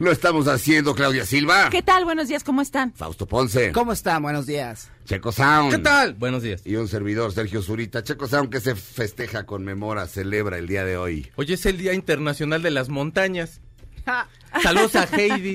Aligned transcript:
Lo 0.00 0.10
estamos 0.10 0.48
haciendo 0.48 0.94
Claudia 0.94 1.26
Silva. 1.26 1.68
¿Qué 1.68 1.82
tal? 1.82 2.06
Buenos 2.06 2.26
días, 2.26 2.42
¿cómo 2.42 2.62
están? 2.62 2.94
Fausto 2.94 3.26
Ponce. 3.26 3.70
¿Cómo 3.72 3.92
están? 3.92 4.22
Buenos 4.22 4.46
días. 4.46 4.90
Checo 5.04 5.30
Sound. 5.30 5.72
¿Qué 5.72 5.78
tal? 5.78 6.14
Buenos 6.14 6.42
días. 6.42 6.62
Y 6.64 6.76
un 6.76 6.88
servidor, 6.88 7.32
Sergio 7.32 7.60
Zurita. 7.60 8.02
Checo 8.02 8.26
Sound 8.26 8.48
que 8.48 8.60
se 8.60 8.74
festeja, 8.76 9.44
conmemora, 9.44 10.06
celebra 10.06 10.56
el 10.56 10.68
día 10.68 10.86
de 10.86 10.96
hoy. 10.96 11.30
Hoy 11.36 11.52
es 11.52 11.66
el 11.66 11.76
Día 11.76 11.92
Internacional 11.92 12.62
de 12.62 12.70
las 12.70 12.88
Montañas. 12.88 13.60
Saludos 14.62 14.96
a 14.96 15.04
Heidi. 15.04 15.54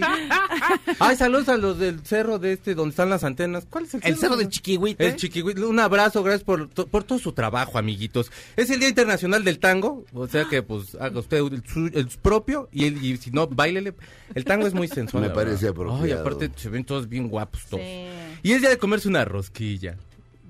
Ay, 1.00 1.16
saludos 1.16 1.50
a 1.50 1.58
los 1.58 1.78
del 1.80 2.00
cerro 2.06 2.40
de 2.40 2.54
este 2.54 2.76
donde 2.76 2.92
están 2.92 3.10
las 3.10 3.24
antenas. 3.24 3.66
¿Cuál 3.70 3.86
es 3.86 3.94
el 3.96 4.02
cerro? 4.02 4.14
El 4.14 4.20
cerro 4.20 4.38
del 4.38 4.50
Chiquihuite. 4.50 5.06
El 5.06 5.16
Chiquihuite. 5.16 5.64
Un 5.66 5.80
abrazo, 5.80 6.24
gracias 6.24 6.44
por, 6.44 6.70
por 6.70 7.04
todo 7.04 7.20
su 7.20 7.32
trabajo, 7.34 7.78
amiguitos. 7.78 8.32
Es 8.56 8.70
el 8.70 8.80
Día 8.80 8.90
Internacional 8.90 9.44
del 9.44 9.60
Tango, 9.60 10.06
o 10.14 10.28
sea 10.28 10.46
que 10.46 10.64
pues 10.64 10.96
haga 10.96 11.20
usted 11.20 11.38
el, 11.38 11.64
el 11.94 12.08
propio 12.22 12.70
y, 12.72 12.86
el- 12.86 13.04
y 13.04 13.18
si 13.18 13.32
no, 13.32 13.48
bailele. 13.48 13.94
El 14.34 14.46
tango 14.46 14.66
es 14.68 14.74
muy 14.74 14.88
sensual. 14.88 15.24
Me 15.24 15.30
parece 15.30 15.68
apropiado. 15.68 16.04
Ay, 16.04 16.12
aparte 16.12 16.50
se 16.56 16.70
ven 16.70 16.84
todos 16.86 17.08
bien 17.10 17.28
guapos 17.28 17.66
todos. 17.70 17.84
Sí. 17.84 18.06
Y 18.44 18.52
es 18.54 18.62
día 18.62 18.70
de 18.70 18.78
comerse 18.78 19.08
una 19.08 19.26
rosquilla. 19.26 19.98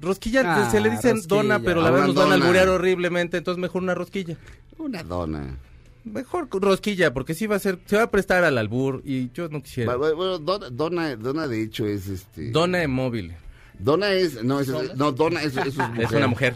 Rosquilla 0.01 0.41
Ah, 0.45 0.69
se 0.69 0.79
le 0.81 0.89
dicen 0.89 1.15
rosquilla. 1.17 1.35
dona, 1.35 1.59
pero 1.59 1.81
la 1.81 1.87
Ah, 1.87 1.91
verdad 1.91 2.07
nos 2.07 2.15
van 2.15 2.27
a 2.27 2.31
dona. 2.31 2.45
alburear 2.45 2.67
horriblemente, 2.69 3.37
entonces 3.37 3.59
mejor 3.61 3.81
una 3.81 3.95
rosquilla. 3.95 4.37
Una 4.77 5.01
dona. 5.03 5.57
Mejor 6.05 6.47
rosquilla, 6.51 7.13
porque 7.13 7.33
sí 7.33 7.47
va 7.47 7.55
a 7.55 7.59
ser, 7.59 7.79
se 7.85 7.97
va 7.97 8.03
a 8.03 8.11
prestar 8.11 8.43
al 8.43 8.59
albur 8.59 9.01
y 9.03 9.31
yo 9.31 9.49
no 9.49 9.63
quisiera. 9.63 9.95
Bueno, 9.95 10.37
dona, 10.37 11.15
dona 11.15 11.47
de 11.47 11.63
hecho 11.63 11.87
es 11.87 12.07
este... 12.07 12.51
Dona 12.51 12.77
de 12.77 12.87
móvil. 12.87 13.33
Dona 13.79 14.13
es... 14.13 14.43
No, 14.43 14.59
eso 14.59 14.81
es, 14.83 14.95
no 14.95 15.11
Dona 15.11 15.41
es, 15.41 15.57
es 15.57 15.75
mujer. 15.77 16.03
Es 16.03 16.11
una 16.11 16.27
mujer. 16.27 16.55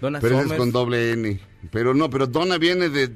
Dona 0.00 0.20
Pero 0.20 0.36
ese 0.36 0.42
es 0.42 0.48
Somers. 0.50 0.60
con 0.60 0.70
doble 0.72 1.12
N. 1.12 1.40
Pero 1.72 1.94
no, 1.94 2.08
pero 2.08 2.28
dona 2.28 2.58
viene 2.58 2.88
de, 2.88 3.10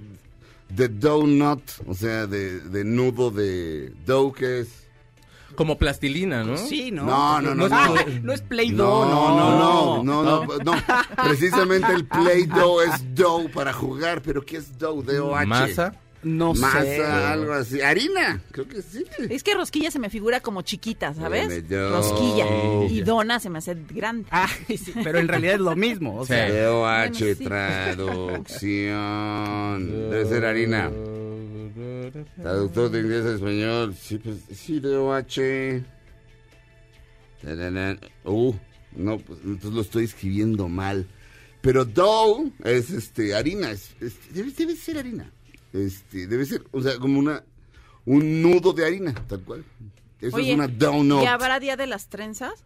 de 0.71 0.89
donut, 0.89 1.63
o 1.87 1.95
sea, 1.95 2.27
de, 2.27 2.59
de 2.61 2.85
nudo 2.85 3.31
de 3.31 3.93
dough, 4.05 4.35
que 4.35 4.61
es... 4.61 4.69
Como 5.61 5.77
plastilina, 5.77 6.43
¿no? 6.43 6.57
Sí, 6.57 6.91
¿no? 6.91 7.05
No, 7.05 7.43
no, 7.43 7.55
no, 7.55 7.69
no. 7.69 7.95
no 8.23 8.33
es 8.33 8.41
Play 8.41 8.71
No, 8.71 8.83
Doh, 8.83 9.05
no, 9.05 9.37
no, 9.37 10.03
no, 10.03 10.25
no, 10.25 10.47
no. 10.47 10.65
no, 10.65 10.73
Precisamente 11.23 11.93
el 11.93 12.07
Play-Doh 12.07 12.81
es 12.81 13.15
dough 13.15 13.51
para 13.51 13.71
jugar, 13.71 14.23
pero 14.23 14.41
¿qué 14.43 14.57
es 14.57 14.79
dough? 14.79 15.05
D-O-H. 15.05 15.47
Masa. 15.47 15.93
No 16.23 16.53
Masa, 16.53 16.83
sé. 16.83 17.03
algo 17.03 17.53
así. 17.55 17.81
Harina, 17.81 18.43
creo 18.53 18.69
que 18.69 18.83
sí. 18.83 19.05
Es 19.31 19.43
que 19.43 19.55
rosquilla 19.55 19.91
se 19.91 19.99
me 19.99 20.11
figura 20.11 20.41
como 20.41 20.61
chiquita, 20.63 21.15
¿sabes? 21.15 21.49
Rosquilla. 21.71 22.45
Y 22.91 23.01
dona 23.01 23.41
se 23.41 23.49
me 23.49 23.59
hace 23.59 23.75
grande. 23.89 24.29
Ah, 24.31 24.49
sí, 24.69 24.93
pero 25.03 25.19
en 25.19 25.29
realidad 25.29 25.55
es 25.55 25.61
lo 25.61 25.75
mismo. 25.77 26.19
O 26.19 26.25
Sí. 26.27 26.35
sea, 26.35 26.51
D-O-H, 26.51 27.25
Bueno, 27.25 27.37
sí. 27.37 27.45
traducción. 28.51 30.11
Debe 30.11 30.27
ser 30.27 30.45
harina. 30.45 30.91
Traductor 32.43 32.91
de 32.91 33.01
inglés 33.01 33.25
a 33.25 33.35
español. 33.37 33.95
Sí, 33.99 34.19
pues, 34.19 34.37
sí, 34.53 34.79
D-O-H. 34.81 35.83
Uh, 38.25 38.55
no, 38.97 39.19
pues 39.19 39.39
entonces 39.45 39.73
lo 39.73 39.81
estoy 39.81 40.05
escribiendo 40.05 40.69
mal. 40.69 41.07
Pero 41.63 41.85
dough 41.85 42.51
es 42.65 42.91
este 42.91 43.35
harina, 43.35 43.71
es, 43.71 43.91
es- 44.01 44.17
debe, 44.35 44.51
debe 44.51 44.75
ser 44.77 44.99
harina. 44.99 45.31
Este, 45.73 46.27
debe 46.27 46.45
ser, 46.47 46.63
o 46.73 46.81
sea, 46.83 46.99
como 46.99 47.19
una 47.19 47.43
un 48.07 48.43
nudo 48.43 48.73
de 48.73 48.85
harina, 48.87 49.15
tal 49.29 49.41
cual. 49.43 49.65
Eso 50.21 50.37
Oye, 50.37 50.51
es 50.51 50.55
una 50.55 50.69
donut. 50.69 51.23
¿y 51.23 51.27
habrá 51.27 51.61
día 51.61 51.77
de 51.77 51.87
las 51.87 52.09
trenzas? 52.09 52.65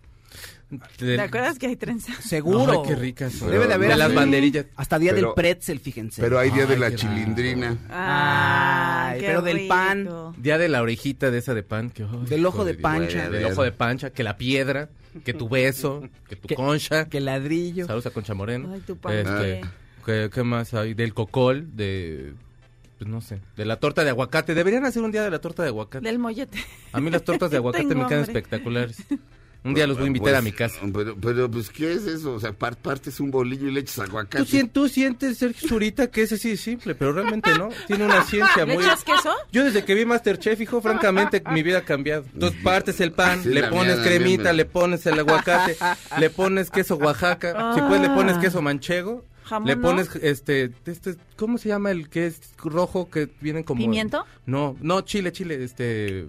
¿Te 0.96 1.20
acuerdas 1.20 1.58
que 1.58 1.66
hay 1.66 1.76
trenzas? 1.76 2.16
seguro. 2.24 2.82
Ay, 2.82 2.88
qué 2.88 2.94
ricas. 2.96 3.38
Debe 3.40 3.66
de 3.68 3.74
haber 3.74 3.90
De 3.90 3.96
las 3.96 4.12
banderillas. 4.14 4.66
Hasta 4.74 4.98
día 4.98 5.12
Pero- 5.14 5.28
del 5.28 5.34
pretzel, 5.34 5.78
fíjense. 5.78 6.20
Pero 6.22 6.38
hay 6.38 6.50
día 6.50 6.66
de 6.66 6.76
la 6.76 6.94
chilindrina. 6.94 7.76
Ay, 7.90 9.20
qué 9.20 9.26
pero 9.26 9.42
del 9.42 9.68
pan. 9.68 10.08
Día 10.38 10.58
de 10.58 10.68
la 10.68 10.82
orejita 10.82 11.30
de 11.30 11.38
esa 11.38 11.54
de 11.54 11.62
pan. 11.62 11.90
Que, 11.90 12.02
ay, 12.04 12.26
Del 12.28 12.44
ojo 12.46 12.64
de 12.64 12.74
pancha. 12.74 13.28
Del 13.28 13.44
ojo 13.44 13.62
de 13.62 13.72
pancha, 13.72 14.10
que 14.10 14.24
la 14.24 14.36
piedra, 14.36 14.88
que 15.24 15.34
tu 15.34 15.48
beso, 15.48 16.08
que 16.28 16.36
tu 16.36 16.48
Que- 16.48 16.54
concha. 16.56 17.08
Que 17.08 17.20
ladrillo. 17.20 17.86
Saludos 17.86 18.06
a 18.06 18.10
Concha 18.10 18.34
Moreno. 18.34 18.70
Ay, 18.72 18.80
tu 18.80 18.96
panque. 18.96 19.20
Este, 19.20 19.60
¿qué, 20.04 20.30
qué 20.32 20.42
más 20.42 20.74
hay? 20.74 20.94
Del 20.94 21.14
cocol, 21.14 21.76
de... 21.76 22.32
Pues 22.98 23.10
no 23.10 23.20
sé, 23.20 23.40
de 23.56 23.64
la 23.64 23.76
torta 23.76 24.04
de 24.04 24.10
aguacate. 24.10 24.54
Deberían 24.54 24.84
hacer 24.84 25.02
un 25.02 25.10
día 25.12 25.22
de 25.22 25.30
la 25.30 25.40
torta 25.40 25.62
de 25.62 25.68
aguacate. 25.70 26.04
Del 26.06 26.18
mollete. 26.18 26.58
A 26.92 27.00
mí 27.00 27.10
las 27.10 27.24
tortas 27.24 27.50
de 27.50 27.56
aguacate 27.56 27.84
me 27.94 28.06
quedan 28.06 28.22
espectaculares. 28.22 28.96
Un 29.64 29.72
día 29.72 29.86
los 29.86 29.96
voy 29.96 30.04
a 30.04 30.06
invitar 30.08 30.28
Pues, 30.32 30.38
a 30.38 30.42
mi 30.42 30.52
casa. 30.52 30.78
Pero, 30.92 31.16
pero, 31.16 31.50
pues, 31.50 31.70
¿qué 31.70 31.94
es 31.94 32.06
eso? 32.06 32.34
O 32.34 32.38
sea, 32.40 32.52
par- 32.52 32.76
partes 32.76 33.18
un 33.18 33.30
bolillo 33.30 33.66
y 33.66 33.72
le 33.72 33.80
echas 33.80 33.98
aguacate. 34.00 34.44
Tú, 34.44 34.68
tú 34.68 34.88
sientes, 34.90 35.38
Sergio 35.38 35.66
Zurita, 35.66 36.08
que 36.10 36.20
ese 36.22 36.36
sí 36.36 36.50
es 36.50 36.60
simple, 36.60 36.94
pero 36.94 37.14
realmente 37.14 37.50
no. 37.56 37.70
Tiene 37.86 38.04
una 38.04 38.22
ciencia 38.24 38.66
¿Le 38.66 38.74
muy... 38.74 38.84
echas 38.84 39.02
queso? 39.04 39.30
Yo 39.52 39.64
desde 39.64 39.82
que 39.82 39.94
vi 39.94 40.04
Masterchef, 40.04 40.60
hijo, 40.60 40.82
francamente, 40.82 41.42
mi 41.50 41.62
vida 41.62 41.78
ha 41.78 41.82
cambiado. 41.84 42.26
Entonces 42.34 42.60
partes 42.62 43.00
el 43.00 43.12
pan, 43.12 43.42
Sí, 43.42 43.48
le 43.48 43.62
pones 43.62 43.86
mía 43.86 43.94
también, 43.96 44.18
cremita, 44.18 44.42
pero- 44.44 44.54
le 44.56 44.64
pones 44.66 45.06
el 45.06 45.18
aguacate, 45.18 45.76
le 46.20 46.28
pones 46.30 46.70
queso 46.70 46.96
Oaxaca, 46.96 47.72
si 47.74 47.80
puedes 47.80 48.02
le 48.02 48.08
pones 48.10 48.36
queso 48.36 48.60
manchego, 48.60 49.24
Jamón, 49.44 49.68
le 49.68 49.76
¿no? 49.76 49.82
pones 49.82 50.14
este, 50.16 50.72
este, 50.86 51.16
¿cómo 51.36 51.58
se 51.58 51.68
llama 51.68 51.90
el 51.90 52.08
que 52.08 52.26
es 52.26 52.40
rojo 52.58 53.10
que 53.10 53.28
viene 53.40 53.64
como... 53.64 53.80
¿Pimiento? 53.80 54.24
No, 54.46 54.76
no, 54.80 55.02
chile, 55.02 55.32
chile, 55.32 55.62
este... 55.62 56.26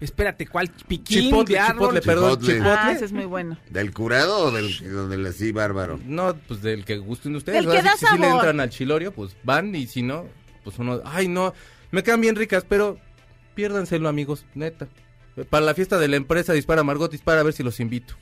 Espérate, 0.00 0.48
¿cuál 0.48 0.68
piquín 0.88 1.24
Chipotle, 1.24 1.54
de 1.54 1.60
árbol? 1.60 1.88
chipotle, 1.90 2.02
perdón, 2.02 2.30
Chipotle. 2.32 2.54
chipotle. 2.54 2.76
Ah, 2.76 2.92
ese 2.92 3.04
es 3.04 3.12
muy 3.12 3.24
bueno. 3.24 3.56
¿Del 3.70 3.92
curado 3.92 4.46
o 4.46 4.50
del, 4.50 5.08
del 5.08 5.26
así 5.26 5.52
bárbaro? 5.52 6.00
No, 6.04 6.34
pues 6.48 6.60
del 6.60 6.84
que 6.84 6.98
gusten 6.98 7.36
ustedes. 7.36 7.64
Del 7.64 7.72
que 7.72 7.82
da 7.82 7.96
si 7.96 8.18
le 8.18 8.28
entran 8.28 8.58
al 8.58 8.70
chilorio, 8.70 9.12
pues 9.12 9.36
van 9.44 9.72
y 9.76 9.86
si 9.86 10.02
no, 10.02 10.26
pues 10.64 10.78
uno, 10.80 11.00
ay 11.04 11.28
no, 11.28 11.54
me 11.92 12.02
quedan 12.02 12.20
bien 12.20 12.34
ricas, 12.34 12.66
pero 12.68 12.98
piérdanselo 13.54 14.08
amigos, 14.08 14.44
neta. 14.54 14.88
Para 15.50 15.64
la 15.64 15.74
fiesta 15.74 15.98
de 15.98 16.08
la 16.08 16.16
empresa 16.16 16.52
Dispara 16.52 16.82
Margot 16.82 17.10
Dispara 17.10 17.40
a 17.40 17.44
ver 17.44 17.52
si 17.52 17.62
los 17.62 17.78
invito. 17.78 18.14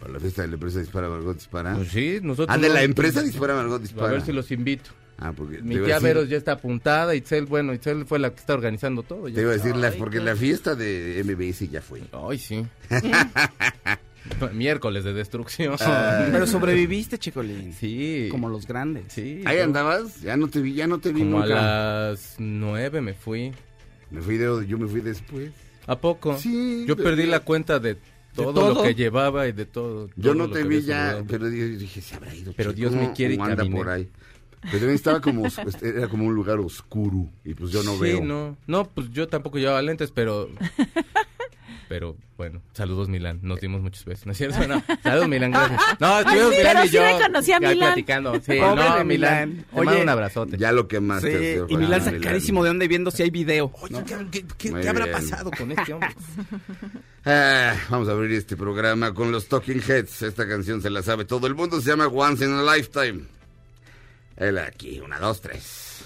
Para 0.00 0.12
la 0.12 0.20
fiesta 0.20 0.42
de 0.42 0.48
la 0.48 0.54
empresa 0.54 0.78
dispara, 0.80 1.08
Margot 1.08 1.34
dispara. 1.34 1.74
Pues 1.74 1.88
sí, 1.88 2.18
nosotros. 2.22 2.48
ah, 2.50 2.58
de 2.60 2.68
no- 2.68 2.74
la 2.74 2.82
empresa 2.82 3.22
dispara, 3.22 3.54
Margot 3.54 3.76
A 3.78 3.82
dispara. 3.82 4.12
ver 4.12 4.22
si 4.22 4.32
los 4.32 4.50
invito. 4.50 4.90
Ah, 5.20 5.32
porque 5.36 5.60
Mi 5.62 5.74
a 5.76 5.84
tía 5.84 5.94
decir- 5.96 6.02
Veros 6.02 6.28
ya 6.28 6.36
está 6.36 6.52
apuntada, 6.52 7.14
Itzel, 7.16 7.46
bueno, 7.46 7.74
Itzel 7.74 8.06
fue 8.06 8.18
la 8.20 8.30
que 8.30 8.38
está 8.38 8.54
organizando 8.54 9.02
todo. 9.02 9.28
ya. 9.28 9.34
Te 9.34 9.40
iba 9.42 9.50
a 9.50 9.54
decir, 9.54 9.74
porque 9.98 10.18
qué- 10.18 10.24
la 10.24 10.36
fiesta 10.36 10.74
de 10.76 11.18
MBS 11.24 11.68
ya 11.68 11.82
fue. 11.82 12.02
Ay, 12.12 12.38
sí. 12.38 12.64
Miércoles 14.52 15.04
de 15.04 15.12
destrucción. 15.12 15.74
Pero 15.78 16.46
sobreviviste, 16.46 17.18
Chicolín. 17.18 17.72
Sí. 17.72 18.28
Como 18.30 18.48
los 18.48 18.66
grandes. 18.66 19.04
Sí. 19.12 19.42
Ahí 19.46 19.58
andabas, 19.58 20.20
ya 20.20 20.36
no 20.36 20.48
te 20.48 20.60
vi, 20.60 20.74
ya 20.74 20.86
no 20.86 20.98
te 20.98 21.12
vi 21.12 21.20
Como 21.20 21.40
a 21.42 21.46
las 21.46 22.34
nueve 22.38 23.00
me 23.00 23.14
fui. 23.14 23.52
Me 24.10 24.20
fui 24.20 24.36
de, 24.36 24.66
yo 24.66 24.78
me 24.78 24.86
fui 24.86 25.00
después. 25.00 25.50
¿A 25.86 25.98
poco? 25.98 26.36
Sí, 26.38 26.84
Yo 26.86 26.96
perdí 26.96 27.26
la 27.26 27.40
cuenta 27.40 27.78
de 27.78 27.96
todo, 28.44 28.52
todo? 28.54 28.74
lo 28.74 28.82
que 28.82 28.94
llevaba 28.94 29.46
y 29.48 29.52
de 29.52 29.66
todo. 29.66 30.08
Yo 30.16 30.32
todo 30.32 30.34
no 30.34 30.50
te 30.50 30.62
vi 30.64 30.82
ya, 30.82 31.06
saludado. 31.06 31.24
pero 31.28 31.48
yo 31.48 31.66
dije, 31.78 32.00
se 32.00 32.14
habrá 32.16 32.34
ido. 32.34 32.52
Pero 32.56 32.70
chico, 32.72 32.90
Dios 32.90 32.92
me 32.94 33.12
quiere 33.12 33.34
y 33.34 33.38
anda 33.40 33.56
caminé. 33.56 33.76
por 33.76 33.88
ahí. 33.88 34.08
Pero 34.60 34.72
también 34.72 34.94
estaba 34.94 35.20
como, 35.20 35.46
este, 35.46 35.88
era 35.88 36.08
como 36.08 36.24
un 36.26 36.34
lugar 36.34 36.58
oscuro 36.58 37.28
y 37.44 37.54
pues 37.54 37.70
yo 37.70 37.82
no 37.84 37.94
sí, 37.94 38.00
veo. 38.00 38.24
no. 38.24 38.56
No, 38.66 38.84
pues 38.90 39.10
yo 39.10 39.28
tampoco 39.28 39.58
llevaba 39.58 39.80
lentes, 39.82 40.10
pero 40.10 40.48
Pero 41.88 42.16
bueno, 42.36 42.60
saludos 42.74 43.08
Milán, 43.08 43.38
nos 43.42 43.60
dimos 43.60 43.80
muchos 43.80 44.04
besos, 44.04 44.26
¿no 44.26 44.32
es 44.32 44.38
cierto? 44.38 44.58
No, 44.68 44.82
saludos 45.02 45.28
Milán, 45.28 45.50
gracias. 45.52 45.80
No, 46.00 46.18
estuvimos 46.20 46.50
sí, 46.52 46.56
Milán 46.58 46.72
pero 46.74 46.84
y 46.84 46.88
sí 46.88 46.94
yo 46.94 47.02
reconocí 47.02 47.52
a 47.52 47.60
ya 47.60 47.68
Milán. 47.70 47.88
platicando. 47.88 48.34
Sí, 48.34 48.40
Pobre 48.40 48.60
no, 48.60 48.96
de 48.98 49.04
Milán, 49.04 49.06
Milán. 49.06 49.56
te 49.70 49.76
mando 49.76 49.90
Oye, 49.92 50.02
un 50.02 50.08
abrazote. 50.10 50.56
Ya 50.58 50.72
lo 50.72 50.86
que 50.86 51.00
más 51.00 51.22
Sí, 51.22 51.28
y 51.68 51.76
Milán 51.78 52.04
sacadísimo 52.04 52.62
de 52.62 52.68
dónde 52.70 52.88
viendo 52.88 53.10
si 53.10 53.22
hay 53.22 53.30
video. 53.30 53.72
Oye, 53.80 54.02
¿qué, 54.06 54.16
qué- 54.30 54.46
qué- 54.58 54.70
Muy 54.70 54.80
qué 54.82 54.88
habrá 54.90 55.10
pasado 55.10 55.50
con 55.50 55.72
este 55.72 55.92
hombre? 55.94 56.10
Ah, 57.24 57.74
vamos 57.90 58.08
a 58.08 58.12
abrir 58.12 58.32
este 58.32 58.56
programa 58.56 59.12
con 59.12 59.30
los 59.32 59.48
Talking 59.48 59.82
Heads. 59.86 60.22
Esta 60.22 60.48
canción 60.48 60.80
se 60.80 60.88
la 60.88 61.02
sabe 61.02 61.26
todo 61.26 61.46
el 61.46 61.54
mundo, 61.54 61.78
se 61.80 61.90
llama 61.90 62.06
Once 62.06 62.42
in 62.44 62.52
a 62.52 62.74
Lifetime. 62.74 63.24
Él 64.36 64.56
aquí, 64.58 64.98
una, 65.00 65.18
dos, 65.18 65.40
tres. 65.42 66.04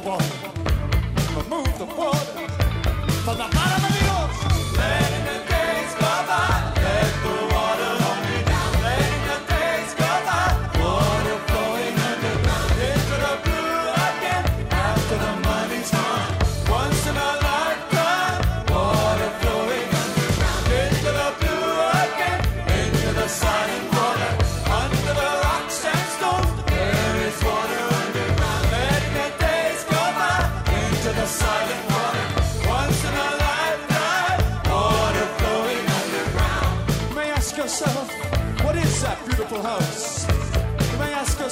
The 0.00 0.08
water. 0.10 0.24
Remove 1.36 1.78
the 1.78 1.86
water 1.86 2.18
from 3.24 3.38
the 3.38 3.48
bottom 3.54 3.84
of 3.84 3.92
the 3.92 3.95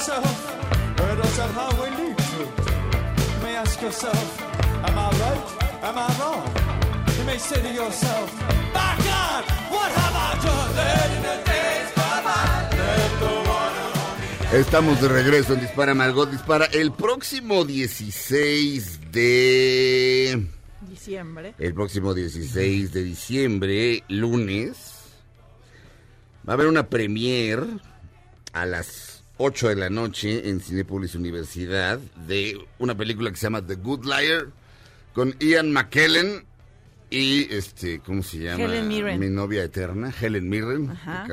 yourself? 0.06 0.54
You 3.28 3.42
may 3.42 3.56
ask 3.56 3.80
yourself, 3.80 4.42
am 4.84 4.98
I 4.98 5.10
right? 5.10 5.46
Am 5.82 5.96
I 5.96 6.08
wrong? 6.20 6.44
You 7.18 7.24
may 7.24 7.38
say 7.38 7.62
to 7.62 7.72
yourself, 7.72 8.28
my 8.74 8.96
God, 9.00 9.44
what 9.70 9.90
have 9.90 10.14
I 10.14 10.30
done? 10.44 10.76
Letting 10.76 11.22
the 11.22 11.36
days 11.50 11.88
go 11.96 12.02
by, 12.22 12.68
let 12.76 13.12
the 13.20 13.32
water 13.48 13.86
hold 13.96 14.16
me 14.20 14.58
Estamos 14.58 15.00
de 15.00 15.08
regreso 15.08 15.54
en 15.54 15.60
Dispara 15.60 15.94
Margot 15.94 16.30
Dispara 16.30 16.66
el 16.66 16.92
próximo 16.92 17.64
16 17.64 19.10
de... 19.10 20.46
Diciembre. 20.82 21.54
El 21.58 21.72
próximo 21.72 22.12
16 22.12 22.92
de 22.92 23.02
diciembre, 23.02 24.04
lunes, 24.08 24.76
va 26.46 26.52
a 26.52 26.54
haber 26.54 26.66
una 26.66 26.88
premier 26.88 27.60
a 28.52 28.66
las 28.66 29.03
8 29.36 29.68
de 29.68 29.76
la 29.76 29.90
noche 29.90 30.48
en 30.48 30.60
Cinepolis 30.60 31.14
Universidad 31.14 31.98
de 32.26 32.56
una 32.78 32.96
película 32.96 33.30
que 33.30 33.36
se 33.36 33.46
llama 33.46 33.66
The 33.66 33.74
Good 33.76 34.04
Liar 34.04 34.46
con 35.12 35.34
Ian 35.40 35.72
McKellen 35.72 36.44
y 37.10 37.52
este, 37.52 38.00
¿cómo 38.00 38.22
se 38.22 38.38
llama? 38.38 38.64
Helen 38.64 38.88
Mirren. 38.88 39.20
Mi 39.20 39.28
novia 39.28 39.62
eterna, 39.62 40.12
Helen 40.20 40.48
Mirren. 40.48 40.90
Ajá. 40.90 41.26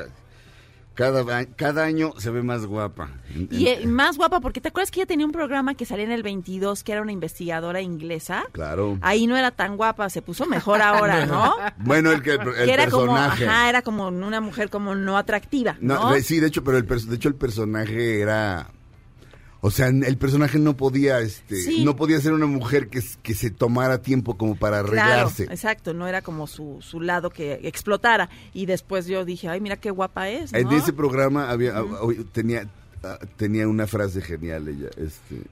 Ca- 0.94 1.12
Cada, 1.12 1.44
cada 1.46 1.84
año 1.84 2.12
se 2.18 2.30
ve 2.30 2.42
más 2.42 2.66
guapa. 2.66 3.08
Y 3.50 3.66
eh, 3.68 3.86
más 3.86 4.16
guapa, 4.16 4.40
porque 4.40 4.60
¿te 4.60 4.68
acuerdas 4.68 4.90
que 4.90 5.00
ella 5.00 5.06
tenía 5.06 5.24
un 5.26 5.32
programa 5.32 5.74
que 5.74 5.84
salía 5.86 6.04
en 6.04 6.12
el 6.12 6.22
22, 6.22 6.82
que 6.84 6.92
era 6.92 7.02
una 7.02 7.12
investigadora 7.12 7.80
inglesa? 7.80 8.44
Claro. 8.52 8.98
Ahí 9.00 9.26
no 9.26 9.36
era 9.36 9.50
tan 9.50 9.76
guapa, 9.76 10.08
se 10.10 10.22
puso 10.22 10.46
mejor 10.46 10.82
ahora, 10.82 11.26
¿no? 11.26 11.54
Bueno, 11.78 12.12
el, 12.12 12.22
que, 12.22 12.32
el 12.32 12.40
que 12.40 12.72
era 12.72 12.84
personaje. 12.84 12.90
como, 13.44 13.50
ajá, 13.52 13.68
era 13.68 13.82
como 13.82 14.08
una 14.08 14.40
mujer 14.40 14.70
como 14.70 14.94
no 14.94 15.16
atractiva, 15.16 15.76
¿no? 15.80 16.10
No, 16.10 16.20
sí, 16.20 16.40
de 16.40 16.48
hecho, 16.48 16.62
pero 16.64 16.76
el, 16.78 16.86
de 16.86 17.14
hecho 17.16 17.28
el 17.28 17.34
personaje 17.34 18.20
era... 18.20 18.68
O 19.64 19.70
sea, 19.70 19.86
el 19.86 20.16
personaje 20.18 20.58
no 20.58 20.76
podía, 20.76 21.20
este, 21.20 21.54
Sí. 21.54 21.84
no 21.84 21.94
podía 21.94 22.20
ser 22.20 22.32
una 22.32 22.46
mujer 22.46 22.88
que, 22.88 23.00
que 23.22 23.32
se 23.34 23.48
tomara 23.50 24.02
tiempo 24.02 24.36
como 24.36 24.56
para 24.56 24.82
Claro, 24.82 24.88
arreglarse. 25.02 25.44
exacto, 25.44 25.94
no 25.94 26.08
era 26.08 26.20
como 26.20 26.48
su, 26.48 26.78
su 26.80 27.00
lado 27.00 27.30
que 27.30 27.60
explotara. 27.62 28.28
Y 28.52 28.66
después 28.66 29.06
yo 29.06 29.24
dije, 29.24 29.48
ay, 29.48 29.60
mira 29.60 29.76
qué 29.76 29.90
guapa 29.92 30.28
es, 30.30 30.52
En 30.52 30.70
ese 30.72 30.92
programa 30.92 31.48
había, 31.48 31.78
ah, 31.78 31.84
tenía, 32.32 32.68
ah, 33.04 33.18
tenía 33.36 33.68
una 33.68 33.86
frase 33.86 34.20
genial 34.20 34.66
ella, 34.66 34.88
este, 34.96 35.42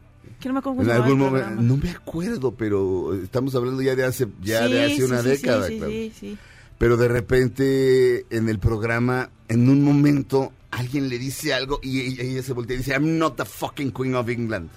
Que 0.40 0.48
no 0.48 0.54
me 0.54 0.58
acuerdo 0.58 0.82
en 0.82 0.90
algún 0.90 1.18
momento, 1.18 1.62
no 1.62 1.76
me 1.76 1.90
acuerdo, 1.90 2.52
pero 2.52 3.14
estamos 3.14 3.54
hablando 3.54 3.80
ya 3.80 3.94
de 3.94 4.04
hace, 4.04 4.26
ya 4.42 4.66
de 4.66 4.88
Sí, 4.88 4.92
hace 4.94 5.04
una 5.04 5.18
sí, 5.22 5.22
sí, 5.22 5.28
década, 5.36 5.68
sí, 5.68 5.76
claro. 5.76 5.92
sí, 5.92 6.12
sí. 6.18 6.38
pero 6.78 6.96
de 6.96 7.06
repente 7.08 8.26
en 8.30 8.48
el 8.48 8.58
programa, 8.58 9.30
en 9.48 9.68
un 9.68 9.84
momento, 9.84 10.52
alguien 10.70 11.08
le 11.08 11.18
dice 11.18 11.52
algo 11.54 11.80
y 11.82 12.00
ella, 12.00 12.22
ella 12.22 12.42
se 12.42 12.52
voltea 12.52 12.74
y 12.76 12.78
dice, 12.78 12.92
I'm 12.92 13.18
not 13.18 13.36
the 13.36 13.44
fucking 13.44 13.92
Queen 13.92 14.14
of 14.14 14.28
England. 14.28 14.70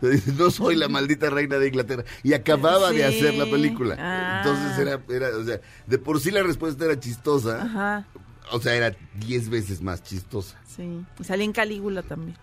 No 0.38 0.50
soy 0.52 0.76
la 0.76 0.88
maldita 0.88 1.28
reina 1.28 1.56
de 1.58 1.68
Inglaterra. 1.68 2.04
Y 2.22 2.32
acababa 2.32 2.92
de 2.92 3.04
hacer 3.04 3.34
la 3.34 3.46
película. 3.46 3.96
Ah. 3.98 4.42
Entonces 4.44 4.78
era, 4.78 5.02
era, 5.08 5.36
o 5.36 5.44
sea, 5.44 5.60
de 5.88 5.98
por 5.98 6.20
sí 6.20 6.30
la 6.30 6.42
respuesta 6.44 6.84
era 6.84 7.00
chistosa. 7.00 7.62
Ajá, 7.62 8.06
O 8.52 8.60
sea, 8.60 8.74
era 8.76 8.96
10 9.18 9.48
veces 9.48 9.82
más 9.82 10.02
chistosa. 10.04 10.56
sí. 10.76 11.04
Y 11.18 11.24
salí 11.24 11.42
en 11.44 11.52
Calígula 11.52 12.02
también. 12.02 12.36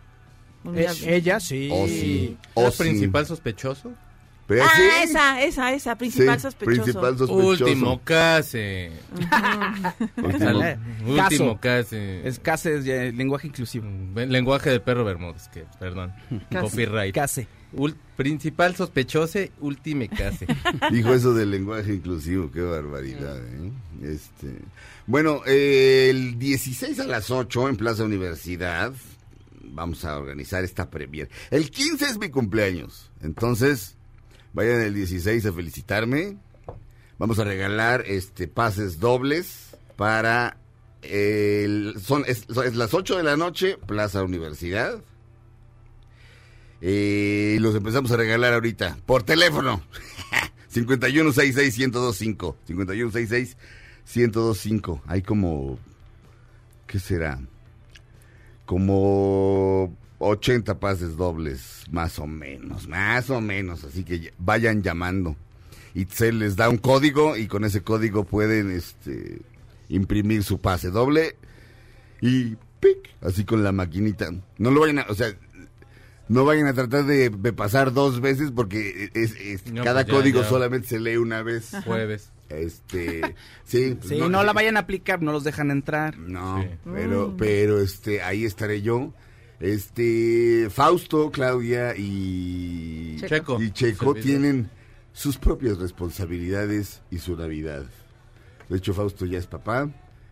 Eh, 0.74 0.88
ella 1.06 1.40
sí. 1.40 1.70
Oh, 1.72 1.88
sí. 1.88 2.38
¿Era 2.56 2.68
Oh, 2.68 2.72
sí. 2.72 2.78
principal 2.84 3.26
sospechoso? 3.26 3.94
Pero 4.48 4.64
Ah, 4.64 4.70
sí, 4.76 4.82
esa, 5.04 5.42
esa, 5.42 5.74
esa, 5.74 5.98
principal 5.98 6.36
sí, 6.36 6.42
sospechoso. 6.44 6.82
Principal 6.84 7.18
sospechoso. 7.18 7.66
Último 7.66 8.02
case. 8.04 8.92
Último. 10.18 10.40
Sale. 10.40 10.78
Último 11.06 11.60
Caso. 11.60 11.60
case. 11.60 12.28
Es 12.28 12.40
case, 12.40 12.76
es 12.78 12.86
ya 12.86 12.96
lenguaje 13.06 13.48
inclusivo. 13.48 13.88
Lenguaje 14.16 14.70
de 14.70 14.80
perro 14.80 15.04
Bermúdez, 15.04 15.48
que, 15.50 15.66
perdón. 15.80 16.14
Casi. 16.52 16.70
Copyright. 16.70 17.14
Case. 17.16 17.48
Ul- 17.74 17.96
principal 18.16 18.76
sospechoso, 18.76 19.40
último 19.62 20.06
case. 20.16 20.46
Dijo 20.92 21.14
eso 21.14 21.34
del 21.34 21.50
lenguaje 21.52 21.94
inclusivo, 21.96 22.52
qué 22.52 22.62
barbaridad. 22.62 23.38
¿eh? 23.40 23.72
Este, 24.04 24.60
bueno, 25.08 25.42
eh, 25.48 26.08
el 26.12 26.38
16 26.40 27.00
a 27.00 27.06
las 27.06 27.32
8 27.32 27.68
en 27.70 27.76
Plaza 27.78 28.04
Universidad 28.04 28.94
vamos 29.64 30.06
a 30.06 30.18
organizar 30.18 30.64
esta 30.64 30.90
premier. 30.90 31.30
El 31.52 31.70
15 31.72 32.06
es 32.06 32.18
mi 32.18 32.30
cumpleaños, 32.30 33.12
entonces 33.22 33.98
vayan 34.56 34.82
el 34.82 34.96
16 34.96 35.46
a 35.46 35.54
felicitarme. 35.54 36.38
Vamos 37.20 37.38
a 37.40 37.44
regalar 37.44 38.04
este 38.08 38.48
pases 38.48 39.00
dobles 39.00 39.76
para 39.96 40.58
el, 41.02 41.96
son 42.02 42.24
es, 42.26 42.48
las 42.76 42.94
8 42.94 43.18
de 43.18 43.24
la 43.24 43.38
noche 43.38 43.78
Plaza 43.86 44.24
Universidad. 44.24 45.02
Eh, 46.82 47.58
los 47.60 47.76
empezamos 47.76 48.12
a 48.12 48.18
regalar 48.18 48.54
ahorita 48.54 48.98
por 49.06 49.24
teléfono. 49.24 49.82
5166-1025. 50.74 52.56
5166-1025. 54.06 55.02
Hay 55.06 55.22
como. 55.22 55.78
¿Qué 56.88 57.00
será? 57.00 57.40
Como 58.66 59.96
80 60.20 60.80
pases 60.80 61.18
dobles, 61.18 61.84
más 61.92 62.20
o 62.20 62.28
menos. 62.28 62.88
Más 62.88 63.30
o 63.30 63.42
menos. 63.42 63.84
Así 63.84 64.04
que 64.04 64.20
ya- 64.20 64.32
vayan 64.38 64.82
llamando. 64.82 65.36
Y 65.94 66.06
se 66.06 66.32
les 66.34 66.56
da 66.56 66.70
un 66.70 66.78
código 66.78 67.38
y 67.38 67.48
con 67.48 67.64
ese 67.64 67.82
código 67.82 68.24
pueden 68.26 68.72
este, 68.72 69.42
imprimir 69.90 70.44
su 70.44 70.60
pase 70.60 70.90
doble. 70.90 71.36
Y 72.22 72.56
¡pic! 72.80 73.10
así 73.22 73.46
con 73.46 73.64
la 73.64 73.72
maquinita. 73.72 74.30
No 74.58 74.72
lo 74.72 74.82
vayan 74.82 75.00
a. 75.00 75.06
O 75.10 75.16
sea, 75.16 75.28
no 76.28 76.44
vayan 76.44 76.68
a 76.68 76.74
tratar 76.74 77.06
de, 77.06 77.30
de 77.30 77.54
pasar 77.54 77.94
dos 77.94 78.20
veces 78.20 78.52
porque 78.52 79.10
es, 79.14 79.36
es- 79.36 79.72
No, 79.72 79.84
cada 79.84 80.04
pues 80.04 80.08
ya, 80.08 80.14
código 80.14 80.42
ya. 80.42 80.50
solamente 80.50 80.88
se 80.88 81.00
lee 81.00 81.18
una 81.18 81.44
vez. 81.44 81.72
Jueves. 81.86 82.32
Este, 82.50 83.22
sí, 83.66 83.98
Sí, 84.02 84.18
no, 84.20 84.44
la 84.44 84.54
vayan 84.54 84.78
a 84.78 84.82
aplicar, 84.82 85.22
no 85.22 85.32
los 85.32 85.44
dejan 85.44 85.72
entrar. 85.72 86.18
No, 86.18 86.62
Sí. 86.62 86.68
pero, 86.94 87.36
pero 87.38 87.80
este, 87.82 88.22
ahí 88.22 88.44
estaré 88.46 88.82
yo. 88.82 89.14
Este, 89.60 90.68
Fausto, 90.70 91.32
Claudia 91.32 91.94
y 91.98 93.18
Checo. 93.26 93.62
y 93.62 93.72
Checo 93.72 94.14
Servidor. 94.14 94.24
tienen 94.24 94.70
sus 95.14 95.38
propias 95.38 95.78
responsabilidades 95.78 97.02
y 97.12 97.20
su 97.20 97.36
Navidad. 97.38 97.86
De 98.70 98.78
hecho, 98.78 98.94
Fausto 98.94 99.26
ya 99.26 99.38
es 99.40 99.48
papá, 99.48 99.90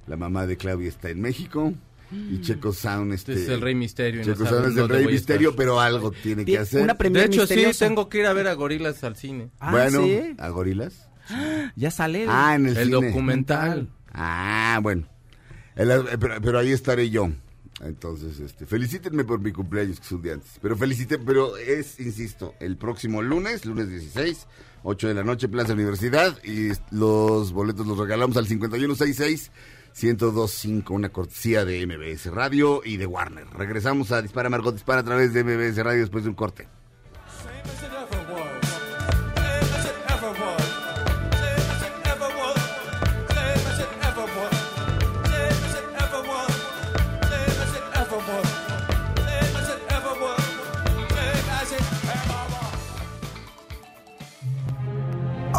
la 0.08 0.18
mamá 0.18 0.46
de 0.46 0.58
Claudia 0.58 0.90
está 0.90 1.10
en 1.10 1.22
México 1.22 1.74
y 2.12 2.42
Checo 2.42 2.74
Sound 2.74 3.14
este, 3.14 3.32
Este 3.34 3.44
es 3.46 3.50
el 3.50 3.62
Rey 3.62 3.76
Misterio. 3.76 4.22
no 4.22 4.26
Checo 4.34 4.46
Sound 4.46 4.68
es 4.72 4.78
el 4.78 4.90
Rey 4.90 5.06
Misterio, 5.06 5.56
pero 5.56 5.80
algo 5.80 6.12
tiene 6.12 6.44
que 6.46 6.58
hacer. 6.60 6.86
De 7.12 7.24
hecho, 7.26 7.48
sí, 7.48 7.64
tengo 7.80 8.10
que 8.10 8.20
ir 8.20 8.26
a 8.26 8.34
ver 8.34 8.48
a 8.48 8.54
Gorilas 8.54 9.04
al 9.04 9.16
cine. 9.16 9.50
Ah, 9.60 9.72
bueno, 9.72 10.04
¿sí? 10.04 10.36
¿a 10.38 10.50
gorilas? 10.50 11.10
Ya 11.76 11.90
sale. 11.90 12.26
Ah, 12.28 12.56
en 12.56 12.66
el, 12.68 12.78
El 12.78 12.90
cine. 12.90 13.08
documental. 13.08 13.90
Ah, 14.14 14.80
bueno. 14.84 15.08
El- 15.76 15.90
eh, 15.90 16.18
pero, 16.20 16.36
pero 16.42 16.60
ahí 16.60 16.72
estaré 16.72 17.10
yo. 17.10 17.32
Entonces, 17.86 18.40
este, 18.40 18.66
felicítenme 18.66 19.26
por 19.26 19.40
mi 19.40 19.52
cumpleaños, 19.52 20.00
que 20.00 20.06
es 20.06 20.12
un 20.12 20.22
día 20.22 20.34
antes. 20.34 20.52
Pero 20.62 20.78
feliciten, 20.78 21.26
pero 21.26 21.58
es, 21.58 22.00
insisto, 22.00 22.54
el 22.60 22.78
próximo 22.78 23.22
lunes, 23.22 23.66
lunes 23.66 23.90
16, 23.90 24.48
8 24.84 25.08
de 25.10 25.14
la 25.14 25.24
noche, 25.24 25.50
Plaza 25.50 25.74
Universidad. 25.74 26.42
Y 26.44 26.72
los 26.92 27.52
boletos 27.52 27.86
los 27.86 27.98
regalamos 27.98 28.38
al 28.38 28.48
5166-1025, 28.48 30.92
una 30.92 31.10
cortesía 31.10 31.66
de 31.66 31.86
MBS 31.86 32.28
Radio 32.28 32.82
y 32.86 32.96
de 32.98 33.06
Warner. 33.06 33.48
Regresamos 33.54 34.12
a 34.12 34.22
Dispara 34.22 34.50
Margot 34.50 34.74
Dispara 34.74 35.02
a 35.02 35.06
través 35.06 35.34
de 35.34 35.44
MBS 35.44 35.84
Radio 35.84 36.02
después 36.02 36.24
de 36.24 36.30
un 36.30 36.36
corte. 36.36 36.68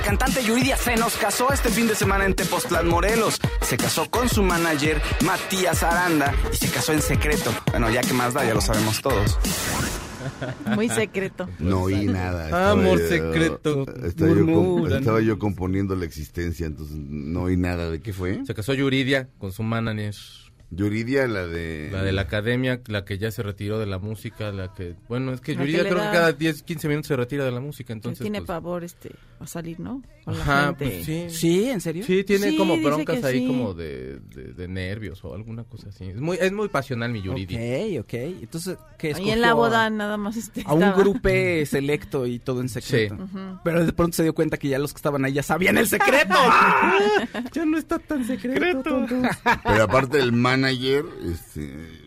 La 0.00 0.06
cantante 0.06 0.42
Yuridia 0.42 0.78
se 0.78 0.96
nos 0.96 1.14
casó 1.18 1.52
este 1.52 1.68
fin 1.68 1.86
de 1.86 1.94
semana 1.94 2.24
en 2.24 2.32
Tepoztlán, 2.34 2.88
Morelos. 2.88 3.38
Se 3.60 3.76
casó 3.76 4.10
con 4.10 4.30
su 4.30 4.42
manager 4.42 4.98
Matías 5.26 5.82
Aranda 5.82 6.34
y 6.50 6.56
se 6.56 6.68
casó 6.70 6.94
en 6.94 7.02
secreto. 7.02 7.52
Bueno, 7.70 7.90
ya 7.90 8.00
que 8.00 8.14
más 8.14 8.32
da, 8.32 8.42
ya 8.46 8.54
lo 8.54 8.62
sabemos 8.62 9.02
todos. 9.02 9.38
Muy 10.74 10.88
secreto. 10.88 11.50
No 11.58 11.82
oí 11.82 12.06
nada. 12.06 12.46
estaba 12.46 12.70
Amor 12.70 12.98
yo- 12.98 13.08
secreto. 13.08 13.84
Yo, 13.86 14.96
estaba 14.96 15.20
yo 15.20 15.38
componiendo 15.38 15.94
la 15.94 16.06
existencia, 16.06 16.64
entonces 16.64 16.96
no 16.96 17.42
oí 17.42 17.58
nada. 17.58 17.90
¿De 17.90 18.00
qué 18.00 18.14
fue? 18.14 18.40
Se 18.46 18.54
casó 18.54 18.72
Yuridia 18.72 19.28
con 19.38 19.52
su 19.52 19.62
manager. 19.62 20.14
Yuridia, 20.70 21.26
la 21.26 21.46
de... 21.46 21.88
La 21.92 22.02
de 22.02 22.12
la 22.12 22.22
academia, 22.22 22.80
la 22.86 23.04
que 23.04 23.18
ya 23.18 23.30
se 23.30 23.42
retiró 23.42 23.78
de 23.78 23.86
la 23.86 23.98
música, 23.98 24.52
la 24.52 24.72
que... 24.72 24.94
Bueno, 25.08 25.32
es 25.32 25.40
que 25.40 25.54
La 25.54 25.60
Yuridia 25.62 25.82
creo 25.82 25.96
da- 25.98 26.10
que 26.10 26.16
cada 26.16 26.32
10, 26.32 26.62
15 26.62 26.88
minutos 26.88 27.08
se 27.08 27.16
retira 27.16 27.44
de 27.44 27.50
la 27.50 27.60
música, 27.60 27.92
entonces... 27.92 28.22
tiene 28.22 28.38
pues, 28.38 28.46
pavor 28.46 28.84
este 28.84 29.10
a 29.40 29.46
salir, 29.46 29.80
¿no? 29.80 30.02
Ajá, 30.26 30.66
gente. 30.66 30.84
pues 30.84 31.06
sí. 31.06 31.24
¿Sí? 31.30 31.70
¿En 31.70 31.80
serio? 31.80 32.04
Sí, 32.04 32.22
tiene 32.24 32.50
Sí, 32.50 32.56
como 32.58 32.76
broncas 32.78 33.24
ahí 33.24 33.40
sí. 33.40 33.46
como 33.46 33.72
de, 33.72 34.20
de, 34.20 34.52
de 34.52 34.68
nervios 34.68 35.24
o 35.24 35.34
alguna 35.34 35.64
cosa 35.64 35.88
así. 35.88 36.04
Es 36.04 36.20
muy, 36.20 36.36
es 36.38 36.52
muy 36.52 36.68
pasional 36.68 37.10
mi 37.10 37.22
Yuridia. 37.22 37.58
Ok, 38.00 38.04
ok. 38.04 38.14
Entonces, 38.42 38.76
¿qué 38.98 39.14
Ahí 39.14 39.30
en 39.30 39.40
la 39.40 39.54
boda 39.54 39.88
nada 39.88 40.18
más 40.18 40.36
este 40.36 40.62
A 40.66 40.74
un 40.74 40.92
grupo 40.92 41.28
selecto 41.64 42.26
y 42.26 42.38
todo 42.38 42.60
en 42.60 42.68
secreto. 42.68 43.16
Sí. 43.32 43.38
Pero 43.64 43.86
de 43.86 43.92
pronto 43.94 44.14
se 44.16 44.22
dio 44.24 44.34
cuenta 44.34 44.58
que 44.58 44.68
ya 44.68 44.78
los 44.78 44.92
que 44.92 44.98
estaban 44.98 45.24
ahí 45.24 45.32
ya 45.32 45.42
sabían 45.42 45.78
el 45.78 45.86
secreto. 45.88 46.34
Ya 47.52 47.64
no 47.64 47.78
está 47.78 47.98
tan 47.98 48.24
secreto. 48.26 49.06
Pero 49.64 49.82
aparte 49.84 50.18
el 50.18 50.32
manager, 50.60 51.04
este, 51.24 51.99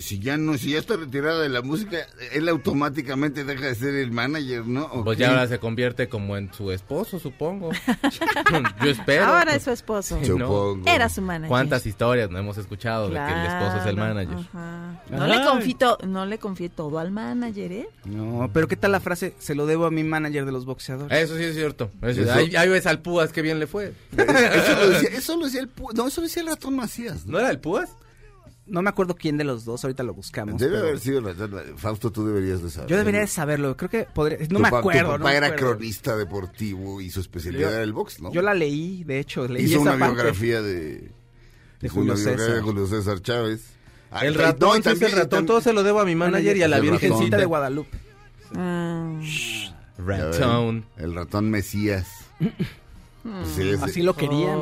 si 0.00 0.18
ya 0.18 0.36
no, 0.36 0.56
si 0.58 0.70
ya 0.70 0.78
está 0.78 0.96
retirada 0.96 1.40
de 1.42 1.48
la 1.48 1.62
música, 1.62 1.98
él 2.32 2.48
automáticamente 2.48 3.44
deja 3.44 3.66
de 3.66 3.74
ser 3.74 3.94
el 3.94 4.10
manager, 4.12 4.66
¿no? 4.66 4.84
¿O 4.86 5.04
Pues 5.04 5.16
qué? 5.18 5.22
ya 5.24 5.30
ahora 5.30 5.46
se 5.48 5.58
convierte 5.58 6.08
como 6.08 6.36
en 6.36 6.52
su 6.52 6.70
esposo, 6.72 7.18
supongo. 7.18 7.70
Yo 8.84 8.90
espero. 8.90 9.24
Ahora 9.26 9.54
es 9.54 9.62
su 9.64 9.70
esposo. 9.70 10.18
Sí, 10.22 10.30
¿no? 10.30 10.46
Supongo. 10.46 10.88
Era 10.88 11.08
su 11.08 11.22
manager. 11.22 11.48
¿Cuántas 11.48 11.86
historias 11.86 12.30
no 12.30 12.38
hemos 12.38 12.58
escuchado 12.58 13.08
de 13.08 13.14
que 13.14 13.32
el 13.32 13.46
esposo 13.46 13.78
es 13.80 13.86
el 13.86 13.96
manager? 13.96 14.36
ajá. 14.38 15.02
No 15.10 15.26
le 15.26 15.42
confío, 15.44 15.98
no 16.06 16.26
le 16.26 16.38
confíe 16.38 16.68
todo 16.68 16.98
al 16.98 17.10
manager, 17.10 17.72
¿eh? 17.72 17.88
No, 18.04 18.50
pero 18.52 18.68
¿qué 18.68 18.76
tal 18.76 18.92
la 18.92 19.00
frase? 19.00 19.34
Se 19.38 19.54
lo 19.54 19.66
debo 19.66 19.86
a 19.86 19.90
mi 19.90 20.04
manager 20.04 20.44
de 20.44 20.52
los 20.52 20.64
boxeadores. 20.64 21.16
Eso 21.18 21.36
sí 21.36 21.44
es 21.44 21.54
cierto. 21.54 21.90
Eso- 22.02 22.22
Eso- 22.22 22.32
Ahí, 22.32 22.54
ahí 22.56 22.68
ves 22.68 22.86
al 22.86 23.00
Púas 23.00 23.32
que 23.32 23.42
bien 23.42 23.58
le 23.58 23.66
fue. 23.66 23.92
Eso 24.16 24.74
lo 24.80 24.88
decía, 24.90 25.08
eso 25.12 25.36
lo 25.36 25.44
decía 25.46 25.60
el... 25.60 25.74
pu- 25.74 25.92
No, 25.94 26.06
eso 26.08 26.20
lo 26.20 26.26
decía 26.26 26.42
el 26.42 26.48
ratón 26.48 26.76
Macías, 26.76 27.26
¿no? 27.26 27.32
¿No 27.32 27.38
era 27.40 27.50
el 27.50 27.58
Púas? 27.60 27.90
No 28.68 28.82
me 28.82 28.90
acuerdo 28.90 29.16
quién 29.16 29.36
de 29.38 29.44
los 29.44 29.64
dos, 29.64 29.82
ahorita 29.84 30.02
lo 30.02 30.12
buscamos. 30.14 30.60
Debe 30.60 30.74
pero 30.76 30.86
haber 30.88 31.00
sido 31.00 31.22
Fausto, 31.76 32.12
tú 32.12 32.26
deberías 32.26 32.62
de 32.62 32.70
saber. 32.70 32.90
Yo 32.90 32.96
debería 32.96 33.20
de 33.20 33.26
saberlo, 33.26 33.76
creo 33.76 33.88
que 33.90 34.04
podría... 34.04 34.38
No 34.38 34.46
Tu 34.46 34.58
me 34.58 34.68
acuerdo. 34.68 35.12
Tu 35.12 35.18
papá 35.18 35.34
era 35.34 35.46
acuerdo. 35.48 35.70
cronista 35.76 36.16
deportivo 36.16 37.00
y 37.00 37.10
su 37.10 37.20
especialidad 37.20 37.68
Yo- 37.70 37.74
era 37.74 37.82
el 37.82 37.92
box, 37.92 38.20
¿no? 38.20 38.32
Yo 38.32 38.42
la 38.42 38.54
leí, 38.54 39.04
de 39.04 39.18
hecho, 39.20 39.48
leí 39.48 39.64
Hizo 39.64 39.80
esa 39.80 39.80
una 39.82 39.98
parte. 39.98 40.14
biografía 40.14 40.60
de, 40.62 41.10
De 41.80 41.88
Julio 41.88 42.12
una 42.12 42.20
biografía 42.20 42.44
César. 42.46 42.54
de 42.56 42.62
Julio 42.62 42.86
César 42.86 43.22
Chávez. 43.22 43.64
Ah, 44.10 44.24
El 44.26 44.34
ratón, 44.34 44.68
no, 44.68 44.74
es 44.76 44.86
el 44.86 44.98
también- 44.98 45.18
ratón. 45.18 45.46
Todo 45.46 45.60
se 45.60 45.72
lo 45.72 45.82
debo 45.82 46.00
a 46.00 46.04
mi 46.04 46.14
manager 46.14 46.56
y 46.56 46.62
a 46.62 46.68
la 46.68 46.76
ratón. 46.78 46.90
virgencita. 46.92 47.36
de 47.36 47.44
Guadalupe. 47.44 47.98
Ah, 48.54 49.18
ven, 49.98 50.06
Ratón. 50.06 50.84
El 50.96 51.14
ratón 51.14 51.50
Mesías. 51.50 52.06
Pues 53.22 53.82
Así 53.82 54.00
lo 54.00 54.14
querían. 54.16 54.58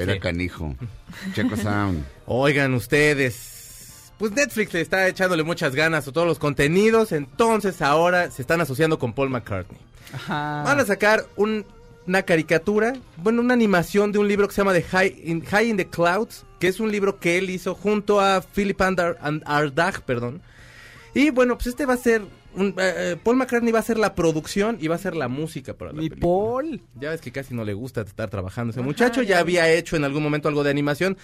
Era 0.00 0.14
Sí. 0.14 0.20
canijo. 0.20 0.74
Checo 1.34 1.56
Sound. 1.56 2.04
Oigan 2.26 2.74
ustedes, 2.74 4.12
pues 4.18 4.32
Netflix 4.32 4.72
le 4.74 4.80
está 4.80 5.06
echándole 5.08 5.42
muchas 5.42 5.74
ganas 5.74 6.06
a 6.08 6.12
todos 6.12 6.26
los 6.26 6.38
contenidos, 6.38 7.12
entonces 7.12 7.82
ahora 7.82 8.30
se 8.30 8.42
están 8.42 8.60
asociando 8.60 8.98
con 8.98 9.12
Paul 9.12 9.30
McCartney. 9.30 9.78
Ajá. 10.12 10.62
Van 10.64 10.80
a 10.80 10.84
sacar 10.84 11.26
un- 11.36 11.64
una 12.06 12.22
caricatura, 12.22 12.94
bueno, 13.18 13.42
una 13.42 13.52
animación 13.54 14.12
de 14.12 14.18
un 14.18 14.28
libro 14.28 14.48
que 14.48 14.54
se 14.54 14.62
llama 14.62 14.72
The 14.72 14.82
High 14.82 15.20
in, 15.24 15.44
High 15.44 15.68
in 15.70 15.76
the 15.76 15.86
Clouds, 15.88 16.44
que 16.58 16.68
es 16.68 16.80
un 16.80 16.90
libro 16.90 17.18
que 17.20 17.36
él 17.38 17.50
hizo 17.50 17.74
junto 17.74 18.20
a 18.20 18.40
Philip 18.40 18.80
Andar, 18.80 19.18
And- 19.20 19.42
Ardagh, 19.44 20.00
perdón. 20.02 20.40
Y 21.14 21.30
bueno, 21.30 21.56
pues 21.56 21.66
este 21.68 21.84
va 21.84 21.94
a 21.94 21.98
ser, 21.98 22.22
un- 22.58 22.74
eh, 22.78 22.94
eh, 22.96 23.16
Paul 23.22 23.36
McCartney 23.36 23.72
va 23.72 23.78
a 23.78 23.82
hacer 23.82 23.98
la 23.98 24.14
producción 24.14 24.78
y 24.80 24.88
va 24.88 24.94
a 24.94 24.98
hacer 24.98 25.14
la 25.16 25.28
música 25.28 25.74
para 25.74 25.92
la 25.92 25.96
película. 25.96 26.20
Paul. 26.20 26.82
Ya 27.00 27.10
ves 27.10 27.20
que 27.20 27.32
casi 27.32 27.54
no 27.54 27.64
le 27.64 27.72
gusta 27.74 28.02
estar 28.02 28.28
trabajando 28.30 28.70
ese 28.72 28.80
muchacho. 28.82 29.22
Ya 29.22 29.38
había 29.38 29.70
hecho 29.72 29.96
en 29.96 30.04
algún 30.04 30.22
momento 30.22 30.48
algo 30.48 30.62
de 30.64 30.70
animación 30.70 31.16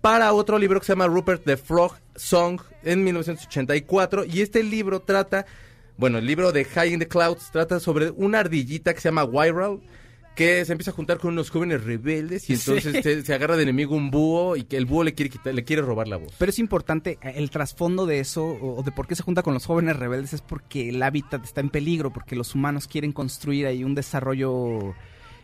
para 0.00 0.32
otro 0.32 0.58
libro 0.58 0.78
que 0.80 0.86
se 0.86 0.92
llama 0.92 1.06
Rupert 1.08 1.44
the 1.44 1.56
Frog 1.56 1.94
Song 2.14 2.60
en 2.84 3.02
1984. 3.04 4.24
Y 4.24 4.40
este 4.42 4.62
libro 4.62 5.00
trata, 5.00 5.46
bueno, 5.96 6.18
el 6.18 6.26
libro 6.26 6.52
de 6.52 6.64
High 6.64 6.92
in 6.94 6.98
the 7.00 7.08
Clouds 7.08 7.50
trata 7.50 7.80
sobre 7.80 8.10
una 8.10 8.40
ardillita 8.40 8.94
que 8.94 9.00
se 9.00 9.08
llama 9.08 9.26
Viral 9.26 9.80
que 10.36 10.64
se 10.64 10.70
empieza 10.72 10.92
a 10.92 10.94
juntar 10.94 11.18
con 11.18 11.32
unos 11.32 11.50
jóvenes 11.50 11.82
rebeldes 11.82 12.48
y 12.48 12.52
entonces 12.54 12.92
Sí. 12.94 13.02
se, 13.02 13.22
se 13.24 13.34
agarra 13.34 13.56
de 13.56 13.64
enemigo 13.64 13.96
un 13.96 14.10
búho 14.12 14.54
y 14.54 14.62
que 14.64 14.76
el 14.76 14.86
búho 14.86 15.02
le 15.02 15.14
quiere 15.14 15.30
quitar, 15.30 15.52
le 15.54 15.64
quiere 15.64 15.82
robar 15.82 16.06
la 16.06 16.16
voz. 16.18 16.32
Pero 16.38 16.50
es 16.50 16.58
importante, 16.60 17.18
eh, 17.22 17.32
el 17.36 17.50
trasfondo 17.50 18.06
de 18.06 18.20
eso, 18.20 18.44
o 18.46 18.82
de 18.84 18.92
por 18.92 19.08
qué 19.08 19.16
se 19.16 19.22
junta 19.24 19.42
con 19.42 19.54
los 19.54 19.66
jóvenes 19.66 19.96
rebeldes, 19.96 20.32
es 20.34 20.42
porque 20.42 20.90
el 20.90 21.02
hábitat 21.02 21.42
está 21.42 21.60
en 21.60 21.70
peligro, 21.70 22.12
porque 22.12 22.36
los 22.36 22.54
humanos 22.54 22.86
quieren 22.86 23.10
construir 23.12 23.66
ahí 23.66 23.82
un 23.82 23.94
desarrollo 23.96 24.94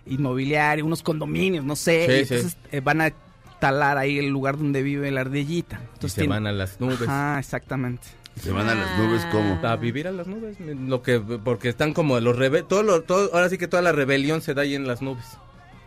inmobiliario, 0.06 0.84
unos 0.84 1.02
condominios, 1.02 1.64
no 1.64 1.76
sé. 1.76 2.06
Sí, 2.06 2.12
y 2.12 2.34
entonces 2.34 2.58
eh, 2.70 2.80
van 2.80 3.00
a 3.00 3.12
talar 3.60 3.96
ahí 3.98 4.18
el 4.18 4.28
lugar 4.28 4.58
donde 4.58 4.82
vive 4.82 5.10
la 5.10 5.20
ardillita. 5.22 5.76
Y 5.80 5.84
Entonces 5.94 6.12
se 6.12 6.20
tiene- 6.22 6.34
van 6.34 6.46
a 6.46 6.52
las 6.52 6.80
nubes. 6.80 6.98
Ah, 7.06 7.36
exactamente. 7.38 8.08
Se 8.40 8.50
van 8.50 8.68
a 8.68 8.74
las 8.74 8.98
nubes 8.98 9.24
como. 9.26 9.58
A 9.66 9.76
vivir 9.76 10.08
a 10.08 10.12
las 10.12 10.26
nubes, 10.26 10.56
lo 10.60 11.02
que 11.02 11.20
porque 11.20 11.68
están 11.68 11.92
como 11.92 12.18
los 12.20 12.36
rebe 12.36 12.62
todo, 12.62 12.82
lo- 12.82 13.02
todo 13.02 13.30
ahora 13.34 13.48
sí 13.48 13.58
que 13.58 13.68
toda 13.68 13.82
la 13.82 13.92
rebelión 13.92 14.40
se 14.40 14.54
da 14.54 14.62
ahí 14.62 14.74
en 14.74 14.86
las 14.86 15.02
nubes. 15.02 15.24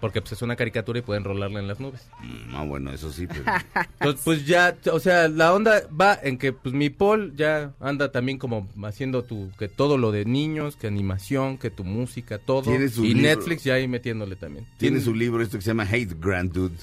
Porque 0.01 0.21
pues 0.21 0.33
es 0.33 0.41
una 0.43 0.55
caricatura 0.55 0.99
y 0.99 1.01
pueden 1.01 1.23
rolarla 1.23 1.59
en 1.59 1.67
las 1.67 1.79
nubes. 1.79 2.07
No, 2.49 2.63
Mm, 2.65 2.69
bueno, 2.69 2.91
eso 2.91 3.11
sí, 3.11 3.25
pero. 3.27 3.43
Entonces, 3.99 4.21
pues 4.23 4.45
ya, 4.45 4.75
o 4.91 4.99
sea, 4.99 5.27
la 5.29 5.53
onda 5.53 5.81
va 5.99 6.19
en 6.21 6.37
que 6.37 6.53
pues 6.53 6.75
mi 6.75 6.89
Paul 6.91 7.33
ya 7.35 7.71
anda 7.79 8.11
también 8.11 8.37
como 8.37 8.69
haciendo 8.83 9.23
tu 9.23 9.49
que 9.57 9.67
todo 9.67 9.97
lo 9.97 10.11
de 10.11 10.25
niños, 10.25 10.75
que 10.75 10.85
animación, 10.87 11.57
que 11.57 11.71
tu 11.71 11.83
música, 11.83 12.37
todo. 12.37 12.61
Tiene 12.63 12.89
su 12.89 13.03
y 13.03 13.13
libro. 13.15 13.21
Netflix 13.29 13.63
ya 13.63 13.75
ahí 13.75 13.87
metiéndole 13.87 14.35
también. 14.35 14.67
Tiene 14.77 14.99
su 15.01 15.15
libro 15.15 15.41
esto 15.41 15.57
que 15.57 15.63
se 15.63 15.69
llama 15.71 15.83
Hate 15.89 16.13
Grand 16.19 16.51
Dude. 16.51 16.75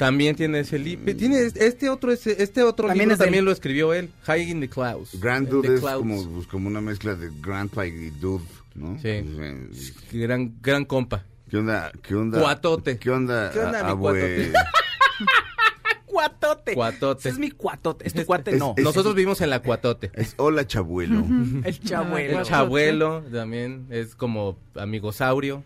También 0.00 0.34
tiene 0.34 0.60
ese 0.60 0.78
libro. 0.78 1.14
Tiene 1.14 1.42
este 1.42 1.90
otro 1.90 2.10
ese- 2.10 2.42
este 2.42 2.62
otro 2.62 2.88
También 2.88 3.10
libro 3.10 3.14
es 3.14 3.18
también 3.18 3.44
lo 3.44 3.52
escribió 3.52 3.92
él, 3.92 4.08
High 4.22 4.50
in 4.50 4.60
the 4.60 4.68
Clouds. 4.68 5.20
Grand 5.20 5.46
The 5.46 5.52
Dude 5.52 5.74
es 5.74 5.80
Clouds. 5.80 5.98
como, 5.98 6.30
pues, 6.30 6.46
como 6.46 6.68
una 6.68 6.80
mezcla 6.80 7.14
de 7.14 7.30
Grandpa 7.40 7.86
y 7.86 8.08
Dude, 8.10 8.44
¿no? 8.74 8.94
Sí. 8.98 9.22
Pues, 9.22 9.94
eh, 10.12 10.18
gran 10.18 10.54
gran 10.62 10.86
compa. 10.86 11.24
¿Qué 11.50 11.58
onda? 11.58 11.92
¿Qué 12.02 12.14
onda? 12.14 12.40
Cuatote. 12.40 12.96
¿Qué 12.98 13.10
onda? 13.10 13.50
¿Qué 13.52 13.58
onda, 13.58 13.80
a- 13.80 13.84
mi 13.84 13.90
abue- 13.90 14.00
cuatote? 14.00 14.52
Cuatote. 16.06 16.74
Cuatote. 16.74 17.20
Ese 17.20 17.28
es 17.28 17.38
mi 17.38 17.50
cuatote. 17.50 18.06
Es 18.06 18.14
tu 18.14 18.24
cuate, 18.24 18.52
es- 18.52 18.58
no. 18.58 18.74
es- 18.76 18.82
Nosotros 18.84 19.14
vivimos 19.14 19.40
en 19.42 19.50
la 19.50 19.60
Cuatote. 19.62 20.10
Es 20.14 20.34
hola, 20.38 20.66
chabuelo. 20.66 21.24
el 21.64 21.78
chabuelo. 21.80 22.40
El 22.40 22.44
chabuelo 22.46 23.22
también 23.32 23.86
es 23.90 24.14
como 24.16 24.58
amigosaurio. 24.74 25.62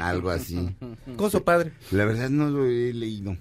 Algo 0.00 0.30
así. 0.30 0.76
Coso 1.16 1.42
padre. 1.42 1.72
La 1.90 2.04
verdad 2.04 2.28
no 2.30 2.48
lo 2.50 2.66
he 2.66 2.92
leído. 2.92 3.36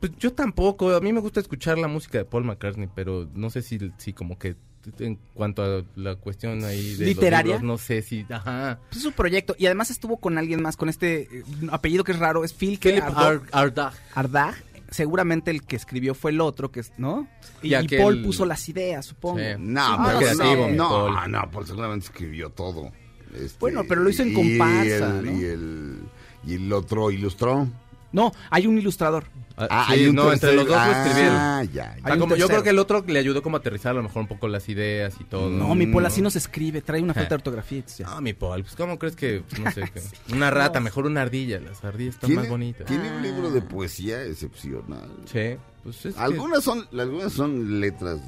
Pues 0.00 0.12
yo 0.18 0.32
tampoco, 0.32 0.94
a 0.94 1.00
mí 1.00 1.12
me 1.12 1.20
gusta 1.20 1.40
escuchar 1.40 1.78
la 1.78 1.88
música 1.88 2.18
de 2.18 2.24
Paul 2.24 2.44
McCartney, 2.44 2.88
pero 2.94 3.28
no 3.34 3.50
sé 3.50 3.62
si, 3.62 3.78
si 3.98 4.12
como 4.12 4.38
que 4.38 4.56
en 5.00 5.18
cuanto 5.34 5.62
a 5.62 5.82
la 5.96 6.14
cuestión 6.16 6.64
ahí 6.64 6.94
de 6.94 7.06
los 7.06 7.14
¿Literaria? 7.16 7.54
libros, 7.56 7.62
no 7.66 7.78
sé 7.78 8.00
si, 8.02 8.24
ajá. 8.30 8.78
Pues 8.88 8.98
es 8.98 9.02
su 9.02 9.12
proyecto. 9.12 9.54
Y 9.58 9.66
además 9.66 9.90
estuvo 9.90 10.18
con 10.18 10.38
alguien 10.38 10.62
más, 10.62 10.76
con 10.76 10.88
este 10.88 11.22
eh, 11.22 11.42
apellido 11.70 12.04
que 12.04 12.12
es 12.12 12.18
raro, 12.18 12.44
es 12.44 12.54
Phil 12.54 12.78
que. 12.78 12.98
Ar- 12.98 13.42
Ardagh. 13.52 13.92
Ardagh. 14.14 14.54
Seguramente 14.90 15.50
el 15.50 15.64
que 15.64 15.76
escribió 15.76 16.14
fue 16.14 16.30
el 16.30 16.40
otro, 16.40 16.70
que 16.72 16.80
es, 16.80 16.92
¿no? 16.96 17.28
Y, 17.62 17.74
Y 17.74 17.88
Paul 17.98 18.22
puso 18.22 18.46
las 18.46 18.66
ideas, 18.70 19.04
supongo. 19.04 19.38
Sí. 19.38 19.44
No, 19.58 20.02
pero 20.06 20.18
creativo, 20.20 20.68
no, 20.68 21.08
no, 21.08 21.14
Paul. 21.14 21.30
no, 21.32 21.50
Paul 21.50 21.66
seguramente 21.66 22.06
escribió 22.06 22.48
todo. 22.48 22.90
Este, 23.34 23.58
Bueno, 23.60 23.82
pero 23.86 24.00
lo 24.02 24.08
hizo 24.08 24.22
en 24.22 24.30
y 24.30 24.34
comparsa, 24.34 25.18
el- 25.18 25.26
¿no? 25.26 25.32
Y 25.38 25.44
el, 25.44 25.98
y 26.46 26.54
el 26.54 26.72
otro 26.72 27.10
ilustró. 27.10 27.68
No, 28.12 28.32
hay 28.48 28.66
un 28.66 28.78
ilustrador. 28.78 29.24
Ah, 29.60 29.66
Ah, 29.70 29.84
sí, 29.88 29.92
hay 29.94 30.06
un 30.06 30.14
no, 30.16 30.32
entre 30.32 30.54
los 30.54 30.66
dos 30.66 30.76
lo 30.76 30.92
escribieron. 30.92 31.34
Ah, 31.36 31.64
ya. 31.64 31.96
ya. 31.96 32.18
Como- 32.18 32.36
yo 32.36 32.46
creo 32.48 32.62
que 32.62 32.70
el 32.70 32.78
otro 32.78 33.04
le 33.06 33.18
ayudó 33.18 33.42
como 33.42 33.56
a 33.56 33.60
aterrizar 33.60 33.90
a 33.92 33.94
lo 33.94 34.02
mejor 34.02 34.22
un 34.22 34.28
poco 34.28 34.46
las 34.48 34.68
ideas 34.68 35.14
y 35.20 35.24
todo. 35.24 35.50
No, 35.50 35.74
mi 35.74 35.86
Paul 35.86 36.06
así 36.06 36.22
no 36.22 36.30
se 36.30 36.38
escribe, 36.38 36.80
trae 36.82 37.02
una 37.02 37.14
falta 37.14 37.30
de 37.30 37.34
ortografía. 37.36 37.82
No, 38.04 38.20
mi 38.20 38.32
Paul, 38.34 38.62
pues 38.62 38.74
¿cómo 38.76 38.98
crees 38.98 39.16
que, 39.16 39.42
no 39.62 39.70
sé, 39.72 39.82
que 39.92 40.00
una 40.34 40.50
rata, 40.50 40.80
mejor 40.80 41.06
una 41.06 41.22
ardilla, 41.22 41.60
las 41.60 41.84
ardillas 41.84 42.14
están 42.14 42.28
¿Tiene, 42.28 42.42
más 42.42 42.50
bonitas. 42.50 42.86
tiene 42.86 43.10
un 43.16 43.22
libro 43.22 43.50
de 43.50 43.60
poesía 43.62 44.22
excepcional. 44.22 45.08
Sí, 45.26 45.56
pues 45.82 46.06
es 46.06 46.14
que- 46.14 46.20
Algunas 46.20 46.62
son, 46.64 46.86
algunas 46.98 47.32
son 47.32 47.80
letras, 47.80 48.18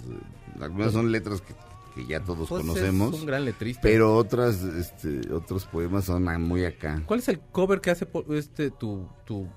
algunas 0.61 0.93
son 0.93 1.11
letras 1.13 1.41
que, 1.41 1.55
que 1.95 2.07
ya 2.07 2.21
todos 2.21 2.49
pues, 2.49 2.63
conocemos, 2.63 3.15
Es 3.15 3.21
un 3.21 3.27
gran 3.27 3.45
letrista. 3.45 3.81
pero 3.83 4.15
otras, 4.17 4.63
este, 4.63 5.33
otros 5.33 5.65
poemas 5.67 6.05
son 6.05 6.29
ah, 6.29 6.39
muy 6.39 6.65
acá. 6.65 7.03
¿Cuál 7.07 7.21
es 7.21 7.29
el 7.29 7.41
cover 7.41 7.81
que 7.81 7.91
hace 7.91 8.07
este 8.35 8.71
tu, 8.71 9.09
tu, 9.25 9.49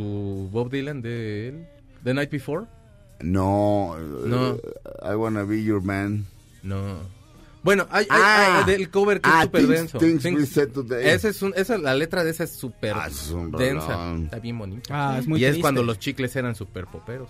tu 0.00 0.48
Bob 0.50 0.70
Dylan 0.70 1.02
de 1.02 1.48
él? 1.48 1.66
The 2.04 2.14
Night 2.14 2.30
Before? 2.30 2.64
No, 3.20 3.96
eh, 3.98 4.28
No. 4.28 4.56
I 5.02 5.14
wanna 5.14 5.42
be 5.44 5.62
your 5.62 5.82
man. 5.82 6.24
No. 6.62 6.98
Bueno, 7.62 7.86
hay, 7.90 8.06
Ah. 8.08 8.64
hay 8.66 8.72
del 8.72 8.88
cover 8.90 9.20
que 9.20 9.28
Ah, 9.30 9.40
es 9.40 9.44
súper 9.44 9.60
Things- 9.62 9.68
denso. 9.68 9.98
Things 9.98 10.22
Things- 10.22 10.38
We 10.40 10.46
Said 10.46 10.68
Today. 10.70 11.06
Esa 11.10 11.28
es 11.28 11.42
un, 11.42 11.52
esa, 11.54 11.76
la 11.76 11.94
letra 11.94 12.24
de 12.24 12.30
esa 12.30 12.44
es 12.44 12.52
súper 12.52 12.94
Ah, 12.96 13.08
es 13.08 13.34
densa. 13.58 14.14
Está 14.24 14.38
bien 14.38 14.58
bonita. 14.58 14.88
Ah, 14.90 15.18
es 15.18 15.26
muy 15.28 15.38
y 15.40 15.44
es 15.44 15.58
cuando 15.58 15.82
los 15.82 15.98
chicles 15.98 16.34
eran 16.36 16.54
súper 16.54 16.86
poperos. 16.86 17.28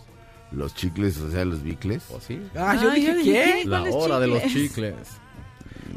Los 0.52 0.74
chicles, 0.74 1.18
o 1.20 1.30
sea, 1.32 1.44
los 1.44 1.62
bicles. 1.64 2.04
¿O 2.10 2.20
sí? 2.20 2.40
Ah, 2.54 2.78
yo 2.80 2.90
Ah, 2.90 2.94
dije, 2.94 3.16
¿qué? 3.24 3.62
La 3.66 3.78
¿Cuáles 3.80 3.94
hora 3.96 4.20
de 4.20 4.26
los 4.28 4.42
chicles? 4.44 4.94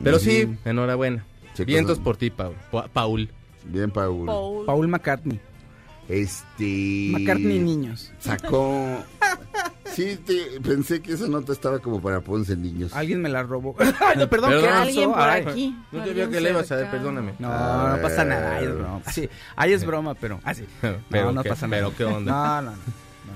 Pero 0.04 0.18
sí, 0.18 0.58
enhorabuena. 0.66 1.24
Vientos 1.68 2.00
por 2.00 2.18
ti, 2.18 2.32
Paul. 2.32 2.56
Pa- 2.72 2.88
Paul. 2.88 3.30
Bien, 3.66 3.92
Paul. 3.92 4.26
Paul. 4.26 4.66
Paul 4.66 4.88
McCartney. 4.88 5.40
Este. 6.10 7.10
McCartney 7.12 7.60
niños. 7.60 8.12
Sacó. 8.20 9.04
Sí, 9.94 10.18
te- 10.26 10.60
pensé 10.62 11.04
que 11.04 11.14
esa 11.14 11.28
nota 11.28 11.54
estaba 11.54 11.78
como 11.78 12.02
para 12.02 12.20
Ponce 12.22 12.56
Niños. 12.58 12.94
Alguien 12.96 13.22
me 13.22 13.30
la 13.30 13.44
robó. 13.44 13.76
Ay, 13.80 14.18
no, 14.18 14.28
perdón, 14.28 14.50
Perdón. 14.50 14.62
¿qué 14.64 14.68
Alguien 14.70 15.12
por 15.12 15.20
Ay. 15.22 15.42
aquí. 15.46 15.78
No 15.92 16.04
te 16.04 16.14
veo 16.14 16.30
que 16.32 16.42
le 16.42 16.50
ibas 16.50 16.72
a 16.72 16.78
ver, 16.78 16.90
perdóname. 16.90 17.36
No, 17.38 17.96
no 17.96 18.02
pasa 18.02 18.26
nada. 18.26 18.56
Ay, 18.58 18.66
es 18.66 18.74
broma. 18.76 19.02
Sí, 19.12 19.30
ahí 19.56 19.72
es 19.74 19.86
broma, 19.86 20.16
pero. 20.16 20.40
Ah, 20.44 20.56
sí. 20.56 20.66
Pero 20.82 21.26
no, 21.26 21.32
no 21.34 21.44
qué- 21.44 21.50
pasa 21.50 21.68
nada. 21.68 21.84
pero 21.84 21.96
qué 21.96 22.06
onda. 22.06 22.32
No, 22.32 22.62
no, 22.64 22.72
no. 22.72 22.78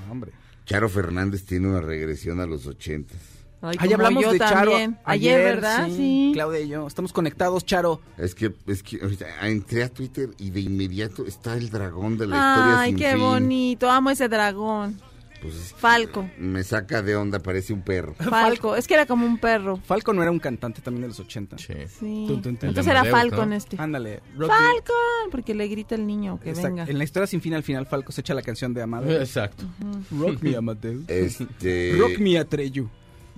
No, 0.06 0.10
hombre. 0.12 0.32
Charo 0.66 0.88
Fernández 0.88 1.44
tiene 1.44 1.68
una 1.68 1.80
regresión 1.80 2.40
a 2.40 2.46
los 2.46 2.66
ochentas. 2.66 3.18
Ay, 3.60 3.76
Ahí 3.80 3.92
hablamos 3.92 4.22
yo 4.22 4.32
de 4.32 4.38
Charo. 4.38 4.72
Ayer, 5.04 5.42
¿verdad? 5.42 5.88
Sí. 5.88 6.30
Claudia 6.32 6.60
y 6.60 6.68
yo. 6.68 6.86
Estamos 6.86 7.12
conectados, 7.12 7.64
Charo. 7.64 8.00
Es 8.16 8.34
que, 8.34 8.54
es 8.66 8.82
que 8.82 9.00
ahorita 9.02 9.26
entré 9.48 9.82
a 9.82 9.88
Twitter 9.88 10.30
y 10.38 10.50
de 10.50 10.60
inmediato 10.60 11.26
está 11.26 11.54
el 11.56 11.68
dragón 11.70 12.18
de 12.18 12.26
la 12.28 12.36
historia 12.36 12.80
Ay, 12.80 12.94
qué 12.94 13.10
fin. 13.12 13.20
bonito. 13.20 13.90
Amo 13.90 14.10
ese 14.10 14.28
dragón. 14.28 15.00
Pues 15.42 15.54
es 15.54 15.72
Falco. 15.72 16.28
Me 16.36 16.64
saca 16.64 17.00
de 17.00 17.14
onda, 17.14 17.38
parece 17.38 17.72
un 17.72 17.82
perro. 17.82 18.14
Falco. 18.18 18.74
Es 18.74 18.88
que 18.88 18.94
era 18.94 19.06
como 19.06 19.24
un 19.24 19.38
perro. 19.38 19.76
Falcon 19.84 20.16
no 20.16 20.22
era 20.22 20.32
un 20.32 20.40
cantante 20.40 20.80
también 20.80 21.02
de 21.02 21.08
los 21.08 21.20
80. 21.20 21.58
Sí. 21.58 21.74
Sí. 22.00 22.24
Tun. 22.26 22.42
Entonces 22.60 22.86
era 22.88 23.00
Amadeus, 23.00 23.18
Falcon 23.20 23.48
¿no? 23.50 23.54
este. 23.54 23.76
Ándale. 23.80 24.20
Falcon, 24.36 25.30
porque 25.30 25.54
le 25.54 25.68
grita 25.68 25.94
el 25.94 26.06
niño 26.06 26.40
que 26.40 26.50
Exacto. 26.50 26.68
venga. 26.70 26.84
En 26.90 26.98
la 26.98 27.04
historia 27.04 27.26
sin 27.28 27.40
fin 27.40 27.54
al 27.54 27.62
final 27.62 27.86
Falco 27.86 28.10
se 28.12 28.20
echa 28.20 28.34
la 28.34 28.42
canción 28.42 28.74
de 28.74 28.82
Amado. 28.82 29.08
Exacto. 29.10 29.64
Rock 30.10 30.42
me 30.42 30.56
Amadeus. 30.56 31.04
Este. 31.08 31.94
Rock 31.98 32.18
me 32.18 32.36
Atreyu. 32.38 32.88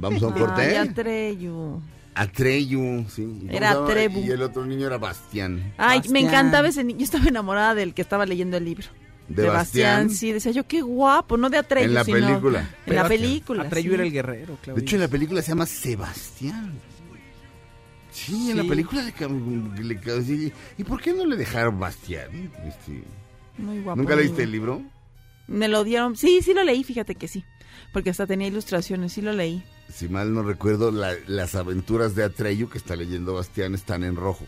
Vamos 0.00 0.22
a 0.22 0.26
un 0.28 0.32
Ay, 0.34 0.40
corte. 0.40 0.78
Atreyu. 0.78 1.80
Atreyu, 2.14 3.06
sí. 3.08 3.22
¿Y 3.22 3.26
cómo 3.46 3.52
Era 3.52 3.68
se 3.68 3.74
llama? 3.74 3.86
Trebu. 3.88 4.20
Y 4.20 4.30
el 4.30 4.42
otro 4.42 4.66
niño 4.66 4.86
era 4.86 4.98
Bastián. 4.98 5.72
Ay, 5.78 5.98
me 5.98 6.04
Bastián. 6.04 6.24
encantaba 6.26 6.68
ese 6.68 6.82
niño. 6.84 6.98
Yo 6.98 7.04
estaba 7.04 7.26
enamorada 7.26 7.74
del 7.74 7.94
que 7.94 8.02
estaba 8.02 8.26
leyendo 8.26 8.56
el 8.56 8.64
libro. 8.64 8.86
De 9.28 9.42
de 9.42 9.48
Bastián. 9.48 10.06
Bastián. 10.08 10.10
Sí, 10.18 10.32
decía 10.32 10.50
yo, 10.52 10.66
qué 10.66 10.80
guapo, 10.82 11.36
no 11.36 11.48
de 11.50 11.58
Atreyu, 11.58 11.86
En 11.88 11.94
la 11.94 12.04
sino- 12.04 12.26
película. 12.26 12.68
En 12.86 12.94
la 12.96 13.06
película. 13.08 13.62
Atreyu 13.62 13.90
sí. 13.90 13.94
era 13.94 14.02
el 14.04 14.12
guerrero, 14.12 14.54
De 14.54 14.58
Claudia. 14.60 14.82
hecho, 14.82 14.96
en 14.96 15.02
la 15.02 15.08
película 15.08 15.42
se 15.42 15.48
llama 15.50 15.66
Sebastián. 15.66 16.72
Sí, 18.10 18.50
en 18.50 18.56
la 18.56 18.62
Sí. 18.64 18.68
película 18.68 19.02
le, 19.04 19.84
le 19.84 20.22
sí. 20.24 20.52
¿Y 20.78 20.84
por 20.84 21.00
qué 21.00 21.12
no 21.14 21.24
le 21.26 21.36
dejaron 21.36 21.78
Bastián? 21.78 22.50
Este, 22.66 23.04
Muy 23.56 23.80
guapo. 23.82 23.96
¿Nunca 24.00 24.16
leíste 24.16 24.42
el 24.42 24.50
libro? 24.50 24.82
Me 25.46 25.68
lo 25.68 25.84
dieron. 25.84 26.16
Sí, 26.16 26.40
sí 26.42 26.52
lo 26.52 26.64
leí, 26.64 26.82
fíjate 26.82 27.14
que 27.14 27.28
sí. 27.28 27.44
Porque 27.92 28.10
hasta 28.10 28.26
tenía 28.26 28.48
ilustraciones, 28.48 29.12
sí 29.12 29.22
lo 29.22 29.32
leí. 29.32 29.62
Si 29.92 30.09
mal 30.09 30.33
no 30.33 30.42
recuerdo, 30.42 30.90
la- 30.90 31.14
las 31.26 31.55
aventuras 31.55 32.14
de 32.14 32.24
Atreyu 32.24 32.68
que 32.68 32.79
está 32.79 32.96
leyendo 32.96 33.35
Bastián 33.35 33.74
están 33.74 34.05
en 34.05 34.16
rojo. 34.16 34.44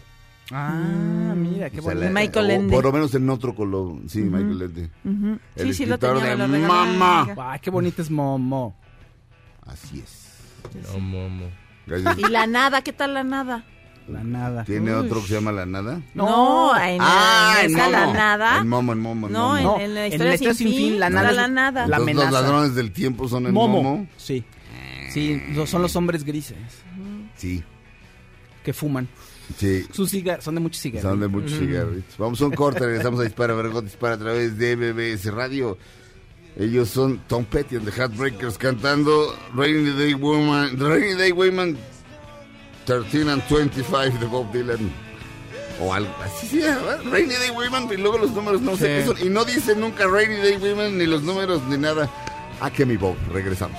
Ah, 0.51 1.35
mira, 1.37 1.71
qué 1.71 1.79
O 1.81 1.83
sea, 1.83 1.95
bonito. 1.95 2.01
la- 2.01 2.07
De 2.09 2.13
Michael 2.27 2.51
Ende. 2.51 2.75
Por 2.75 2.85
lo 2.85 2.93
menos 2.93 3.15
en 3.15 3.29
otro 3.31 3.55
color. 3.55 3.95
Sí, 4.09 4.21
Michael 4.21 4.63
Ende. 4.63 4.91
Ujú. 5.05 5.39
El 5.57 5.67
Sí, 5.69 5.75
sí 5.75 5.87
lo 5.87 5.95
escritor 5.95 6.19
tenía, 6.19 6.37
me 6.47 6.59
de 6.59 6.67
lo 6.67 6.73
amiga. 6.73 7.35
Ay, 7.53 7.61
qué 7.61 7.71
bonito 7.71 8.03
es 8.03 8.11
Momo. 8.11 8.77
Así 9.67 10.01
es. 10.01 10.29
No, 10.93 10.99
momo. 11.01 11.47
Gracias. 11.87 12.19
Y 12.19 12.23
la 12.31 12.47
nada, 12.47 12.83
¿qué 12.83 12.93
tal 12.93 13.15
la 13.15 13.25
nada? 13.25 13.65
La 14.09 14.23
nada. 14.25 14.65
¿Tiene 14.65 14.93
Uy. 14.97 15.07
otro 15.07 15.21
que 15.23 15.29
se 15.29 15.35
llama 15.35 15.53
La 15.53 15.65
Nada? 15.65 16.01
No, 16.15 16.77
en, 16.77 16.99
Ah, 17.01 17.55
en 17.61 17.67
en 17.71 17.77
esa 17.77 17.89
la 17.89 18.01
Momo. 18.01 18.13
nada. 18.15 18.59
En 18.59 18.69
Momo, 18.69 18.93
en 18.93 18.99
Momo, 18.99 19.27
en 19.29 19.33
No, 19.33 19.55
Momo. 19.55 19.77
en, 19.77 19.83
en 19.83 19.95
la 19.95 20.07
en 20.07 20.13
historia 20.13 20.29
la 20.29 20.35
historia 20.35 20.55
sin, 20.55 20.69
sin 20.69 20.77
fin, 20.77 21.01
la 21.01 21.09
nada 21.11 21.31
la 21.33 21.47
nada. 21.49 21.87
la- 21.87 21.99
los 21.99 22.03
amenaza. 22.09 22.31
ladrones 22.33 22.75
del 22.75 22.91
tiempo 22.93 23.29
son 23.29 23.47
en 23.47 23.55
Momo. 23.55 23.81
Momo. 23.83 24.07
Sí. 24.17 24.45
Sí, 25.13 25.43
son 25.67 25.83
los 25.83 25.95
hombres 25.97 26.25
grises 26.25 26.57
Sí, 27.37 27.63
que 28.65 28.73
fuman. 28.73 29.09
sí. 29.59 29.85
Sus 29.93 30.11
cigarros, 30.11 30.45
son 30.45 30.55
de 30.55 30.61
muchos 30.61 30.81
cigarros. 30.81 31.11
Son 31.11 31.21
de 31.21 31.29
muchos 31.29 31.59
cigarritos. 31.59 32.17
Vamos 32.19 32.41
a 32.41 32.47
un 32.47 32.53
corte, 32.53 32.81
regresamos 32.87 33.21
a 33.21 33.25
Dispara, 33.25 33.55
Vergot 33.55 33.85
Dispara 33.85 34.15
a 34.15 34.19
través 34.19 34.57
de 34.59 34.77
BBS 34.77 35.33
Radio. 35.33 35.77
Ellos 36.57 36.91
son 36.91 37.19
Tom 37.29 37.45
Petty 37.47 37.77
and 37.77 37.85
the 37.87 37.93
Heartbreakers 37.93 38.59
cantando 38.59 39.35
Rainy 39.55 39.91
Day 39.99 40.15
Woman, 40.15 40.79
Rainy 40.79 41.15
Day 41.15 41.33
Woman 41.33 41.77
13 42.85 43.31
and 43.31 43.43
25 43.49 44.19
de 44.21 44.27
Bob 44.27 44.53
Dylan. 44.53 44.91
O 45.81 45.93
algo 45.95 46.15
así 46.23 46.61
llama, 46.61 46.97
Rainy 47.11 47.35
Day 47.35 47.51
Women 47.51 47.89
y 47.91 47.97
luego 47.97 48.19
los 48.19 48.31
números 48.33 48.61
no 48.61 48.77
sé 48.77 48.87
qué 48.87 49.07
son. 49.07 49.27
Y 49.27 49.31
no 49.31 49.45
dice 49.47 49.75
nunca 49.75 50.07
Rainy 50.07 50.37
Day 50.37 50.57
Women 50.59 50.99
ni 50.99 51.07
los 51.07 51.23
números 51.23 51.63
ni 51.69 51.79
nada. 51.79 52.09
A 52.61 52.71
que 52.71 52.85
mi 52.85 52.97
Bob, 52.99 53.17
regresamos. 53.33 53.79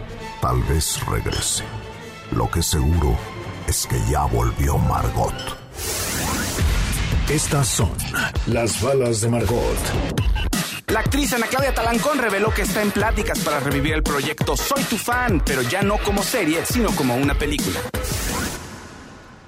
tal 0.41 0.61
vez 0.63 0.99
regrese. 1.05 1.63
Lo 2.31 2.49
que 2.49 2.63
seguro 2.63 3.17
es 3.67 3.85
que 3.85 3.97
ya 4.09 4.25
volvió 4.25 4.77
Margot. 4.77 5.33
Estas 7.29 7.67
son 7.67 7.91
las 8.47 8.81
balas 8.81 9.21
de 9.21 9.29
Margot. 9.29 9.77
La 10.87 10.99
actriz 10.99 11.31
Ana 11.33 11.47
Claudia 11.47 11.73
Talancón 11.73 12.17
reveló 12.17 12.53
que 12.53 12.63
está 12.63 12.81
en 12.81 12.91
pláticas 12.91 13.39
para 13.39 13.59
revivir 13.61 13.93
el 13.93 14.03
proyecto 14.03 14.57
Soy 14.57 14.83
tu 14.83 14.97
fan, 14.97 15.41
pero 15.45 15.61
ya 15.61 15.83
no 15.83 15.97
como 15.99 16.23
serie, 16.23 16.65
sino 16.65 16.93
como 16.95 17.15
una 17.15 17.35
película. 17.35 17.79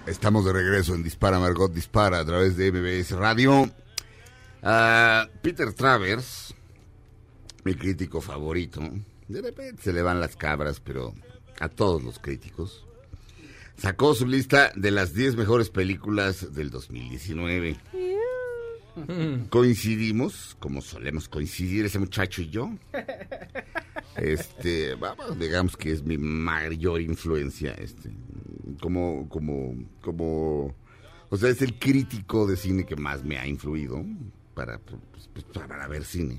Estamos 0.05 0.45
de 0.45 0.53
regreso 0.53 0.95
en 0.95 1.03
Dispara 1.03 1.39
Margot 1.39 1.73
Dispara 1.73 2.19
a 2.19 2.25
través 2.25 2.55
de 2.55 2.71
MBS 2.71 3.11
Radio. 3.11 3.69
Ah, 4.61 5.27
Peter 5.41 5.73
Travers, 5.73 6.53
mi 7.63 7.75
crítico 7.75 8.21
favorito, 8.21 8.81
de 9.33 9.41
repente 9.41 9.81
se 9.81 9.91
le 9.91 10.01
van 10.03 10.19
las 10.19 10.35
cabras, 10.35 10.79
pero 10.79 11.13
a 11.59 11.67
todos 11.67 12.03
los 12.03 12.19
críticos, 12.19 12.85
sacó 13.77 14.13
su 14.13 14.27
lista 14.27 14.71
de 14.75 14.91
las 14.91 15.13
10 15.13 15.35
mejores 15.35 15.69
películas 15.69 16.53
del 16.53 16.69
2019. 16.69 17.77
Coincidimos, 19.49 20.55
como 20.59 20.81
solemos 20.81 21.27
coincidir 21.27 21.85
ese 21.85 21.97
muchacho 21.97 22.43
y 22.43 22.49
yo. 22.49 22.71
Este, 24.17 24.93
vamos, 24.93 25.39
digamos 25.39 25.75
que 25.75 25.91
es 25.91 26.03
mi 26.03 26.19
mayor 26.19 27.01
influencia, 27.01 27.71
este, 27.71 28.11
como, 28.79 29.27
como, 29.27 29.73
como, 30.01 30.75
o 31.29 31.37
sea, 31.37 31.49
es 31.49 31.63
el 31.63 31.79
crítico 31.79 32.45
de 32.45 32.55
cine 32.55 32.85
que 32.85 32.95
más 32.95 33.23
me 33.23 33.39
ha 33.39 33.47
influido 33.47 34.05
para, 34.53 34.77
pues, 34.77 35.27
pues, 35.33 35.45
para 35.45 35.87
ver 35.87 36.05
cine. 36.05 36.37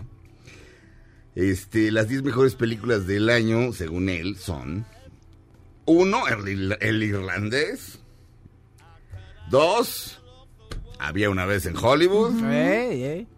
Este, 1.35 1.91
las 1.91 2.09
10 2.09 2.23
mejores 2.23 2.55
películas 2.55 3.07
del 3.07 3.29
año, 3.29 3.73
según 3.73 4.09
él, 4.09 4.37
son 4.37 4.87
uno, 5.87 6.27
el, 6.29 6.39
ir- 6.45 6.79
el 6.81 7.03
irlandés. 7.03 7.99
Dos, 9.51 10.21
había 10.99 11.31
una 11.31 11.45
vez 11.45 11.67
en 11.67 11.77
Hollywood. 11.77 12.43
Ey, 12.45 13.03
ey. 13.05 13.29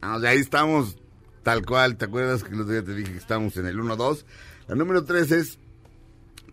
Ah, 0.00 0.16
o 0.16 0.20
sea, 0.20 0.30
ahí 0.30 0.38
estamos 0.38 0.96
tal 1.42 1.64
cual. 1.64 1.96
¿Te 1.96 2.04
acuerdas 2.04 2.44
que 2.44 2.52
el 2.54 2.60
otro 2.60 2.72
día 2.72 2.84
te 2.84 2.94
dije 2.94 3.12
que 3.12 3.18
estamos 3.18 3.56
en 3.56 3.66
el 3.66 3.78
1-2? 3.78 4.24
La 4.68 4.74
número 4.74 5.04
3 5.04 5.30
es 5.32 5.58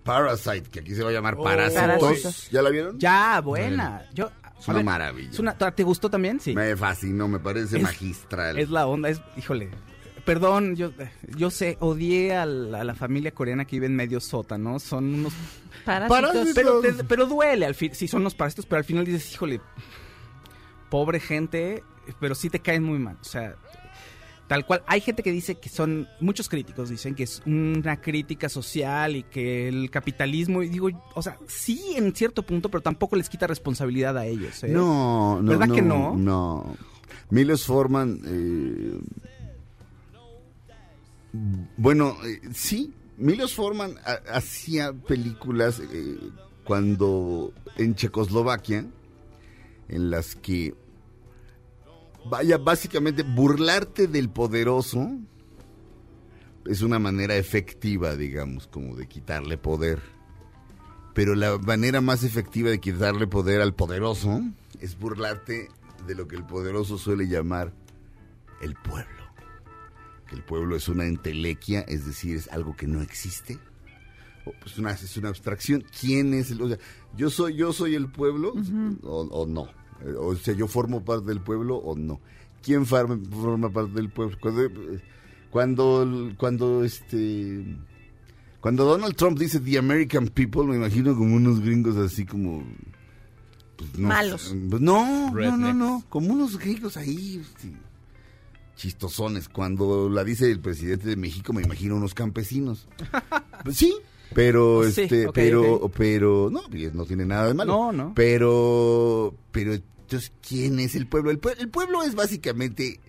Parasite, 0.03 0.69
que 0.69 0.79
aquí 0.79 0.95
se 0.95 1.03
va 1.03 1.10
a 1.10 1.13
llamar 1.13 1.36
Parásitos. 1.38 1.82
Parásitos. 1.99 2.49
¿Ya 2.51 2.62
la 2.62 2.69
vieron? 2.69 2.99
Ya, 2.99 3.41
buena. 3.41 4.06
Yo, 4.13 4.29
Es 4.60 4.67
una 4.67 4.77
ver, 4.77 4.86
maravilla. 4.86 5.29
es 5.32 5.39
una- 5.39 5.56
¿Te 5.58 5.84
gustó 5.84 6.10
también? 6.10 6.39
Sí. 6.39 6.53
Me 6.56 6.75
fascinó, 6.77 7.27
me 7.27 7.39
parece 7.39 7.77
Es- 7.77 7.84
magistral. 7.84 8.58
Es 8.58 8.69
la 8.69 8.86
onda, 8.88 9.10
es, 9.10 9.19
híjole. 9.38 9.69
Perdón, 10.25 10.75
yo, 10.77 10.91
yo 11.36 11.49
sé, 11.51 11.77
odié 11.81 12.36
a 12.36 12.45
la, 12.45 12.81
a 12.81 12.83
la 12.86 12.95
familia 12.95 13.31
coreana 13.33 13.65
que 13.65 13.75
vive 13.75 13.88
en 13.88 13.95
medio 13.95 14.19
sótano. 14.21 14.79
Son 14.79 15.03
unos. 15.13 15.33
Parásitos. 15.83 16.21
Parásitos. 16.21 16.53
Pero, 16.55 16.79
te- 16.79 17.03
pero 17.03 17.25
duele 17.25 17.65
al 17.65 17.75
fin. 17.75 17.93
Sí, 17.93 18.07
son 18.07 18.21
unos 18.21 18.33
parásitos, 18.33 18.65
pero 18.65 18.77
al 18.77 18.86
final 18.86 19.03
dices, 19.05 19.33
híjole, 19.33 19.59
pobre 20.89 21.19
gente, 21.19 21.83
pero 22.19 22.36
sí 22.36 22.49
te 22.49 22.59
caen 22.59 22.83
muy 22.83 22.99
mal. 22.99 23.17
O 23.19 23.23
sea, 23.25 23.55
tal 24.47 24.65
cual. 24.65 24.81
Hay 24.88 25.01
gente 25.01 25.23
que 25.23 25.31
dice 25.31 25.55
que 25.55 25.67
son. 25.67 26.07
Muchos 26.21 26.47
críticos 26.47 26.89
dicen 26.89 27.15
que 27.15 27.23
es 27.23 27.41
una 27.45 27.99
crítica 27.99 28.47
social 28.47 29.17
y 29.17 29.23
que 29.23 29.67
el 29.67 29.89
capitalismo. 29.91 30.63
Y 30.63 30.69
digo, 30.69 30.89
o 31.15 31.21
sea, 31.21 31.38
sí 31.47 31.81
en 31.97 32.15
cierto 32.15 32.43
punto, 32.43 32.69
pero 32.69 32.81
tampoco 32.81 33.17
les 33.17 33.27
quita 33.29 33.45
responsabilidad 33.47 34.17
a 34.17 34.25
ellos. 34.25 34.63
¿eh? 34.63 34.69
No, 34.69 35.41
no, 35.41 35.49
¿Verdad 35.49 35.67
no, 35.67 35.75
que 35.75 35.81
no? 35.81 36.15
No. 36.15 36.77
Milos 37.29 37.65
Forman, 37.65 38.21
eh, 38.25 38.99
bueno, 41.78 42.15
eh, 42.26 42.39
sí, 42.54 42.93
Milos 43.17 43.54
Forman 43.56 43.96
ha- 44.06 44.36
hacía 44.36 44.93
películas 44.93 45.80
eh, 45.80 46.17
cuando 46.63 47.54
en 47.78 47.96
Checoslovaquia, 47.96 48.86
en 49.89 50.10
las 50.12 50.36
que, 50.36 50.76
vaya, 52.30 52.58
básicamente 52.58 53.24
burlarte 53.24 54.08
del 54.08 54.30
poderoso 54.30 55.12
es 56.65 56.82
una 56.82 56.98
manera 57.00 57.36
efectiva, 57.36 58.15
digamos, 58.15 58.67
como 58.67 58.96
de 58.96 59.08
quitarle 59.08 59.58
poder. 59.58 60.02
Pero 61.13 61.36
la 61.36 61.58
manera 61.58 62.00
más 62.02 62.24
efectiva 62.24 62.69
de 62.69 62.80
quitarle 62.80 63.28
poder 63.28 63.62
al 63.62 63.76
poderoso 63.76 64.41
es 64.80 64.98
burlarte 64.98 65.67
de 66.08 66.15
lo 66.15 66.28
que 66.28 66.36
el 66.38 66.46
poderoso 66.46 66.98
suele 66.98 67.28
llamar 67.28 67.74
el 68.62 68.74
pueblo. 68.76 69.22
Que 70.27 70.36
el 70.36 70.43
pueblo 70.43 70.75
es 70.75 70.88
una 70.88 71.05
entelequia, 71.05 71.81
es 71.81 72.05
decir, 72.05 72.36
es 72.36 72.47
algo 72.49 72.75
que 72.75 72.88
no 72.88 73.01
existe. 73.01 73.59
O, 74.45 74.53
pues, 74.59 74.77
una, 74.77 74.91
es 74.91 75.17
una 75.17 75.29
abstracción. 75.29 75.83
¿Quién 75.99 76.33
es 76.33 76.51
el.? 76.51 76.62
O 76.62 76.67
sea, 76.67 76.77
yo 77.15 77.29
soy, 77.29 77.55
yo 77.55 77.73
soy 77.73 77.95
el 77.95 78.09
pueblo 78.09 78.53
o, 79.03 79.21
o 79.21 79.45
no. 79.45 79.69
O 80.19 80.36
sea, 80.36 80.53
yo 80.53 80.67
formo 80.67 81.03
parte 81.03 81.27
del 81.27 81.41
pueblo 81.41 81.77
o 81.77 81.95
no. 81.95 82.19
¿Quién 82.62 82.86
forma, 82.86 83.19
forma 83.29 83.69
parte 83.69 83.93
del 83.93 84.09
pueblo? 84.09 84.38
Cuando, 84.39 84.63
eh, 84.63 85.01
cuando, 85.51 86.33
cuando 86.38 86.83
este. 86.83 87.77
Cuando 88.59 88.86
Donald 88.86 89.15
Trump 89.15 89.38
dice 89.38 89.59
The 89.59 89.77
American 89.77 90.29
People, 90.29 90.63
me 90.63 90.77
imagino 90.77 91.15
como 91.15 91.36
unos 91.36 91.59
gringos 91.59 91.97
así 91.97 92.25
como. 92.25 92.63
pues, 93.75 93.97
no 93.97 94.07
Malos. 94.07 94.55
pues, 94.69 94.81
no, 94.81 95.31
no, 95.31 95.57
no, 95.57 95.73
no. 95.73 96.03
Como 96.09 96.33
unos 96.33 96.57
gringos 96.57 96.95
ahí. 96.95 97.41
este, 97.41 97.73
chistosones. 98.84 99.48
Cuando 99.48 100.10
la 100.10 100.24
dice 100.26 100.52
el 100.52 100.60
presidente 100.60 101.08
de 101.08 101.15
México, 101.15 101.54
me 101.54 101.62
imagino 101.62 101.96
unos 101.96 102.13
campesinos. 102.13 102.88
Sí. 103.72 103.96
Pero, 104.36 104.84
Sí, 104.89 105.02
este, 105.04 105.30
pero, 105.32 105.89
pero, 105.96 106.50
no, 106.52 106.63
pues, 106.69 106.93
no 106.93 107.06
tiene 107.06 107.24
nada 107.26 107.48
de 107.48 107.54
malo. 107.54 107.72
No, 107.74 107.91
no. 107.93 108.13
Pero, 108.15 109.34
pero, 109.52 109.74
entonces, 109.74 110.34
¿quién 110.46 110.80
es 110.80 110.96
el 110.96 111.08
pueblo? 111.08 111.30
El, 111.32 111.39
pue- 111.39 111.56
el 111.60 111.69
pueblo 111.69 112.04
es 112.04 112.13
básicamente 112.15 113.00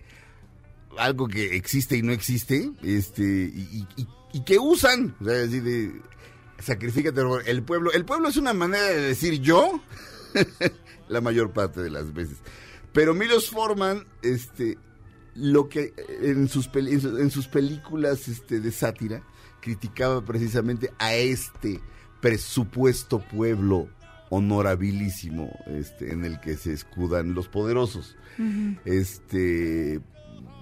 algo 0.97 1.27
que 1.27 1.55
existe 1.57 1.97
y 1.97 2.03
no 2.03 2.13
existe, 2.13 2.71
este, 2.83 3.23
y, 3.23 3.85
y- 3.97 4.07
y 4.33 4.43
que 4.45 4.59
usan, 4.59 5.15
o 5.19 5.25
sea, 5.25 5.43
así 5.43 5.59
de, 5.59 5.99
sacrifícate 6.59 7.21
el 7.47 7.63
pueblo. 7.63 7.91
El 7.91 8.05
pueblo 8.05 8.29
es 8.29 8.37
una 8.37 8.53
manera 8.53 8.85
de 8.85 9.01
decir 9.01 9.41
yo, 9.41 9.81
la 11.09 11.21
mayor 11.21 11.51
parte 11.51 11.81
de 11.81 11.89
las 11.89 12.13
veces. 12.13 12.37
Pero 12.93 13.13
Milos 13.15 13.49
Forman, 13.49 14.05
este, 14.21 14.77
lo 15.35 15.69
que 15.69 15.93
en 16.21 16.47
sus, 16.47 16.67
peli- 16.67 16.93
en 16.93 17.01
sus, 17.01 17.19
en 17.19 17.29
sus 17.29 17.47
películas 17.47 18.27
este, 18.27 18.59
de 18.59 18.71
sátira, 18.71 19.21
criticaba 19.61 20.23
precisamente 20.23 20.91
a 20.99 21.13
este 21.15 21.79
presupuesto 22.21 23.19
pueblo 23.19 23.89
honorabilísimo 24.29 25.51
este, 25.67 26.11
en 26.11 26.25
el 26.25 26.39
que 26.39 26.55
se 26.57 26.73
escudan 26.73 27.33
los 27.33 27.47
poderosos. 27.47 28.15
Este, 28.85 29.99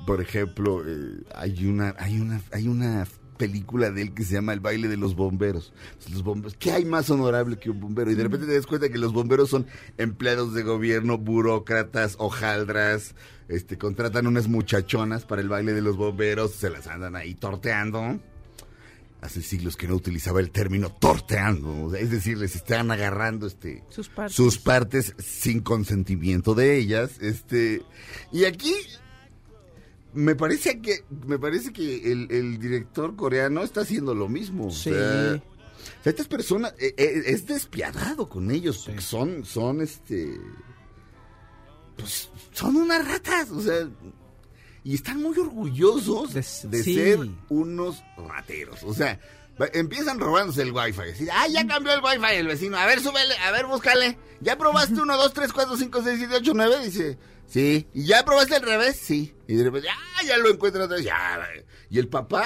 por 0.05 0.21
ejemplo, 0.21 0.83
eh, 0.85 1.23
hay 1.35 1.65
una, 1.65 1.95
hay 1.97 2.19
una, 2.19 2.41
hay 2.51 2.67
una 2.67 3.07
película 3.33 3.91
de 3.91 4.01
él 4.03 4.13
que 4.13 4.23
se 4.23 4.33
llama 4.33 4.53
El 4.53 4.59
baile 4.59 4.87
de 4.87 4.97
los 4.97 5.15
bomberos. 5.15 5.73
Los 6.11 6.23
bomberos, 6.23 6.55
¿qué 6.57 6.71
hay 6.71 6.85
más 6.85 7.09
honorable 7.09 7.57
que 7.57 7.69
un 7.69 7.79
bombero? 7.79 8.11
Y 8.11 8.15
de 8.15 8.23
repente 8.23 8.45
te 8.45 8.55
das 8.55 8.67
cuenta 8.67 8.89
que 8.89 8.97
los 8.97 9.13
bomberos 9.13 9.49
son 9.49 9.67
empleados 9.97 10.53
de 10.53 10.63
gobierno, 10.63 11.17
burócratas, 11.17 12.15
hojaldras, 12.19 13.15
este, 13.47 13.77
contratan 13.77 14.27
unas 14.27 14.47
muchachonas 14.47 15.25
para 15.25 15.41
el 15.41 15.49
baile 15.49 15.73
de 15.73 15.81
los 15.81 15.97
bomberos, 15.97 16.51
se 16.51 16.69
las 16.69 16.87
andan 16.87 17.15
ahí 17.15 17.35
torteando. 17.35 18.19
Hace 19.21 19.41
siglos 19.41 19.77
que 19.77 19.87
no 19.87 19.95
utilizaba 19.95 20.41
el 20.41 20.51
término 20.51 20.89
torteando, 20.91 21.85
o 21.85 21.91
sea, 21.91 22.01
es 22.01 22.11
decir, 22.11 22.37
les 22.37 22.57
están 22.57 22.91
agarrando 22.91 23.47
este 23.47 23.81
Sus 23.87 24.09
partes. 24.09 24.35
sus 24.35 24.57
partes 24.57 25.15
sin 25.17 25.61
consentimiento 25.61 26.55
de 26.55 26.75
ellas, 26.77 27.21
este 27.21 27.83
y 28.33 28.43
aquí 28.43 28.73
me 30.13 30.35
parece 30.35 30.79
que 30.81 31.03
me 31.27 31.39
parece 31.39 31.71
que 31.73 32.11
el, 32.11 32.27
el 32.31 32.59
director 32.59 33.15
coreano 33.15 33.63
está 33.63 33.81
haciendo 33.81 34.13
lo 34.15 34.27
mismo. 34.29 34.71
Sí. 34.71 34.91
O 34.91 34.93
sea, 34.93 35.41
estas 36.05 36.27
personas 36.27 36.73
eh, 36.79 36.93
eh, 36.97 37.23
es 37.27 37.45
despiadado 37.47 38.27
con 38.29 38.51
ellos, 38.51 38.87
son 38.99 39.43
son 39.45 39.81
este 39.81 40.37
pues 41.97 42.29
son 42.51 42.75
unas 42.75 43.07
ratas, 43.07 43.49
o 43.51 43.61
sea, 43.61 43.87
y 44.83 44.95
están 44.95 45.21
muy 45.21 45.37
orgullosos 45.37 46.33
de, 46.33 46.41
De- 46.69 46.83
sí. 46.83 46.95
ser 46.95 47.19
unos 47.49 48.03
rateros. 48.17 48.81
O 48.83 48.93
sea, 48.93 49.19
empiezan 49.73 50.19
robándose 50.19 50.63
el 50.63 50.71
wifi. 50.73 51.01
Decir, 51.03 51.29
ah, 51.31 51.47
ya 51.47 51.65
cambió 51.67 51.93
el 51.93 52.01
wifi 52.03 52.35
el 52.35 52.47
vecino. 52.47 52.77
A 52.77 52.85
ver, 52.85 52.99
súbele, 52.99 53.37
a 53.37 53.51
ver, 53.51 53.67
búscale. 53.67 54.17
¿Ya 54.41 54.57
probaste 54.57 54.99
1, 54.99 55.17
2, 55.17 55.33
3, 55.33 55.53
4, 55.53 55.77
5, 55.77 56.01
6, 56.03 56.15
7, 56.19 56.35
8, 56.37 56.51
9? 56.55 56.75
Dice, 56.85 57.17
sí. 57.53 57.87
¿Y 57.93 58.05
ya 58.05 58.25
probaste 58.25 58.55
al 58.55 58.63
revés? 58.63 58.97
Sí. 58.97 59.33
Y 59.47 59.55
de 59.55 59.63
repente, 59.65 59.87
ah, 59.89 60.23
ya 60.25 60.37
lo 60.37 60.51
otra 60.51 60.87
vez. 60.87 61.03
Ya. 61.03 61.39
Y 61.89 61.99
el 61.99 62.07
papá, 62.07 62.43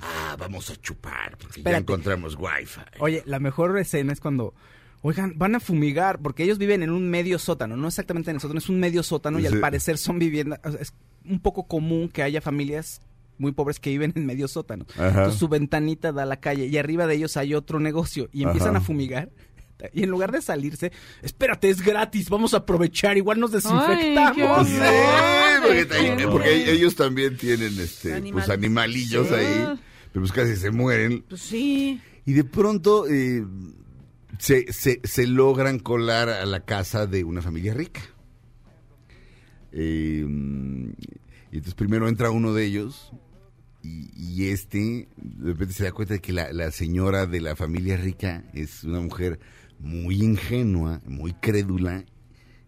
ah, 0.00 0.36
vamos 0.38 0.70
a 0.70 0.76
chupar 0.76 1.36
porque 1.36 1.62
ya 1.62 1.76
encontramos 1.76 2.36
wifi. 2.36 2.80
Oye, 3.00 3.22
la 3.26 3.40
mejor 3.40 3.76
escena 3.78 4.12
es 4.12 4.20
cuando, 4.20 4.54
oigan, 5.02 5.34
van 5.36 5.54
a 5.56 5.60
fumigar, 5.60 6.20
porque 6.20 6.44
ellos 6.44 6.58
viven 6.58 6.82
en 6.82 6.90
un 6.90 7.10
medio 7.10 7.38
sótano, 7.38 7.76
no 7.76 7.88
exactamente 7.88 8.30
en 8.30 8.36
el 8.36 8.40
sótano, 8.40 8.58
es 8.58 8.68
un 8.68 8.80
medio 8.80 9.02
sótano 9.02 9.38
y 9.40 9.46
al 9.46 9.60
parecer 9.60 9.98
son 9.98 10.18
viviendas, 10.18 10.60
es 10.80 10.92
un 11.24 11.40
poco 11.40 11.66
común 11.66 12.08
que 12.08 12.22
haya 12.22 12.40
familias 12.40 13.00
muy 13.38 13.52
pobres 13.52 13.80
que 13.80 13.90
viven 13.90 14.12
en 14.16 14.26
medio 14.26 14.48
sótano. 14.48 14.86
Ajá. 14.94 15.08
Entonces 15.08 15.38
su 15.38 15.48
ventanita 15.48 16.12
da 16.12 16.24
a 16.24 16.26
la 16.26 16.40
calle 16.40 16.66
y 16.66 16.76
arriba 16.76 17.06
de 17.06 17.14
ellos 17.14 17.36
hay 17.36 17.54
otro 17.54 17.80
negocio 17.80 18.28
y 18.32 18.42
empiezan 18.42 18.76
Ajá. 18.76 18.78
a 18.78 18.86
fumigar. 18.86 19.30
Y 19.92 20.02
en 20.02 20.10
lugar 20.10 20.32
de 20.32 20.42
salirse, 20.42 20.92
espérate, 21.22 21.70
es 21.70 21.82
gratis, 21.82 22.28
vamos 22.30 22.54
a 22.54 22.58
aprovechar, 22.58 23.16
igual 23.16 23.38
nos 23.40 23.52
desinfectamos. 23.52 24.66
Sí, 24.68 24.76
Ay, 24.80 26.26
porque, 26.30 26.70
ellos 26.72 26.96
también 26.96 27.36
tienen 27.36 27.78
este, 27.78 28.20
pues 28.32 28.48
animalillos 28.48 29.28
Sí. 29.28 29.34
ahí, 29.34 29.78
pero 30.12 30.20
pues 30.24 30.32
casi 30.32 30.56
se 30.56 30.70
mueren. 30.70 31.24
Pues 31.28 31.40
sí. 31.42 32.00
Y 32.26 32.32
de 32.32 32.44
pronto 32.44 33.06
eh, 33.08 33.44
se, 34.38 34.72
se, 34.72 35.00
se 35.04 35.26
logran 35.26 35.78
colar 35.78 36.28
a 36.28 36.44
la 36.44 36.64
casa 36.64 37.06
de 37.06 37.24
una 37.24 37.40
familia 37.42 37.74
rica. 37.74 38.00
Eh, 39.72 40.24
y 41.50 41.56
entonces 41.56 41.74
primero 41.74 42.08
entra 42.08 42.30
uno 42.30 42.52
de 42.54 42.64
ellos 42.64 43.12
y, 43.82 44.10
y 44.16 44.48
este 44.48 45.08
de 45.16 45.52
repente 45.52 45.74
se 45.74 45.84
da 45.84 45.92
cuenta 45.92 46.14
de 46.14 46.20
que 46.20 46.32
la, 46.32 46.52
la 46.52 46.70
señora 46.70 47.26
de 47.26 47.40
la 47.40 47.54
familia 47.54 47.96
rica 47.96 48.44
es 48.54 48.84
una 48.84 49.00
mujer 49.00 49.38
muy 49.78 50.22
ingenua, 50.22 51.00
muy 51.06 51.32
crédula 51.34 52.04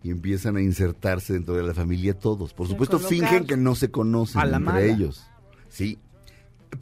y 0.03 0.11
empiezan 0.11 0.57
a 0.57 0.63
insertarse 0.63 1.35
dentro 1.35 1.55
de 1.55 1.63
la 1.63 1.75
familia 1.75 2.19
todos. 2.19 2.55
Por 2.55 2.69
supuesto 2.69 2.99
fingen 2.99 3.47
que 3.47 3.57
no 3.57 3.75
se 3.75 3.91
conocen 3.91 4.41
entre 4.43 4.59
mala. 4.61 4.83
ellos. 4.83 5.27
Sí. 5.69 5.99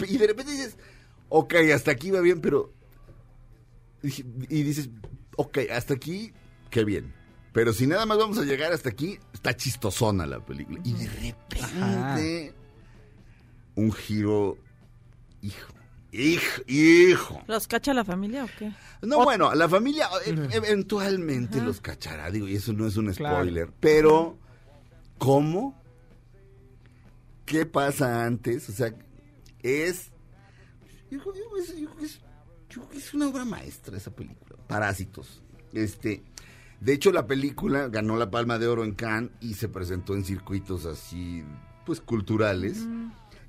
Y 0.06 0.18
de 0.18 0.26
repente 0.26 0.52
dices, 0.52 0.76
ok, 1.28 1.54
hasta 1.74 1.90
aquí 1.90 2.10
va 2.10 2.20
bien, 2.20 2.40
pero... 2.40 2.72
Y 4.02 4.62
dices, 4.62 4.90
ok, 5.36 5.58
hasta 5.74 5.94
aquí, 5.94 6.32
qué 6.70 6.84
bien. 6.84 7.12
Pero 7.52 7.72
si 7.72 7.86
nada 7.86 8.06
más 8.06 8.18
vamos 8.18 8.38
a 8.38 8.44
llegar 8.44 8.72
hasta 8.72 8.90
aquí, 8.90 9.18
está 9.32 9.56
chistosona 9.56 10.26
la 10.26 10.44
película. 10.44 10.80
Y 10.84 10.92
de 10.92 11.08
repente, 11.08 12.54
un 13.74 13.90
giro, 13.90 14.56
hijo, 15.42 15.72
hijo, 16.12 16.62
hijo. 16.66 17.42
¿Los 17.47 17.66
cacha 17.68 17.92
la 17.94 18.05
familia 18.05 18.44
o 18.44 18.49
qué? 18.59 18.73
No, 19.03 19.25
bueno, 19.25 19.55
la 19.55 19.68
familia 19.68 20.09
eh, 20.27 20.49
eventualmente 20.53 21.61
los 21.61 21.81
cachará, 21.81 22.31
digo, 22.31 22.49
y 22.49 22.57
eso 22.57 22.73
no 22.73 22.87
es 22.87 22.97
un 22.97 23.12
Claro. 23.12 23.37
spoiler. 23.37 23.71
Pero, 23.81 24.37
¿cómo? 25.18 25.81
¿Qué 27.44 27.64
pasa 27.66 28.25
antes? 28.25 28.68
O 28.68 28.73
sea, 28.73 28.92
es. 29.62 30.11
Yo 31.11 31.18
creo 31.21 31.33
que 31.33 31.40
es, 31.61 31.68
yo 31.79 31.87
creo 31.87 31.97
que 31.97 32.05
es- 32.05 32.21
yo 32.68 32.83
creo 32.83 32.88
que 32.90 32.99
es 32.99 33.14
una 33.14 33.29
obra 33.29 33.44
maestra 33.47 33.97
esa 33.97 34.11
película. 34.11 34.57
Parásitos. 34.66 35.42
Este. 35.73 36.23
De 36.81 36.92
hecho, 36.92 37.11
la 37.11 37.27
película 37.27 37.88
ganó 37.88 38.16
la 38.16 38.31
Palma 38.31 38.59
de 38.59 38.68
Oro 38.68 38.85
en 38.85 38.92
Cannes 38.94 39.31
y 39.40 39.55
se 39.55 39.68
presentó 39.68 40.14
en 40.14 40.25
circuitos 40.25 40.85
así, 40.87 41.42
pues 41.87 42.01
culturales. 42.01 42.87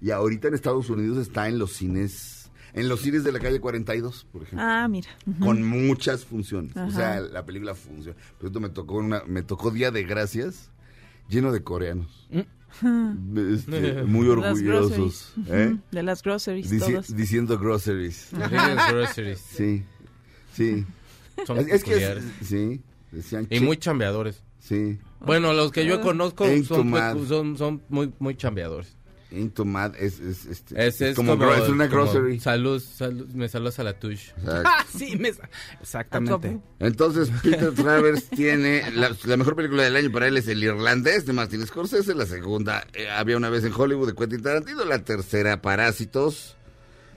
Y 0.02 0.12
ahorita 0.12 0.48
en 0.48 0.54
Estados 0.56 0.90
Unidos 0.90 1.18
está 1.18 1.48
en 1.50 1.60
los 1.60 1.74
cines, 1.74 2.39
en 2.74 2.88
los 2.90 3.02
cines 3.02 3.24
de 3.24 3.32
la 3.32 3.40
calle 3.40 3.60
42, 3.60 4.28
por 4.32 4.44
ejemplo 4.44 4.66
Ah, 4.68 4.88
mira. 4.88 5.10
Con 5.40 5.64
muchas 5.64 6.26
funciones. 6.26 6.76
O 6.78 6.92
sea, 6.92 7.20
la 7.20 7.46
película 7.46 7.76
funciona. 7.76 8.18
Por 8.34 8.42
cierto, 8.50 8.60
me 8.60 8.70
tocó 8.70 8.96
una, 8.96 9.24
me 9.28 9.42
tocó 9.44 9.72
Día 9.72 9.92
de 9.92 10.04
Gracias 10.04 10.70
lleno 11.30 11.52
de 11.52 11.64
coreanos. 11.64 12.28
Este, 12.32 14.04
muy 14.04 14.28
Mm. 14.28 14.40
Las 14.40 14.52
orgullosos. 14.58 15.34
¿eh? 15.48 15.76
De 15.92 16.04
las 16.04 16.22
groceries, 16.22 16.72
Dici- 16.72 16.92
todos. 16.94 17.16
diciendo 17.16 17.58
groceries. 17.58 18.30
Groceries. 18.92 19.40
Sí, 19.40 19.84
sí. 20.54 20.86
Son 21.48 21.58
Es, 21.58 21.68
es 21.68 21.84
que, 21.84 21.96
es- 22.14 22.24
sí, 22.44 22.82
decían 23.12 23.48
Y 23.50 23.60
muy 23.62 23.78
chambeadores. 23.78 24.44
Sí, 24.60 25.00
Bueno, 25.22 25.54
los 25.54 25.72
que 25.72 25.86
yo 25.86 26.00
conozco 26.02 26.46
son, 27.28 27.58
son 27.58 27.82
muy, 27.90 28.14
muy 28.20 28.36
chambeadores. 28.36 28.96
Into 29.32 29.64
mad 29.64 29.94
es, 30.00 30.20
es, 30.20 30.46
este, 30.48 30.88
Es, 30.88 31.00
es 31.02 31.16
como, 31.16 31.34
es 31.54 31.70
una 31.70 31.88
como 31.88 32.04
grocery. 32.06 32.40
Salud, 32.40 32.82
salud, 32.82 33.28
me 33.30 33.48
saludas 33.48 33.78
a 33.78 33.84
la 33.84 33.94
tush. 34.00 34.30
Ah, 34.48 34.84
sí, 34.92 35.16
me- 35.18 35.32
exactamente. 35.80 36.60
Entonces, 36.80 37.30
Peter 37.44 37.72
Travers 37.74 38.28
tiene 38.30 38.90
la, 38.92 39.16
la 39.26 39.38
mejor 39.38 39.56
película 39.56 39.84
del 39.84 39.96
año 39.96 40.12
para 40.12 40.28
él 40.28 40.38
es 40.38 40.48
El 40.48 40.64
Irlandés 40.64 41.28
de 41.28 41.34
Martin 41.34 41.66
Scorsese. 41.68 42.16
La 42.16 42.26
segunda, 42.26 42.88
eh, 42.94 43.08
Había 43.08 43.38
una 43.38 43.50
vez 43.50 43.64
en 43.66 43.72
Hollywood 43.72 44.08
de 44.08 44.16
Quentin 44.16 44.42
Tarantino. 44.42 44.84
La 44.86 45.04
tercera, 45.04 45.62
Parásitos 45.62 46.56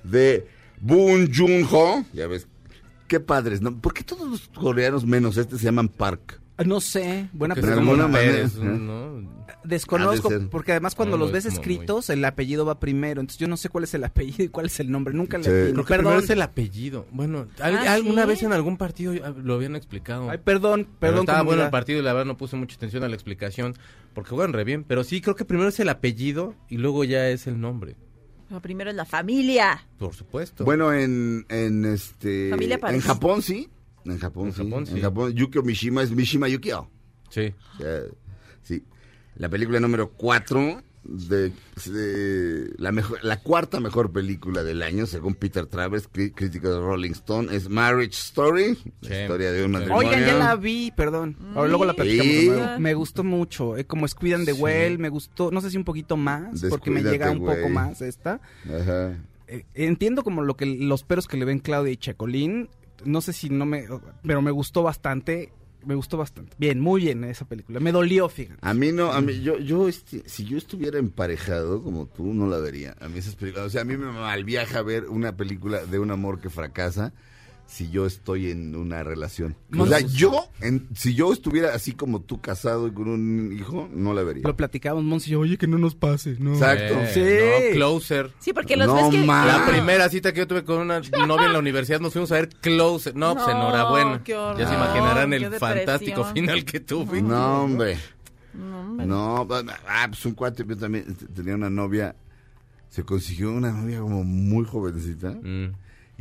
de 0.05 0.47
Boon 0.81 1.31
Joon-ho. 1.35 2.05
Ya 2.13 2.27
ves, 2.27 2.47
qué 3.09 3.21
padres, 3.21 3.63
¿no? 3.63 3.81
¿Por 3.81 3.95
qué 3.95 4.05
todos 4.05 4.29
los 4.29 4.49
coreanos 4.49 5.07
menos 5.07 5.39
este 5.39 5.57
se 5.57 5.65
llaman 5.65 5.89
Park? 5.89 6.41
No 6.65 6.81
sé, 6.81 7.29
buena 7.33 7.55
Que 7.55 7.63
de 7.63 7.67
es 7.69 7.73
pregunta. 7.75 8.09
Pérez, 8.13 8.57
¿eh? 8.57 8.61
¿no? 8.61 9.43
Desconozco, 9.65 10.29
porque 10.51 10.73
además 10.73 10.95
cuando 10.95 11.17
No, 11.17 11.25
los 11.25 11.33
ves 11.33 11.45
muy- 11.47 11.55
escritos, 11.55 12.11
el 12.11 12.25
apellido 12.25 12.65
va 12.67 12.79
primero. 12.79 13.21
Entonces 13.21 13.39
yo 13.39 13.49
no 13.49 13.57
sé 13.57 13.69
cuál 13.69 13.85
es 13.85 13.95
el 13.95 14.05
apellido 14.05 14.45
y 14.45 14.49
cuál 14.49 14.67
es 14.67 14.79
el 14.81 14.91
nombre. 14.91 15.15
Nunca 15.15 15.39
le 15.39 15.45
Sí. 15.45 15.51
Creo 15.51 15.67
que 15.85 15.95
primero 15.95 16.11
Perdón. 16.11 16.25
es 16.25 16.31
el 16.31 16.43
apellido. 16.43 17.07
Bueno, 17.11 17.47
al- 17.61 17.77
Ah, 17.79 17.95
alguna 17.95 18.23
¿sí? 18.23 18.29
vez 18.29 18.43
en 18.43 18.53
algún 18.53 18.77
partido 18.77 19.15
lo 19.43 19.55
habían 19.55 19.77
explicado. 19.77 20.31
Ay, 20.31 20.39
perdón, 20.45 20.85
Pero 20.85 20.99
perdón. 21.01 21.21
estaba 21.21 21.43
bueno 21.43 21.65
el 21.65 21.71
partido 21.71 21.99
y 22.01 22.03
la 22.03 22.13
verdad 22.13 22.27
no 22.27 22.37
puse 22.37 22.57
mucha 22.57 22.77
atención 22.77 23.03
a 23.03 23.09
la 23.09 23.15
explicación 23.15 23.75
porque 24.15 24.31
juegan 24.31 24.53
re 24.53 24.65
bien. 24.65 24.85
Pero 24.85 25.05
sí, 25.05 25.21
creo 25.21 25.35
que 25.37 25.45
primero 25.45 25.69
es 25.69 25.81
el 25.81 25.89
apellido 25.89 26.55
y 26.69 26.77
luego 26.79 27.05
ya 27.05 27.29
es 27.29 27.47
el 27.47 27.61
nombre. 27.61 27.97
Pero 28.49 28.61
primero 28.61 28.91
es 28.91 28.97
la 28.97 29.07
familia. 29.07 29.87
Por 29.99 30.15
supuesto. 30.15 30.65
Bueno, 30.65 30.93
en, 30.93 31.47
en 31.49 31.85
este. 31.87 32.51
Familia 32.51 32.75
en 32.75 32.81
París. 32.81 33.05
Japón 33.05 33.41
sí. 33.43 33.69
En 34.05 34.19
Japón 34.19 34.49
En 34.49 34.53
sí. 34.55 34.63
Japón, 34.65 34.87
sí. 34.87 34.95
En 34.97 35.03
Japón, 35.03 35.33
Yukio 35.33 35.63
Mishima 35.63 36.03
es 36.03 36.11
Mishima 36.11 36.49
Yukio. 36.49 36.89
sí. 37.31 37.55
O 37.75 37.83
sea, 37.83 38.01
sí. 38.63 38.85
La 39.37 39.49
película 39.49 39.81
número 39.81 40.11
4 40.13 40.83
de, 41.05 41.51
de 41.87 42.71
la 42.79 42.93
mejor, 42.93 43.19
la 43.25 43.41
cuarta 43.41 43.81
mejor 43.81 44.13
película 44.13 44.63
del 44.63 44.83
año, 44.83 45.07
según 45.07 45.35
Peter 45.35 45.67
Travers, 45.67 46.09
crí- 46.11 46.33
crítico 46.35 46.71
de 46.71 46.79
Rolling 46.79 47.11
Stone, 47.13 47.55
es 47.57 47.69
Marriage 47.69 48.13
Story, 48.15 48.79
la 49.01 49.23
historia 49.23 49.51
de 49.51 49.65
un 49.65 49.73
matrimonio. 49.73 50.09
Oigan, 50.11 50.25
ya 50.27 50.35
la 50.39 50.55
vi, 50.55 50.93
perdón. 50.97 51.37
Ahora 51.57 51.69
luego 51.69 51.85
la 51.87 51.95
platicamos 51.95 52.33
de 52.33 52.75
Sí. 52.77 52.81
Me 52.81 52.95
gustó 52.95 53.25
mucho. 53.25 53.77
eh, 53.77 53.85
como 53.85 54.07
Squid 54.07 54.45
the 54.45 54.55
Sí. 54.55 54.61
Well, 54.63 54.99
me 54.99 55.09
gustó, 55.09 55.51
no 55.51 55.61
sé 55.61 55.71
si 55.71 55.77
un 55.77 55.85
poquito 55.85 56.17
más, 56.17 56.63
porque 56.69 56.91
me 56.91 57.03
llega 57.03 57.31
un 57.31 57.41
poco 57.45 57.69
más 57.69 58.01
esta. 58.03 58.41
Ajá. 58.67 59.17
Eh, 59.49 59.65
entiendo 59.75 60.23
como 60.23 60.43
lo 60.43 60.57
que 60.57 60.67
los 60.67 61.03
peros 61.05 61.27
que 61.27 61.37
le 61.37 61.45
ven 61.47 61.59
Claudia 61.59 61.93
y 61.93 61.97
Chacolín. 61.97 62.69
No 63.05 63.21
sé 63.21 63.33
si 63.33 63.49
no 63.51 63.67
me. 63.67 63.87
Pero 64.23 64.43
me 64.43 64.51
gustó 64.51 64.83
bastante. 64.83 65.53
Me 65.85 65.97
gustó 65.97 66.17
bastante. 66.17 66.55
Bien, 66.59 66.79
muy 66.79 67.03
bien 67.03 67.25
esa 67.25 67.45
película. 67.45 67.81
Me 67.81 67.91
dolió, 67.91 68.29
fíjate. 68.29 68.61
A 68.63 68.73
mí 68.73 68.93
no, 68.93 69.11
a 69.11 69.21
mí, 69.21 69.41
yo, 69.41 69.59
yo, 69.59 69.89
este, 69.89 70.23
si 70.29 70.45
yo 70.45 70.57
estuviera 70.57 70.99
emparejado 70.99 71.83
como 71.83 72.07
tú, 72.07 72.33
no 72.33 72.47
la 72.47 72.59
vería. 72.59 72.97
A 73.01 73.09
mí 73.09 73.19
esas 73.19 73.35
películas, 73.35 73.67
o 73.67 73.71
sea, 73.71 73.81
a 73.81 73.85
mí 73.85 73.97
me 73.97 74.07
malviaja 74.07 74.83
ver 74.83 75.09
una 75.09 75.37
película 75.37 75.85
de 75.85 75.99
un 75.99 76.13
amor 76.13 76.41
que 76.41 76.51
fracasa 76.51 77.13
si 77.67 77.89
yo 77.91 78.05
estoy 78.05 78.51
en 78.51 78.77
una 78.77 79.03
relación. 79.03 79.57
O 79.79 79.87
sea, 79.87 80.01
yo, 80.01 80.47
en- 80.61 80.87
si 80.95 81.15
yo 81.15 81.33
estuviera 81.33 81.75
así 81.75 81.93
como 81.93 82.21
tú, 82.21 82.41
casado 82.41 82.87
y 82.87 82.93
con 82.93 83.09
un 83.09 83.51
hijo, 83.59 83.89
no 83.95 84.13
la 84.13 84.23
vería. 84.23 84.43
Lo 84.47 84.55
platicamos, 84.57 85.03
Monsi 85.05 85.31
y 85.31 85.33
yo, 85.33 85.41
oye, 85.41 85.57
que 85.57 85.67
no 85.67 85.79
nos 85.79 85.95
pase. 85.95 86.37
No. 86.39 86.53
Exacto. 86.53 86.95
Eh, 86.99 87.11
Sí. 87.15 87.21
no, 87.71 87.75
Closer. 87.77 88.31
Sí, 88.41 88.53
porque 88.53 88.77
los 88.77 88.87
No, 88.89 88.97
ves 88.97 89.21
que... 89.21 89.25
ma. 89.27 89.47
La 89.47 89.65
primera 89.67 90.09
cita 90.11 90.33
que 90.33 90.41
yo 90.41 90.47
tuve 90.47 90.65
con 90.65 90.79
una 90.81 91.01
novia 91.01 91.47
en 91.47 91.53
la 91.55 91.59
universidad 91.59 91.99
nos 92.01 92.13
fuimos 92.13 92.31
a 92.33 92.35
ver 92.37 92.51
Closer. 92.61 93.17
No, 93.17 93.35
pues 93.35 93.49
enhorabuena. 93.49 94.23
qué 94.23 94.35
horror, 94.37 94.59
ya 94.59 94.69
se 94.69 94.75
imaginarán 94.75 95.31
qué 95.31 95.37
el 95.37 95.43
depresión. 95.45 95.71
fantástico 95.71 96.25
final 96.25 96.65
que 96.67 96.81
tuve. 96.81 97.23
No, 97.23 97.63
hombre. 97.63 97.97
No, 98.53 98.81
hombre. 98.81 99.07
No, 99.07 99.49
ah, 99.89 100.07
pues 100.09 100.27
un 100.27 100.35
cuate, 100.35 100.63
yo 100.69 100.77
también 100.77 101.15
t- 101.15 101.27
tenía 101.29 101.55
una 101.55 101.71
novia, 101.71 102.15
se 102.91 103.03
consiguió 103.03 103.51
una 103.51 103.73
novia 103.73 104.01
como 104.01 104.25
muy 104.25 104.67
jovencita 104.67 105.31
Mm. 105.31 105.73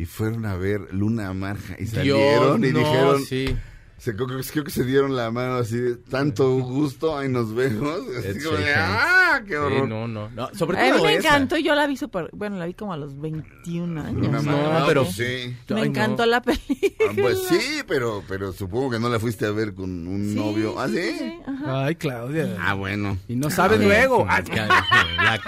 Y 0.01 0.05
fueron 0.05 0.45
a 0.47 0.55
ver 0.55 0.91
Luna 0.91 1.31
Marja 1.33 1.75
y 1.77 1.85
Dios, 1.85 1.91
salieron 1.93 2.65
y 2.65 2.71
no, 2.71 2.79
dijeron, 2.79 3.23
sí. 3.23 3.55
se, 3.99 4.15
creo, 4.15 4.25
que- 4.27 4.43
creo 4.51 4.63
que 4.63 4.71
se 4.71 4.83
dieron 4.83 5.15
la 5.15 5.29
mano 5.29 5.57
así 5.57 5.77
de 5.77 5.95
tanto 5.95 6.49
gusto, 6.57 7.15
ahí 7.15 7.29
nos 7.29 7.53
vemos, 7.53 7.99
así 8.17 8.43
como 8.43 8.57
de, 8.57 8.63
Sheeran. 8.63 8.97
¡Ah, 9.35 9.41
qué 9.43 9.49
Sí, 9.51 9.55
horror! 9.55 9.87
no, 9.89 10.07
no, 10.07 10.29
no. 10.29 10.49
Sobre 10.55 10.79
A 10.79 10.93
mí 10.95 11.01
me 11.01 11.15
esa. 11.15 11.29
encantó, 11.29 11.57
yo 11.57 11.75
la 11.75 11.87
vi 11.87 11.97
súper... 11.97 12.29
Bueno, 12.33 12.57
la 12.57 12.65
vi 12.65 12.73
como 12.73 12.93
a 12.93 12.97
los 12.97 13.19
21 13.19 14.01
años. 14.01 14.31
No, 14.31 14.41
Marja, 14.43 14.85
pero- 14.87 15.03
pues 15.03 15.15
sí. 15.15 15.55
Me 15.69 15.81
Ay, 15.81 15.87
encantó 15.87 16.23
no. 16.25 16.31
la 16.31 16.41
película. 16.41 16.89
Ah, 17.09 17.13
Pues 17.19 17.39
sí, 17.49 17.81
pero, 17.87 18.23
pero 18.27 18.53
supongo 18.53 18.91
que 18.91 18.99
no 18.99 19.09
la 19.09 19.19
fuiste 19.19 19.45
a 19.45 19.51
ver 19.51 19.73
con 19.73 20.07
un 20.07 20.29
Sí, 20.29 20.35
novio. 20.35 20.79
¿Ah, 20.79 20.87
sí, 20.87 20.95
sí? 20.95 21.17
sí, 21.19 21.39
ajá. 21.45 21.85
Ay, 21.85 21.95
Claudia. 21.95 22.55
Ah, 22.59 22.73
bueno. 22.73 23.17
Y 23.27 23.35
no 23.35 23.49
sabes 23.49 23.79
luego. 23.81 24.25
La, 24.25 25.39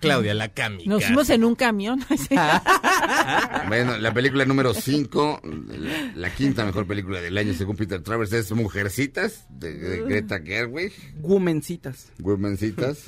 Claudia, 0.00 0.34
la 0.34 0.48
Cami. 0.48 0.86
Nos 0.86 1.04
fuimos 1.04 1.28
en 1.30 1.44
un 1.44 1.54
camión. 1.54 2.00
Bueno, 3.68 3.98
la 3.98 4.12
película 4.12 4.44
número 4.44 4.74
5, 4.74 5.40
la, 5.44 6.12
la 6.14 6.34
quinta 6.34 6.64
mejor 6.64 6.86
película 6.86 7.20
del 7.20 7.36
año 7.38 7.54
según 7.54 7.76
Peter 7.76 8.00
Travers 8.02 8.32
es 8.32 8.50
Mujercitas, 8.52 9.46
de, 9.50 9.74
de 9.74 10.02
Greta 10.02 10.40
Gerwig. 10.40 10.92
Womencitas. 11.20 12.10
Womencitas. 12.20 13.04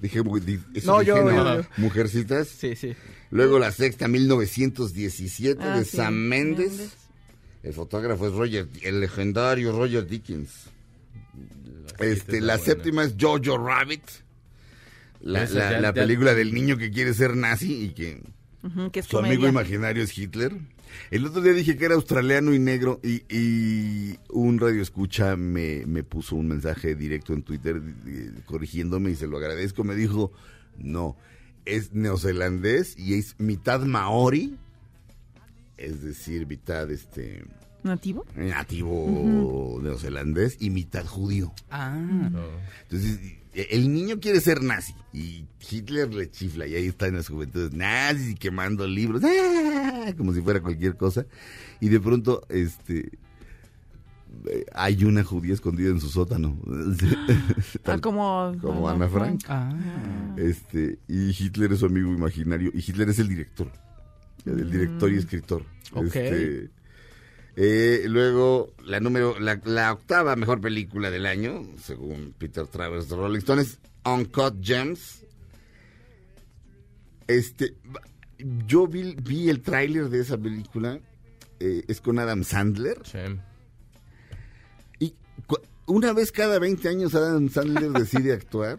Dije, 0.00 0.22
No, 0.22 0.36
dije, 0.38 0.60
yo- 1.04 1.24
¿no? 1.24 1.30
yo- 1.30 1.62
yo. 1.62 1.68
Mujercitas. 1.78 2.48
Sí, 2.48 2.76
sí. 2.76 2.94
Luego 3.30 3.58
la 3.58 3.72
sexta, 3.72 4.08
1917, 4.08 5.62
Ah, 5.62 5.78
de 5.78 5.84
sí, 5.84 5.96
Sam 5.96 6.14
Mendes. 6.14 6.70
Méndez. 6.70 6.90
El 7.62 7.72
fotógrafo 7.74 8.26
es 8.26 8.32
Roger, 8.34 8.68
el 8.82 9.00
legendario 9.00 9.72
Roger 9.72 10.06
Dickens. 10.06 10.50
Este, 11.98 12.40
la 12.40 12.56
séptima 12.58 13.04
es 13.04 13.14
Jojo 13.20 13.58
Rabbit. 13.58 14.02
La, 15.20 15.44
Esa 15.44 15.54
la- 15.54 15.70
ya- 15.72 15.80
la 15.80 15.88
ya- 15.88 15.92
película 15.94 16.34
del 16.34 16.54
niño 16.54 16.78
que 16.78 16.90
quiere 16.90 17.12
ser 17.12 17.36
nazi 17.36 17.84
y 17.84 17.88
que 17.90 18.22
que 18.92 19.00
es 19.00 19.06
su 19.06 19.18
amigo 19.18 19.46
imaginario 19.46 20.02
es 20.02 20.16
Hitler. 20.16 20.52
El 21.10 21.26
otro 21.26 21.40
día 21.40 21.52
dije 21.52 21.76
que 21.76 21.84
era 21.84 21.94
australiano 21.94 22.54
y 22.54 22.58
negro 22.58 23.00
y, 23.02 23.22
y 23.34 24.16
un 24.30 24.58
radio 24.58 24.82
escucha 24.82 25.36
me, 25.36 25.84
me 25.86 26.02
puso 26.04 26.36
un 26.36 26.48
mensaje 26.48 26.94
directo 26.94 27.32
en 27.34 27.42
Twitter 27.42 27.80
eh, 28.06 28.32
corrigiéndome 28.46 29.10
y 29.10 29.16
se 29.16 29.26
lo 29.26 29.38
agradezco. 29.38 29.84
Me 29.84 29.94
dijo, 29.94 30.32
no, 30.78 31.16
es 31.64 31.92
neozelandés 31.92 32.98
y 32.98 33.14
es 33.14 33.34
mitad 33.38 33.80
maori, 33.82 34.56
es 35.76 36.02
decir, 36.02 36.46
mitad 36.46 36.90
este 36.90 37.44
¿Nativo? 37.82 38.26
nativo 38.36 39.80
neozelandés 39.82 40.56
y 40.60 40.70
mitad 40.70 41.06
judío. 41.06 41.52
Ah. 41.70 41.98
Entonces, 42.82 43.18
el 43.54 43.92
niño 43.92 44.20
quiere 44.20 44.40
ser 44.40 44.62
nazi 44.62 44.94
y 45.12 45.44
Hitler 45.68 46.12
le 46.14 46.30
chifla 46.30 46.66
y 46.66 46.74
ahí 46.74 46.86
está 46.86 47.06
en 47.06 47.16
las 47.16 47.28
juventudes 47.28 47.72
nazis 47.72 48.30
y 48.30 48.34
quemando 48.34 48.86
libros, 48.86 49.22
¡ah! 49.24 50.12
como 50.16 50.32
si 50.32 50.40
fuera 50.40 50.60
cualquier 50.60 50.96
cosa. 50.96 51.26
Y 51.80 51.88
de 51.88 52.00
pronto, 52.00 52.42
este, 52.48 53.10
eh, 54.46 54.66
hay 54.72 55.04
una 55.04 55.24
judía 55.24 55.54
escondida 55.54 55.90
en 55.90 56.00
su 56.00 56.08
sótano. 56.08 56.56
Ah, 56.66 57.36
Tal 57.82 58.00
como... 58.00 58.54
como 58.60 58.88
Ana 58.88 59.08
Frank. 59.08 59.42
Ah. 59.48 59.74
Este, 60.36 60.98
y 61.08 61.30
Hitler 61.30 61.72
es 61.72 61.80
su 61.80 61.86
amigo 61.86 62.12
imaginario 62.12 62.70
y 62.72 62.78
Hitler 62.78 63.08
es 63.08 63.18
el 63.18 63.28
director. 63.28 63.70
El 64.46 64.70
director 64.70 65.12
y 65.12 65.16
escritor. 65.16 65.64
Ok. 65.92 66.16
Este, 66.16 66.70
eh, 67.62 68.04
luego, 68.06 68.72
la 68.86 69.00
número, 69.00 69.38
la, 69.38 69.60
la 69.64 69.92
octava 69.92 70.34
mejor 70.34 70.62
película 70.62 71.10
del 71.10 71.26
año, 71.26 71.62
según 71.82 72.32
Peter 72.38 72.66
Travers 72.66 73.10
de 73.10 73.16
Rolling 73.16 73.38
Stone, 73.40 73.60
es 73.60 73.78
Uncut 74.06 74.64
Gems. 74.64 75.24
Este, 77.26 77.74
yo 78.66 78.86
vi, 78.86 79.14
vi 79.22 79.50
el 79.50 79.60
tráiler 79.60 80.08
de 80.08 80.20
esa 80.20 80.38
película, 80.38 81.00
eh, 81.60 81.84
es 81.86 82.00
con 82.00 82.18
Adam 82.18 82.44
Sandler, 82.44 82.98
Sí. 83.04 83.18
y 84.98 85.14
una 85.86 86.12
vez 86.14 86.32
cada 86.32 86.58
20 86.58 86.88
años 86.88 87.14
Adam 87.14 87.50
Sandler 87.50 87.90
decide 87.90 88.32
actuar. 88.32 88.78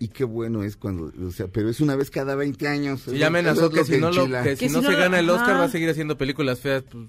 Y 0.00 0.08
qué 0.08 0.22
bueno 0.24 0.62
es 0.62 0.76
cuando, 0.76 1.12
o 1.26 1.30
sea, 1.32 1.48
pero 1.48 1.68
es 1.68 1.80
una 1.80 1.96
vez 1.96 2.08
cada 2.10 2.36
20 2.36 2.68
años. 2.68 3.02
Sí, 3.04 3.18
ya 3.18 3.26
amenazó 3.26 3.68
que, 3.68 3.84
si 3.84 3.98
no, 3.98 4.12
lo, 4.12 4.26
que 4.44 4.54
si 4.56 4.66
Que 4.66 4.72
no 4.72 4.78
si 4.80 4.86
se 4.86 4.92
lo- 4.92 4.98
gana 4.98 5.18
el 5.18 5.28
Oscar 5.28 5.50
ajá. 5.50 5.58
va 5.58 5.64
a 5.64 5.68
seguir 5.70 5.90
haciendo 5.90 6.16
películas 6.16 6.60
feas. 6.60 6.84
Pues, 6.84 7.08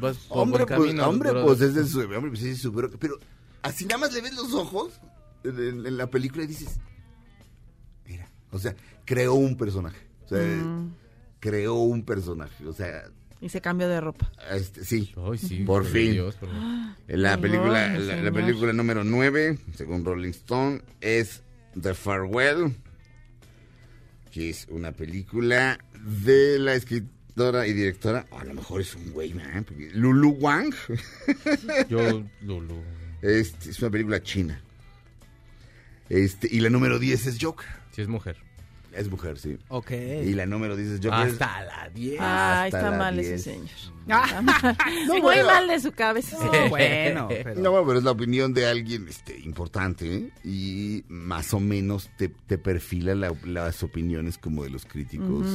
vas 0.00 0.16
por 0.26 0.38
Hombre, 0.38 0.64
buen 0.64 0.76
pues, 0.76 0.88
camino. 0.88 1.08
hombre, 1.08 1.30
pues 1.44 1.60
es 1.60 1.88
su, 1.90 2.00
hombre, 2.00 2.20
pues 2.30 2.42
es 2.42 2.58
su- 2.60 2.72
pero, 2.72 2.90
pero 2.98 3.18
así 3.62 3.84
nada 3.84 3.98
más 3.98 4.12
le 4.12 4.22
ves 4.22 4.34
los 4.34 4.52
ojos 4.54 4.92
en, 5.44 5.56
en- 5.56 5.86
en 5.86 5.96
la 5.96 6.08
película 6.10 6.42
y 6.42 6.48
dices, 6.48 6.80
mira, 8.06 8.28
o 8.50 8.58
sea, 8.58 8.74
creó 9.04 9.34
un 9.34 9.56
personaje, 9.56 10.00
o 10.24 10.28
sea, 10.28 10.42
Mm. 10.42 10.92
creó 11.38 11.74
un 11.74 12.02
personaje, 12.04 12.66
o 12.66 12.72
sea, 12.72 13.04
Y 13.40 13.48
se 13.50 13.60
cambió 13.60 13.88
de 13.88 14.00
ropa. 14.00 14.30
este, 14.50 14.84
sí, 14.84 15.14
Ay, 15.16 15.38
sí, 15.38 15.62
por 15.64 15.84
fin. 15.84 16.12
Dios, 16.12 16.34
por. 16.34 16.48
La 17.06 17.40
película, 17.40 17.96
la, 17.98 18.16
la 18.22 18.32
película 18.32 18.72
número 18.72 19.02
9, 19.04 19.58
según 19.76 20.04
Rolling 20.04 20.30
Stone, 20.30 20.82
es 21.00 21.42
The 21.80 21.94
Farewell, 21.94 22.74
que 24.30 24.50
es 24.50 24.66
una 24.70 24.92
película 24.92 25.78
de 26.04 26.58
la 26.58 26.74
escritora 26.74 27.66
y 27.66 27.72
directora, 27.72 28.26
a 28.30 28.44
lo 28.44 28.54
mejor 28.54 28.80
es 28.80 28.94
un 28.94 29.10
güey. 29.12 29.32
Porque 29.32 29.90
Lulu 29.92 30.30
Wang, 30.30 30.74
Yo, 31.88 32.24
Lulu. 32.42 32.82
Este, 33.22 33.70
es 33.70 33.80
una 33.80 33.90
película 33.90 34.22
china. 34.22 34.60
Este, 36.08 36.48
y 36.50 36.60
la 36.60 36.70
número 36.70 36.98
10 36.98 37.26
es 37.26 37.38
Joker. 37.40 37.68
Si 37.92 38.02
es 38.02 38.08
mujer. 38.08 38.36
Es 38.92 39.08
mujer, 39.10 39.38
sí. 39.38 39.56
Ok. 39.68 39.90
Y 39.92 40.32
la 40.34 40.46
número 40.46 40.76
10 40.76 40.88
es 40.88 40.96
Joker. 40.96 41.12
Hasta 41.12 41.62
la 41.64 41.90
10. 41.94 42.16
Ah, 42.20 42.64
hasta 42.64 42.78
está 42.78 42.90
la 42.90 42.98
mal 42.98 43.14
10. 43.16 43.26
ese 43.28 43.38
señor. 43.52 43.68
Está 44.08 44.42
mal. 44.42 44.76
Muy 45.06 45.20
bueno. 45.20 45.44
mal 45.46 45.68
de 45.68 45.78
su 45.80 45.92
cabeza. 45.92 46.36
bueno, 46.68 47.28
pero... 47.28 47.54
No, 47.60 47.86
pero 47.86 47.98
es 47.98 48.04
la 48.04 48.10
opinión 48.10 48.52
de 48.52 48.66
alguien 48.66 49.06
este, 49.08 49.38
importante 49.38 50.12
¿eh? 50.16 50.30
y 50.44 51.04
más 51.08 51.54
o 51.54 51.60
menos 51.60 52.10
te, 52.16 52.28
te 52.28 52.58
perfila 52.58 53.14
la- 53.14 53.32
las 53.44 53.82
opiniones 53.84 54.38
como 54.38 54.64
de 54.64 54.70
los 54.70 54.84
críticos 54.86 55.46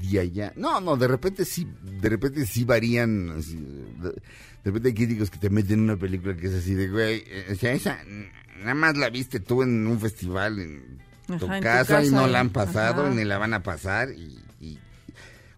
de 0.00 0.18
allá. 0.20 0.52
No, 0.56 0.80
no, 0.80 0.96
de 0.96 1.06
repente 1.06 1.44
sí, 1.44 1.68
de 1.82 2.08
repente 2.08 2.44
sí 2.46 2.64
varían. 2.64 3.30
así, 3.38 3.54
de, 3.56 4.08
de 4.10 4.70
repente 4.70 4.88
hay 4.88 4.94
críticos 4.94 5.30
que 5.30 5.38
te 5.38 5.50
meten 5.50 5.74
en 5.78 5.84
una 5.84 5.96
película 5.96 6.36
que 6.36 6.46
es 6.48 6.54
así 6.54 6.74
de, 6.74 6.88
güey, 6.88 7.22
eh, 7.26 7.46
o 7.52 7.54
sea, 7.54 7.72
esa 7.72 8.00
mm, 8.04 8.60
nada 8.62 8.74
más 8.74 8.96
la 8.96 9.10
viste 9.10 9.38
tú 9.40 9.62
en 9.62 9.86
un 9.86 10.00
festival 10.00 10.58
en 10.58 10.98
tu, 11.26 11.34
Ajá, 11.46 11.56
tu 11.56 11.62
casa, 11.62 12.04
y 12.04 12.10
no 12.10 12.26
la 12.26 12.40
han 12.40 12.50
pasado 12.50 13.06
ajá. 13.06 13.14
ni 13.14 13.24
la 13.24 13.38
van 13.38 13.54
a 13.54 13.62
pasar 13.62 14.10
y, 14.10 14.38
y- 14.60 14.78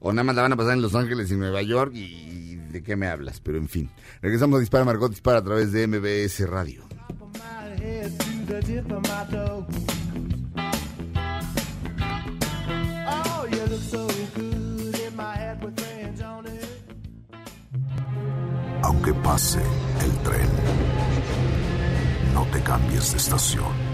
o 0.01 0.13
nada 0.13 0.25
más 0.25 0.37
la 0.37 0.43
van 0.43 0.53
a 0.53 0.57
pasar 0.57 0.75
en 0.75 0.83
Los 0.83 0.95
Ángeles 0.95 1.31
y 1.31 1.37
Nueva 1.37 1.63
York 1.63 1.93
y 1.95 2.57
de 2.57 2.83
qué 2.83 2.97
me 2.97 3.07
hablas, 3.07 3.41
pero 3.41 3.57
en 3.59 3.69
fin. 3.69 3.91
Regresamos 4.21 4.57
a 4.59 4.61
Dispara 4.61 4.85
Margot 4.85 5.11
Dispara 5.11 5.39
a 5.39 5.45
través 5.45 5.73
de 5.73 5.87
MBS 5.87 6.47
Radio. 6.49 6.85
Oh. 13.07 13.47
Aunque 18.83 19.15
pase 19.15 19.61
el 20.05 20.13
tren, 20.23 20.49
no 22.35 22.45
te 22.53 22.61
cambies 22.63 23.13
de 23.13 23.17
estación. 23.19 23.94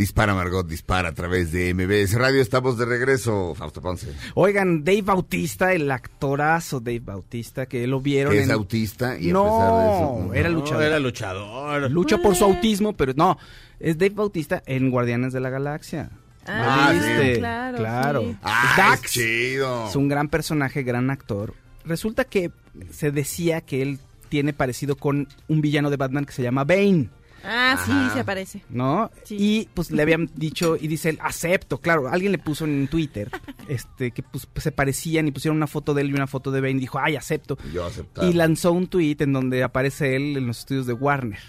Dispara, 0.00 0.34
Margot, 0.34 0.66
dispara 0.66 1.10
a 1.10 1.12
través 1.12 1.52
de 1.52 1.74
MBS 1.74 2.14
Radio. 2.14 2.40
Estamos 2.40 2.78
de 2.78 2.86
regreso, 2.86 3.54
Fausto 3.54 3.82
Ponce. 3.82 4.08
Oigan, 4.34 4.82
Dave 4.82 5.02
Bautista, 5.02 5.74
el 5.74 5.90
actorazo 5.90 6.80
Dave 6.80 7.00
Bautista, 7.00 7.66
que 7.66 7.86
lo 7.86 8.00
vieron 8.00 8.32
Que 8.32 8.38
es 8.38 8.44
en- 8.46 8.50
autista 8.52 9.18
y 9.18 9.28
a 9.28 9.32
no, 9.34 9.44
pesar 9.44 9.72
de 9.74 9.90
eso... 9.90 10.34
era 10.34 10.48
No, 10.48 10.54
luchador. 10.58 10.82
era 10.84 10.98
luchador. 10.98 11.90
Lucha 11.90 12.16
por 12.16 12.34
su 12.34 12.44
autismo, 12.44 12.94
pero 12.94 13.12
no, 13.14 13.36
es 13.78 13.98
Dave 13.98 14.14
Bautista 14.14 14.62
en 14.64 14.90
Guardianes 14.90 15.34
de 15.34 15.40
la 15.40 15.50
Galaxia. 15.50 16.08
Ah, 16.46 16.94
sí, 16.94 17.34
claro, 17.38 17.76
claro. 17.76 18.20
sí. 18.22 18.36
Ah, 18.42 18.74
Dax. 18.78 19.04
es 19.04 19.10
chido. 19.12 19.86
Es 19.90 19.96
un 19.96 20.08
gran 20.08 20.28
personaje, 20.30 20.82
gran 20.82 21.10
actor. 21.10 21.52
Resulta 21.84 22.24
que 22.24 22.50
se 22.90 23.10
decía 23.10 23.60
que 23.60 23.82
él 23.82 23.98
tiene 24.30 24.54
parecido 24.54 24.96
con 24.96 25.28
un 25.48 25.60
villano 25.60 25.90
de 25.90 25.98
Batman 25.98 26.24
que 26.24 26.32
se 26.32 26.42
llama 26.42 26.64
Bane, 26.64 27.10
Ah, 27.44 27.76
sí, 27.84 27.92
se 28.12 28.20
aparece. 28.20 28.62
¿no? 28.68 29.10
Sí. 29.24 29.36
Y 29.38 29.68
pues 29.74 29.90
le 29.90 30.02
habían 30.02 30.30
dicho, 30.34 30.76
y 30.76 30.88
dice 30.88 31.10
él, 31.10 31.18
acepto, 31.22 31.78
claro. 31.78 32.08
Alguien 32.08 32.32
le 32.32 32.38
puso 32.38 32.64
en 32.64 32.88
Twitter 32.88 33.30
este 33.68 34.10
que 34.10 34.22
pues, 34.22 34.48
se 34.56 34.72
parecían 34.72 35.28
y 35.28 35.30
pusieron 35.30 35.56
una 35.56 35.66
foto 35.66 35.94
de 35.94 36.02
él 36.02 36.10
y 36.10 36.14
una 36.14 36.26
foto 36.26 36.50
de 36.50 36.60
Bane 36.60 36.74
y 36.74 36.80
dijo, 36.80 36.98
ay, 36.98 37.16
acepto. 37.16 37.58
Yo 37.72 37.84
aceptaba. 37.84 38.26
Y 38.26 38.32
lanzó 38.32 38.72
un 38.72 38.88
tweet 38.88 39.16
en 39.20 39.32
donde 39.32 39.62
aparece 39.62 40.16
él 40.16 40.36
en 40.36 40.46
los 40.46 40.60
estudios 40.60 40.86
de 40.86 40.92
Warner. 40.92 41.40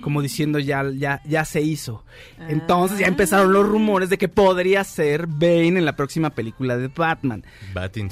Como 0.00 0.20
diciendo 0.20 0.58
ya, 0.58 0.84
ya, 0.90 1.22
ya 1.24 1.44
se 1.44 1.60
hizo. 1.60 2.04
Entonces 2.48 2.98
ya 2.98 3.06
empezaron 3.06 3.52
los 3.52 3.68
rumores 3.68 4.10
de 4.10 4.18
que 4.18 4.28
podría 4.28 4.82
ser 4.82 5.28
Bane 5.28 5.78
en 5.78 5.84
la 5.84 5.94
próxima 5.94 6.30
película 6.30 6.76
de 6.76 6.88
Batman. 6.88 7.44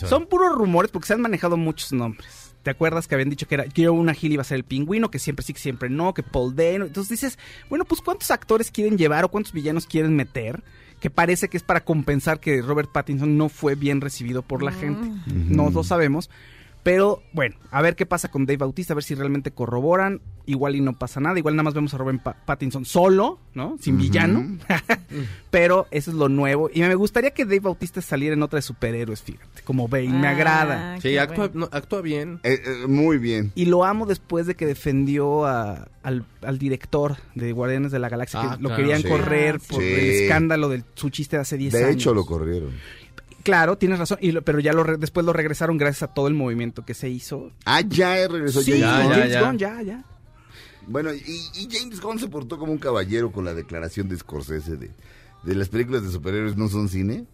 Son 0.07 0.27
puros 0.27 0.55
rumores 0.55 0.93
porque 0.93 1.09
se 1.09 1.15
han 1.15 1.21
manejado 1.21 1.57
muchos 1.57 1.93
nombres. 1.93 2.50
¿Te 2.63 2.71
acuerdas 2.71 3.09
que 3.09 3.15
habían 3.15 3.31
dicho 3.31 3.49
que 3.49 3.55
era 3.55 3.65
que 3.65 3.89
una 3.89 4.15
Hill 4.19 4.33
iba 4.33 4.43
a 4.43 4.45
ser 4.45 4.57
el 4.57 4.65
pingüino, 4.65 5.11
que 5.11 5.19
siempre 5.19 5.45
sí, 5.45 5.55
que 5.55 5.61
siempre 5.61 5.89
no, 5.89 6.13
que 6.13 6.23
Paul 6.23 6.55
Dano? 6.55 6.85
Entonces 6.85 7.09
dices, 7.09 7.39
bueno, 7.69 7.85
pues 7.85 8.03
¿cuántos 8.03 8.31
actores 8.31 8.71
quieren 8.71 8.99
llevar 8.99 9.25
o 9.25 9.31
cuántos 9.31 9.53
villanos 9.53 9.87
quieren 9.87 10.15
meter? 10.15 10.63
Que 11.01 11.09
parece 11.09 11.49
que 11.49 11.57
es 11.57 11.63
para 11.63 11.83
compensar 11.83 12.41
que 12.41 12.61
Robert 12.61 12.93
Pattinson 12.93 13.39
no 13.39 13.49
fue 13.49 13.75
bien 13.75 14.03
recibido 14.03 14.43
por 14.43 14.63
la 14.63 14.73
gente. 14.73 15.09
No 15.27 15.71
lo 15.71 15.83
sabemos. 15.83 16.29
Pero 16.83 17.23
bueno, 17.33 17.57
a 17.71 17.83
ver 17.83 17.95
qué 17.95 18.07
pasa 18.07 18.31
con 18.31 18.47
Dave 18.47 18.57
Bautista, 18.57 18.95
a 18.95 18.97
ver 18.97 19.05
si 19.05 19.15
realmente 19.15 19.51
corroboran. 19.51 20.21
Igual 20.47 20.75
y 20.75 20.81
no 20.81 20.99
pasa 20.99 21.21
nada, 21.21 21.39
igual 21.39 21.55
nada 21.55 21.65
más 21.65 21.75
vemos 21.75 21.93
a 21.95 21.99
Robert 21.99 22.23
Pa- 22.23 22.35
Pattinson 22.45 22.85
solo, 22.85 23.39
¿no? 23.55 23.77
Sin 23.81 23.99
villano. 23.99 24.59
Pero 25.51 25.87
eso 25.91 26.11
es 26.11 26.17
lo 26.17 26.29
nuevo. 26.29 26.71
Y 26.73 26.81
me 26.81 26.95
gustaría 26.95 27.31
que 27.33 27.45
Dave 27.45 27.61
Bautista 27.61 28.01
saliera 28.01 28.35
en 28.35 28.43
otra 28.43 28.57
de 28.59 28.63
superhéroes, 28.63 29.23
fíjate, 29.23 29.63
como 29.63 29.89
Bane, 29.89 30.09
me 30.09 30.27
Ah, 30.27 30.31
agrada. 30.31 31.01
Sí, 31.01 31.19
actúa, 31.19 31.49
bueno. 31.49 31.69
no, 31.71 31.77
actúa 31.77 32.01
bien. 32.01 32.41
Eh, 32.43 32.61
eh, 32.65 32.87
muy 32.89 33.19
bien. 33.19 33.53
Y 33.55 33.67
lo 33.67 33.85
amo 33.85 34.07
después 34.07 34.47
de 34.47 34.55
que 34.55 34.67
defendió 34.67 35.45
a- 35.47 35.89
al, 36.03 36.25
al 36.43 36.59
director 36.59 37.17
de 37.35 37.53
Guardianes 37.53 37.93
de 37.93 37.99
la 37.99 38.09
Galaxia, 38.09 38.41
Ah, 38.43 38.57
que 38.57 38.63
lo 38.63 38.69
claro. 38.71 38.77
querían 38.83 39.03
Sí. 39.03 39.09
correr 39.09 39.57
Ah, 39.61 39.65
por 39.69 39.83
sí. 39.83 39.89
el 39.89 40.01
escándalo 40.23 40.69
de 40.69 40.83
su 40.95 41.11
chiste 41.11 41.37
de 41.37 41.43
hace 41.43 41.57
10 41.59 41.75
años. 41.75 41.87
De 41.89 41.93
hecho, 41.93 42.15
lo 42.15 42.25
corrieron. 42.25 42.71
Claro, 43.43 43.77
tienes 43.79 43.99
razón, 43.99 44.19
y 44.21 44.33
lo- 44.33 44.43
pero 44.43 44.61
ya 44.61 44.73
lo 44.73 44.83
re- 44.85 44.97
después 44.99 45.25
lo 45.27 45.33
regresaron 45.33 45.79
gracias 45.79 46.03
a 46.11 46.15
todo 46.15 46.29
el 46.29 46.35
movimiento 46.35 46.85
que 46.85 46.95
se 46.95 47.09
hizo. 47.09 47.51
Ah, 47.65 47.81
ya 47.81 48.29
regresó 48.29 48.61
Sí, 48.63 48.73
James 48.73 48.81
ya, 48.83 49.03
Gunn. 49.03 49.13
James 49.13 49.33
ya. 49.33 49.43
Gunn, 49.43 49.59
ya, 49.59 49.83
ya. 49.83 50.05
Bueno, 50.87 51.13
y, 51.15 51.19
y 51.55 51.69
James 51.71 52.01
Gunn 52.01 52.19
se 52.19 52.29
portó 52.29 52.59
como 52.59 52.73
un 52.73 52.79
caballero 52.79 53.31
con 53.33 53.45
la 53.45 53.55
declaración 53.55 54.09
de 54.09 54.17
Scorsese 54.19 54.77
de, 54.77 54.91
de 55.45 55.55
las 55.55 55.69
películas 55.69 56.03
de 56.03 56.11
superhéroes 56.11 56.57
no 56.57 56.69
son 56.69 56.89
cine. 56.89 57.27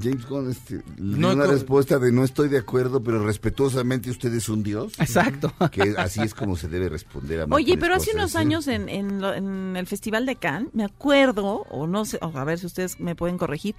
James 0.00 0.24
Gunn 0.28 0.48
este, 0.48 0.74
le 0.96 1.16
dio 1.16 1.16
No, 1.18 1.32
una 1.32 1.46
co- 1.46 1.50
respuesta 1.50 1.98
de 1.98 2.12
no 2.12 2.22
estoy 2.22 2.48
de 2.48 2.58
acuerdo, 2.58 3.02
pero 3.02 3.24
respetuosamente 3.26 4.10
usted 4.10 4.32
es 4.32 4.48
un 4.48 4.62
dios. 4.62 4.92
Exacto. 5.00 5.52
Que 5.72 5.94
así 5.98 6.20
es 6.20 6.34
como 6.34 6.56
se 6.56 6.68
debe 6.68 6.88
responder 6.88 7.40
a 7.40 7.46
Oye, 7.50 7.76
pero 7.78 7.96
hace 7.96 8.12
unos 8.14 8.36
años 8.36 8.68
en, 8.68 8.88
en, 8.88 9.20
lo- 9.20 9.34
en 9.34 9.76
el 9.76 9.86
Festival 9.88 10.24
de 10.24 10.36
Cannes, 10.36 10.72
me 10.72 10.84
acuerdo, 10.84 11.66
o 11.68 11.88
no 11.88 12.04
sé, 12.04 12.18
o 12.22 12.26
a 12.38 12.44
ver 12.44 12.60
si 12.60 12.66
ustedes 12.66 13.00
me 13.00 13.16
pueden 13.16 13.38
corregir, 13.38 13.74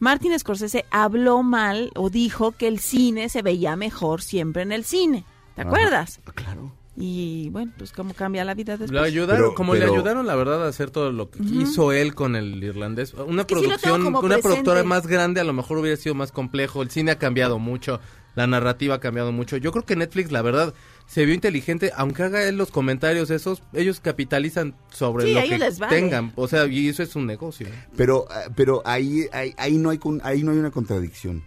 Martin 0.00 0.36
Scorsese 0.38 0.84
habló 0.90 1.42
mal 1.42 1.92
o 1.94 2.10
dijo 2.10 2.52
que 2.52 2.66
el 2.66 2.80
cine 2.80 3.28
se 3.28 3.42
veía 3.42 3.76
mejor 3.76 4.22
siempre 4.22 4.62
en 4.62 4.72
el 4.72 4.84
cine. 4.84 5.24
¿Te 5.54 5.62
acuerdas? 5.62 6.20
Ah, 6.26 6.32
Claro. 6.34 6.72
Y 6.96 7.48
bueno, 7.50 7.72
pues 7.78 7.92
cómo 7.92 8.12
cambia 8.12 8.44
la 8.44 8.52
vida 8.52 8.72
después. 8.76 8.90
Lo 8.90 9.00
ayudaron, 9.02 9.36
Pero- 9.44 9.54
como 9.54 9.72
pero- 9.72 9.86
le 9.86 9.92
ayudaron, 9.92 10.26
la 10.26 10.34
verdad, 10.34 10.64
a 10.66 10.68
hacer 10.68 10.90
todo 10.90 11.12
lo 11.12 11.30
que 11.30 11.42
hizo 11.42 11.92
él 11.92 12.14
con 12.14 12.36
el 12.36 12.62
irlandés. 12.62 13.14
Una 13.14 13.44
que 13.46 13.54
producción, 13.54 14.06
una 14.06 14.20
presente. 14.20 14.42
productora 14.42 14.82
más 14.84 15.06
grande 15.06 15.40
a 15.40 15.44
lo 15.44 15.52
mejor 15.54 15.78
hubiera 15.78 15.96
sido 15.96 16.14
más 16.14 16.30
complejo. 16.30 16.82
El 16.82 16.90
cine 16.90 17.12
ha 17.12 17.18
cambiado 17.18 17.58
mucho, 17.58 18.00
la 18.34 18.46
narrativa 18.46 18.94
ha 18.96 19.00
cambiado 19.00 19.32
mucho. 19.32 19.56
Yo 19.56 19.72
creo 19.72 19.84
que 19.84 19.96
Netflix, 19.96 20.30
la 20.32 20.42
verdad, 20.42 20.72
se 21.06 21.24
vio 21.24 21.34
inteligente, 21.34 21.90
aunque 21.96 22.22
haga 22.22 22.42
él 22.48 22.56
los 22.56 22.70
comentarios 22.70 23.30
esos, 23.30 23.62
ellos 23.72 24.00
capitalizan 24.00 24.74
sobre 24.92 25.26
Sí, 25.26 25.34
lo 25.34 25.42
que 25.42 25.58
les 25.58 25.78
vale. 25.78 25.96
tengan. 25.96 26.32
O 26.36 26.46
sea, 26.48 26.66
y 26.66 26.88
eso 26.88 27.02
es 27.02 27.16
un 27.16 27.26
negocio. 27.26 27.66
Pero, 27.96 28.26
ah, 28.30 28.44
pero 28.54 28.82
ahí, 28.84 29.26
ahí, 29.32 29.54
ahí 29.58 29.76
no 29.78 29.90
hay 29.90 29.98
con- 29.98 30.20
ahí 30.24 30.42
no 30.42 30.52
hay 30.52 30.58
una 30.58 30.70
contradicción. 30.70 31.42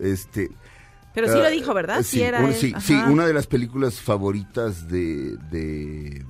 Este, 0.00 0.50
Pero 1.14 1.28
sí 1.28 1.38
Ah, 1.38 1.44
lo 1.44 1.50
dijo, 1.50 1.72
¿verdad? 1.72 2.02
Sí, 2.02 2.20
era 2.20 2.52
sí, 2.52 2.74
sí, 2.80 2.92
una 2.92 3.26
de 3.26 3.32
las 3.32 3.46
películas 3.46 4.00
favoritas 4.00 4.88
de, 4.88 5.36
de- 5.50 6.24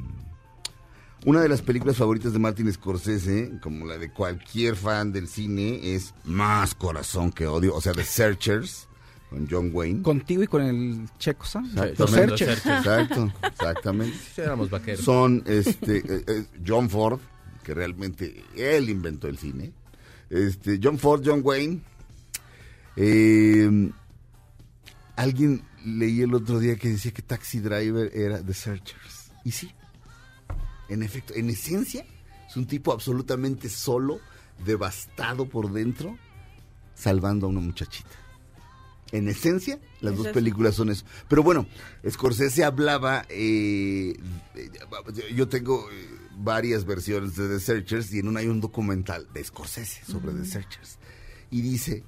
Una 1.24 1.40
de 1.40 1.49
las 1.49 1.61
películas 1.62 1.97
favoritas 1.97 2.32
de 2.32 2.38
Martin 2.38 2.72
Scorsese, 2.72 3.51
como 3.61 3.84
la 3.86 3.99
de 3.99 4.12
cualquier 4.12 4.76
fan 4.76 5.11
del 5.12 5.26
cine, 5.26 5.94
es 5.97 6.14
Más 6.24 6.74
Corazón 6.76 7.32
que 7.32 7.49
Odio, 7.49 7.74
o 7.74 7.80
sea, 7.80 7.94
The 7.94 8.05
Searchers, 8.05 8.86
con 9.31 9.47
John 9.51 9.70
Wayne. 9.72 10.03
Contigo 10.03 10.43
y 10.43 10.47
con 10.47 10.62
el 10.62 11.09
Checo, 11.18 11.45
¿sabes? 11.45 11.70
Exactamente. 11.70 12.03
Los 12.03 12.11
Searchers. 12.11 12.66
Exacto, 12.66 13.33
exactamente. 13.43 14.18
Sí, 14.35 14.41
éramos 14.41 14.70
vaqueros. 14.70 15.05
Son 15.05 15.43
este 15.47 15.99
eh, 15.99 16.24
eh, 16.27 16.47
John 16.66 16.89
Ford, 16.89 17.20
que 17.62 17.74
realmente 17.74 18.45
él 18.57 18.89
inventó 18.89 19.29
el 19.29 19.39
cine. 19.39 19.72
Este, 20.31 20.79
John 20.83 20.99
Ford, 20.99 21.22
John 21.24 21.41
Wayne. 21.43 21.81
Eh, 22.97 23.91
alguien 25.16 25.62
leí 25.85 26.22
el 26.22 26.35
otro 26.35 26.59
día 26.59 26.77
que 26.77 26.89
decía 26.89 27.12
que 27.12 27.22
Taxi 27.22 27.61
Driver 27.61 28.11
era 28.14 28.43
The 28.43 28.55
Searchers. 28.55 29.33
Y 29.45 29.53
sí, 29.53 29.70
en 30.89 31.03
efecto, 31.03 31.35
en 31.35 31.51
esencia, 31.51 32.05
es 32.49 32.57
un 32.57 32.66
tipo 32.66 32.93
absolutamente 32.93 33.68
solo, 33.68 34.20
devastado 34.64 35.49
por 35.49 35.72
dentro, 35.72 36.16
salvando 36.95 37.47
a 37.47 37.51
una 37.51 37.61
muchachita. 37.61 38.26
En 39.13 39.29
esencia, 39.29 39.79
las 40.01 40.13
Es 40.13 40.19
dos 40.19 40.27
eso. 40.27 40.35
películas 40.35 40.75
son 40.75 40.91
eso. 40.91 41.05
Pero 41.29 41.43
bueno, 41.43 41.67
Scorsese 42.09 42.65
hablaba, 42.65 43.25
eh, 43.29 44.17
yo 45.35 45.49
tengo 45.49 45.89
eh, 45.91 46.09
varias 46.39 46.85
versiones 46.85 47.37
de 47.37 47.49
The 47.49 47.61
Searchers 47.61 48.13
y 48.13 48.19
en 48.19 48.29
una 48.29 48.41
hay 48.41 48.49
un 48.49 48.61
documental 48.61 49.29
de 49.33 49.45
Scorsese 49.45 50.05
sobre 50.05 50.33
The 50.33 50.45
Searchers. 50.45 50.99
Y 51.51 51.61
dice, 51.63 52.03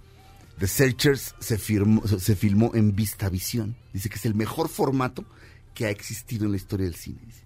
The 0.58 0.66
Searchers 0.66 1.36
se, 1.38 1.56
firmó, 1.56 2.04
se 2.06 2.34
filmó 2.34 2.72
en 2.74 2.96
Vistavisión. 2.96 3.76
Dice 3.92 4.08
que 4.08 4.16
es 4.16 4.26
el 4.26 4.34
mejor 4.34 4.68
formato 4.68 5.24
que 5.74 5.86
ha 5.86 5.90
existido 5.90 6.46
en 6.46 6.50
la 6.50 6.56
historia 6.56 6.86
del 6.86 6.96
cine. 6.96 7.20
Dice, 7.24 7.44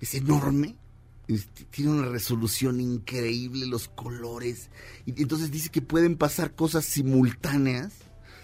es 0.00 0.14
enorme, 0.14 0.76
tiene 1.70 1.92
una 1.92 2.08
resolución 2.10 2.78
increíble, 2.80 3.64
los 3.66 3.88
colores. 3.88 4.68
Y 5.06 5.22
entonces 5.22 5.50
dice 5.50 5.70
que 5.70 5.80
pueden 5.80 6.16
pasar 6.16 6.54
cosas 6.54 6.84
simultáneas. 6.84 7.94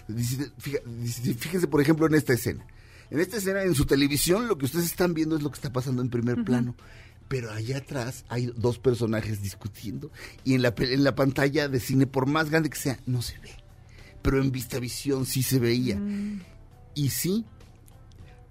Fíjense, 0.09 1.67
por 1.69 1.81
ejemplo, 1.81 2.07
en 2.07 2.15
esta 2.15 2.33
escena. 2.33 2.67
En 3.11 3.21
esta 3.21 3.39
escena, 3.39 3.63
en 3.63 3.75
su 3.75 3.87
televisión, 3.87 4.49
lo 4.49 4.59
que 4.59 4.67
ustedes 4.67 4.87
están 4.87 5.15
viendo 5.15 5.37
es 5.37 5.43
lo 5.43 5.51
que 5.51 5.57
está 5.57 5.73
pasando 5.73 6.03
en 6.03 6.11
primer 6.11 6.45
plano. 6.45 6.75
Pero 7.29 7.51
allá 7.53 7.79
atrás 7.79 8.25
hay 8.29 8.53
dos 8.57 8.79
personajes 8.79 9.43
discutiendo. 9.43 10.11
Y 10.45 10.55
en 10.55 10.63
la, 10.63 10.75
en 10.79 11.05
la 11.05 11.15
pantalla 11.15 11.69
de 11.69 11.81
cine, 11.81 12.07
por 12.07 12.27
más 12.27 12.51
grande 12.51 12.71
que 12.71 12.79
sea, 12.79 12.99
no 13.07 13.23
se 13.23 13.39
ve. 13.39 13.51
Pero 14.23 14.41
en 14.41 14.51
vista 14.51 14.79
visión 14.79 15.27
sí 15.27 15.43
se 15.43 15.59
veía. 15.59 16.01
Y 16.95 17.11
sí, 17.11 17.45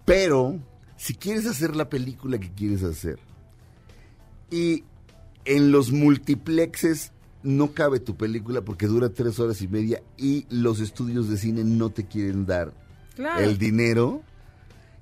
pero 0.05 0.59
si 0.95 1.15
quieres 1.15 1.45
hacer 1.45 1.75
la 1.75 1.89
película 1.89 2.37
que 2.39 2.51
quieres 2.51 2.83
hacer 2.83 3.19
y 4.49 4.83
en 5.45 5.71
los 5.71 5.91
multiplexes 5.91 7.11
no 7.43 7.73
cabe 7.73 7.99
tu 7.99 8.15
película 8.17 8.61
porque 8.61 8.87
dura 8.87 9.09
tres 9.09 9.39
horas 9.39 9.61
y 9.61 9.67
media 9.67 10.01
y 10.17 10.45
los 10.49 10.79
estudios 10.79 11.29
de 11.29 11.37
cine 11.37 11.63
no 11.63 11.89
te 11.89 12.05
quieren 12.05 12.45
dar 12.45 12.73
Claro. 13.15 13.39
el 13.41 13.57
dinero 13.57 14.21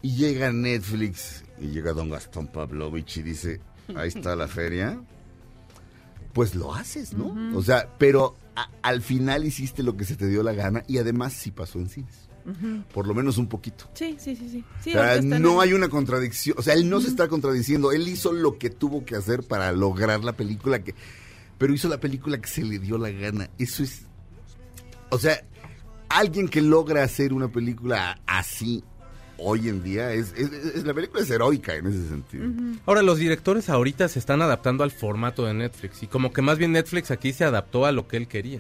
y 0.02 0.16
llega 0.16 0.52
Netflix 0.52 1.44
y 1.60 1.68
llega 1.68 1.94
don 1.94 2.10
Gastón 2.10 2.48
Pavlovich 2.48 3.18
y 3.18 3.24
dice, 3.24 3.62
ahí 3.96 4.10
está 4.10 4.36
la 4.36 4.48
feria, 4.48 5.00
pues 6.34 6.54
lo 6.56 6.74
haces, 6.76 7.14
¿no? 7.14 7.36
O 7.58 7.64
sea, 7.64 7.90
pero 7.98 8.36
a- 8.56 8.70
al 8.82 9.02
final 9.02 9.46
hiciste 9.46 9.84
lo 9.84 9.96
que 9.98 10.06
se 10.06 10.16
te 10.16 10.28
dio 10.28 10.44
la 10.44 10.54
gana 10.54 10.84
y 10.88 10.98
además 10.98 11.34
sí 11.34 11.52
pasó 11.52 11.80
en 11.80 11.90
cines. 11.90 12.16
por 12.94 13.08
lo 13.08 13.16
menos 13.16 13.40
un 13.40 13.48
poquito. 13.48 13.90
Sí, 13.96 14.18
sí, 14.20 14.36
sí, 14.36 14.48
sí. 14.48 14.64
Sí, 14.84 14.90
O 14.92 14.94
sea, 14.94 15.20
no 15.20 15.62
hay 15.62 15.74
una 15.74 15.90
contradicción, 15.90 16.56
o 16.60 16.62
sea, 16.62 16.76
él 16.76 16.88
no 16.92 17.02
se 17.02 17.08
está 17.08 17.28
contradiciendo, 17.28 17.92
él 17.92 18.08
hizo 18.08 18.32
lo 18.34 18.60
que 18.60 18.70
tuvo 18.70 19.04
que 19.04 19.16
hacer 19.16 19.42
para 19.42 19.72
lograr 19.72 20.24
la 20.24 20.34
película 20.34 20.84
que 20.84 20.94
pero 21.58 21.74
hizo 21.74 21.88
la 21.90 22.00
película 22.00 22.40
que 22.40 22.48
se 22.48 22.64
le 22.64 22.80
dio 22.80 22.98
la 22.98 23.10
gana. 23.12 23.50
Eso 23.58 23.84
es 23.84 24.04
o 25.10 25.18
sea, 25.20 25.40
alguien 26.10 26.48
que 26.50 26.62
logra 26.62 27.04
hacer 27.04 27.32
una 27.34 27.48
película 27.48 28.20
así 28.26 28.84
hoy 29.38 29.70
en 29.70 29.84
día 29.84 30.12
es, 30.14 30.34
es- 30.36 30.52
es- 30.52 30.84
la 30.86 30.94
película 30.94 31.22
es 31.22 31.30
heroica 31.30 31.76
en 31.76 31.88
ese 31.88 32.08
sentido. 32.08 32.46
Ahora, 32.86 33.02
los 33.02 33.18
directores 33.20 33.70
ahorita 33.70 34.08
se 34.08 34.20
están 34.20 34.42
adaptando 34.42 34.84
al 34.84 34.92
formato 34.92 35.46
de 35.46 35.54
Netflix. 35.54 36.02
Y 36.04 36.08
como 36.08 36.32
que 36.34 36.42
más 36.42 36.58
bien 36.58 36.72
Netflix 36.72 37.12
aquí 37.12 37.34
se 37.34 37.44
adaptó 37.44 37.86
a 37.86 37.92
lo 37.92 38.08
que 38.08 38.18
él 38.18 38.28
quería. 38.28 38.60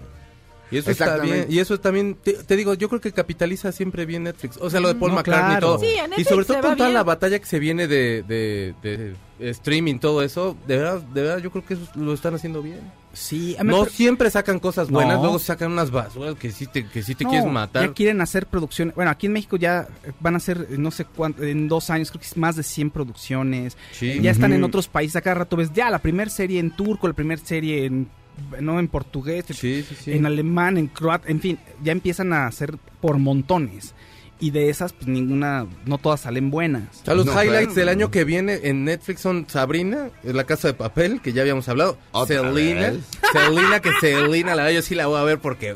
Y 0.71 0.77
eso 0.77 0.91
está 0.91 1.05
Exactamente. 1.05 1.45
bien. 1.47 1.51
Y 1.57 1.59
eso 1.59 1.79
también, 1.79 2.15
te, 2.21 2.33
te 2.33 2.55
digo, 2.55 2.73
yo 2.73 2.89
creo 2.89 2.99
que 3.01 3.11
capitaliza 3.11 3.71
siempre 3.71 4.05
bien 4.05 4.23
Netflix. 4.23 4.57
O 4.59 4.69
sea, 4.69 4.79
lo 4.79 4.87
de 4.89 4.95
Paul 4.95 5.11
No, 5.11 5.17
McCartney 5.17 5.57
y 5.57 5.59
todo. 5.59 5.79
Sí, 5.79 5.95
y 6.17 6.23
sobre 6.23 6.45
todo 6.45 6.61
con 6.61 6.75
toda 6.75 6.89
bien. 6.89 6.93
la 6.93 7.03
batalla 7.03 7.39
que 7.39 7.45
se 7.45 7.59
viene 7.59 7.87
de, 7.87 8.23
de- 8.23 8.75
de 8.81 9.15
streaming, 9.39 9.99
todo 9.99 10.21
eso. 10.21 10.55
De 10.67 10.77
verdad, 10.77 11.01
de 11.01 11.21
verdad, 11.21 11.37
yo 11.39 11.51
creo 11.51 11.65
que 11.65 11.73
eso 11.75 11.83
lo 11.95 12.13
están 12.13 12.35
haciendo 12.35 12.61
bien. 12.61 12.79
Sí, 13.13 13.55
a 13.57 13.63
mí 13.63 13.69
No 13.71 13.85
siempre 13.85 14.29
sacan 14.29 14.59
cosas 14.59 14.89
buenas, 14.89 15.15
No. 15.17 15.23
luego 15.23 15.39
sacan 15.39 15.71
unas 15.71 15.89
basuras 15.89 16.35
que 16.35 16.51
sí 16.51 16.67
te, 16.67 16.85
que 16.85 17.01
sí 17.01 17.15
te 17.15 17.23
No, 17.23 17.29
quieres 17.29 17.49
matar. 17.49 17.87
Ya 17.87 17.93
quieren 17.93 18.19
hacer 18.21 18.45
producciones. 18.47 18.93
Bueno, 18.95 19.09
aquí 19.11 19.27
en 19.27 19.33
México 19.33 19.55
ya 19.55 19.87
van 20.19 20.35
a 20.35 20.39
ser, 20.39 20.67
eh, 20.69 20.75
no 20.77 20.91
sé 20.91 21.05
cuánto, 21.05 21.43
en 21.43 21.67
dos 21.69 21.89
años, 21.89 22.11
creo 22.11 22.19
que 22.21 22.27
es 22.27 22.35
más 22.37 22.55
de 22.57 22.63
100 22.63 22.89
producciones. 22.91 23.77
Sí. 23.93 24.19
Ya 24.21 24.31
están 24.31 24.51
en 24.53 24.63
otros 24.63 24.87
países. 24.89 25.15
A 25.15 25.21
cada 25.21 25.35
rato 25.35 25.55
ves 25.55 25.71
ya 25.73 25.89
la 25.89 25.99
primera 25.99 26.29
serie 26.29 26.59
en 26.59 26.71
turco, 26.71 27.07
la 27.07 27.13
primera 27.13 27.41
serie 27.41 27.85
en, 27.85 28.09
no, 28.59 28.79
en 28.79 28.89
portugués, 28.89 29.45
Sí, 29.49 29.83
sí, 29.87 29.95
sí. 30.03 30.11
en 30.11 30.25
alemán, 30.25 30.77
en 30.77 30.87
croata, 30.87 31.29
en 31.29 31.39
fin, 31.39 31.57
ya 31.83 31.93
empiezan 31.93 32.33
a 32.33 32.47
hacer 32.47 32.77
por 32.99 33.17
montones. 33.17 33.93
Y 34.39 34.51
de 34.51 34.69
esas, 34.69 34.91
pues 34.91 35.07
ninguna, 35.07 35.65
no 35.85 35.97
todas 35.97 36.19
salen 36.21 36.51
buenas. 36.51 36.83
O 37.01 37.05
sea, 37.05 37.13
los 37.15 37.25
No, 37.25 37.31
highlights 37.31 37.67
claro. 37.73 37.73
del 37.75 37.89
año 37.89 38.11
que 38.11 38.25
viene 38.25 38.59
en 38.63 38.83
Netflix 38.83 39.21
son 39.21 39.45
Sabrina, 39.47 40.09
en 40.23 40.35
la 40.35 40.43
casa 40.43 40.67
de 40.67 40.73
papel, 40.73 41.21
que 41.21 41.31
ya 41.31 41.41
habíamos 41.41 41.69
hablado. 41.69 41.97
¿Otra 42.11 42.41
Selena? 42.41 42.93
Selena, 43.31 43.79
que 43.79 43.91
Selena, 44.01 44.55
la 44.55 44.63
verdad 44.63 44.75
yo 44.75 44.81
sí 44.81 44.93
la 44.93 45.07
voy 45.07 45.19
a 45.19 45.23
ver 45.23 45.39
porque... 45.39 45.75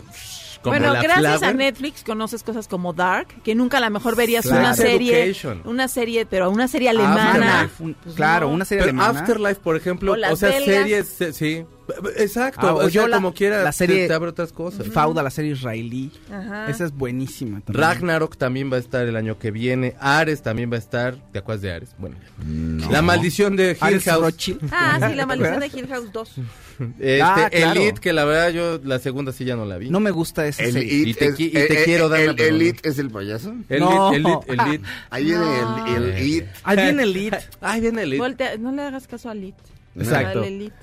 Como 0.61 0.77
bueno, 0.77 0.93
gracias 1.01 1.41
a. 1.41 1.53
Netflix 1.53 2.03
conoces 2.03 2.43
cosas 2.43 2.67
como 2.67 2.91
Dark, 2.91 3.29
que 3.45 3.55
nunca 3.55 3.77
a 3.77 3.79
lo 3.79 3.89
mejor 3.91 4.17
verías 4.17 4.43
Claro. 4.45 4.59
una 4.59 4.73
serie, 4.73 5.23
Education. 5.23 5.61
una 5.63 5.87
serie, 5.87 6.25
pero 6.25 6.49
una 6.51 6.67
serie 6.67 6.89
alemana. 6.89 7.61
Afterlife. 7.61 7.83
Un- 7.83 7.93
Pues 7.93 8.15
claro, 8.15 8.47
no. 8.49 8.55
una 8.55 8.65
serie 8.65 8.83
Pero 8.83 8.89
alemana. 8.99 9.19
Afterlife, 9.21 9.61
por 9.61 9.77
ejemplo, 9.77 10.17
O 10.29 10.35
sea, 10.35 10.49
belgas. 10.49 10.65
series, 11.07 11.17
sí. 11.37 11.63
Exacto, 12.17 12.67
Ah, 12.67 12.73
o, 12.75 12.81
sea, 12.81 12.89
yo 12.89 13.07
la- 13.07 13.17
como 13.17 13.33
quiera, 13.33 13.63
la 13.63 13.71
serie- 13.71 14.03
te, 14.03 14.07
te 14.07 14.13
abre 14.13 14.29
otras 14.29 14.51
cosas. 14.53 14.87
Fauda, 14.87 15.23
la 15.23 15.29
serie 15.29 15.51
israelí. 15.53 16.11
Ajá. 16.31 16.69
Esa 16.69 16.85
es 16.85 16.91
buenísima. 16.93 17.61
también. 17.61 17.83
Ragnarok 17.83 18.37
también 18.37 18.71
va 18.71 18.77
a 18.77 18.79
estar 18.79 19.07
el 19.07 19.15
año 19.15 19.37
que 19.39 19.51
viene. 19.51 19.95
Ares 19.99 20.41
también 20.41 20.71
va 20.71 20.75
a 20.75 20.79
estar. 20.79 21.15
¿Te 21.31 21.39
acuerdas 21.39 21.61
de 21.61 21.71
Ares? 21.73 21.89
Bueno. 21.97 22.15
La 22.91 23.01
maldición 23.01 23.55
de 23.55 23.71
Hill 23.71 24.01
House. 24.01 24.35
Ah, 24.71 24.99
sí, 25.09 25.15
la 25.15 25.25
maldición 25.25 25.59
de 25.59 25.67
Hill 25.67 25.87
House 25.87 26.11
2. 26.11 26.35
Este, 26.79 27.21
Ah, 27.21 27.49
claro. 27.51 27.79
Elite, 27.81 27.99
que 27.99 28.13
la 28.13 28.23
verdad 28.23 28.49
yo 28.51 28.79
la 28.83 28.99
segunda 28.99 29.33
sí 29.33 29.43
ya 29.43 29.55
no 29.57 29.65
la 29.65 29.77
vi. 29.77 29.89
No 29.89 29.99
me 29.99 30.11
gusta 30.11 30.47
esa 30.47 30.63
El 30.63 30.73
serie. 30.73 30.93
It 30.93 31.07
Y 31.09 31.13
te 31.13 31.25
es- 31.25 31.35
qui- 31.37 31.47
y 31.47 31.51
te 31.51 31.81
eh, 31.81 31.85
quiero 31.85 32.05
eh, 32.05 32.09
dar 32.09 32.19
el, 32.21 32.35
pregunta. 32.35 32.43
el 32.55 32.61
It 32.69 32.85
es 32.85 32.99
el 32.99 33.09
payaso. 33.09 33.49
Elite, 33.67 33.79
No. 33.79 34.13
Elite, 34.13 34.39
Elite. 34.47 34.83
Ahí 35.09 35.23
viene 35.25 35.59
el, 35.95 36.03
el 36.15 36.27
It. 36.27 36.45
Ahí 36.63 36.75
viene 36.77 37.03
el 37.03 37.13
lead. 37.13 37.39
Ay, 37.61 37.81
viene 37.81 38.03
Elite. 38.03 38.23
Voltea- 38.23 38.57
no 38.57 38.71
le 38.71 38.81
hagas 38.83 39.07
caso 39.07 39.29
a 39.29 39.33
Lit. 39.35 39.55
Exacto. 39.97 40.39
Al 40.39 40.45
Elite. 40.45 40.75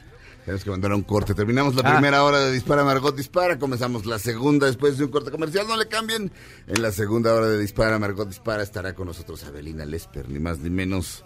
Tenemos 0.47 0.63
que 0.65 0.71
mandar 0.71 0.93
a 0.93 0.97
un 0.97 1.03
corte. 1.03 1.35
Terminamos 1.35 1.75
la 1.75 1.83
Ah. 1.85 1.93
primera 1.95 2.23
hora 2.23 2.39
de 2.39 2.53
Dispara 2.53 2.85
Margot 2.85 3.15
Dispara. 3.17 3.59
Comenzamos 3.59 4.07
la 4.07 4.19
segunda 4.21 4.67
después 4.69 4.97
de 4.97 5.05
un 5.05 5.11
corte 5.11 5.33
comercial. 5.33 5.67
No 5.67 5.77
le 5.77 5.89
cambien. 5.89 6.31
En 6.69 6.83
la 6.83 6.93
segunda 6.93 7.35
hora 7.35 7.49
de 7.49 7.59
Dispara 7.59 7.99
Margot 7.99 8.29
Dispara 8.29 8.63
estará 8.63 8.95
con 8.95 9.09
nosotros 9.09 9.43
Abelina 9.45 9.85
Lesper, 9.85 10.29
ni 10.31 10.39
más 10.39 10.61
ni 10.61 10.71
menos. 10.71 11.25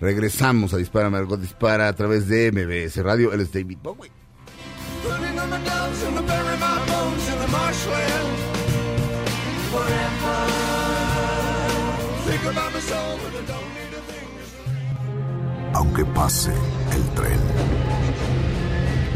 Regresamos 0.00 0.72
a 0.72 0.78
Dispara 0.78 1.10
Margot 1.10 1.38
Dispara 1.38 1.88
a 1.88 1.92
través 1.92 2.26
de 2.26 2.50
MBS 2.50 3.02
Radio. 3.02 3.32
Él 3.34 3.42
es 3.42 3.52
David 3.52 3.78
Bowie. 3.82 4.10
Aunque 15.74 16.04
pase 16.04 16.52
el 16.92 17.02
tren, 17.14 17.38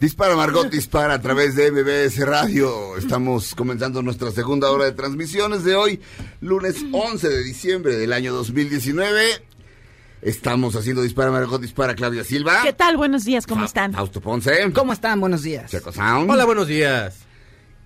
Dispara 0.00 0.34
Margot 0.34 0.70
Dispara 0.70 1.14
a 1.14 1.20
través 1.20 1.54
de 1.56 1.70
MBS 1.70 2.24
Radio. 2.26 2.96
Estamos 2.96 3.54
comenzando 3.54 4.00
nuestra 4.02 4.30
segunda 4.30 4.70
hora 4.70 4.86
de 4.86 4.92
transmisiones 4.92 5.62
de 5.62 5.76
hoy, 5.76 6.00
lunes 6.40 6.76
11 6.90 7.28
de 7.28 7.42
diciembre 7.44 7.96
del 7.96 8.14
año 8.14 8.32
2019. 8.32 9.22
Estamos 10.22 10.74
haciendo 10.74 11.02
Dispara 11.02 11.30
Margot 11.30 11.60
Dispara 11.60 11.94
Claudia 11.94 12.24
Silva. 12.24 12.62
¿Qué 12.62 12.72
tal? 12.72 12.96
Buenos 12.96 13.24
días, 13.26 13.46
¿cómo 13.46 13.64
están? 13.66 13.92
Fausto 13.92 14.22
Ponce. 14.22 14.72
¿Cómo 14.72 14.94
están? 14.94 15.20
Buenos 15.20 15.42
días. 15.42 15.70
Checo 15.70 15.92
Sound. 15.92 16.30
Hola, 16.30 16.46
buenos 16.46 16.66
días. 16.66 17.18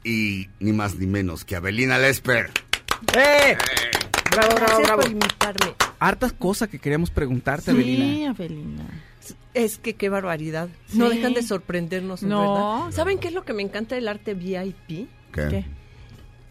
Y 0.05 0.49
ni 0.61 0.73
más 0.73 0.95
ni 0.97 1.07
menos 1.07 1.45
que 1.45 1.57
Abelina 1.57 1.99
Lesper. 1.99 2.51
¡Eh! 3.17 3.57
Bravo, 4.31 4.55
bravo, 4.55 4.57
Gracias 4.57 4.83
bravo. 4.83 5.03
por 5.03 5.11
invitarme. 5.11 5.75
Hartas 5.99 6.33
cosas 6.33 6.69
que 6.69 6.79
queríamos 6.79 7.11
preguntarte, 7.11 7.71
Sí, 7.73 7.77
Avelina. 7.77 8.31
Avelina. 8.31 8.85
Es 9.55 9.79
que 9.79 9.95
qué 9.95 10.09
barbaridad. 10.09 10.69
No 10.93 11.09
dejan 11.09 11.35
de 11.35 11.43
sorprendernos, 11.43 12.23
No. 12.23 12.81
¿verdad? 12.85 12.97
¿Saben 12.97 13.19
qué 13.19 13.29
es 13.29 13.35
lo 13.35 13.45
que 13.45 13.53
me 13.53 13.63
encanta 13.63 13.95
del 13.95 14.09
arte 14.09 14.35
VIP? 14.35 15.09
¿Qué? 15.33 15.65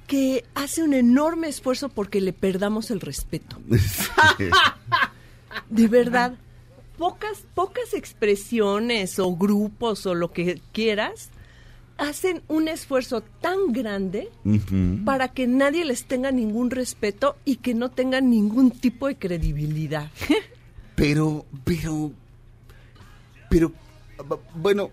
Que 0.07 0.43
hace 0.55 0.84
un 0.84 0.93
enorme 0.93 1.47
esfuerzo 1.47 1.89
porque 1.89 2.21
le 2.21 2.34
perdamos 2.34 2.91
el 2.91 3.01
respeto. 3.01 3.59
De 5.69 5.88
verdad. 5.88 6.36
Pocas, 6.97 7.43
pocas 7.55 7.93
expresiones 7.93 9.17
o 9.19 9.36
grupos 9.36 10.05
o 10.05 10.13
lo 10.13 10.32
que 10.32 10.61
quieras 10.71 11.30
hacen 11.97 12.43
un 12.47 12.67
esfuerzo 12.67 13.21
tan 13.41 13.74
grande 13.74 14.30
para 15.03 15.30
que 15.30 15.47
nadie 15.47 15.86
les 15.86 16.05
tenga 16.05 16.32
ningún 16.32 16.69
respeto 16.69 17.36
y 17.45 17.57
que 17.57 17.74
no 17.74 17.89
tengan 17.89 18.30
ningún 18.30 18.71
tipo 18.71 19.07
de 19.07 19.15
credibilidad. 19.15 20.11
Pero, 20.95 21.45
pero, 21.63 22.11
pero, 23.53 23.71
bu- 24.17 24.39
bueno, 24.55 24.89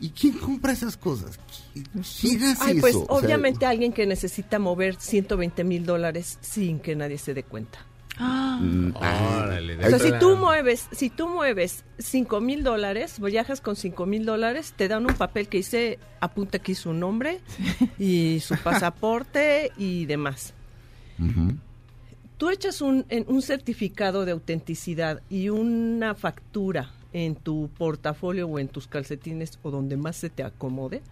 ¿y 0.00 0.10
quién 0.10 0.34
compra 0.38 0.72
esas 0.72 0.96
cosas? 0.96 1.38
¿Qui- 1.74 1.84
¿Quién 2.20 2.42
hace 2.44 2.64
Ay, 2.64 2.80
pues 2.80 2.94
eso? 2.94 3.04
O 3.08 3.18
sea, 3.18 3.26
obviamente 3.28 3.66
alguien 3.66 3.92
que 3.92 4.06
necesita 4.06 4.58
mover 4.58 4.96
120 5.00 5.64
mil 5.64 5.84
dólares 5.84 6.38
sin 6.40 6.80
que 6.80 6.94
nadie 6.96 7.18
se 7.18 7.34
dé 7.34 7.42
cuenta. 7.42 7.78
mm, 8.18 8.92
ah, 9.00 9.42
Órale, 9.44 9.76
O 9.86 9.88
sea, 9.88 9.98
si 9.98 10.12
tú 10.18 10.36
mueves, 10.36 10.86
si 10.92 11.08
tú 11.10 11.28
mueves 11.28 11.84
5 11.98 12.40
mil 12.40 12.62
dólares, 12.62 13.18
viajas 13.20 13.60
con 13.60 13.76
5 13.76 14.04
mil 14.06 14.24
dólares, 14.26 14.74
te 14.76 14.88
dan 14.88 15.06
un 15.06 15.14
papel 15.14 15.48
que 15.48 15.58
dice, 15.58 15.98
apunta 16.20 16.58
aquí 16.58 16.74
su 16.74 16.92
nombre 16.92 17.40
y 17.98 18.40
su 18.40 18.56
pasaporte 18.58 19.72
y 19.78 20.06
demás. 20.06 20.52
ujú. 21.18 21.54
Tú 22.36 22.48
echas 22.48 22.80
un, 22.80 23.04
en- 23.10 23.26
un 23.28 23.42
certificado 23.42 24.24
de 24.24 24.32
autenticidad 24.32 25.20
y 25.28 25.50
una 25.50 26.14
factura 26.14 26.90
en 27.12 27.34
tu 27.34 27.68
portafolio 27.76 28.46
o 28.46 28.58
en 28.58 28.68
tus 28.68 28.86
calcetines 28.86 29.58
o 29.62 29.70
donde 29.70 29.96
más 29.96 30.16
se 30.16 30.30
te 30.30 30.42
acomode 30.42 31.02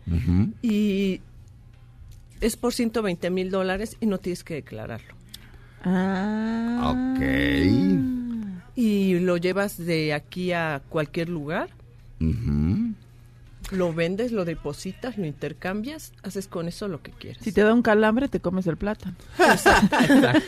y 0.63 1.21
es 2.41 2.57
por 2.57 2.73
120 2.73 3.31
mil 3.31 3.51
dólares 3.51 3.97
y 4.01 4.07
no 4.07 4.19
tienes 4.19 4.45
que 4.45 4.55
declararlo. 4.55 5.15
Ah. 5.85 6.95
Ok. 6.95 7.23
Y 8.77 9.19
lo 9.19 9.37
llevas 9.37 9.77
de 9.77 10.15
aquí 10.15 10.53
a 10.53 10.83
cualquier 10.89 11.29
lugar, 11.29 11.71
Ujú. 12.21 12.95
Lo 13.71 13.93
vendes, 13.93 14.33
lo 14.33 14.45
depositas, 14.45 15.19
lo 15.19 15.27
intercambias, 15.27 16.13
haces 16.23 16.49
con 16.49 16.69
eso 16.69 16.89
lo 16.89 17.03
que 17.03 17.11
quieras. 17.11 17.43
Si 17.45 17.53
te 17.53 17.63
da 17.63 17.75
un 17.75 17.83
calambre, 17.83 18.29
te 18.29 18.41
comes 18.41 18.67
el 18.67 18.77
plátano. 18.77 19.15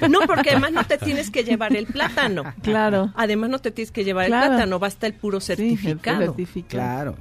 No, 0.09 0.21
porque 0.27 0.51
además 0.51 0.73
no 0.73 0.85
te 0.87 0.99
tienes 0.99 1.31
que 1.31 1.45
llevar 1.45 1.75
el 1.77 1.87
plátano. 1.87 2.45
Claro. 2.63 3.13
Además 3.17 3.51
no 3.51 3.59
te 3.59 3.71
tienes 3.71 3.93
que 3.93 4.05
llevar 4.05 4.27
Claro. 4.27 4.45
el 4.47 4.51
plátano, 4.53 4.79
basta 4.79 5.07
el 5.07 5.15
puro 5.15 5.41
Sí, 5.41 5.53
el 5.53 5.59
certificado. 5.59 6.19
certificado. 6.21 6.69
Claro. 6.69 7.17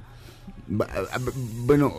Bueno, 1.65 1.93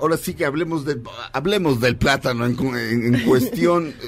ahora 0.00 0.16
sí 0.16 0.34
que 0.34 0.44
hablemos 0.44 0.84
del, 0.84 1.02
hablemos 1.32 1.80
del 1.80 1.96
plátano 1.96 2.46
en, 2.46 2.54
cu- 2.56 2.74
en- 2.74 3.14
en 3.14 3.24
cuestión. 3.24 3.94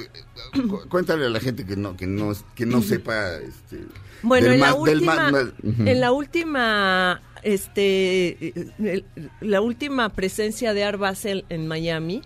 Eh, 0.52 0.62
cu- 0.62 0.80
Cuéntale 0.88 1.26
a 1.26 1.28
la 1.28 1.38
gente 1.38 1.64
que 1.64 1.76
no, 1.76 1.96
que 1.96 2.06
no, 2.08 2.32
que 2.56 2.66
no 2.66 2.82
sepa. 2.82 3.34
Este, 3.36 3.84
Bueno, 4.22 4.48
en 4.50 4.58
la, 4.60 4.74
última, 4.74 5.14
más- 5.14 5.32
más- 5.32 5.44
ujú. 5.62 5.82
en 5.86 6.00
la 6.00 6.10
última 6.12 7.20
este, 7.42 8.48
eh, 8.78 9.04
la 9.40 9.60
última 9.60 10.08
presencia 10.10 10.74
de 10.74 10.84
Art 10.84 10.98
Basel 10.98 11.44
en 11.48 11.66
Miami. 11.66 12.22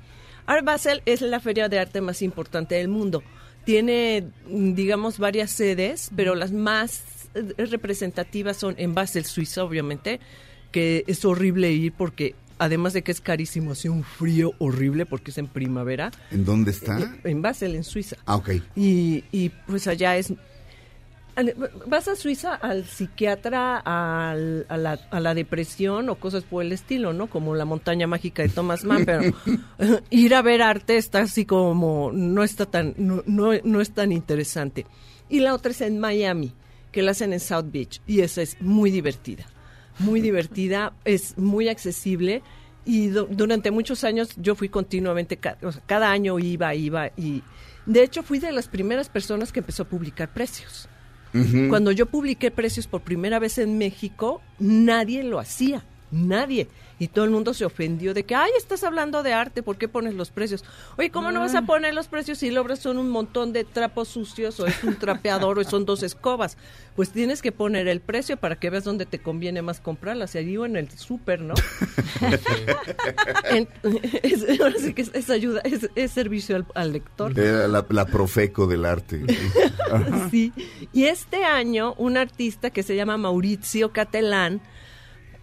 Art 0.46 0.64
Basel 0.64 1.02
es 1.06 1.20
la 1.22 1.40
feria 1.40 1.68
de 1.68 1.78
arte 1.78 2.00
más 2.00 2.22
importante 2.22 2.74
del 2.74 2.88
mundo. 2.88 3.22
Tiene, 3.64 4.26
mm, 4.48 4.74
digamos, 4.74 5.18
varias 5.18 5.50
sedes, 5.50 6.10
pero 6.14 6.34
las 6.34 6.52
más 6.52 7.02
eh, 7.34 7.64
representativas 7.64 8.56
son 8.56 8.74
en 8.78 8.94
Basel, 8.94 9.24
Suiza, 9.24 9.64
obviamente, 9.64 10.20
que 10.70 11.04
es 11.06 11.24
horrible 11.24 11.72
ir 11.72 11.92
porque, 11.92 12.34
además 12.58 12.92
de 12.92 13.02
que 13.02 13.12
es 13.12 13.20
carísimo, 13.20 13.72
hace 13.72 13.88
un 13.88 14.04
frío 14.04 14.52
horrible 14.58 15.06
porque 15.06 15.30
es 15.30 15.38
en 15.38 15.46
primavera. 15.46 16.10
¿En 16.30 16.44
dónde 16.44 16.72
está? 16.72 17.16
En 17.24 17.40
Basel, 17.40 17.74
en 17.74 17.84
Suiza. 17.84 18.16
Ah, 18.26 18.36
ok. 18.36 18.50
Y, 18.76 19.24
y 19.32 19.50
pues 19.66 19.86
allá 19.86 20.16
es... 20.16 20.32
Vas 21.86 22.06
a 22.08 22.16
Suiza 22.16 22.54
al 22.54 22.84
psiquiatra, 22.84 23.78
al- 23.78 24.66
a, 24.68 24.76
la, 24.76 24.92
a 25.10 25.20
la 25.20 25.34
depresión 25.34 26.08
o 26.08 26.14
cosas 26.16 26.44
por 26.44 26.62
el 26.64 26.72
estilo, 26.72 27.12
¿no? 27.12 27.28
Como 27.28 27.54
la 27.54 27.64
montaña 27.64 28.06
mágica 28.06 28.42
de 28.42 28.48
Thomas 28.50 28.84
Mann, 28.84 29.04
pero 29.04 29.22
ir 30.10 30.34
a 30.34 30.42
ver 30.42 30.62
arte 30.62 30.96
está 30.96 31.20
así 31.20 31.44
como, 31.44 32.10
no 32.12 32.42
está 32.44 32.66
tan, 32.66 32.94
no, 32.98 33.22
no, 33.26 33.50
no 33.64 33.80
es 33.80 33.90
tan 33.92 34.12
interesante. 34.12 34.86
Y 35.28 35.40
la 35.40 35.54
otra 35.54 35.72
es 35.72 35.80
en 35.80 35.98
Miami, 35.98 36.52
que 36.92 37.02
la 37.02 37.10
hacen 37.12 37.32
en 37.32 37.40
South 37.40 37.66
Beach, 37.72 38.00
y 38.06 38.20
esa 38.20 38.42
es 38.42 38.60
muy 38.60 38.90
divertida, 38.92 39.44
muy 39.98 40.20
divertida, 40.20 40.92
es 41.04 41.36
muy 41.36 41.68
accesible, 41.68 42.42
y 42.84 43.08
du- 43.08 43.26
durante 43.30 43.70
muchos 43.72 44.04
años 44.04 44.28
yo 44.36 44.54
fui 44.54 44.68
continuamente, 44.68 45.38
ca- 45.38 45.58
o 45.62 45.72
sea, 45.72 45.82
cada 45.86 46.10
año 46.12 46.38
iba, 46.38 46.74
iba, 46.76 47.08
y 47.16 47.42
de 47.86 48.02
hecho 48.04 48.22
fui 48.22 48.38
de 48.38 48.52
las 48.52 48.68
primeras 48.68 49.08
personas 49.08 49.50
que 49.50 49.60
empezó 49.60 49.82
a 49.82 49.88
publicar 49.88 50.32
precios. 50.32 50.88
Cuando 51.68 51.90
yo 51.90 52.06
publiqué 52.06 52.50
precios 52.50 52.86
por 52.86 53.00
primera 53.00 53.40
vez 53.40 53.58
en 53.58 53.76
México, 53.76 54.40
nadie 54.60 55.24
lo 55.24 55.40
hacía, 55.40 55.84
nadie. 56.12 56.68
Y 56.98 57.08
todo 57.08 57.24
el 57.24 57.30
mundo 57.32 57.54
se 57.54 57.64
ofendió 57.64 58.14
de 58.14 58.22
que, 58.24 58.34
ay, 58.36 58.50
estás 58.56 58.84
hablando 58.84 59.22
de 59.24 59.32
arte, 59.32 59.62
¿por 59.64 59.76
qué 59.76 59.88
pones 59.88 60.14
los 60.14 60.30
precios? 60.30 60.64
Oye, 60.96 61.10
¿cómo 61.10 61.32
no 61.32 61.40
vas 61.40 61.54
a 61.56 61.62
poner 61.62 61.92
los 61.92 62.06
precios 62.06 62.38
si 62.38 62.50
logras 62.50 62.78
son 62.78 62.98
un 62.98 63.10
montón 63.10 63.52
de 63.52 63.64
trapos 63.64 64.08
sucios 64.08 64.60
o 64.60 64.66
es 64.66 64.84
un 64.84 64.94
trapeador 64.96 65.58
o 65.58 65.64
son 65.64 65.84
dos 65.86 66.02
escobas? 66.04 66.56
Pues 66.94 67.10
tienes 67.10 67.42
que 67.42 67.50
poner 67.50 67.88
el 67.88 68.00
precio 68.00 68.36
para 68.36 68.54
que 68.56 68.70
veas 68.70 68.84
dónde 68.84 69.06
te 69.06 69.18
conviene 69.18 69.60
más 69.62 69.80
comprarlas, 69.80 70.36
allí 70.36 70.56
o 70.56 70.66
en 70.66 70.76
el 70.76 70.88
súper, 70.90 71.40
¿no? 71.40 71.54
En- 73.50 73.68
es, 74.22 74.60
ahora 74.60 74.74
sí 74.78 74.94
que 74.94 75.02
es, 75.02 75.10
es 75.14 75.30
ayuda, 75.30 75.60
es, 75.64 75.88
es 75.94 76.10
servicio 76.12 76.56
al- 76.56 76.66
al 76.74 76.92
lector. 76.92 77.36
La, 77.36 77.84
la 77.88 78.06
profeco 78.06 78.66
del 78.66 78.84
arte. 78.84 79.22
Sí. 80.30 80.52
Y 80.92 81.04
este 81.04 81.44
año, 81.44 81.94
un 81.98 82.16
artista 82.16 82.70
que 82.70 82.82
se 82.82 82.96
llama 82.96 83.16
Maurizio 83.16 83.92
Catelán 83.92 84.60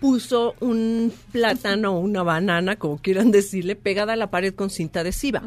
puso 0.02 0.56
un 0.60 1.14
plátano 1.32 1.94
o 1.94 2.00
una 2.00 2.24
banana, 2.24 2.76
como 2.76 2.98
quieran 2.98 3.32
decirle, 3.32 3.78
pegada 3.78 4.14
a 4.14 4.16
la 4.18 4.30
pared 4.32 4.54
con 4.54 4.70
cinta 4.70 5.00
adhesiva. 5.02 5.42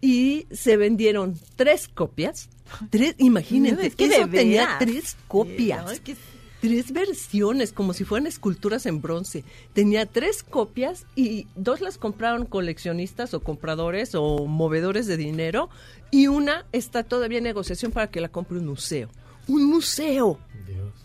Y 0.00 0.46
se 0.50 0.76
vendieron 0.78 1.34
tres 1.56 1.88
copias. 1.88 2.48
Tres, 2.90 3.14
imagínate, 3.18 3.86
Es 3.88 3.96
que 3.96 4.04
eso 4.06 4.28
tenía 4.28 4.76
tres 4.78 5.16
copias. 5.28 5.84
No, 5.84 5.90
es 5.90 6.00
que- 6.00 6.16
Tres 6.60 6.92
versiones, 6.92 7.72
como 7.72 7.92
si 7.92 8.04
fueran 8.04 8.26
esculturas 8.26 8.86
en 8.86 9.02
bronce. 9.02 9.44
Tenía 9.74 10.06
tres 10.06 10.42
copias 10.42 11.04
y 11.14 11.46
dos 11.56 11.82
las 11.82 11.98
compraron 11.98 12.46
coleccionistas 12.46 13.34
o 13.34 13.40
compradores 13.40 14.14
o 14.14 14.46
movedores 14.46 15.06
de 15.06 15.18
dinero 15.18 15.68
y 16.10 16.26
una 16.28 16.64
está 16.72 17.02
todavía 17.02 17.36
en 17.36 17.44
negociación 17.44 17.92
para 17.92 18.10
que 18.10 18.22
la 18.22 18.30
compre 18.30 18.56
un 18.58 18.64
museo. 18.66 19.10
¡Un 19.46 19.64
museo! 19.66 20.38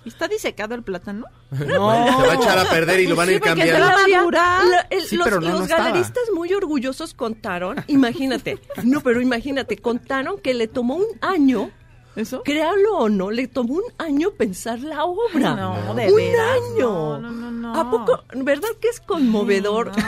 ¿Está 0.06 0.28
disecado 0.28 0.76
el 0.76 0.84
plátano? 0.84 1.26
No, 1.52 1.58
se 1.68 1.78
va 1.78 2.32
a 2.32 2.36
echar 2.36 2.58
a 2.60 2.66
perder 2.70 3.00
y 3.02 3.08
lo 3.08 3.16
van 3.16 3.30
a 3.30 3.32
ir 3.34 3.42
cambiando. 3.42 3.80
va 3.86 3.90
a 3.90 3.94
Todavía, 3.94 4.18
madurar. 4.20 4.66
la- 4.66 4.88
el- 4.90 5.02
Sí, 5.04 5.18
los 5.18 5.26
pero 5.26 5.42
no, 5.42 5.50
los 5.50 5.60
no 5.60 5.66
estaba. 5.66 5.84
galeristas 5.86 6.24
muy 6.34 6.54
orgullosos 6.54 7.14
contaron, 7.14 7.84
imagínate, 7.88 8.60
no, 8.84 9.02
pero 9.02 9.22
imagínate, 9.22 9.78
contaron 9.78 10.40
que 10.40 10.54
le 10.54 10.68
tomó 10.68 10.96
un 10.96 11.06
año, 11.22 11.70
¿Eso? 12.16 12.42
créalo 12.44 12.98
o 12.98 13.10
no, 13.10 13.30
le 13.32 13.48
tomó 13.48 13.76
un 13.76 13.84
año 13.98 14.32
pensar 14.32 14.80
la 14.80 15.04
obra. 15.06 15.56
No, 15.56 15.94
de 15.96 16.08
un 16.12 16.16
veras, 16.16 16.58
año. 16.76 17.20
no, 17.20 17.20
no, 17.20 17.32
no, 17.32 17.52
no. 17.52 17.76
¿A 17.80 17.90
poco? 17.92 18.24
¿Verdad 18.36 18.70
que 18.82 18.88
es 18.90 19.00
conmovedor? 19.02 19.92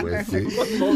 Pues 0.00 0.26
sí. 0.26 0.46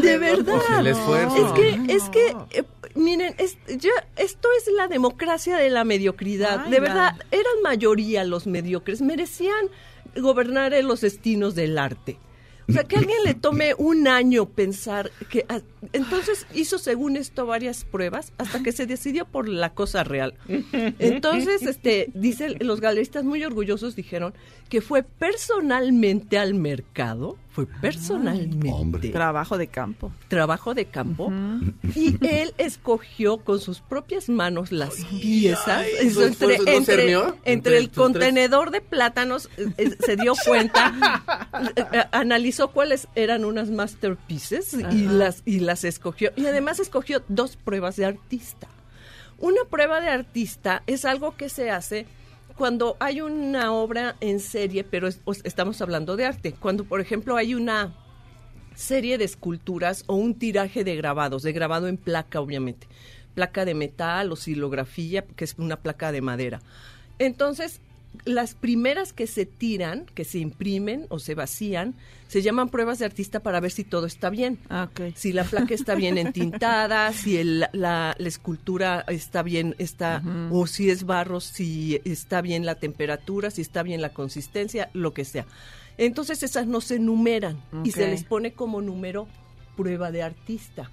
de 0.01 0.17
verdad. 0.17 0.53
Pues 0.67 0.79
el 0.79 0.87
esfuerzo. 0.87 1.35
Es 1.47 1.51
que, 1.53 1.93
es 1.93 2.03
que, 2.09 2.35
eh, 2.51 2.63
miren, 2.95 3.35
es, 3.37 3.57
ya, 3.67 3.91
esto 4.15 4.47
es 4.57 4.71
la 4.73 4.87
democracia 4.87 5.57
de 5.57 5.69
la 5.69 5.83
mediocridad. 5.83 6.63
Ay, 6.65 6.71
de 6.71 6.79
verdad, 6.79 7.15
eran 7.31 7.61
mayoría 7.63 8.23
los 8.23 8.47
mediocres, 8.47 9.01
merecían 9.01 9.67
gobernar 10.15 10.73
en 10.73 10.87
los 10.87 11.01
destinos 11.01 11.55
del 11.55 11.77
arte. 11.77 12.17
O 12.69 12.71
sea, 12.71 12.85
que 12.85 12.95
alguien 12.95 13.17
le 13.25 13.33
tome 13.33 13.73
un 13.77 14.07
año 14.07 14.45
pensar 14.45 15.11
que... 15.29 15.45
ah, 15.49 15.59
Entonces 15.91 16.47
hizo, 16.53 16.77
según 16.79 17.17
esto, 17.17 17.45
varias 17.45 17.83
pruebas 17.83 18.31
hasta 18.37 18.63
que 18.63 18.71
se 18.71 18.85
decidió 18.85 19.25
por 19.25 19.49
la 19.49 19.73
cosa 19.73 20.05
real. 20.05 20.33
Entonces, 20.97 21.63
este, 21.63 22.09
dice, 22.13 22.55
los 22.61 22.79
galeristas 22.79 23.25
muy 23.25 23.43
orgullosos 23.43 23.97
dijeron 23.97 24.33
que 24.69 24.79
fue 24.79 25.03
personalmente 25.03 26.37
al 26.37 26.53
mercado, 26.53 27.37
fue 27.53 27.65
personalmente 27.67 28.67
hombre. 28.71 29.09
Trabajo 29.09 29.57
de 29.57 29.67
campo. 29.67 30.11
trabajo 30.27 30.73
de 30.73 30.85
campo 30.85 31.31
y 31.95 32.17
él 32.25 32.53
escogió 32.57 33.37
con 33.37 33.59
sus 33.59 33.79
propias 33.79 34.27
manos 34.27 34.71
las 34.71 34.95
piezas 35.21 35.67
ay, 35.67 35.91
Eso 36.07 36.21
¿su 36.21 36.25
entre, 36.27 36.57
no 36.57 36.63
entre- 36.67 36.83
cernió? 36.95 37.27
entre 37.27 37.51
Entre 37.53 37.77
el 37.77 37.85
tres. 37.89 37.97
contenedor 37.97 38.71
de 38.71 38.81
plátanos 38.81 39.49
eh, 39.57 39.67
eh, 39.77 39.95
se 40.03 40.15
dio 40.15 40.33
cuenta 40.45 40.93
eh, 41.75 41.85
eh, 41.93 42.03
analizó 42.11 42.69
cuáles 42.71 43.07
eran 43.15 43.45
unas 43.45 43.69
masterpieces 43.69 44.73
y 44.91 45.03
las 45.07 45.43
y 45.45 45.59
las 45.59 45.83
escogió 45.83 46.31
y 46.35 46.45
además 46.47 46.79
escogió 46.79 47.21
dos 47.27 47.55
pruebas 47.55 47.95
de 47.97 48.05
artista 48.05 48.67
una 49.37 49.61
prueba 49.69 50.01
de 50.01 50.09
artista 50.09 50.81
es 50.87 51.05
algo 51.05 51.35
que 51.37 51.49
se 51.49 51.69
hace 51.69 52.05
cuando 52.57 52.97
hay 52.99 53.21
una 53.21 53.71
obra 53.73 54.15
en 54.21 54.39
serie, 54.39 54.83
pero 54.83 55.07
es- 55.07 55.19
os- 55.25 55.41
estamos 55.43 55.81
hablando 55.81 56.15
de 56.15 56.25
arte. 56.25 56.53
Cuando, 56.53 56.83
por 56.85 57.01
ejemplo, 57.01 57.35
hay 57.35 57.55
una 57.55 57.93
serie 58.75 59.17
de 59.17 59.25
esculturas 59.25 60.03
o 60.07 60.15
un 60.15 60.35
tiraje 60.35 60.83
de 60.83 60.95
grabados, 60.95 61.43
de 61.43 61.53
grabado 61.53 61.87
en 61.87 61.97
placa, 61.97 62.39
obviamente. 62.41 62.87
Placa 63.35 63.65
de 63.65 63.73
metal 63.73 64.31
o 64.31 64.35
silografía, 64.35 65.23
que 65.25 65.43
es 65.43 65.55
una 65.57 65.77
placa 65.77 66.11
de 66.11 66.21
madera. 66.21 66.61
Entonces, 67.19 67.81
las 68.25 68.53
primeras 68.53 69.11
que 69.13 69.27
se 69.27 69.45
tiran, 69.45 70.05
que 70.13 70.23
se 70.23 70.39
imprimen 70.39 71.05
o 71.09 71.19
se 71.19 71.35
vacían, 71.35 71.95
se 72.27 72.41
llaman 72.41 72.69
pruebas 72.69 72.99
de 72.99 73.05
artista 73.05 73.41
para 73.41 73.59
ver 73.59 73.71
si 73.71 73.83
todo 73.83 74.05
está 74.05 74.29
bien 74.29 74.57
Ah, 74.69 74.89
si 75.15 75.33
la 75.33 75.43
placa 75.43 75.73
está 75.73 75.95
bien 75.95 76.17
entintada, 76.17 77.11
si 77.13 77.37
el- 77.37 77.67
la, 77.73 78.15
la 78.17 78.27
escultura 78.27 79.03
está 79.07 79.43
bien, 79.43 79.75
está, 79.77 80.21
o 80.51 80.67
si 80.67 80.89
es 80.89 81.05
barro, 81.05 81.39
si 81.41 81.99
está 82.05 82.41
bien 82.41 82.65
la 82.65 82.75
temperatura, 82.75 83.51
si 83.51 83.61
está 83.61 83.83
bien 83.83 84.01
la 84.01 84.13
consistencia, 84.13 84.89
lo 84.93 85.13
que 85.13 85.25
sea. 85.25 85.45
Entonces 85.97 86.41
esas 86.43 86.65
no 86.67 86.81
se 86.81 86.99
numeran 86.99 87.61
y 87.83 87.91
se 87.91 88.07
les 88.07 88.23
pone 88.23 88.53
como 88.53 88.81
número 88.81 89.27
prueba 89.75 90.11
de 90.11 90.23
artista. 90.23 90.89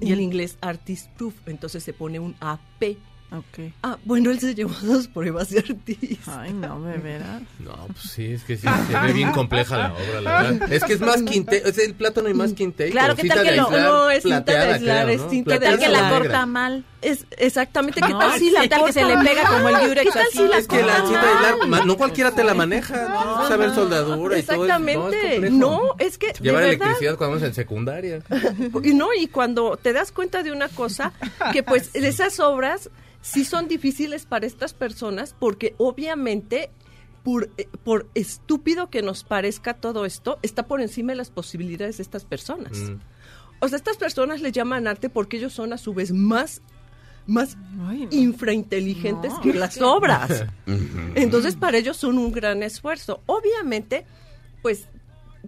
Y 0.00 0.12
en 0.12 0.20
inglés 0.20 0.58
artist 0.60 1.08
proof, 1.16 1.34
entonces 1.46 1.82
se 1.84 1.92
pone 1.92 2.18
un 2.20 2.34
AP. 2.40 2.96
Ok. 3.34 3.72
Ah, 3.82 3.96
bueno, 4.04 4.30
él 4.30 4.38
se 4.40 4.54
llevó 4.54 4.74
dos 4.82 5.08
pruebas 5.08 5.48
de 5.50 5.60
artista. 5.60 6.42
Ay, 6.42 6.52
no, 6.52 6.82
de 6.82 6.98
veras. 6.98 7.40
No, 7.60 7.86
pues 7.86 8.10
sí, 8.12 8.32
es 8.32 8.44
que 8.44 8.56
sí, 8.58 8.66
se 8.90 8.98
ve 9.06 9.12
bien 9.14 9.32
compleja 9.32 9.78
la 9.78 9.92
obra, 9.94 10.20
la 10.20 10.42
verdad. 10.42 10.68
Es 10.72 10.84
que 10.84 10.92
es 10.94 11.00
más 11.00 11.22
quinte, 11.22 11.66
es 11.66 11.78
el 11.78 11.94
plátano 11.94 12.28
y 12.28 12.34
más 12.34 12.52
quinte. 12.52 12.90
Claro, 12.90 13.16
¿qué 13.16 13.26
tal 13.26 13.42
que 13.42 13.56
lo- 13.56 13.70
no, 13.70 14.10
es 14.10 14.22
cinta 14.22 14.52
de 14.52 14.58
aislar, 14.74 15.08
es 15.10 15.22
cinta 15.30 15.54
¿Qué 15.54 15.58
de 15.60 15.66
tal 15.66 15.78
que 15.78 15.88
la 15.88 16.02
negra. 16.02 16.18
corta 16.18 16.46
mal? 16.46 16.84
Es 17.00 17.26
exactamente 17.36 18.00
qué 18.00 18.10
No, 18.12 18.18
tal 18.20 18.38
si 18.38 18.50
la 18.50 18.60
¿qué 18.60 18.68
tal 18.68 18.84
que 18.84 18.92
se 18.92 19.04
le 19.04 19.14
corta 19.14 19.28
pega 19.30 19.44
como 19.48 19.68
el 19.68 19.74
mal? 19.74 19.88
Durex 19.88 20.04
¿Qué 20.04 20.10
tal 20.12 20.22
así? 20.28 20.38
si 20.38 20.48
la 20.48 20.58
Es 20.58 20.68
que 20.68 20.76
la 20.82 20.82
corta 20.92 21.06
cinta 21.08 21.22
de 21.22 21.28
aislar, 21.62 21.86
no 21.86 21.96
cualquiera 21.96 22.30
te 22.32 22.44
la 22.44 22.54
maneja, 22.54 23.08
no 23.08 23.48
saber 23.48 23.74
soldadura 23.74 24.38
y 24.38 24.42
todo. 24.42 24.64
Exactamente. 24.66 25.40
No, 25.40 25.46
es 25.46 25.52
No, 25.52 25.80
es 25.98 26.18
que 26.18 26.26
de 26.28 26.38
Llevar 26.40 26.64
electricidad 26.64 27.16
cuando 27.16 27.36
vamos 27.36 27.48
en 27.48 27.54
secundaria. 27.54 28.22
y 28.84 28.94
no 28.94 29.08
y 29.18 29.26
cuando 29.26 29.76
te 29.78 29.92
das 29.92 30.12
cuenta 30.12 30.42
de 30.42 30.52
una 30.52 30.68
cosa 30.68 31.12
que 31.52 31.62
pues 31.62 31.90
esas 31.94 32.38
obras 32.38 32.88
sí 33.22 33.44
son 33.46 33.66
difíciles 33.68 34.26
para 34.26 34.46
estas 34.46 34.74
personas 34.74 35.34
porque 35.38 35.74
obviamente 35.78 36.68
por, 37.22 37.48
eh, 37.56 37.68
por 37.84 38.08
estúpido 38.14 38.90
que 38.90 39.00
nos 39.00 39.22
parezca 39.24 39.74
todo 39.74 40.04
esto, 40.04 40.38
está 40.42 40.66
por 40.66 40.80
encima 40.82 41.12
de 41.12 41.16
las 41.16 41.30
posibilidades 41.30 41.96
de 41.98 42.02
estas 42.02 42.24
personas. 42.24 42.76
Mm. 42.76 42.98
O 43.60 43.68
sea, 43.68 43.76
estas 43.76 43.96
personas 43.96 44.40
le 44.40 44.50
llaman 44.50 44.88
arte 44.88 45.08
porque 45.08 45.36
ellos 45.36 45.52
son 45.52 45.72
a 45.72 45.78
su 45.78 45.94
vez 45.94 46.10
más, 46.12 46.60
más 47.28 47.56
Ay, 47.86 48.06
no. 48.06 48.08
infrainteligentes 48.10 49.32
No, 49.34 49.40
que 49.40 49.54
las 49.54 49.74
que- 49.78 49.84
obras. 49.84 50.44
Entonces, 51.14 51.54
para 51.54 51.78
ellos 51.78 51.96
son 51.96 52.18
un 52.18 52.32
gran 52.32 52.64
esfuerzo. 52.64 53.22
Obviamente, 53.26 54.04
pues, 54.62 54.88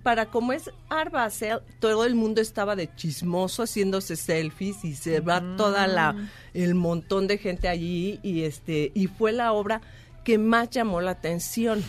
para 0.05 0.27
como 0.27 0.53
es 0.53 0.71
Art 0.91 1.11
Basel, 1.11 1.61
todo 1.81 2.05
el 2.05 2.15
mundo 2.15 2.41
estaba 2.41 2.77
de 2.77 2.95
chismoso 2.95 3.65
haciéndose 3.65 4.15
selfies 4.17 4.85
y 4.85 4.95
se 4.95 5.21
va 5.21 5.43
toda 5.57 5.89
la 5.89 6.15
el 6.53 6.75
montón 6.75 7.27
de 7.27 7.39
gente 7.39 7.67
allí 7.67 8.21
y 8.23 8.43
este 8.43 8.93
y 8.95 9.09
fue 9.09 9.33
la 9.33 9.53
obra 9.53 9.81
que 10.23 10.39
más 10.39 10.71
llamó 10.71 11.01
la 11.01 11.13
atención. 11.13 11.83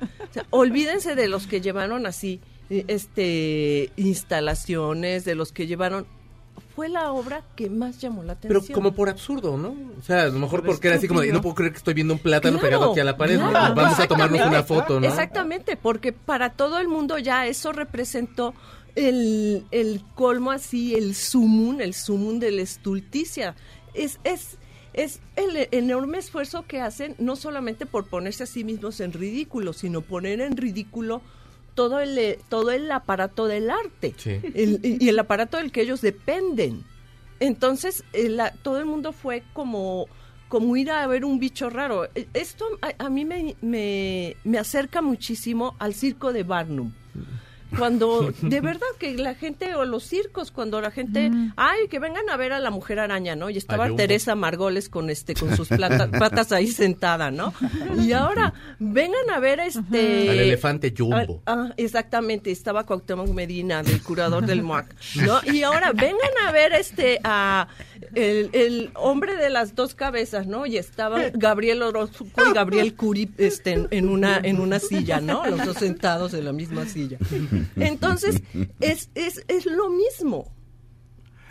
O 0.00 0.32
sea, 0.32 0.44
olvídense 0.50 1.14
de 1.14 1.28
los 1.28 1.46
que 1.46 1.60
llevaron 1.60 2.06
así 2.06 2.40
este 2.68 3.90
instalaciones, 3.96 5.24
de 5.24 5.36
los 5.36 5.52
que 5.52 5.66
llevaron 5.66 6.06
fue 6.74 6.88
la 6.88 7.12
obra 7.12 7.42
que 7.56 7.68
más 7.68 7.98
llamó 8.00 8.22
la 8.22 8.34
Pero 8.36 8.58
atención. 8.58 8.74
como 8.74 8.94
por 8.94 9.08
absurdo, 9.08 9.56
¿no? 9.56 9.74
O 9.98 10.02
sea, 10.02 10.22
a 10.22 10.26
lo 10.26 10.38
mejor 10.38 10.60
Por 10.60 10.70
porque 10.70 10.88
era 10.88 10.96
así 10.96 11.08
como 11.08 11.20
de, 11.20 11.32
no 11.32 11.40
puedo 11.42 11.54
creer 11.54 11.72
que 11.72 11.78
estoy 11.78 11.94
viendo 11.94 12.14
un 12.14 12.20
plátano 12.20 12.58
Claro, 12.58 12.66
pegado 12.68 12.90
aquí 12.92 13.00
a 13.00 13.04
la 13.04 13.16
pared, 13.16 13.38
vamos 13.38 13.98
a 13.98 14.06
tomarnos 14.06 14.40
una 14.46 14.62
foto, 14.62 15.00
¿no? 15.00 15.06
Exactamente, 15.06 15.76
porque 15.76 16.12
para 16.12 16.50
todo 16.50 16.78
el 16.78 16.88
mundo 16.88 17.18
ya 17.18 17.46
eso 17.46 17.72
representó 17.72 18.54
el, 18.94 19.64
el 19.70 20.02
colmo 20.14 20.50
así, 20.50 20.94
el 20.94 21.14
sumum, 21.14 21.80
el 21.80 21.94
sumum 21.94 22.38
de 22.38 22.50
la 22.52 22.62
estulticia. 22.62 23.54
Es, 23.94 24.20
es, 24.24 24.58
es 24.92 25.20
el 25.36 25.68
enorme 25.72 26.18
esfuerzo 26.18 26.64
que 26.66 26.80
hacen, 26.80 27.14
no 27.18 27.36
solamente 27.36 27.86
por 27.86 28.06
ponerse 28.08 28.44
a 28.44 28.46
sí 28.46 28.64
mismos 28.64 29.00
en 29.00 29.12
ridículo, 29.12 29.72
sino 29.72 30.00
poner 30.02 30.40
en 30.40 30.56
ridículo 30.56 31.22
todo 31.74 32.00
el, 32.00 32.16
eh, 32.18 32.38
todo 32.48 32.70
el 32.70 32.90
aparato 32.90 33.46
del 33.46 33.70
arte 33.70 34.14
Sí. 34.16 34.40
el- 34.54 34.80
y 34.82 35.08
el 35.08 35.18
aparato 35.18 35.56
del 35.56 35.72
que 35.72 35.82
ellos 35.82 36.00
dependen. 36.00 36.84
Entonces, 37.38 38.04
eh, 38.12 38.36
todo 38.62 38.78
el 38.78 38.86
mundo 38.86 39.12
fue 39.12 39.42
como, 39.52 40.06
como 40.48 40.76
ir 40.76 40.90
a 40.90 41.06
ver 41.06 41.24
un 41.24 41.38
bicho 41.38 41.70
raro. 41.70 42.04
Eh, 42.14 42.28
Esto 42.34 42.66
a, 42.82 43.06
a 43.06 43.08
mí 43.10 43.24
me, 43.24 43.56
me, 43.62 44.36
me 44.44 44.58
acerca 44.58 45.00
muchísimo 45.00 45.74
al 45.78 45.94
circo 45.94 46.32
de 46.32 46.42
Barnum. 46.42 46.92
Cuando, 47.78 48.32
de 48.42 48.60
verdad 48.60 48.86
que 48.98 49.14
la 49.16 49.34
gente, 49.34 49.74
o 49.74 49.84
los 49.84 50.04
circos, 50.04 50.50
cuando 50.50 50.80
la 50.80 50.90
gente, 50.90 51.30
ay, 51.56 51.88
que 51.88 51.98
vengan 51.98 52.28
a 52.30 52.36
ver 52.36 52.52
a 52.52 52.58
la 52.60 52.70
mujer 52.70 52.98
araña, 52.98 53.36
¿no? 53.36 53.50
Y 53.50 53.56
estaba. 53.56 53.88
Teresa 53.96 54.34
Margoles 54.34 54.88
con 54.88 55.10
este, 55.10 55.34
con 55.34 55.56
sus 55.56 55.68
plata- 55.68 56.10
patas 56.10 56.52
ahí 56.52 56.68
sentada, 56.68 57.30
¿no? 57.30 57.52
Y 57.98 58.12
ahora, 58.12 58.52
vengan 58.78 59.28
a 59.34 59.40
ver 59.40 59.60
este... 59.60 60.30
Al 60.30 60.38
elefante 60.40 60.94
Jumbo. 60.96 61.42
Ah, 61.46 61.66
ah, 61.68 61.74
exactamente, 61.76 62.50
estaba 62.50 62.84
Cuauhtémoc 62.84 63.28
Medina, 63.28 63.82
del 63.82 64.02
curador 64.02 64.46
del 64.46 64.62
MOAC, 64.62 64.94
¿no? 65.16 65.40
Y 65.52 65.62
ahora 65.62 65.92
vengan 65.92 66.30
a 66.46 66.52
ver 66.52 66.72
este 66.72 67.20
a 67.24 67.68
el, 68.14 68.50
el 68.52 68.90
hombre 68.94 69.36
de 69.36 69.50
las 69.50 69.74
dos 69.74 69.94
cabezas, 69.94 70.46
¿no? 70.46 70.66
Y 70.66 70.76
estaban 70.76 71.32
Gabriel 71.34 71.82
Orozco 71.82 72.26
y 72.48 72.52
Gabriel 72.54 72.94
Curi 72.94 73.30
este, 73.38 73.72
en, 73.72 73.88
en 73.90 74.08
una 74.08 74.38
en 74.38 74.60
una 74.60 74.78
silla, 74.78 75.20
¿no? 75.20 75.46
Los 75.46 75.64
dos 75.64 75.76
sentados 75.76 76.34
en 76.34 76.44
la 76.44 76.52
misma 76.52 76.86
silla. 76.86 77.18
Entonces, 77.76 78.42
es, 78.80 79.10
es, 79.14 79.44
es 79.48 79.66
lo 79.66 79.90
mismo. 79.90 80.52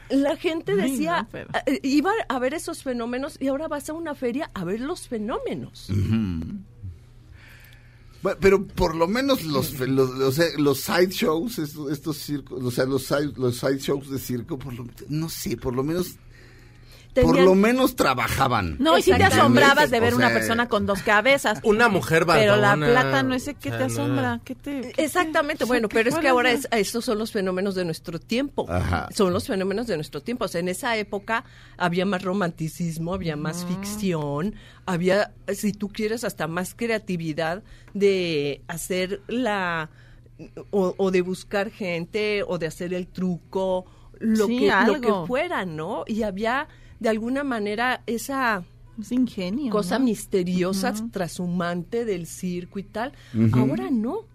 La 0.09 0.35
gente 0.37 0.71
Ay, 0.71 0.91
decía, 0.91 1.21
no, 1.21 1.27
pero- 1.31 1.49
eh, 1.67 1.79
iba 1.83 2.11
a 2.27 2.39
ver 2.39 2.55
esos 2.55 2.81
fenómenos 2.81 3.37
y 3.39 3.47
ahora 3.47 3.67
vas 3.67 3.89
a 3.89 3.93
una 3.93 4.15
feria 4.15 4.49
a 4.55 4.63
ver 4.63 4.79
los 4.79 5.07
fenómenos. 5.07 5.87
Pero 8.41 8.65
por 8.67 8.95
lo 8.95 9.07
menos 9.07 9.43
los, 9.45 9.79
los, 9.79 10.09
o 10.09 10.31
sea, 10.33 10.47
los 10.57 10.81
side 10.81 11.07
shows, 11.09 11.57
estos, 11.57 11.89
estos 11.91 12.17
circos, 12.17 12.61
o 12.61 12.69
sea, 12.69 12.83
los 12.85 13.03
side, 13.05 13.31
los 13.37 13.57
side 13.57 13.77
shows 13.77 14.09
de 14.09 14.19
circo, 14.19 14.59
por 14.59 14.73
lo, 14.73 14.85
no 15.07 15.29
sé, 15.29 15.55
por 15.55 15.73
lo 15.73 15.83
menos, 15.83 16.15
por 17.23 17.39
lo 17.39 17.55
menos 17.55 17.95
trabajaban. 17.95 18.75
No, 18.79 18.97
y 18.97 19.01
si 19.01 19.11
te 19.13 19.23
asombrabas 19.23 19.89
de 19.91 19.99
ver 19.99 20.13
O 20.13 20.17
una 20.17 20.29
persona 20.29 20.67
con 20.67 20.85
dos 20.85 21.01
cabezas. 21.03 21.59
Una 21.63 21.87
mujer 21.89 22.25
Pero 22.25 22.55
la 22.55 22.69
barbona, 22.75 22.87
plata 22.87 23.23
no 23.23 23.33
ese 23.35 23.55
que 23.55 23.69
o 23.69 23.71
sea, 23.71 23.87
te 23.87 23.93
no. 23.93 23.93
asombra. 24.01 24.39
¿Qué 24.43 24.55
te, 24.55 24.91
qué 24.93 25.03
Exactamente, 25.03 25.65
bueno, 25.65 25.87
¿qué- 25.89 25.95
pero 25.95 26.09
es 26.09 26.15
que 26.17 26.27
ahora 26.27 26.51
es, 26.51 26.67
estos 26.71 27.05
son 27.05 27.17
los 27.17 27.31
fenómenos 27.31 27.75
de 27.75 27.85
nuestro 27.85 28.19
tiempo. 28.19 28.65
Ajá. 28.69 29.07
Son 29.15 29.31
los 29.33 29.47
fenómenos 29.47 29.87
de 29.87 29.95
nuestro 29.95 30.21
tiempo. 30.21 30.45
O 30.45 30.47
sea, 30.47 30.59
en 30.61 30.69
esa 30.69 30.95
época 30.97 31.43
había 31.77 32.05
más 32.05 32.21
romanticismo, 32.23 33.13
había 33.13 33.35
más 33.35 33.65
ficción, 33.65 34.55
había, 34.85 35.31
si 35.53 35.71
tú 35.73 35.89
quieres, 35.89 36.23
hasta 36.23 36.47
más 36.47 36.73
creatividad 36.75 37.63
de 37.93 38.61
hacer 38.67 39.21
la 39.27 39.89
o, 40.71 40.93
o 40.97 41.11
de 41.11 41.21
buscar 41.21 41.69
gente 41.69 42.43
o 42.47 42.57
de 42.57 42.67
hacer 42.67 42.93
el 42.93 43.07
truco, 43.07 43.85
lo 44.19 44.47
Sí, 44.47 44.59
que 44.59 44.71
lo 44.85 45.01
que 45.01 45.27
fuera, 45.27 45.65
¿no? 45.65 46.03
Y 46.07 46.23
había 46.23 46.67
de 46.99 47.09
alguna 47.09 47.43
manera 47.43 48.03
esa 48.05 48.63
Es 48.99 49.11
ingenio. 49.11 49.71
cosa 49.71 49.99
¿no? 49.99 50.05
misteriosa, 50.05 50.93
trashumante 51.11 52.05
del 52.05 52.27
circo 52.27 52.79
y 52.79 52.83
tal. 52.83 53.13
Ahora 53.53 53.89
no. 53.89 54.25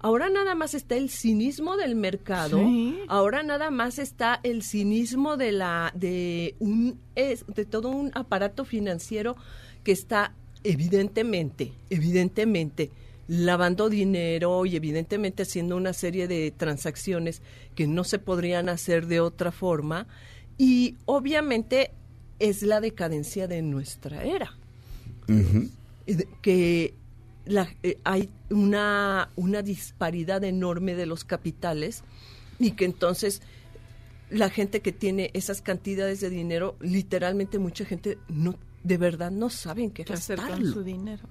Ahora 0.00 0.28
nada 0.28 0.54
más 0.54 0.74
está 0.74 0.96
el 0.96 1.08
cinismo 1.08 1.78
del 1.78 1.94
mercado. 1.96 2.58
Sí. 2.58 2.98
Ahora 3.08 3.42
nada 3.42 3.70
más 3.70 3.98
está 3.98 4.38
el 4.42 4.62
cinismo 4.62 5.38
de 5.38 5.52
la 5.52 5.92
de 5.94 6.56
un 6.58 6.98
es, 7.14 7.46
de 7.46 7.64
todo 7.64 7.88
un 7.88 8.10
aparato 8.14 8.66
financiero 8.66 9.34
que 9.82 9.92
está 9.92 10.34
evidentemente, 10.62 11.72
evidentemente 11.90 12.90
lavando 13.28 13.88
dinero 13.88 14.66
y 14.66 14.76
evidentemente 14.76 15.44
haciendo 15.44 15.76
una 15.76 15.94
serie 15.94 16.28
de 16.28 16.50
transacciones 16.50 17.40
que 17.74 17.86
no 17.86 18.04
se 18.04 18.18
podrían 18.18 18.68
hacer 18.68 19.06
de 19.06 19.20
otra 19.20 19.50
forma 19.52 20.06
y 20.58 20.96
obviamente 21.06 21.92
es 22.48 22.62
la 22.62 22.80
decadencia 22.80 23.46
de 23.48 23.62
nuestra 23.62 24.24
era 24.24 24.54
que 26.42 26.94
la- 27.46 27.68
eh, 27.82 27.98
hay 28.04 28.28
una, 28.50 29.30
una 29.36 29.62
disparidad 29.62 30.42
enorme 30.44 30.94
de 30.94 31.06
los 31.06 31.24
capitales 31.24 32.02
y 32.58 32.72
que 32.72 32.84
entonces 32.84 33.42
la 34.30 34.50
gente 34.50 34.80
que 34.80 34.92
tiene 34.92 35.30
esas 35.34 35.60
cantidades 35.62 36.20
de 36.20 36.30
dinero, 36.30 36.76
literalmente 36.80 37.58
mucha 37.58 37.84
gente 37.84 38.18
no 38.28 38.54
de 38.82 38.98
verdad 38.98 39.30
no 39.30 39.48
saben 39.48 39.90
qué 39.90 40.04
¿Qué 40.04 40.12
hacer 40.12 40.36
con 40.36 40.46
gastarlo. 40.46 40.72
su 40.72 40.82
dinero? 40.84 41.22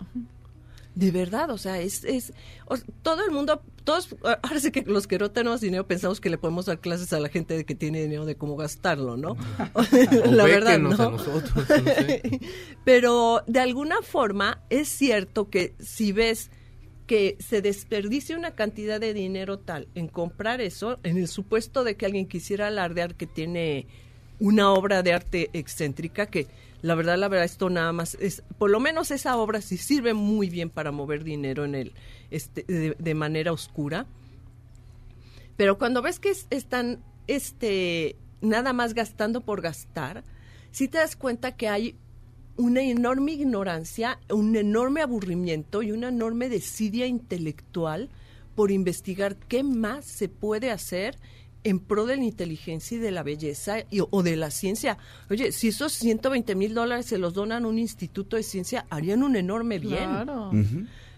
De 0.95 1.09
verdad, 1.09 1.49
o 1.49 1.57
sea, 1.57 1.79
es, 1.79 2.03
es 2.03 2.33
o 2.67 2.77
todo 3.01 3.25
el 3.25 3.31
mundo, 3.31 3.61
todos, 3.83 4.15
ahora 4.23 4.59
sí 4.59 4.71
que 4.71 4.83
los 4.83 5.07
que 5.07 5.17
no 5.17 5.31
tenemos 5.31 5.61
dinero 5.61 5.87
pensamos 5.87 6.21
que 6.21 6.29
le 6.29 6.37
podemos 6.37 6.67
dar 6.67 6.79
clases 6.79 7.11
a 7.13 7.19
la 7.19 7.29
gente 7.29 7.55
de 7.55 7.65
que 7.65 7.75
tiene 7.75 8.01
dinero 8.01 8.25
de 8.25 8.35
cómo 8.35 8.55
gastarlo, 8.55 9.17
¿no? 9.17 9.35
la 10.25 10.45
verdad, 10.45 10.77
¿no? 10.79 10.89
a 10.91 11.11
nosotros, 11.11 11.51
no 11.55 11.65
sé. 11.65 12.39
Pero 12.85 13.43
de 13.47 13.59
alguna 13.59 14.01
forma 14.01 14.61
es 14.69 14.87
cierto 14.87 15.49
que 15.49 15.73
si 15.79 16.11
ves 16.11 16.51
que 17.07 17.37
se 17.39 17.61
desperdicia 17.61 18.37
una 18.37 18.51
cantidad 18.51 18.99
de 18.99 19.13
dinero 19.13 19.59
tal 19.59 19.87
en 19.95 20.07
comprar 20.07 20.61
eso, 20.61 20.99
en 21.03 21.17
el 21.17 21.27
supuesto 21.27 21.83
de 21.83 21.95
que 21.95 22.05
alguien 22.05 22.27
quisiera 22.27 22.67
alardear 22.67 23.15
que 23.15 23.27
tiene 23.27 23.87
una 24.39 24.71
obra 24.71 25.03
de 25.03 25.13
arte 25.13 25.49
excéntrica, 25.53 26.27
que 26.27 26.47
la 26.83 26.95
verdad, 26.95 27.17
la 27.17 27.29
verdad, 27.29 27.45
esto 27.45 27.69
nada 27.69 27.93
más 27.93 28.15
es, 28.19 28.43
por 28.57 28.69
lo 28.69 28.81
menos 28.81 29.09
esa 29.09 29.37
obra 29.37 29.61
sí 29.61 29.77
sirve 29.77 30.13
muy 30.13 30.49
bien 30.49 30.69
para 30.69 30.91
mover 30.91 31.23
dinero 31.23 31.63
en 31.63 31.75
el, 31.75 31.93
este, 32.29 32.65
de, 32.67 33.13
manera 33.15 33.53
oscura. 33.53 34.05
Pero 35.55 35.77
cuando 35.77 36.01
ves 36.01 36.19
que 36.19 36.29
es- 36.31 36.45
están 36.49 37.01
este, 37.27 38.17
nada 38.41 38.73
más 38.73 38.93
gastando 38.93 39.39
por 39.39 39.61
gastar, 39.61 40.25
sí 40.71 40.89
te 40.89 40.97
das 40.97 41.15
cuenta 41.15 41.55
que 41.55 41.69
hay 41.69 41.95
una 42.57 42.81
enorme 42.81 43.31
ignorancia, 43.31 44.19
un 44.29 44.53
enorme 44.57 45.01
aburrimiento 45.01 45.83
y 45.83 45.93
una 45.93 46.09
enorme 46.09 46.49
desidia 46.49 47.07
intelectual 47.07 48.09
por 48.55 48.71
investigar 48.71 49.37
qué 49.37 49.63
más 49.63 50.03
se 50.03 50.27
puede 50.27 50.69
hacer 50.69 51.17
en 51.63 51.79
pro 51.79 52.05
de 52.05 52.17
la 52.17 52.23
inteligencia 52.23 52.97
y 52.97 52.99
de 52.99 53.11
la 53.11 53.23
belleza 53.23 53.79
y- 53.89 54.01
o 54.09 54.23
de 54.23 54.35
la 54.35 54.51
ciencia. 54.51 54.97
Oye, 55.29 55.51
si 55.51 55.69
esos 55.69 55.93
120 55.93 56.55
mil 56.55 56.73
dólares 56.73 57.05
se 57.05 57.17
los 57.17 57.33
donan 57.33 57.65
a 57.65 57.67
un 57.67 57.79
instituto 57.79 58.35
de 58.35 58.43
ciencia, 58.43 58.85
harían 58.89 59.23
un 59.23 59.35
enorme 59.35 59.79
bien. 59.79 60.03
Claro. 60.03 60.51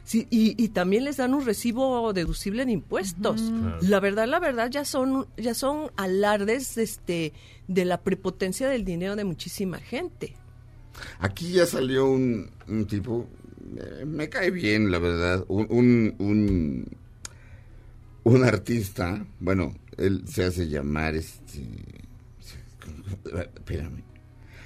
Sí, 0.03 0.27
y, 0.29 0.53
y 0.63 0.67
también 0.69 1.03
les 1.03 1.17
dan 1.17 1.33
un 1.33 1.43
recibo 1.43 2.13
deducible 2.13 2.63
de 2.65 2.71
impuestos. 2.73 3.41
La 3.81 3.99
verdad, 3.99 4.27
la 4.27 4.39
verdad, 4.39 4.69
ya 4.69 4.85
son, 4.85 5.25
ya 5.35 5.55
son 5.55 5.89
alardes 5.97 6.77
este, 6.77 7.33
de 7.67 7.85
la 7.85 7.99
prepotencia 8.01 8.69
del 8.69 8.85
dinero 8.85 9.15
de 9.15 9.23
muchísima 9.23 9.79
gente. 9.79 10.35
Aquí 11.19 11.53
ya 11.53 11.65
salió 11.65 12.05
un, 12.07 12.51
un 12.67 12.85
tipo, 12.85 13.27
eh, 13.77 14.05
me 14.05 14.29
cae 14.29 14.51
bien, 14.51 14.91
la 14.91 14.99
verdad, 14.99 15.43
un, 15.47 15.65
un, 15.71 16.15
un, 16.19 16.87
un 18.25 18.43
artista, 18.43 19.25
bueno, 19.39 19.73
él 19.97 20.23
se 20.27 20.43
hace 20.43 20.67
llamar 20.67 21.15
este... 21.15 21.63
Espérame. 23.55 24.03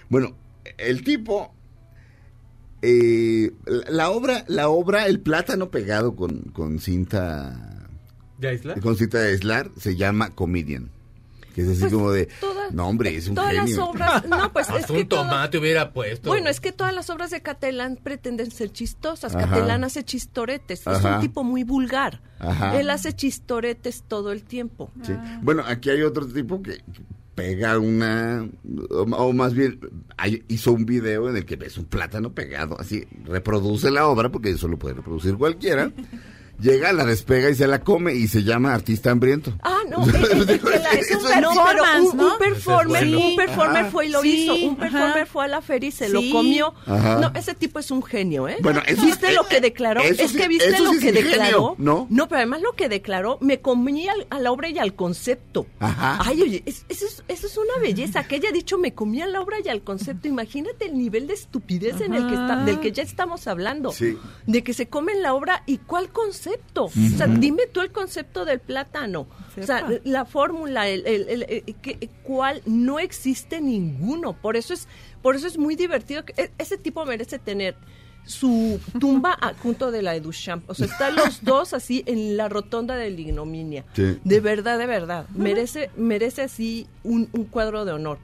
Bueno, 0.10 0.36
el 0.78 1.03
tipo... 1.03 1.53
eh, 2.82 3.51
la, 3.89 4.10
obra, 4.10 4.43
la 4.47 4.70
obra, 4.70 5.05
el 5.07 5.20
plátano 5.20 5.70
pegado 5.70 6.16
con, 6.16 6.39
con 6.53 6.80
cinta, 6.80 7.88
¿Ya 8.39 8.53
Isla? 8.53 8.76
con 8.76 8.95
cinta 8.95 9.20
de 9.20 9.30
aislar, 9.32 9.70
se 9.78 9.95
llama 9.95 10.32
Comedian. 10.34 10.89
Que 11.56 11.62
es 11.64 11.70
así 11.70 11.80
Pues, 11.82 11.93
como 11.93 12.12
de, 12.12 12.30
no 12.72 12.88
hombre, 12.88 13.16
es 13.16 13.28
un 13.28 13.36
Todas 13.36 13.54
las 13.54 13.66
genio. 13.68 13.86
obras, 13.88 14.26
no, 14.30 14.54
pues 14.54 14.70
es 14.70 14.76
Hasta 14.76 14.93
que 14.93 15.02
un 15.02 15.08
tomate 15.08 15.58
hubiera 15.58 15.91
puesto. 15.93 16.30
Bueno, 16.30 16.50
es 16.50 16.60
que 16.60 16.72
todas 16.72 16.93
las 16.93 17.10
obras 17.10 17.32
de 17.32 17.41
Catalán 17.41 17.97
pretenden 18.02 18.52
ser 18.52 18.72
chistosas. 18.72 19.36
Ajá. 19.36 19.47
Catalán 19.50 19.84
hace 19.84 20.04
chistoretes. 20.04 20.86
Es 20.86 21.04
un 21.04 21.20
tipo 21.22 21.43
muy 21.43 21.64
vulgar. 21.64 22.22
Ajá. 22.39 22.80
Él 22.80 22.89
hace 22.89 23.14
chistoretes 23.14 24.04
todo 24.08 24.32
el 24.32 24.43
tiempo. 24.43 24.91
Sí. 25.04 25.14
Bueno, 25.41 25.64
aquí 25.66 25.89
hay 25.89 26.02
otro 26.04 26.26
tipo 26.28 26.62
que 26.62 26.82
pega 27.36 27.80
una, 27.80 28.47
o, 28.89 29.02
o 29.04 29.34
más 29.34 29.54
bien 29.54 29.80
hay- 30.18 30.43
hizo 30.50 30.74
un 30.74 30.86
video 30.86 31.30
en 31.30 31.38
el 31.38 31.45
que 31.45 31.56
ves 31.56 31.78
un 31.78 31.86
plátano 31.86 32.34
pegado, 32.34 32.78
así, 32.80 33.08
reproduce 33.24 33.89
la 33.91 34.08
obra, 34.08 34.30
porque 34.30 34.50
eso 34.50 34.68
lo 34.68 34.78
puede 34.78 34.95
reproducir 34.95 35.36
cualquiera. 35.38 35.89
Llega, 36.62 36.91
la 36.93 37.05
despega 37.05 37.49
y 37.49 37.55
se 37.55 37.68
la 37.68 37.80
come 37.82 38.14
y 38.16 38.28
se 38.28 38.43
llama 38.43 38.74
artista 38.74 39.12
hambriento. 39.12 39.53
Ah, 39.64 39.80
no, 39.89 40.05
es, 40.07 40.14
es- 40.14 40.49
es 40.49 40.60
que 40.60 40.70
la- 40.76 40.89
es 40.99 41.12
un 41.12 41.41
no, 41.41 41.53
pero 41.66 41.84
un, 42.34 42.38
performer, 42.38 43.03
Ese 43.03 43.05
es 43.05 43.12
bueno. 43.14 43.28
un 43.30 43.36
performer 43.36 43.82
Ajá. 43.84 43.91
fue 43.91 44.05
y 44.05 44.10
lo 44.10 44.22
Sí, 44.22 44.43
hizo, 44.43 44.55
un 44.68 44.76
performer 44.76 45.18
ajá. 45.18 45.26
fue 45.26 45.45
a 45.45 45.47
la 45.47 45.62
feria 45.62 45.89
y 45.89 45.91
se 45.91 46.07
Sí. 46.07 46.12
lo 46.12 46.22
comió. 46.32 46.74
Ajá. 46.86 47.20
No, 47.20 47.32
ese 47.39 47.53
tipo 47.55 47.80
es 47.80 47.91
un 47.91 48.03
genio, 48.03 48.47
¿eh? 48.47 48.57
Bueno, 48.62 48.82
eso- 48.86 49.01
¿Viste 49.05 49.28
eh, 49.30 49.34
lo 49.36 49.47
que 49.47 49.62
declaró? 49.62 50.01
eso 50.01 50.24
es 50.24 50.34
que 50.34 50.47
viste 50.47 50.68
eso 50.70 50.84
lo 50.93 50.99
que 50.99 51.12
declaró. 51.12 51.76
¿no? 51.78 52.07
No, 52.10 52.28
pero 52.28 52.38
además 52.39 52.62
lo 52.62 52.74
que 52.74 52.89
declaró, 52.89 53.38
me 53.41 53.60
comí 53.62 54.10
al- 54.10 54.28
a 54.30 54.39
la 54.39 54.51
obra 54.51 54.70
y 54.70 54.80
al 54.80 54.93
concepto. 54.95 55.66
Ajá. 55.80 56.20
Ay, 56.26 56.41
oye, 56.41 56.64
es- 56.66 56.86
eso 56.89 57.05
es, 57.05 57.24
eso 57.28 57.47
es 57.47 57.57
una 57.57 57.82
belleza. 57.82 58.24
Que 58.28 58.36
haya 58.36 58.51
dicho, 58.51 58.78
me 58.78 58.93
comí 58.93 59.22
a 59.22 59.28
la 59.28 59.39
obra 59.41 59.57
y 59.64 59.70
al 59.70 59.82
concepto. 59.84 60.28
Imagínate 60.28 60.86
el 60.88 60.97
nivel 60.97 61.28
de 61.28 61.34
estupidez 61.36 62.01
en 62.01 62.14
el 62.14 62.28
que 62.28 62.34
está, 62.34 62.57
del 62.66 62.80
que 62.80 62.91
ya 62.91 63.03
estamos 63.03 63.47
hablando. 63.47 63.91
Sí. 63.91 64.18
De 64.45 64.64
que 64.64 64.74
se 64.74 64.88
comen 64.89 65.22
la 65.22 65.34
obra 65.34 65.64
y 65.66 65.78
cuál 65.78 66.10
concepto. 66.10 66.49
O 66.86 66.89
sea, 67.18 67.28
dime 67.28 67.64
tú 67.72 67.82
el 67.82 67.91
concepto 67.91 68.45
del 68.45 68.60
plátano. 68.60 69.28
O 69.62 69.64
sea, 69.66 69.88
la 70.04 70.26
fórmula, 70.26 70.88
el, 70.88 71.06
el- 71.06 71.28
el- 71.30 71.43
el- 71.50 71.76
que- 71.82 72.10
cuál 72.24 72.62
no 72.66 73.00
existe 73.00 73.60
ninguno. 73.62 74.34
Por 74.34 74.56
eso 74.58 74.74
es, 74.74 74.88
por 75.22 75.36
eso 75.36 75.47
es 75.47 75.58
muy 75.58 75.76
divertido. 75.76 76.24
que 76.26 76.34
e- 76.41 76.52
ese 76.58 76.78
tipo 76.78 77.06
merece 77.06 77.39
tener 77.39 77.76
su 78.26 78.80
tumba 79.00 79.36
a 79.41 79.54
junto 79.56 79.91
de 79.91 80.02
la 80.02 80.12
de 80.14 80.22
Duchamp. 80.22 80.70
O 80.70 80.76
sea, 80.76 80.86
están 80.86 81.16
los 81.16 81.43
dos 81.43 81.74
así 81.74 82.04
en 82.06 82.38
la 82.38 82.47
rotonda 82.47 82.95
de 82.95 83.10
la 83.10 83.20
ignominia. 83.20 83.86
Sí. 83.93 84.20
De 84.24 84.39
verdad, 84.39 84.78
de 84.78 84.86
verdad. 84.86 85.28
Merece, 85.36 85.89
merece 85.97 86.43
así 86.43 86.88
un, 87.04 87.28
un 87.34 87.45
cuadro 87.45 87.86
de 87.86 87.93
honor. 87.93 88.20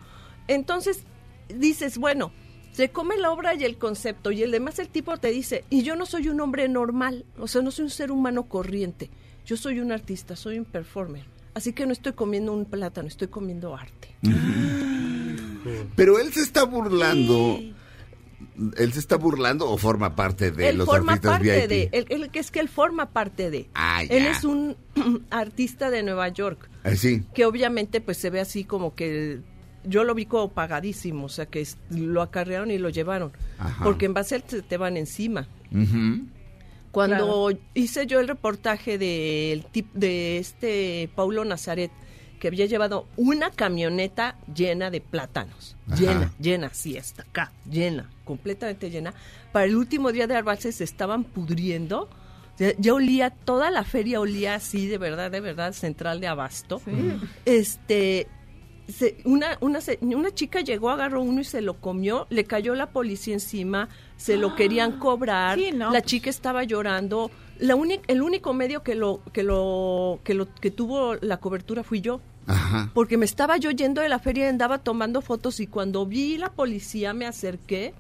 Entonces, 0.47 1.03
dices, 1.49 1.97
bueno, 1.97 2.31
se 2.75 2.89
come 2.89 3.15
la 3.17 3.31
obra 3.31 3.53
y 3.55 3.63
el 3.63 3.77
concepto, 3.77 4.31
y 4.31 4.43
el 4.43 4.51
demás 4.51 4.79
el 4.79 4.89
tipo 4.89 5.15
te 5.17 5.29
dice, 5.29 5.63
y 5.69 5.83
yo 5.83 5.95
no 5.95 6.05
soy 6.05 6.27
un 6.27 6.41
hombre 6.41 6.67
normal, 6.67 7.23
o 7.39 7.47
sea, 7.47 7.61
no 7.61 7.71
soy 7.71 7.85
un 7.85 7.89
ser 7.91 8.11
humano 8.11 8.43
corriente, 8.49 9.09
yo 9.45 9.55
soy 9.55 9.79
un 9.79 9.91
artista, 9.93 10.35
soy 10.35 10.59
un 10.59 10.65
performer. 10.65 11.23
Así 11.53 11.71
que 11.71 11.85
no 11.85 11.93
estoy 11.93 12.11
comiendo 12.11 12.51
un 12.51 12.65
plátano, 12.65 13.07
estoy 13.07 13.29
comiendo 13.29 13.75
arte. 13.77 14.09
Pero 15.95 16.19
él 16.19 16.33
se 16.33 16.41
está 16.41 16.63
burlando. 16.63 17.59
Él 18.77 18.93
se 18.93 18.99
está 18.99 19.15
burlando 19.17 19.69
o 19.69 19.77
forma 19.77 20.15
parte 20.15 20.51
de 20.51 20.69
él 20.69 20.77
los 20.77 20.85
forma 20.85 21.13
artistas 21.13 21.39
parte 21.39 21.59
VIP. 21.61 21.69
de, 21.69 21.89
él, 21.93 22.05
él- 22.09 22.29
que 22.29 22.39
es 22.39 22.51
que 22.51 22.59
él 22.59 22.69
forma 22.69 23.09
parte 23.11 23.49
de. 23.49 23.69
Ah, 23.73 24.03
él 24.03 24.23
ya. 24.23 24.31
es 24.31 24.43
un 24.43 24.75
artista 25.29 25.89
de 25.89 26.03
Nueva 26.03 26.27
York. 26.29 26.69
Eh, 26.83 26.95
sí. 26.95 27.23
que 27.33 27.45
obviamente 27.45 28.01
pues 28.01 28.17
se 28.17 28.29
ve 28.29 28.39
así 28.41 28.63
como 28.63 28.93
que 28.95 29.39
yo 29.87 30.03
lo 30.03 30.13
vi 30.13 30.25
como 30.25 30.49
pagadísimo, 30.51 31.25
o 31.25 31.29
sea 31.29 31.45
que 31.45 31.65
lo 31.89 32.21
acarrearon 32.21 32.71
y 32.71 32.77
lo 32.77 32.89
llevaron, 32.89 33.31
Ajá. 33.57 33.83
porque 33.83 34.05
en 34.05 34.13
base 34.13 34.39
te, 34.39 34.61
te 34.61 34.77
van 34.77 34.97
encima. 34.97 35.47
Cuando 36.91 37.51
hice 37.73 38.07
yo 38.07 38.19
el 38.21 38.27
reportaje 38.27 38.97
del 38.97 39.65
tip 39.65 39.93
de 39.93 40.37
este 40.37 41.09
Paulo 41.13 41.43
Nazaret, 41.43 41.91
que 42.39 42.47
había 42.47 42.65
llevado 42.67 43.07
una 43.17 43.51
camioneta 43.51 44.37
llena 44.53 44.89
de 44.91 45.01
plátanos, 45.01 45.75
Ajá. 45.87 45.95
llena, 45.97 46.33
llena, 46.39 46.73
sí, 46.73 46.97
hasta 46.97 47.23
acá, 47.23 47.51
llena, 47.69 48.09
completamente 48.23 48.89
llena. 48.89 49.13
Para 49.51 49.65
el 49.65 49.75
último 49.75 50.11
día 50.11 50.27
de 50.27 50.35
Arbalse 50.35 50.71
se 50.71 50.83
estaban 50.83 51.23
pudriendo. 51.23 52.09
Ya, 52.57 52.71
ya 52.77 52.93
olía, 52.93 53.31
toda 53.31 53.69
la 53.71 53.83
feria 53.83 54.21
olía 54.21 54.55
así, 54.55 54.87
de 54.87 54.97
verdad, 54.97 55.29
de 55.29 55.41
verdad, 55.41 55.73
central 55.73 56.21
de 56.21 56.27
abasto. 56.27 56.81
Este, 57.43 58.27
se- 58.87 59.17
una, 59.25 59.57
una, 59.61 59.79
una 60.01 60.31
chica 60.33 60.61
llegó, 60.61 60.89
agarró 60.89 61.21
uno 61.21 61.41
y 61.41 61.43
se 61.43 61.61
lo 61.61 61.79
comió, 61.79 62.27
le 62.29 62.43
cayó 62.45 62.75
la 62.75 62.89
policía 62.91 63.33
encima, 63.33 63.89
se 64.17 64.37
lo 64.37 64.55
querían 64.55 64.99
cobrar, 64.99 65.57
Sí, 65.59 65.71
no, 65.71 65.85
la 65.85 65.99
pues. 65.99 66.03
chica 66.05 66.29
estaba 66.29 66.63
llorando. 66.63 67.31
La 67.57 67.75
el 68.07 68.21
único 68.21 68.53
medio 68.53 68.83
que 68.83 68.95
lo, 68.95 69.21
que 69.31 69.41
lo, 69.43 70.19
que 70.23 70.33
lo, 70.33 70.53
que 70.55 70.71
tuvo 70.71 71.15
la 71.15 71.37
cobertura 71.37 71.83
fui 71.83 72.01
yo. 72.01 72.19
Ajá. 72.47 72.91
Porque 72.93 73.17
me 73.17 73.25
estaba 73.25 73.57
yo 73.57 73.71
yendo 73.71 74.01
de 74.01 74.09
la 74.09 74.19
feria 74.19 74.45
y 74.45 74.47
andaba 74.49 74.77
tomando 74.79 75.21
fotos 75.21 75.59
y 75.59 75.65
cuando 75.67 76.05
vi 76.05 76.37
la 76.37 76.51
policía 76.51 77.13
me 77.13 77.25
acerqué 77.25 77.93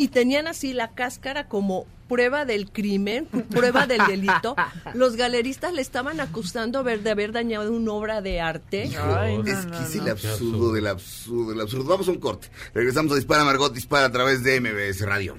y 0.00 0.08
tenían 0.08 0.46
así 0.46 0.72
la 0.72 0.94
cáscara 0.94 1.46
como 1.46 1.84
prueba 2.08 2.46
del 2.46 2.72
crimen, 2.72 3.26
prueba 3.50 3.86
del 3.86 4.00
delito. 4.06 4.56
Los 4.94 5.14
galeristas 5.14 5.74
le 5.74 5.82
estaban 5.82 6.20
acusando 6.20 6.82
de 6.82 7.10
haber 7.10 7.32
dañado 7.32 7.70
una 7.70 7.92
obra 7.92 8.22
de 8.22 8.40
arte. 8.40 8.90
Ay, 8.98 9.36
no, 9.36 9.44
es 9.44 9.66
no, 9.66 9.76
que 9.76 9.84
es 9.84 9.96
no. 9.96 10.02
el 10.04 10.08
absurdo 10.08 10.72
del 10.72 10.86
absurdo 10.86 11.50
del 11.50 11.60
absurdo. 11.60 11.84
Vamos 11.84 12.08
a 12.08 12.12
un 12.12 12.18
corte. 12.18 12.48
Regresamos 12.72 13.12
a 13.12 13.16
Dispara 13.16 13.44
Margot 13.44 13.74
Dispara 13.74 14.06
a 14.06 14.10
través 14.10 14.42
de 14.42 14.58
MBS 14.58 15.02
Radio. 15.02 15.36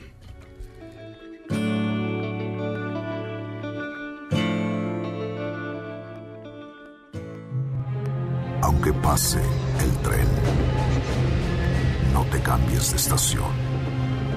Aunque 8.62 8.94
pase 8.94 9.40
el 9.40 9.98
tren, 10.04 10.28
no 12.14 12.24
te 12.26 12.40
cambies 12.44 12.92
de 12.92 12.98
estación. 12.98 13.71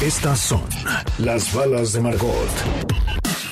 Estas 0.00 0.40
son 0.40 0.64
las 1.18 1.52
balas 1.52 1.92
de 1.92 2.00
Margot. 2.00 2.48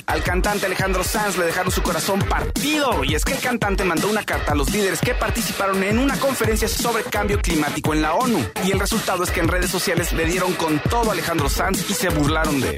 Al 0.07 0.23
cantante 0.23 0.65
Alejandro 0.65 1.03
Sanz 1.03 1.37
le 1.37 1.45
dejaron 1.45 1.71
su 1.71 1.83
corazón 1.83 2.19
partido 2.21 3.03
y 3.03 3.13
es 3.13 3.23
que 3.23 3.33
el 3.33 3.39
cantante 3.39 3.83
mandó 3.83 4.09
una 4.09 4.23
carta 4.23 4.53
a 4.53 4.55
los 4.55 4.71
líderes 4.71 4.99
que 4.99 5.13
participaron 5.13 5.83
en 5.83 5.99
una 5.99 6.17
conferencia 6.17 6.67
sobre 6.67 7.03
cambio 7.03 7.39
climático 7.39 7.93
en 7.93 8.01
la 8.01 8.15
ONU 8.15 8.43
y 8.65 8.71
el 8.71 8.79
resultado 8.79 9.23
es 9.23 9.29
que 9.29 9.41
en 9.41 9.47
redes 9.47 9.69
sociales 9.69 10.11
le 10.11 10.25
dieron 10.25 10.53
con 10.53 10.79
todo 10.79 11.11
a 11.11 11.13
Alejandro 11.13 11.49
Sanz 11.49 11.87
y 11.87 11.93
se 11.93 12.09
burlaron 12.09 12.59
de 12.59 12.69
él. 12.69 12.77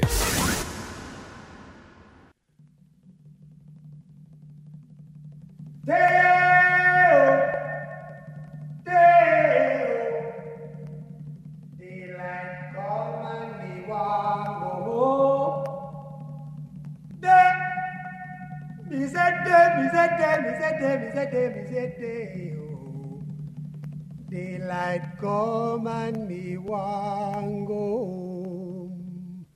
Daylight 24.32 25.18
come 25.20 25.86
and 25.86 26.26
me 26.26 26.56
want 26.56 27.66
go 27.66 27.74
home. 27.74 29.46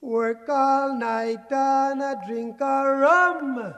Work 0.00 0.48
all 0.48 0.98
night 0.98 1.52
and 1.52 2.02
a 2.02 2.16
drink 2.26 2.60
a 2.60 2.90
rum. 3.04 3.74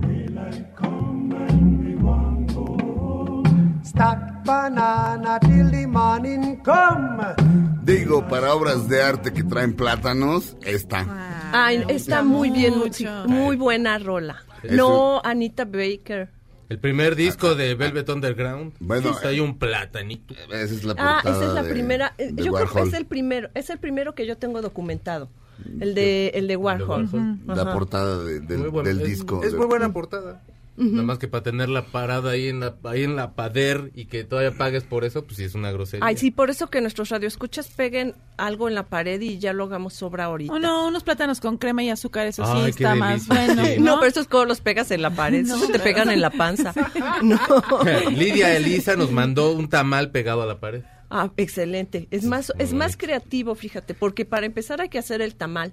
Daylight 0.00 0.74
come 0.74 1.32
and 1.32 1.78
me 1.80 1.94
want 1.94 2.52
go 2.52 2.64
home. 2.64 3.80
Stack 3.84 4.44
banana 4.44 5.38
till 5.40 5.70
the 5.70 5.86
morning 5.86 6.60
come. 6.64 7.36
Digo, 7.84 8.26
para 8.26 8.54
obras 8.54 8.88
de 8.88 9.00
arte 9.00 9.32
que 9.32 9.44
traen 9.44 9.76
plátanos, 9.76 10.56
esta. 10.62 11.35
Ay, 11.52 11.84
está 11.88 12.22
muy 12.22 12.50
bien, 12.50 12.74
muy, 12.78 12.88
mucho. 12.88 13.24
muy 13.26 13.56
buena 13.56 13.98
rola. 13.98 14.42
No, 14.70 15.20
Anita 15.24 15.64
Baker. 15.64 16.30
El 16.68 16.80
primer 16.80 17.14
disco 17.14 17.54
de 17.54 17.74
Velvet 17.76 18.08
Underground. 18.08 18.72
Bueno, 18.80 19.14
sí, 19.14 19.26
hay 19.26 19.38
un 19.40 19.56
platanito. 19.56 20.34
Esa 20.34 20.56
es 20.74 20.82
la 20.84 20.94
portada 20.94 21.18
Ah, 21.18 21.20
esa 21.30 21.44
es 21.46 21.52
la 21.52 21.62
de- 21.62 21.70
primera. 21.70 22.14
eh, 22.18 22.32
de 22.32 22.42
Yo 22.44 22.52
creo 22.52 22.66
que 22.66 22.72
Warhol. 22.74 22.88
es 22.88 22.94
el 22.94 23.06
primero, 23.06 23.50
es 23.54 23.70
el 23.70 23.78
primero 23.78 24.14
que 24.16 24.26
yo 24.26 24.36
tengo 24.36 24.60
documentado. 24.62 25.28
El 25.80 25.94
de, 25.94 26.28
el 26.34 26.48
de 26.48 26.56
Warhol. 26.56 27.08
La 27.46 27.62
Ajá. 27.62 27.72
portada 27.72 28.22
de- 28.24 28.40
del, 28.40 28.68
bueno. 28.70 28.88
del 28.88 29.00
Es- 29.00 29.06
disco. 29.08 29.42
Es, 29.44 29.52
de- 29.52 29.58
muy 29.58 29.66
buena 29.66 29.92
portada. 29.92 30.42
Nada 30.76 31.02
más 31.02 31.18
que 31.18 31.26
para 31.26 31.42
tenerla 31.42 31.86
parada 31.86 32.32
ahí 32.32 32.48
en 32.48 32.60
la, 32.60 32.76
ahí 32.84 33.04
en 33.04 33.16
la 33.16 33.32
pader 33.34 33.92
y 33.94 34.06
que 34.06 34.24
todavía 34.24 34.56
pagues 34.56 34.84
por 34.84 35.04
eso, 35.04 35.24
pues 35.24 35.38
sí 35.38 35.44
es 35.44 35.54
una 35.54 35.72
grosería. 35.72 36.04
Ay, 36.06 36.16
sí, 36.16 36.30
por 36.30 36.50
eso 36.50 36.68
que 36.68 36.82
nuestros 36.82 37.08
radioescuchas 37.08 37.68
peguen 37.68 38.14
algo 38.36 38.68
en 38.68 38.74
la 38.74 38.84
pared 38.84 39.20
y 39.20 39.38
ya 39.38 39.54
lo 39.54 39.64
hagamos 39.64 39.94
sobra 39.94 40.24
ahorita. 40.24 40.52
Oh, 40.52 40.58
no, 40.58 40.88
unos 40.88 41.02
plátanos 41.02 41.40
con 41.40 41.56
crema 41.56 41.82
y 41.82 41.90
azúcar, 41.90 42.26
eso 42.26 42.44
sí 42.44 42.52
Ay, 42.54 42.70
está 42.70 42.94
más 42.94 43.26
bueno. 43.26 43.64
sí. 43.64 43.76
No, 43.78 43.92
¿no? 43.92 43.94
pero 43.96 44.08
estos 44.08 44.28
como 44.28 44.44
los 44.44 44.60
pegas 44.60 44.90
en 44.90 45.00
la 45.00 45.10
pared, 45.10 45.46
se 45.46 45.72
te 45.72 45.78
pegan 45.78 46.10
en 46.10 46.20
la 46.20 46.30
panza. 46.30 46.74
No. 47.22 47.40
Lidia 48.10 48.56
Elisa 48.56 48.96
nos 48.96 49.10
mandó 49.10 49.52
un 49.52 49.68
tamal 49.68 50.10
pegado 50.10 50.42
a 50.42 50.46
la 50.46 50.60
pared. 50.60 50.82
Ah, 51.10 51.30
excelente. 51.36 52.08
Es 52.10 52.24
más, 52.24 52.52
es 52.58 52.72
más 52.72 52.96
creativo, 52.96 53.54
fíjate, 53.54 53.94
porque 53.94 54.24
para 54.24 54.46
empezar 54.46 54.80
hay 54.80 54.88
que 54.88 54.98
hacer 54.98 55.22
el 55.22 55.34
tamal. 55.36 55.72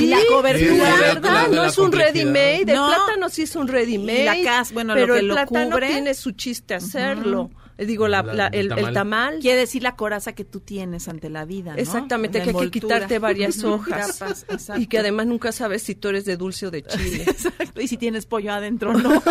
Y 0.00 0.06
la 0.06 0.18
cobertura. 0.28 0.74
la 0.76 0.90
la- 0.90 0.96
verdad, 0.96 1.32
la- 1.32 1.48
no 1.48 1.62
la 1.62 1.68
es 1.68 1.78
un 1.78 1.92
ready-made. 1.92 2.60
El 2.62 2.74
No. 2.74 2.86
plátano 2.88 3.28
sí 3.28 3.42
es 3.42 3.54
un 3.56 3.68
ready-made. 3.68 4.24
La 4.24 4.42
cas- 4.42 4.72
bueno, 4.72 4.94
lo 4.94 5.00
pero 5.00 5.14
que 5.14 5.20
el 5.20 5.28
lo 5.28 5.34
plátano 5.34 5.70
cubre. 5.70 5.88
tiene 5.88 6.14
su 6.14 6.32
chiste 6.32 6.74
hacerlo. 6.74 7.50
Eh, 7.52 7.56
Digo, 7.78 8.08
la, 8.08 8.22
La- 8.22 8.32
la- 8.34 8.46
el 8.48 8.72
el, 8.72 8.78
el 8.78 8.92
tamal. 8.94 9.38
Quiere 9.40 9.60
decir 9.60 9.82
la 9.82 9.96
coraza 9.96 10.32
que 10.34 10.44
tú 10.44 10.60
tienes 10.60 11.08
ante 11.08 11.28
la 11.28 11.44
vida, 11.44 11.72
¿no? 11.74 11.78
Exactamente, 11.78 12.38
La 12.38 12.44
que 12.44 12.50
hay 12.50 12.56
que 12.70 12.80
quitarte 12.80 13.18
varias 13.18 13.62
hojas. 13.64 14.44
Y 14.78 14.86
que 14.86 14.98
además 14.98 15.26
nunca 15.26 15.52
sabes 15.52 15.82
si 15.82 15.94
tú 15.94 16.08
eres 16.08 16.24
de 16.24 16.36
dulce 16.38 16.66
o 16.66 16.70
de 16.70 16.82
chile. 16.84 17.24
Exacto, 17.26 17.80
y 17.80 17.88
si 17.88 17.96
tienes 17.98 18.24
pollo 18.26 18.52
adentro, 18.52 18.94
no. 18.94 19.22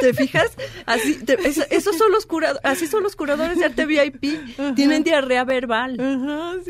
¿Te 0.00 0.14
fijas? 0.14 0.50
Así, 0.86 1.14
te- 1.24 1.38
eso- 1.48 1.64
esos 1.70 1.96
son 1.96 2.10
los 2.12 2.26
curadores, 2.26 2.60
así 2.64 2.86
son 2.86 3.02
los 3.02 3.16
curadores 3.16 3.58
de 3.58 3.64
arte 3.66 3.86
VIP. 3.86 4.24
Tienen 4.74 5.04
diarrea 5.04 5.44
verbal. 5.44 5.96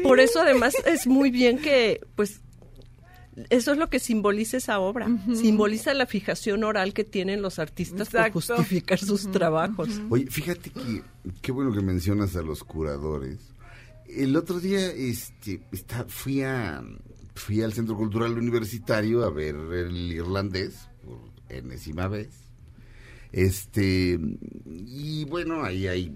Por 0.02 0.20
eso 0.20 0.40
además 0.40 0.74
es 0.86 1.06
muy 1.06 1.30
bien 1.30 1.58
que, 1.58 2.00
pues, 2.16 2.40
eso 3.48 3.72
es 3.72 3.78
lo 3.78 3.88
que 3.88 3.98
simboliza 3.98 4.56
esa 4.56 4.80
obra. 4.80 5.08
Simboliza 5.34 5.94
la 5.94 6.06
fijación 6.06 6.64
oral 6.64 6.92
que 6.92 7.04
tienen 7.04 7.42
los 7.42 7.58
artistas 7.58 8.08
Exacto. 8.08 8.32
por 8.32 8.42
justificar 8.42 8.98
sus 8.98 9.30
trabajos. 9.30 9.88
Oye, 10.10 10.26
fíjate 10.26 10.70
que 10.70 11.02
qué 11.40 11.52
bueno 11.52 11.72
que 11.72 11.80
mencionas 11.80 12.36
a 12.36 12.42
los 12.42 12.64
curadores. 12.64 13.38
El 14.08 14.36
otro 14.36 14.58
día 14.58 14.90
este, 14.90 15.62
está, 15.70 16.04
fui, 16.08 16.42
a, 16.42 16.82
fui 17.34 17.62
al 17.62 17.72
Centro 17.72 17.96
Cultural 17.96 18.32
Universitario 18.32 19.24
a 19.24 19.30
ver 19.30 19.54
el 19.54 20.12
irlandés 20.12 20.88
por 21.04 21.20
enésima 21.48 22.08
vez. 22.08 22.30
Este, 23.32 24.18
y 24.66 25.24
bueno, 25.26 25.62
ahí 25.62 25.86
hay 25.86 26.08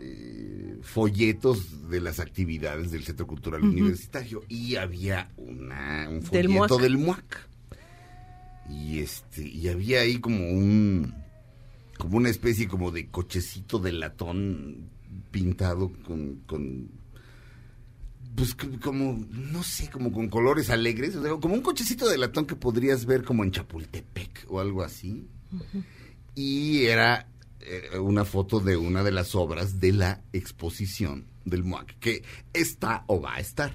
eh, 0.00 0.78
folletos 0.82 1.88
de 1.90 2.00
las 2.00 2.20
actividades 2.20 2.90
del 2.90 3.04
Centro 3.04 3.26
Cultural 3.26 3.62
Universitario 3.62 4.42
y 4.48 4.76
había 4.76 5.30
una, 5.36 6.08
un 6.08 6.22
folleto 6.22 6.78
del 6.78 6.98
MUAC. 6.98 7.48
Y 8.68 8.98
este, 8.98 9.46
y 9.46 9.68
había 9.68 10.00
ahí 10.00 10.18
como 10.18 10.50
un 10.50 11.14
como 11.98 12.18
una 12.18 12.28
especie 12.28 12.68
como 12.68 12.90
de 12.90 13.08
cochecito 13.08 13.78
de 13.78 13.92
latón 13.92 14.90
pintado 15.30 15.92
con, 16.04 16.42
con 16.46 16.88
pues 18.34 18.54
como 18.82 19.24
no 19.30 19.62
sé 19.62 19.88
como 19.88 20.12
con 20.12 20.28
colores 20.28 20.68
alegres 20.68 21.16
o 21.16 21.22
sea, 21.22 21.34
como 21.36 21.54
un 21.54 21.62
cochecito 21.62 22.06
de 22.08 22.18
latón 22.18 22.46
que 22.46 22.54
podrías 22.54 23.06
ver 23.06 23.22
como 23.22 23.44
en 23.44 23.50
Chapultepec 23.50 24.46
o 24.48 24.60
algo 24.60 24.82
así. 24.82 25.26
Y 26.34 26.84
era 26.84 27.28
eh, 27.66 27.98
una 27.98 28.24
foto 28.24 28.60
de 28.60 28.76
una 28.76 29.02
de 29.02 29.12
las 29.12 29.34
obras 29.34 29.80
de 29.80 29.92
la 29.92 30.22
exposición 30.32 31.24
del 31.44 31.64
MUAC 31.64 31.98
que 31.98 32.22
está 32.52 33.04
o 33.08 33.20
va 33.20 33.34
a 33.36 33.40
estar 33.40 33.72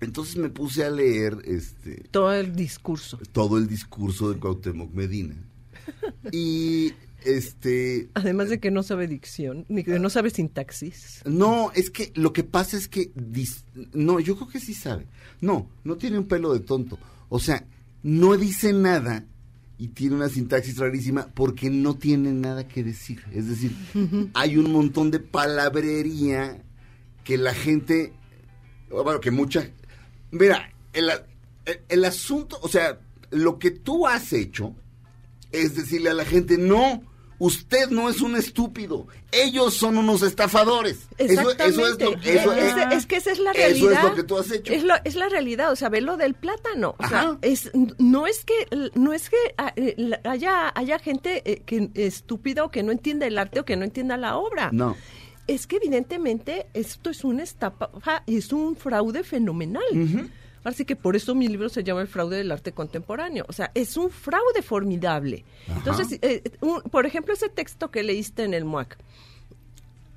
entonces 0.00 0.36
me 0.36 0.48
puse 0.48 0.82
a 0.84 0.90
leer 0.90 1.36
este 1.44 2.04
Todo 2.10 2.32
el 2.32 2.56
discurso. 2.56 3.18
todo 3.32 3.58
el 3.58 3.66
discurso 3.68 4.30
de 4.32 4.38
Cuauhtémoc 4.40 4.92
Medina. 4.94 5.36
Y 6.32 6.92
este 7.24 8.08
Además 8.14 8.48
de 8.48 8.60
que 8.60 8.70
no 8.70 8.82
sabe 8.82 9.06
dicción, 9.06 9.66
ni 9.68 9.84
que 9.84 9.98
no 9.98 10.08
sabe 10.08 10.30
sintaxis. 10.30 11.20
no, 11.26 11.70
es 11.74 11.90
que 11.90 12.12
lo 12.14 12.32
que 12.32 12.44
pasa 12.44 12.78
es 12.78 12.88
que 12.88 13.12
dis- 13.14 13.62
no, 13.92 14.20
yo 14.20 14.36
creo 14.36 14.48
que 14.48 14.60
sí 14.60 14.72
sabe. 14.72 15.06
No, 15.42 15.68
no 15.84 15.96
tiene 15.96 16.18
un 16.18 16.26
pelo 16.26 16.52
de 16.54 16.60
tonto. 16.60 16.98
O 17.28 17.38
sea, 17.38 17.66
no 18.02 18.36
dice 18.38 18.72
nada 18.72 19.26
y 19.80 19.88
tiene 19.88 20.14
una 20.14 20.28
sintaxis 20.28 20.76
rarísima 20.76 21.28
porque 21.34 21.70
no 21.70 21.94
tiene 21.96 22.32
nada 22.34 22.68
que 22.68 22.84
decir. 22.84 23.22
Es 23.32 23.48
decir, 23.48 23.74
hay 24.34 24.58
un 24.58 24.70
montón 24.70 25.10
de 25.10 25.20
palabrería 25.20 26.62
que 27.24 27.38
la 27.38 27.54
gente, 27.54 28.12
bueno, 28.90 29.20
que 29.20 29.30
mucha... 29.30 29.70
Mira, 30.30 30.70
el, 30.92 31.08
el- 31.64 31.80
el 31.88 32.04
asunto, 32.04 32.58
o 32.62 32.68
sea, 32.68 33.00
lo 33.30 33.58
que 33.58 33.70
tú 33.70 34.06
has 34.06 34.32
hecho 34.34 34.74
es 35.50 35.74
decirle 35.76 36.10
a 36.10 36.14
la 36.14 36.24
gente, 36.26 36.58
no, 36.58 37.02
usted 37.40 37.88
no 37.90 38.08
es 38.08 38.20
un 38.20 38.36
estúpido, 38.36 39.08
ellos 39.32 39.74
son 39.74 39.98
unos 39.98 40.22
estafadores. 40.22 41.08
Eso, 41.18 41.50
Exactamente. 41.50 41.64
eso 41.64 41.86
es, 41.88 42.00
lo, 42.00 42.12
eso 42.22 42.52
es, 42.52 42.76
es- 42.76 42.92
es 42.98 43.06
que 43.06 43.16
esa 43.16 43.32
es 43.32 43.38
la 43.40 43.50
eso 43.50 43.58
realidad. 43.86 43.92
es 44.04 44.10
lo 44.10 44.14
que 44.14 44.22
tú 44.22 44.38
has 44.38 44.50
hecho. 44.52 44.72
Es, 44.72 44.84
lo- 44.84 44.94
es 45.04 45.14
la 45.16 45.28
realidad, 45.28 45.72
o 45.72 45.76
sea, 45.76 45.88
ve 45.88 46.00
lo 46.00 46.16
del 46.16 46.34
plátano. 46.34 46.94
O 46.98 47.08
sea, 47.08 47.36
es, 47.42 47.72
no 47.98 48.28
es 48.28 48.44
que 48.44 48.54
no 48.94 49.12
es 49.12 49.28
que 49.28 49.36
ah, 49.58 49.72
eh, 49.74 49.96
haya 50.24 50.70
haya 50.74 50.98
gente 51.00 51.42
eh, 51.50 51.62
que 51.66 51.90
estúpida 51.94 52.62
o 52.64 52.70
que 52.70 52.84
no 52.84 52.92
entienda 52.92 53.26
el 53.26 53.36
arte 53.38 53.58
o 53.58 53.64
que 53.64 53.76
no 53.76 53.84
entienda 53.84 54.16
la 54.16 54.36
obra. 54.36 54.70
No. 54.72 54.96
Es 55.46 55.66
que 55.66 55.76
evidentemente 55.76 56.68
esto 56.74 57.10
es 57.10 57.24
una 57.24 57.42
estafa, 57.42 57.90
es 58.28 58.52
un 58.52 58.76
fraude 58.76 59.24
fenomenal. 59.24 59.82
Así 60.62 60.84
que 60.84 60.94
por 60.96 61.16
eso 61.16 61.34
mi 61.34 61.48
libro 61.48 61.68
se 61.70 61.82
llama 61.82 62.02
El 62.02 62.08
fraude 62.08 62.36
del 62.36 62.52
arte 62.52 62.72
contemporáneo. 62.72 63.46
O 63.48 63.52
sea, 63.52 63.70
es 63.74 63.96
un 63.96 64.10
fraude 64.10 64.60
formidable. 64.62 65.44
Entonces, 65.68 66.18
eh, 66.22 66.42
un- 66.60 66.82
por 66.82 67.06
ejemplo, 67.06 67.32
ese 67.32 67.48
texto 67.48 67.90
que 67.90 68.02
leíste 68.02 68.44
en 68.44 68.52
el 68.54 68.64
MUAC, 68.66 68.98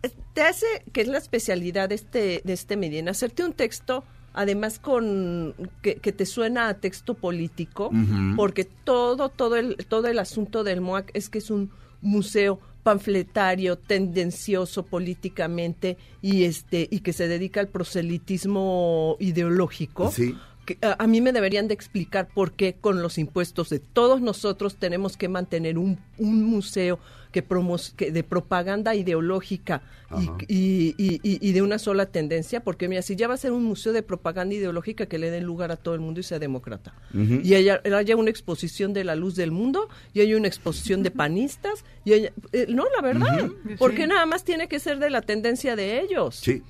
eh, 0.04 0.12
te 0.34 0.42
hace, 0.42 0.66
que 0.92 1.02
es 1.02 1.08
la 1.08 1.18
especialidad 1.18 1.90
de 1.90 1.96
este, 1.96 2.42
de 2.44 2.54
este 2.54 2.76
Medina, 2.76 3.12
hacerte 3.12 3.46
un 3.46 3.54
texto, 3.54 4.04
además 4.34 4.80
con 4.80 5.54
que, 5.82 5.96
que 5.96 6.12
te 6.12 6.26
suena 6.26 6.68
a 6.68 6.74
texto 6.74 7.14
político, 7.14 7.90
porque 8.36 8.66
todo, 8.66 9.30
todo 9.30 9.56
el, 9.56 9.78
todo 9.88 10.08
el 10.08 10.20
asunto 10.20 10.64
del 10.64 10.82
MUAC 10.82 11.12
es 11.14 11.30
que 11.30 11.38
es 11.38 11.50
un 11.52 11.72
museo 12.02 12.60
panfletario, 12.84 13.78
tendencioso 13.78 14.84
políticamente 14.84 15.98
y 16.22 16.44
este 16.44 16.88
y 16.92 17.00
que 17.00 17.14
se 17.14 17.28
dedica 17.28 17.60
al 17.60 17.70
proselitismo 17.70 19.18
ideológico. 19.20 20.12
Sí. 20.12 20.36
que 20.66 20.78
a, 20.82 21.02
a 21.04 21.08
mí 21.08 21.22
me 21.22 21.32
deberían 21.32 21.68
de 21.68 21.74
explicar 21.74 22.28
por 22.34 22.52
qué 22.52 22.74
con 22.74 23.02
los 23.02 23.18
impuestos 23.18 23.70
de 23.70 23.80
todos 23.80 24.22
nosotros 24.22 24.76
tenemos 24.76 25.18
que 25.18 25.30
mantener 25.30 25.78
un, 25.78 25.98
un 26.18 26.44
museo 26.44 27.00
que, 27.34 27.42
promos, 27.42 27.94
que 27.98 28.12
de 28.12 28.24
propaganda 28.24 28.96
ideológica 28.96 29.82
y, 30.12 30.24
Ajá. 30.24 30.38
y, 30.48 30.96
y- 30.98 31.20
y- 31.24 31.40
y 31.50 31.52
de 31.52 31.62
una 31.62 31.80
sola 31.80 32.06
tendencia, 32.06 32.64
porque 32.64 32.88
mira, 32.88 33.02
si 33.02 33.18
ya 33.18 33.28
va 33.28 33.34
a 33.34 33.38
ser 33.38 33.52
un 33.52 33.64
museo 33.66 33.92
de 33.92 34.04
propaganda 34.04 34.56
ideológica 34.56 35.08
que 35.08 35.18
le 35.18 35.32
dé 35.32 35.42
lugar 35.42 35.72
a 35.72 35.76
todo 35.76 35.96
el 35.96 36.00
mundo 36.00 36.20
y 36.20 36.24
sea 36.24 36.40
demócrata, 36.40 36.94
y 37.14 37.56
haya, 37.56 37.82
haya 37.94 38.16
una 38.16 38.30
exposición 38.30 38.94
de 38.94 39.04
la 39.04 39.16
luz 39.16 39.36
del 39.36 39.52
mundo, 39.52 39.90
y 40.14 40.22
haya 40.22 40.38
una 40.38 40.48
exposición 40.48 41.04
de 41.04 41.12
panistas, 41.12 41.84
y 42.06 42.14
haya- 42.14 42.34
eh, 42.54 42.68
no, 42.70 42.86
la 42.96 43.02
verdad, 43.02 43.50
porque 43.80 44.08
nada 44.08 44.26
más 44.26 44.44
tiene 44.46 44.68
que 44.70 44.80
ser 44.80 45.00
de 45.00 45.10
la 45.10 45.22
tendencia 45.24 45.76
de 45.76 46.00
ellos. 46.00 46.36
Sí. 46.36 46.62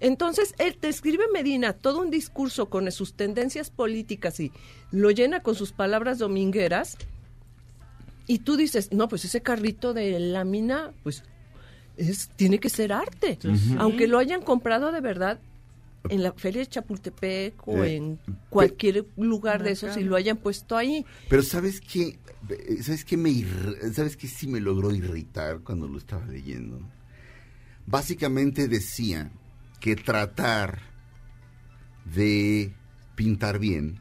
Entonces, 0.00 0.54
él 0.58 0.76
te 0.78 0.88
escribe 0.88 1.24
Medina 1.32 1.72
todo 1.72 2.00
un 2.00 2.10
discurso 2.10 2.66
con 2.66 2.90
sus 2.92 3.14
tendencias 3.14 3.70
políticas 3.70 4.38
y 4.40 4.52
lo 4.92 5.10
llena 5.10 5.40
con 5.42 5.54
sus 5.54 5.72
palabras 5.72 6.18
domingueras. 6.18 6.96
Y 8.28 8.38
tú 8.40 8.56
dices, 8.56 8.92
no, 8.92 9.08
pues 9.08 9.24
ese 9.24 9.40
carrito 9.40 9.92
de 9.94 10.20
lámina, 10.20 10.92
pues 11.02 11.24
es, 11.96 12.28
tiene 12.36 12.60
que 12.60 12.68
ser 12.68 12.92
arte. 12.92 13.38
Aunque 13.78 14.06
lo 14.06 14.18
hayan 14.18 14.42
comprado 14.42 14.92
de 14.92 15.00
verdad 15.00 15.40
en 16.10 16.22
la 16.22 16.32
feria 16.32 16.60
de 16.60 16.66
Chapultepec 16.68 17.66
o 17.66 17.82
Eh, 17.84 17.96
en 17.96 18.18
cualquier 18.50 19.06
lugar 19.16 19.62
de 19.64 19.72
esos 19.72 19.96
y 19.96 20.04
lo 20.04 20.14
hayan 20.14 20.36
puesto 20.36 20.76
ahí. 20.76 21.04
Pero 21.28 21.42
¿sabes 21.42 21.80
qué? 21.80 22.18
¿Sabes 22.82 23.04
qué 23.04 23.16
me 23.16 23.30
irr- 23.30 23.92
¿Sabes 23.92 24.16
qué 24.16 24.28
sí 24.28 24.46
me 24.46 24.60
logró 24.60 24.94
irritar 24.94 25.58
cuando 25.60 25.88
lo 25.88 25.98
estaba 25.98 26.24
leyendo? 26.26 26.80
Básicamente 27.86 28.68
decía 28.68 29.30
que 29.80 29.96
tratar 29.96 30.80
de 32.14 32.72
pintar 33.16 33.58
bien 33.58 34.00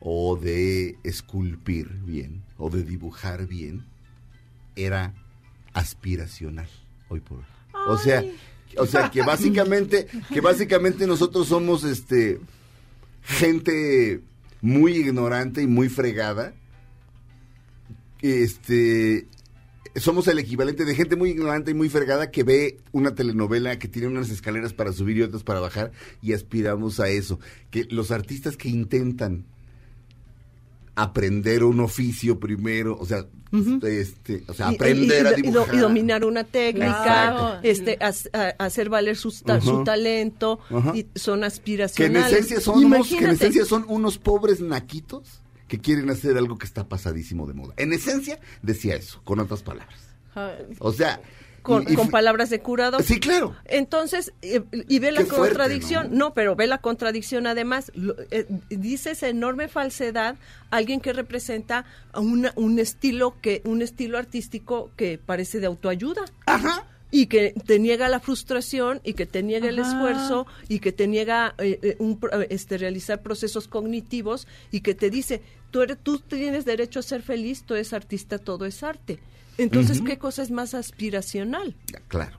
o 0.00 0.36
de 0.36 0.98
esculpir 1.04 1.88
bien 2.04 2.42
o 2.56 2.70
de 2.70 2.82
dibujar 2.82 3.46
bien 3.46 3.84
era 4.74 5.14
aspiracional 5.74 6.68
hoy 7.08 7.20
por 7.20 7.38
hoy. 7.38 7.44
O 7.88 7.98
sea, 7.98 8.24
o 8.76 8.86
sea 8.86 9.10
que 9.10 9.22
básicamente 9.22 10.06
que 10.32 10.40
básicamente 10.40 11.06
nosotros 11.06 11.48
somos 11.48 11.84
este 11.84 12.40
gente 13.22 14.20
muy 14.60 14.96
ignorante 14.96 15.62
y 15.62 15.66
muy 15.66 15.88
fregada. 15.88 16.54
Este 18.22 19.26
somos 19.96 20.28
el 20.28 20.38
equivalente 20.38 20.84
de 20.84 20.94
gente 20.94 21.16
muy 21.16 21.30
ignorante 21.30 21.72
y 21.72 21.74
muy 21.74 21.88
fregada 21.88 22.30
que 22.30 22.44
ve 22.44 22.78
una 22.92 23.14
telenovela 23.14 23.78
que 23.78 23.88
tiene 23.88 24.08
unas 24.08 24.30
escaleras 24.30 24.72
para 24.72 24.92
subir 24.92 25.16
y 25.16 25.22
otras 25.22 25.42
para 25.42 25.60
bajar 25.60 25.90
y 26.22 26.32
aspiramos 26.32 27.00
a 27.00 27.08
eso. 27.08 27.40
Que 27.70 27.84
los 27.90 28.10
artistas 28.10 28.56
que 28.56 28.68
intentan 28.68 29.44
aprender 31.02 31.64
un 31.64 31.80
oficio 31.80 32.38
primero, 32.38 32.96
o 32.98 33.06
sea, 33.06 33.26
este, 33.82 34.44
o 34.46 34.54
sea, 34.54 34.68
aprender 34.68 35.24
y- 35.24 35.26
a 35.26 35.30
y- 35.30 35.40
y 35.40 35.42
do- 35.42 35.52
dibujar. 35.60 35.74
y 35.74 35.78
dominar 35.78 36.24
una 36.24 36.44
técnica, 36.44 37.60
este, 37.62 37.98
a- 38.00 38.54
hacer 38.64 38.88
valer 38.88 39.16
ta- 39.44 39.54
Ajá. 39.56 39.60
su 39.64 39.84
talento, 39.84 40.60
y 40.94 41.06
son 41.18 41.40
que 41.40 41.44
en 41.44 41.44
aspiracionales. 41.44 42.32
esencia 42.32 42.60
son 42.60 42.84
unos, 42.84 43.08
que 43.08 43.18
en 43.24 43.30
esencia 43.30 43.64
son 43.64 43.84
unos 43.88 44.18
pobres 44.18 44.60
naquitos 44.60 45.42
que 45.68 45.78
quieren 45.78 46.10
hacer 46.10 46.36
algo 46.36 46.58
que 46.58 46.66
está 46.66 46.88
pasadísimo 46.88 47.46
de 47.46 47.54
moda. 47.54 47.74
En 47.76 47.92
esencia 47.92 48.40
decía 48.62 48.94
eso, 48.96 49.20
con 49.24 49.38
otras 49.40 49.62
palabras. 49.62 49.98
O 50.78 50.92
sea, 50.92 51.20
con, 51.62 51.84
Y- 51.88 51.92
y 51.92 51.96
con 51.96 52.08
palabras 52.10 52.50
de 52.50 52.60
curador. 52.60 53.02
Sí, 53.02 53.20
claro. 53.20 53.54
Entonces, 53.66 54.32
eh, 54.42 54.62
y 54.88 54.98
ve 54.98 55.12
la 55.12 55.20
Qué 55.20 55.26
fuerte, 55.26 55.48
contradicción, 55.56 56.10
¿no? 56.10 56.16
¿no? 56.28 56.34
pero 56.34 56.56
ve 56.56 56.66
la 56.66 56.78
contradicción 56.78 57.46
además, 57.46 57.92
lo- 57.94 58.14
eh, 58.30 58.46
dice 58.70 59.10
esa 59.12 59.28
enorme 59.28 59.68
falsedad 59.68 60.36
alguien 60.70 61.00
que 61.00 61.12
representa 61.12 61.84
a 62.12 62.20
una- 62.20 62.52
un 62.56 62.78
estilo 62.78 63.34
que 63.40 63.60
un 63.64 63.82
estilo 63.82 64.18
artístico 64.18 64.90
que 64.96 65.18
parece 65.18 65.60
de 65.60 65.66
autoayuda. 65.66 66.22
Ajá. 66.46 66.86
Y 67.12 67.26
que 67.26 67.54
te 67.66 67.80
niega 67.80 68.08
la 68.08 68.20
frustración 68.20 69.00
y 69.02 69.14
que 69.14 69.26
te 69.26 69.42
niega 69.42 69.68
el 69.68 69.80
esfuerzo 69.80 70.46
y 70.68 70.78
que 70.78 70.92
te 70.92 71.08
niega 71.08 71.56
eh, 71.58 71.78
eh, 71.82 71.96
un 71.98 72.20
pro- 72.20 72.30
este, 72.48 72.78
realizar 72.78 73.20
procesos 73.20 73.66
cognitivos 73.66 74.46
y 74.70 74.80
que 74.82 74.94
te 74.94 75.10
dice, 75.10 75.42
tú, 75.72 75.82
eres, 75.82 75.98
tú 76.00 76.20
tienes 76.20 76.64
derecho 76.64 77.00
a 77.00 77.02
ser 77.02 77.22
feliz, 77.22 77.64
tú 77.64 77.74
eres 77.74 77.92
artista, 77.92 78.38
todo 78.38 78.64
es 78.64 78.84
arte. 78.84 79.18
Entonces, 79.62 80.00
¿qué 80.02 80.18
cosa 80.18 80.42
es 80.42 80.50
más 80.50 80.74
aspiracional? 80.74 81.74
Claro. 82.08 82.38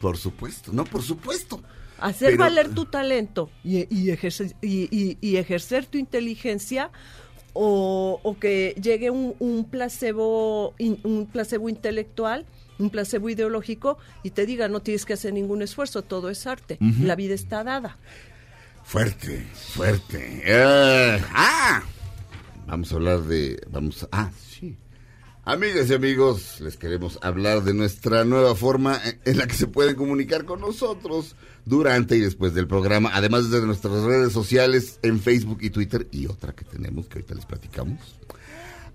Por 0.00 0.16
supuesto. 0.16 0.72
No, 0.72 0.84
por 0.84 1.02
supuesto. 1.02 1.62
Hacer 1.98 2.30
Pero- 2.30 2.44
valer 2.44 2.70
tu 2.74 2.86
talento 2.86 3.50
y, 3.62 3.86
y 3.94 4.10
ejercer, 4.10 4.54
y, 4.62 5.16
y- 5.20 5.36
ejercer 5.36 5.84
tu 5.86 5.98
inteligencia 5.98 6.90
o, 7.52 8.18
o 8.22 8.38
que 8.38 8.74
llegue 8.82 9.10
un, 9.10 9.34
un 9.38 9.64
placebo 9.68 10.74
un 10.78 11.28
placebo 11.30 11.68
intelectual, 11.68 12.46
un 12.78 12.88
placebo 12.90 13.28
ideológico 13.28 13.98
y 14.22 14.30
te 14.30 14.46
diga 14.46 14.68
no 14.68 14.80
tienes 14.80 15.04
que 15.04 15.12
hacer 15.12 15.34
ningún 15.34 15.60
esfuerzo, 15.62 16.02
todo 16.02 16.30
es 16.30 16.46
arte, 16.46 16.78
la 16.80 17.16
vida 17.16 17.34
está 17.34 17.62
dada. 17.64 17.98
Fuerte, 18.82 19.46
fuerte. 19.52 20.42
Eh, 20.44 21.20
ah, 21.34 21.82
vamos 22.66 22.90
a 22.92 22.94
hablar 22.96 23.20
de, 23.24 23.60
vamos, 23.70 24.04
a- 24.04 24.08
ah. 24.12 24.30
Amigas 25.50 25.90
y 25.90 25.94
amigos, 25.94 26.60
les 26.60 26.76
queremos 26.76 27.18
hablar 27.22 27.64
de 27.64 27.74
nuestra 27.74 28.22
nueva 28.24 28.54
forma 28.54 29.00
en- 29.24 29.36
la 29.36 29.48
que 29.48 29.54
se 29.56 29.66
pueden 29.66 29.96
comunicar 29.96 30.44
con 30.44 30.60
nosotros 30.60 31.34
durante 31.64 32.16
y 32.16 32.20
después 32.20 32.54
del 32.54 32.68
programa, 32.68 33.10
además 33.12 33.50
de 33.50 33.60
nuestras 33.62 34.04
redes 34.04 34.32
sociales 34.32 35.00
en 35.02 35.18
Facebook 35.18 35.58
y 35.60 35.70
Twitter 35.70 36.06
y 36.12 36.26
otra 36.28 36.52
que 36.52 36.64
tenemos 36.64 37.08
que 37.08 37.14
ahorita 37.14 37.34
les 37.34 37.46
platicamos. 37.46 37.98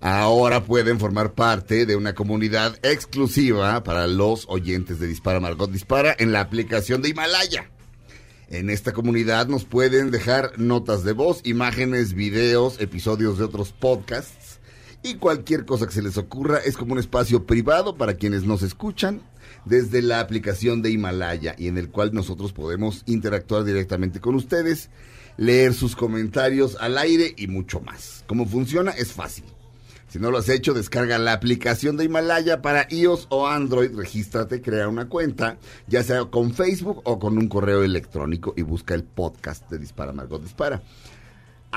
Ahora 0.00 0.64
pueden 0.64 0.98
formar 0.98 1.34
parte 1.34 1.84
de 1.84 1.94
una 1.94 2.14
comunidad 2.14 2.78
exclusiva 2.82 3.82
para 3.84 4.06
los 4.06 4.46
oyentes 4.48 4.98
de 4.98 5.08
Dispara 5.08 5.40
Margot 5.40 5.70
Dispara 5.70 6.16
en 6.18 6.32
la 6.32 6.40
aplicación 6.40 7.02
de 7.02 7.10
Himalaya. 7.10 7.70
En 8.48 8.70
esta 8.70 8.94
comunidad 8.94 9.46
nos 9.48 9.66
pueden 9.66 10.10
dejar 10.10 10.58
notas 10.58 11.04
de 11.04 11.12
voz, 11.12 11.42
imágenes, 11.44 12.14
videos, 12.14 12.80
episodios 12.80 13.36
de 13.36 13.44
otros 13.44 13.72
podcasts 13.72 14.45
y 15.06 15.14
cualquier 15.14 15.64
cosa 15.64 15.86
que 15.86 15.92
se 15.92 16.02
les 16.02 16.18
ocurra. 16.18 16.58
Es 16.58 16.76
como 16.76 16.94
un 16.94 16.98
espacio 16.98 17.46
privado 17.46 17.96
para 17.96 18.14
quienes 18.14 18.42
nos 18.42 18.62
escuchan 18.62 19.20
desde 19.64 20.02
la 20.02 20.18
aplicación 20.18 20.82
de 20.82 20.90
Himalaya 20.90 21.54
y 21.56 21.68
en 21.68 21.78
el 21.78 21.90
cual 21.90 22.12
nosotros 22.12 22.52
podemos 22.52 23.04
interactuar 23.06 23.62
directamente 23.62 24.20
con 24.20 24.34
ustedes, 24.34 24.90
leer 25.36 25.74
sus 25.74 25.94
comentarios 25.94 26.76
al 26.80 26.98
aire 26.98 27.32
y 27.36 27.46
mucho 27.46 27.78
más. 27.80 28.24
¿Cómo 28.26 28.46
funciona? 28.46 28.90
Es 28.90 29.12
fácil. 29.12 29.44
Si 30.08 30.18
no 30.18 30.32
lo 30.32 30.38
has 30.38 30.48
hecho, 30.48 30.74
descarga 30.74 31.18
la 31.18 31.34
aplicación 31.34 31.96
de 31.96 32.04
Himalaya 32.04 32.60
para 32.60 32.88
iOS 32.90 33.26
o 33.28 33.46
Android, 33.46 33.94
regístrate, 33.94 34.60
crea 34.60 34.88
una 34.88 35.08
cuenta, 35.08 35.58
ya 35.86 36.02
sea 36.02 36.24
con 36.24 36.52
Facebook 36.52 37.02
o 37.04 37.20
con 37.20 37.38
un 37.38 37.48
correo 37.48 37.84
electrónico 37.84 38.54
y 38.56 38.62
busca 38.62 38.94
el 38.94 39.04
podcast 39.04 39.70
de 39.70 39.78
Dispara 39.78 40.12
Margot 40.12 40.42
Dispara. 40.42 40.82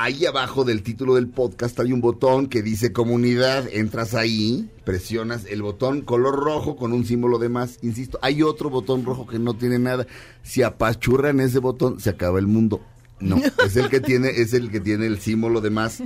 Ahí 0.01 0.25
abajo 0.25 0.63
del 0.63 0.81
título 0.81 1.15
del 1.15 1.27
podcast 1.27 1.77
hay 1.81 1.91
un 1.91 1.99
botón 1.99 2.47
que 2.47 2.61
dice 2.61 2.93
comunidad, 2.93 3.67
entras 3.69 4.13
ahí, 4.13 4.69
presionas 4.85 5.43
el 5.43 5.61
botón 5.61 6.03
color 6.03 6.39
rojo 6.39 6.77
con 6.77 6.93
un 6.93 7.05
símbolo 7.05 7.37
de 7.37 7.49
más, 7.49 7.79
insisto, 7.81 8.17
hay 8.21 8.41
otro 8.41 8.69
botón 8.69 9.03
rojo 9.03 9.27
que 9.27 9.39
no 9.39 9.55
tiene 9.55 9.77
nada. 9.77 10.07
Si 10.41 10.63
apachurran 10.63 11.41
ese 11.41 11.59
botón, 11.59 11.99
se 11.99 12.11
acaba 12.11 12.39
el 12.39 12.47
mundo. 12.47 12.79
No, 13.19 13.41
es 13.65 13.75
el 13.75 13.89
que 13.89 13.99
tiene, 13.99 14.29
es 14.29 14.53
el 14.53 14.71
que 14.71 14.79
tiene 14.79 15.05
el 15.05 15.19
símbolo 15.19 15.59
de 15.59 15.69
más. 15.69 16.01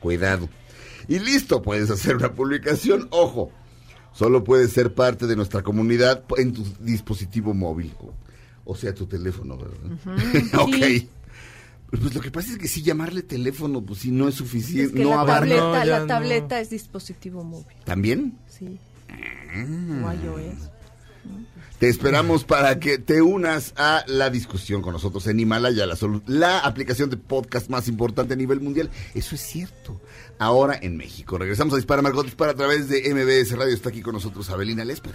Cuidado. 0.00 0.48
Y 1.06 1.20
listo, 1.20 1.62
puedes 1.62 1.90
hacer 1.90 2.16
una 2.16 2.32
publicación. 2.32 3.06
Ojo, 3.10 3.52
solo 4.14 4.42
puedes 4.42 4.72
ser 4.72 4.94
parte 4.94 5.28
de 5.28 5.36
nuestra 5.36 5.62
comunidad 5.62 6.24
en 6.38 6.54
tu 6.54 6.64
dispositivo 6.80 7.54
móvil. 7.54 7.94
O, 8.64 8.74
sea, 8.74 8.92
tu 8.92 9.06
teléfono, 9.06 9.56
¿verdad? 9.56 10.58
ok. 10.60 10.74
sí. 10.74 11.08
Pues 11.90 12.14
lo 12.14 12.20
que 12.20 12.30
pasa 12.30 12.52
es 12.52 12.58
que 12.58 12.68
si 12.68 12.82
llamarle 12.82 13.22
teléfono, 13.22 13.80
pues 13.82 14.00
si 14.00 14.10
no 14.10 14.28
es 14.28 14.34
Es 14.34 14.38
suficiente, 14.38 14.94
que 14.94 15.02
no 15.04 15.10
la 15.10 15.20
abarca. 15.20 15.40
tableta, 15.40 15.78
No, 15.78 15.84
la 15.84 16.00
no. 16.00 16.06
tableta 16.06 16.60
es 16.60 16.70
dispositivo 16.70 17.44
móvil, 17.44 17.76
¿También? 17.84 18.38
sí. 18.48 18.78
Mm. 19.54 20.04
O 20.04 20.12
iOS. 20.12 20.70
Te 21.78 21.88
esperamos 21.88 22.44
para 22.44 22.78
que 22.80 22.98
te 22.98 23.22
unas 23.22 23.72
a 23.76 24.02
la 24.08 24.30
discusión 24.30 24.82
con 24.82 24.92
nosotros 24.92 25.26
en 25.28 25.38
Himalaya, 25.40 25.86
la, 25.86 25.96
la 26.26 26.58
aplicación 26.58 27.08
de 27.08 27.16
podcast 27.16 27.70
más 27.70 27.86
importante 27.88 28.34
a 28.34 28.36
nivel 28.36 28.60
mundial. 28.60 28.90
Eso 29.14 29.36
es 29.36 29.40
cierto. 29.40 30.00
Ahora 30.40 30.76
en 30.82 30.96
México. 30.96 31.38
Regresamos 31.38 31.72
a 31.74 31.76
Dispara 31.76 32.02
Margot 32.02 32.24
Dispara 32.26 32.52
a 32.52 32.56
través 32.56 32.88
de 32.88 33.02
MBS 33.14 33.56
Radio. 33.56 33.74
Está 33.74 33.90
aquí 33.90 34.02
con 34.02 34.12
nosotros 34.14 34.50
Abelina 34.50 34.84
Lesper. 34.84 35.14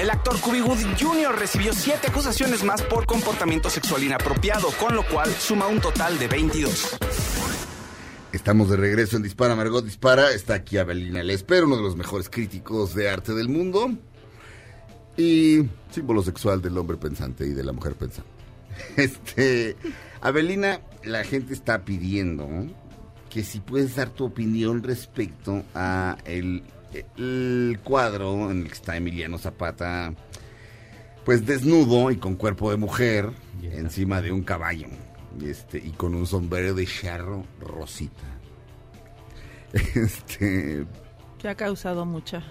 El 0.00 0.08
actor 0.08 0.40
Cuby 0.40 0.60
Gooding 0.60 0.96
Jr. 0.98 1.38
recibió 1.38 1.74
siete 1.74 2.06
acusaciones 2.08 2.64
más 2.64 2.80
por 2.80 3.04
comportamiento 3.04 3.68
sexual 3.68 4.02
inapropiado, 4.02 4.68
con 4.80 4.96
lo 4.96 5.06
cual 5.06 5.30
suma 5.30 5.66
un 5.66 5.78
total 5.78 6.18
de 6.18 6.26
22. 6.26 6.96
Estamos 8.32 8.70
de 8.70 8.78
regreso 8.78 9.18
en 9.18 9.22
Dispara 9.22 9.54
Margot 9.54 9.84
Dispara. 9.84 10.30
Está 10.32 10.54
aquí 10.54 10.78
Abelina 10.78 11.22
Lesper, 11.22 11.64
uno 11.64 11.76
de 11.76 11.82
los 11.82 11.96
mejores 11.96 12.30
críticos 12.30 12.94
de 12.94 13.10
arte 13.10 13.34
del 13.34 13.50
mundo. 13.50 13.90
Y 15.18 15.68
símbolo 15.90 16.22
sexual 16.22 16.62
del 16.62 16.78
hombre 16.78 16.96
pensante 16.96 17.44
y 17.44 17.50
de 17.50 17.62
la 17.62 17.72
mujer 17.72 17.94
pensante. 17.94 18.30
Este, 18.96 19.76
Abelina, 20.22 20.80
la 21.04 21.24
gente 21.24 21.52
está 21.52 21.84
pidiendo 21.84 22.48
que 23.28 23.44
si 23.44 23.60
puedes 23.60 23.96
dar 23.96 24.08
tu 24.08 24.24
opinión 24.24 24.82
respecto 24.82 25.62
a 25.74 26.16
el, 26.24 26.62
el 27.16 27.78
cuadro 27.84 28.50
en 28.50 28.62
el 28.62 28.66
que 28.68 28.74
está 28.74 28.96
Emiliano 28.96 29.38
Zapata, 29.38 30.12
pues 31.24 31.44
desnudo 31.46 32.10
y 32.10 32.16
con 32.16 32.34
cuerpo 32.36 32.70
de 32.70 32.76
mujer 32.76 33.30
encima 33.62 34.20
de 34.22 34.32
un 34.32 34.42
caballo 34.42 34.86
y 35.40 35.48
este 35.50 35.78
y 35.78 35.90
con 35.90 36.14
un 36.14 36.26
sombrero 36.26 36.74
de 36.74 36.86
charro 36.86 37.44
rosita. 37.60 38.22
Este, 39.94 40.84
Que 41.38 41.48
ha 41.48 41.54
causado 41.54 42.04
mucha. 42.04 42.42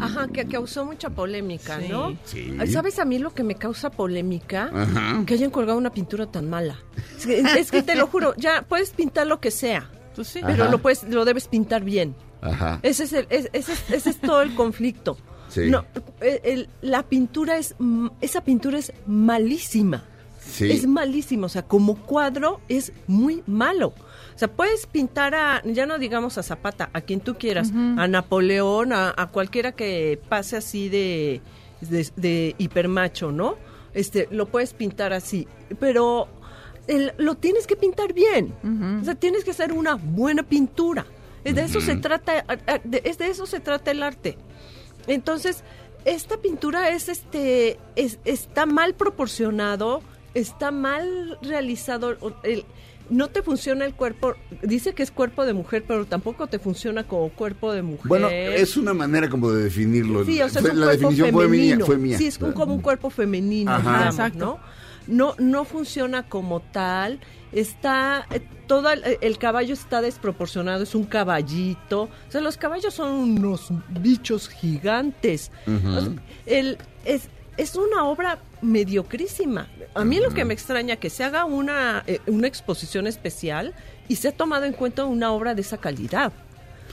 Ajá, 0.00 0.28
que 0.28 0.46
causó 0.46 0.84
mucha 0.84 1.10
polémica, 1.10 1.80
Sí. 1.80 1.88
¿no? 1.88 2.16
Sí. 2.24 2.56
¿Sabes 2.70 2.98
a 2.98 3.04
mí 3.04 3.18
lo 3.18 3.32
que 3.34 3.42
me 3.42 3.54
causa 3.54 3.90
polémica? 3.90 4.70
Ajá. 4.72 5.24
Que 5.26 5.34
hayan 5.34 5.50
colgado 5.50 5.78
una 5.78 5.90
pintura 5.92 6.26
tan 6.30 6.48
mala. 6.50 6.76
Es 7.16 7.26
que, 7.26 7.38
es 7.40 7.70
que 7.70 7.82
te 7.82 7.96
lo 7.96 8.06
juro, 8.06 8.34
ya 8.36 8.62
puedes 8.68 8.90
pintar 8.90 9.26
lo 9.26 9.40
que 9.40 9.50
sea, 9.50 9.90
Pues 10.14 10.28
sí. 10.28 10.40
pero 10.44 10.64
Ajá. 10.64 10.72
lo 10.72 10.78
puedes, 10.78 11.04
lo 11.04 11.24
debes 11.24 11.48
pintar 11.48 11.82
bien. 11.84 12.14
Ajá. 12.40 12.80
Ese 12.82 13.04
es, 13.04 13.12
el, 13.12 13.26
es- 13.30 13.48
ese, 13.52 13.72
es- 13.72 13.90
ese 13.90 14.10
es 14.10 14.20
todo 14.20 14.42
el 14.42 14.54
conflicto. 14.54 15.16
Sí. 15.48 15.70
No, 15.70 15.84
el- 16.20 16.40
el- 16.44 16.68
la 16.82 17.02
pintura 17.02 17.56
es, 17.58 17.74
esa 18.20 18.42
pintura 18.44 18.78
es 18.78 18.92
malísima. 19.06 20.04
Sí. 20.40 20.70
Es 20.70 20.86
malísimo, 20.86 21.46
o 21.46 21.48
sea, 21.48 21.62
como 21.62 21.96
cuadro 21.96 22.60
es 22.68 22.92
muy 23.06 23.42
malo. 23.46 23.88
O 24.34 24.38
sea, 24.38 24.48
puedes 24.48 24.86
pintar 24.86 25.34
a, 25.34 25.62
ya 25.64 25.84
no 25.84 25.98
digamos 25.98 26.38
a 26.38 26.42
Zapata, 26.42 26.88
a 26.92 27.00
quien 27.02 27.20
tú 27.20 27.34
quieras, 27.36 27.70
a 27.98 28.06
Napoleón, 28.08 28.92
a, 28.92 29.12
a 29.16 29.26
cualquiera 29.30 29.72
que 29.72 30.18
pase 30.28 30.56
así 30.56 30.88
de, 30.88 31.42
de, 31.80 32.08
de 32.16 32.54
hipermacho, 32.56 33.30
¿no? 33.32 33.56
Este, 33.94 34.28
lo 34.30 34.46
puedes 34.46 34.72
pintar 34.74 35.12
así, 35.12 35.46
pero 35.80 36.28
el- 36.86 37.12
lo 37.18 37.34
tienes 37.34 37.66
que 37.66 37.76
pintar 37.76 38.12
bien. 38.14 38.54
O 39.02 39.04
sea, 39.04 39.16
tienes 39.16 39.44
que 39.44 39.50
hacer 39.50 39.72
una 39.72 39.96
buena 39.96 40.42
pintura. 40.44 41.04
Es 41.44 41.54
de 41.54 41.62
eso 41.62 41.80
se 41.80 41.96
trata, 41.96 42.44
es 43.04 43.18
de 43.18 43.26
eso 43.28 43.46
se 43.46 43.60
trata 43.60 43.90
el 43.90 44.02
arte. 44.02 44.36
Entonces, 45.06 45.62
esta 46.04 46.36
pintura 46.38 46.90
es 46.90 47.08
este 47.08 47.78
es- 47.96 48.18
está 48.24 48.66
mal 48.66 48.94
proporcionado, 48.94 50.02
está 50.34 50.70
mal 50.70 51.38
realizado 51.42 52.16
el- 52.42 52.64
no 53.10 53.28
te 53.28 53.42
funciona 53.42 53.86
el 53.86 53.94
cuerpo, 53.94 54.34
dice 54.62 54.92
que 54.94 55.02
es 55.02 55.10
cuerpo 55.10 55.46
de 55.46 55.54
mujer, 55.54 55.82
pero 55.88 56.04
tampoco 56.04 56.46
te 56.46 56.58
funciona 56.58 57.04
como 57.04 57.30
cuerpo 57.30 57.72
de 57.72 57.80
mujer. 57.82 58.06
Bueno, 58.06 58.28
es 58.28 58.76
una 58.76 58.92
manera 58.92 59.30
como 59.30 59.50
de 59.50 59.62
definirlo. 59.64 60.24
Sí, 60.26 60.42
o 60.42 60.48
sea, 60.50 60.60
Fue- 60.60 60.70
es 60.70 60.74
un 60.74 60.80
la 60.80 60.86
cuerpo 60.88 61.00
definición 61.08 61.32
fue 61.32 61.48
mía, 61.48 61.60
femenino. 61.62 61.86
fue 61.86 61.96
mía. 61.96 62.18
Sí, 62.18 62.26
es 62.26 62.38
como 62.38 62.74
un 62.74 62.82
cuerpo 62.82 63.08
femenino, 63.08 63.70
Ajá. 63.72 63.80
digamos, 63.80 64.14
Exacto. 64.14 64.38
¿no? 64.38 64.78
No, 65.06 65.34
no 65.38 65.64
funciona 65.64 66.28
como 66.28 66.60
tal. 66.60 67.18
Está 67.52 68.26
eh, 68.32 68.40
todo 68.66 68.90
el, 68.90 69.02
el 69.20 69.38
caballo 69.38 69.72
está 69.72 70.00
desproporcionado, 70.02 70.82
es 70.82 70.94
un 70.94 71.04
caballito. 71.04 72.02
O 72.02 72.30
sea, 72.30 72.40
los 72.40 72.56
caballos 72.56 72.94
son 72.94 73.10
unos 73.12 73.68
bichos 73.88 74.48
gigantes. 74.48 75.50
O 75.66 76.00
sea, 76.00 76.10
el, 76.46 76.78
es, 77.04 77.28
es 77.56 77.74
una 77.76 78.04
obra 78.04 78.38
mediocrísima. 78.60 79.68
A 79.94 80.04
mí 80.04 80.20
lo 80.20 80.30
que 80.30 80.44
me 80.44 80.54
extraña 80.54 80.96
que 80.96 81.10
se 81.10 81.24
haga 81.24 81.44
una, 81.44 82.02
eh, 82.06 82.20
una 82.26 82.46
exposición 82.46 83.06
especial 83.06 83.74
y 84.08 84.16
se 84.16 84.28
ha 84.28 84.32
tomado 84.32 84.64
en 84.64 84.72
cuenta 84.72 85.04
una 85.04 85.32
obra 85.32 85.54
de 85.54 85.62
esa 85.62 85.78
calidad. 85.78 86.32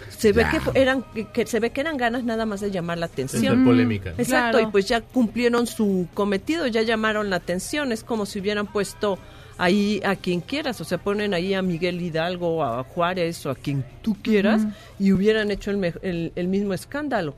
Se 0.10 0.32
ve 0.34 0.46
que 0.52 0.80
eran 0.80 1.04
que, 1.14 1.28
que 1.30 1.46
se 1.46 1.60
ve 1.60 1.70
que 1.72 1.82
eran 1.82 1.98
ganas 1.98 2.24
nada 2.24 2.46
más 2.46 2.62
de 2.62 2.70
llamar 2.72 2.98
la 2.98 3.06
Es 3.08 3.12
atención. 3.14 3.60
la 3.60 3.66
polémica. 3.66 4.10
Exacto, 4.18 4.58
Claro. 4.58 4.60
y 4.62 4.72
pues 4.72 4.88
ya 4.88 5.02
cumplieron 5.02 5.68
su 5.68 6.08
cometido, 6.14 6.68
ya 6.68 6.82
llamaron 6.82 7.30
la 7.30 7.38
atención, 7.38 7.92
es 7.92 8.04
como 8.04 8.26
si 8.26 8.40
hubieran 8.40 8.68
puesto 8.68 9.18
ahí 9.58 10.02
a 10.04 10.16
quien 10.16 10.42
quieras, 10.42 10.82
o 10.82 10.84
sea, 10.84 10.98
ponen 10.98 11.34
ahí 11.34 11.54
a 11.54 11.62
Miguel 11.62 12.02
Hidalgo, 12.02 12.64
a 12.64 12.84
Juárez 12.84 13.46
o 13.46 13.52
a 13.52 13.56
quien 13.56 13.86
tú 14.02 14.16
quieras 14.22 14.64
y 15.00 15.12
hubieran 15.12 15.52
hecho 15.52 15.72
el, 15.72 15.94
el- 16.02 16.32
el 16.36 16.48
mismo 16.48 16.74
escándalo. 16.74 17.36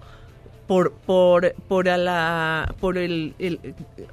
Por 0.67 0.91
por 0.93 1.53
por 1.69 1.87
a 1.89 1.97
la 1.97 2.75
por 2.81 2.97
el, 2.97 3.33
el- 3.39 3.59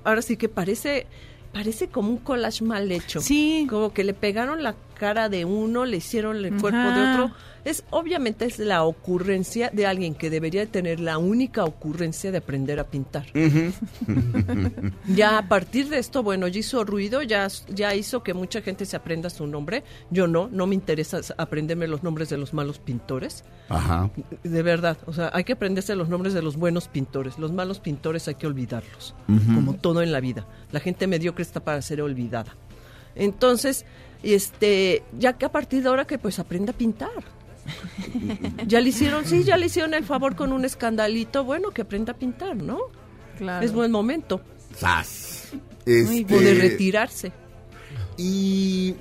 ahora 0.04 0.22
sí 0.22 0.36
que 0.36 0.48
parece 0.48 1.06
parece 1.52 1.88
como 1.88 2.10
un 2.10 2.18
collage 2.18 2.62
mal 2.64 2.90
hecho. 2.92 3.20
Sí. 3.20 3.66
Como 3.68 3.92
que 3.92 4.04
le 4.04 4.14
pegaron 4.14 4.62
la 4.62 4.74
cara 4.94 5.28
de 5.28 5.44
uno, 5.44 5.84
le 5.84 5.98
hicieron 5.98 6.36
el 6.36 6.60
cuerpo 6.60 6.78
de 6.78 7.12
otro. 7.12 7.30
Es 7.64 7.82
obviamente 7.90 8.44
es 8.44 8.58
la 8.58 8.84
ocurrencia 8.84 9.70
de 9.72 9.86
alguien 9.86 10.14
que 10.14 10.28
debería 10.28 10.66
tener 10.66 11.00
la 11.00 11.16
única 11.16 11.64
ocurrencia 11.64 12.30
de 12.30 12.38
aprender 12.38 12.78
a 12.78 12.84
pintar. 12.84 13.24
ya 15.08 15.38
a 15.38 15.48
partir 15.48 15.88
de 15.88 15.98
esto, 15.98 16.22
bueno, 16.22 16.46
ya 16.46 16.60
hizo 16.60 16.84
ruido, 16.84 17.22
ya, 17.22 17.48
ya 17.68 17.94
hizo 17.94 18.22
que 18.22 18.34
mucha 18.34 18.60
gente 18.60 18.84
se 18.84 18.96
aprenda 18.96 19.30
su 19.30 19.46
nombre. 19.46 19.82
Yo 20.10 20.26
no, 20.26 20.48
no 20.52 20.66
me 20.66 20.74
interesa 20.74 21.20
aprenderme 21.38 21.88
los 21.88 22.02
nombres 22.02 22.28
de 22.28 22.36
los 22.36 22.52
malos 22.52 22.78
pintores. 22.78 23.44
Ajá. 23.70 24.10
De 24.42 24.62
verdad, 24.62 24.98
o 25.06 25.14
sea, 25.14 25.30
hay 25.32 25.44
que 25.44 25.54
aprenderse 25.54 25.96
los 25.96 26.10
nombres 26.10 26.34
de 26.34 26.42
los 26.42 26.56
buenos 26.56 26.88
pintores. 26.88 27.38
Los 27.38 27.52
malos 27.52 27.80
pintores 27.80 28.28
hay 28.28 28.34
que 28.34 28.46
olvidarlos, 28.46 29.14
como 29.54 29.74
todo 29.74 30.02
en 30.02 30.12
la 30.12 30.20
vida. 30.20 30.46
La 30.70 30.80
gente 30.80 31.06
mediocre 31.06 31.42
está 31.42 31.60
para 31.60 31.80
ser 31.80 32.02
olvidada. 32.02 32.54
Entonces, 33.14 33.86
este, 34.24 35.02
ya 35.18 35.34
que 35.34 35.46
a 35.46 35.52
partir 35.52 35.82
de 35.82 35.88
ahora 35.88 36.06
que 36.06 36.18
pues 36.18 36.38
aprenda 36.38 36.72
a 36.72 36.76
pintar. 36.76 37.10
ya 38.66 38.80
le 38.80 38.88
hicieron, 38.90 39.24
sí, 39.24 39.44
ya 39.44 39.56
le 39.56 39.66
hicieron 39.66 39.94
el 39.94 40.04
favor 40.04 40.36
con 40.36 40.52
un 40.52 40.64
escandalito, 40.64 41.44
bueno, 41.44 41.70
que 41.70 41.82
aprenda 41.82 42.12
a 42.12 42.16
pintar, 42.16 42.56
¿no? 42.56 42.78
Claro. 43.38 43.64
Es 43.64 43.72
buen 43.72 43.90
momento. 43.90 44.40
Sas. 44.76 45.52
Este, 45.86 46.54
retirarse. 46.54 47.32
Y 48.16 48.94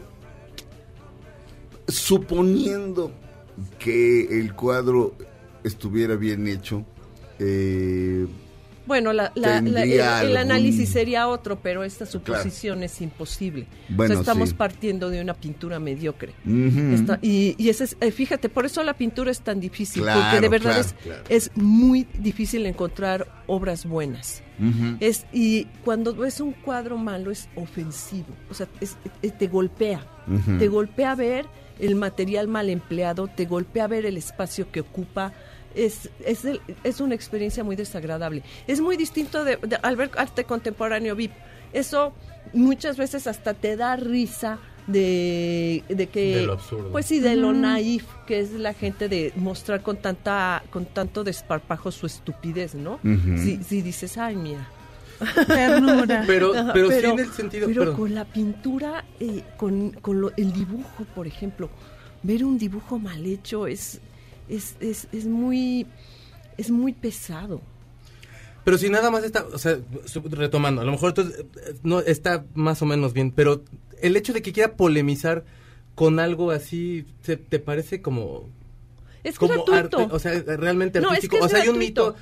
suponiendo 1.87 3.11
que 3.79 4.39
el 4.39 4.53
cuadro 4.55 5.15
estuviera 5.63 6.15
bien 6.15 6.47
hecho, 6.47 6.85
eh, 7.39 8.27
Bueno, 8.85 9.13
la- 9.13 9.31
la- 9.35 9.61
la- 9.61 9.83
el, 10.23 10.35
análisis 10.37 10.89
sería 10.89 11.27
otro, 11.29 11.59
pero 11.61 11.83
esta 11.83 12.05
suposición 12.05 12.83
es 12.83 12.99
imposible. 13.01 13.65
o 13.97 14.07
sea, 14.07 14.19
estamos 14.19 14.49
sí. 14.49 14.55
partiendo 14.55 15.09
de 15.09 15.21
una 15.21 15.33
pintura 15.33 15.79
mediocre. 15.79 16.33
y 17.21 17.55
y 17.57 17.69
ese 17.69 17.85
es, 17.85 17.97
eh, 18.01 18.11
fíjate, 18.11 18.49
por 18.49 18.65
eso 18.65 18.83
la 18.83 18.93
pintura 18.93 19.31
es 19.31 19.41
tan 19.41 19.59
difícil, 19.59 20.03
Claro, 20.03 20.21
porque 20.21 20.41
de 20.41 20.49
verdad 20.49 20.85
claro, 21.03 21.23
es, 21.29 21.51
muy 21.55 22.07
difícil 22.19 22.65
encontrar 22.65 23.27
obras 23.47 23.85
buenas. 23.85 24.43
Es, 24.99 25.25
y 25.33 25.65
cuando 25.83 26.13
ves 26.15 26.39
un 26.39 26.51
cuadro 26.53 26.97
malo 26.97 27.31
es 27.31 27.49
ofensivo, 27.55 28.27
o 28.49 28.53
sea, 28.53 28.67
es- 28.81 28.97
eh, 29.21 29.31
te 29.31 29.47
golpea, 29.47 30.05
te 30.59 30.67
golpea 30.67 31.15
ver 31.15 31.47
el 31.79 31.95
material 31.95 32.47
mal 32.47 32.69
empleado, 32.69 33.27
te 33.27 33.45
golpea 33.45 33.87
ver 33.87 34.05
el 34.05 34.15
espacio 34.17 34.71
que 34.71 34.81
ocupa. 34.81 35.33
Es, 35.75 36.09
es, 36.25 36.45
el- 36.45 36.61
es 36.83 36.99
una 37.01 37.15
experiencia 37.15 37.63
muy 37.63 37.75
desagradable. 37.75 38.43
Es 38.67 38.79
muy 38.81 38.95
distinto 38.97 39.43
de, 39.43 39.57
de- 39.57 39.77
al 39.81 39.95
ver 39.95 40.11
arte 40.17 40.43
contemporáneo 40.43 41.15
VIP. 41.15 41.31
Eso 41.73 42.13
muchas 42.53 42.97
veces 42.97 43.25
hasta 43.27 43.53
te 43.53 43.75
da 43.75 43.95
risa 43.95 44.59
de, 44.85 45.83
de 45.89 46.07
que... 46.07 46.35
De 46.35 46.45
lo 46.45 46.53
absurdo. 46.53 46.91
Pues 46.91 47.05
sí, 47.07 47.19
de 47.19 47.35
lo 47.35 47.53
naif 47.53 48.05
que 48.27 48.39
es 48.39 48.51
la 48.51 48.73
gente 48.73 49.07
de 49.09 49.31
mostrar 49.35 49.81
con 49.81 49.97
tanta 49.97 50.61
con 50.69 50.85
tanto 50.85 51.23
desparpajo 51.23 51.91
su 51.91 52.05
estupidez, 52.05 52.75
¿no? 52.75 52.95
Ujú. 53.03 53.37
si, 53.37 53.63
si 53.63 53.81
dices, 53.81 54.17
ay, 54.17 54.35
mira. 54.35 54.67
Ternura. 55.47 56.23
Pero, 56.27 56.53
Ajá, 56.55 56.73
pero, 56.73 56.89
sí 56.91 57.05
en 57.05 57.19
el 57.19 57.31
sentido... 57.31 57.67
pero 57.67 57.81
perdón. 57.81 57.95
con 57.97 58.15
la 58.15 58.25
pintura, 58.25 59.05
eh, 59.19 59.43
con, 59.57 59.91
con 59.91 60.21
lo- 60.21 60.31
el 60.35 60.51
dibujo, 60.53 61.05
por 61.15 61.27
ejemplo, 61.27 61.69
ver 62.23 62.43
un 62.43 62.57
dibujo 62.57 62.99
mal 62.99 63.25
hecho 63.25 63.67
es, 63.67 63.99
es, 64.49 64.75
es, 64.79 65.07
es 65.11 65.25
muy 65.25 65.85
es 66.57 66.69
muy 66.69 66.93
pesado. 66.93 67.61
Pero 68.63 68.77
si 68.77 68.89
nada 68.89 69.11
más 69.11 69.23
está, 69.23 69.45
o 69.51 69.57
sea, 69.57 69.77
retomando, 70.31 70.81
a 70.81 70.85
lo 70.85 70.91
mejor 70.91 71.09
entonces, 71.09 71.39
eh, 71.67 71.73
no 71.83 71.99
está 71.99 72.45
más 72.53 72.81
o 72.81 72.85
menos 72.85 73.11
bien, 73.13 73.31
pero 73.31 73.63
el 74.01 74.15
hecho 74.15 74.31
de 74.33 74.41
que 74.41 74.53
quiera 74.53 74.73
polemizar 74.75 75.43
con 75.95 76.19
algo 76.19 76.51
así, 76.51 77.05
¿se- 77.23 77.35
¿te 77.37 77.59
parece 77.59 78.01
como 78.01 78.49
Es 79.23 79.37
como 79.37 79.65
gratuito. 79.65 79.99
arte, 79.99 80.15
o 80.15 80.19
sea, 80.19 80.39
realmente 80.57 81.01
No, 81.01 81.07
es 81.09 81.15
artístico? 81.15 81.35
que 81.39 81.39
es 81.39 81.45
o 81.45 81.49
sea, 81.49 81.63
hay 81.63 81.69
un 81.69 81.77
mito 81.77 82.15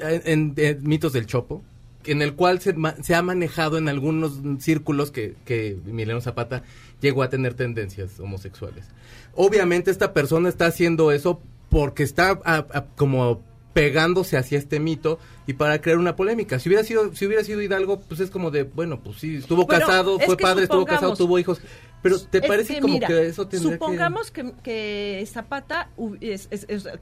en, 0.00 0.54
en 0.56 0.82
mitos 0.86 1.12
del 1.14 1.26
Chopo 1.26 1.62
en 2.04 2.22
el 2.22 2.34
cual 2.34 2.60
se, 2.60 2.74
se 3.02 3.14
ha 3.14 3.22
manejado 3.22 3.76
en 3.76 3.88
algunos 3.88 4.40
círculos 4.60 5.10
que, 5.10 5.34
que 5.44 5.70
Emiliano 5.86 6.20
Zapata 6.20 6.62
llegó 7.00 7.22
a 7.22 7.28
tener 7.28 7.52
tendencias 7.54 8.18
homosexuales. 8.20 8.86
Obviamente 9.34 9.90
esta 9.90 10.12
persona 10.14 10.48
está 10.48 10.66
haciendo 10.66 11.12
eso 11.12 11.40
porque 11.70 12.02
está 12.02 12.38
a- 12.44 12.66
a- 12.72 12.84
como 12.96 13.42
pegándose 13.74 14.36
hacia 14.36 14.58
este 14.58 14.80
mito 14.80 15.18
y 15.46 15.52
para 15.52 15.80
crear 15.80 15.98
una 15.98 16.16
polémica. 16.16 16.58
Si 16.58 16.68
hubiera 16.68 16.82
sido 16.82 17.14
si 17.14 17.26
hubiera 17.26 17.44
sido 17.44 17.62
Hidalgo, 17.62 18.00
pues 18.00 18.18
es 18.20 18.30
como 18.30 18.50
de, 18.50 18.64
bueno, 18.64 19.00
pues 19.00 19.18
sí, 19.18 19.36
estuvo 19.36 19.66
Bueno, 19.66 19.86
casado, 19.86 20.18
es 20.18 20.26
fue 20.26 20.36
que 20.36 20.42
padre, 20.42 20.64
estuvo 20.64 20.84
casado, 20.84 21.14
tuvo 21.14 21.38
hijos. 21.38 21.60
Pero 22.02 22.18
¿te 22.20 22.40
parece 22.40 22.74
que, 22.74 22.80
como 22.80 22.94
mira, 22.94 23.06
que 23.08 23.26
eso 23.26 23.46
tendría 23.48 23.70
que- 23.72 23.74
supongamos 23.76 24.30
que... 24.30 24.52
que 24.62 25.24
Zapata 25.32 25.90
hu- 25.96 26.16
es- 26.20 26.48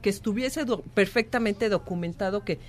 que 0.01 0.09
estuviese 0.09 0.65
do- 0.65 0.81
perfectamente 0.81 1.69
documentado 1.69 2.43
que, 2.43 2.59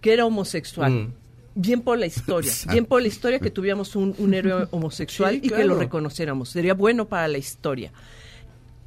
que 0.00 0.12
era 0.14 0.24
homosexual. 0.26 0.90
Mm. 0.92 1.12
Bien 1.54 1.80
por 1.82 1.98
la 1.98 2.06
historia, 2.06 2.52
bien 2.70 2.84
por 2.86 3.00
la 3.02 3.08
historia 3.08 3.38
que 3.38 3.50
tuviéramos 3.50 3.96
un, 3.96 4.14
un 4.18 4.34
héroe 4.34 4.66
homosexual 4.70 5.34
Sí, 5.34 5.40
y 5.44 5.48
que 5.48 5.64
lo 5.64 5.74
reconociéramos. 5.78 6.50
Sería 6.50 6.74
bueno 6.74 7.06
para 7.06 7.28
la 7.28 7.38
historia. 7.38 7.92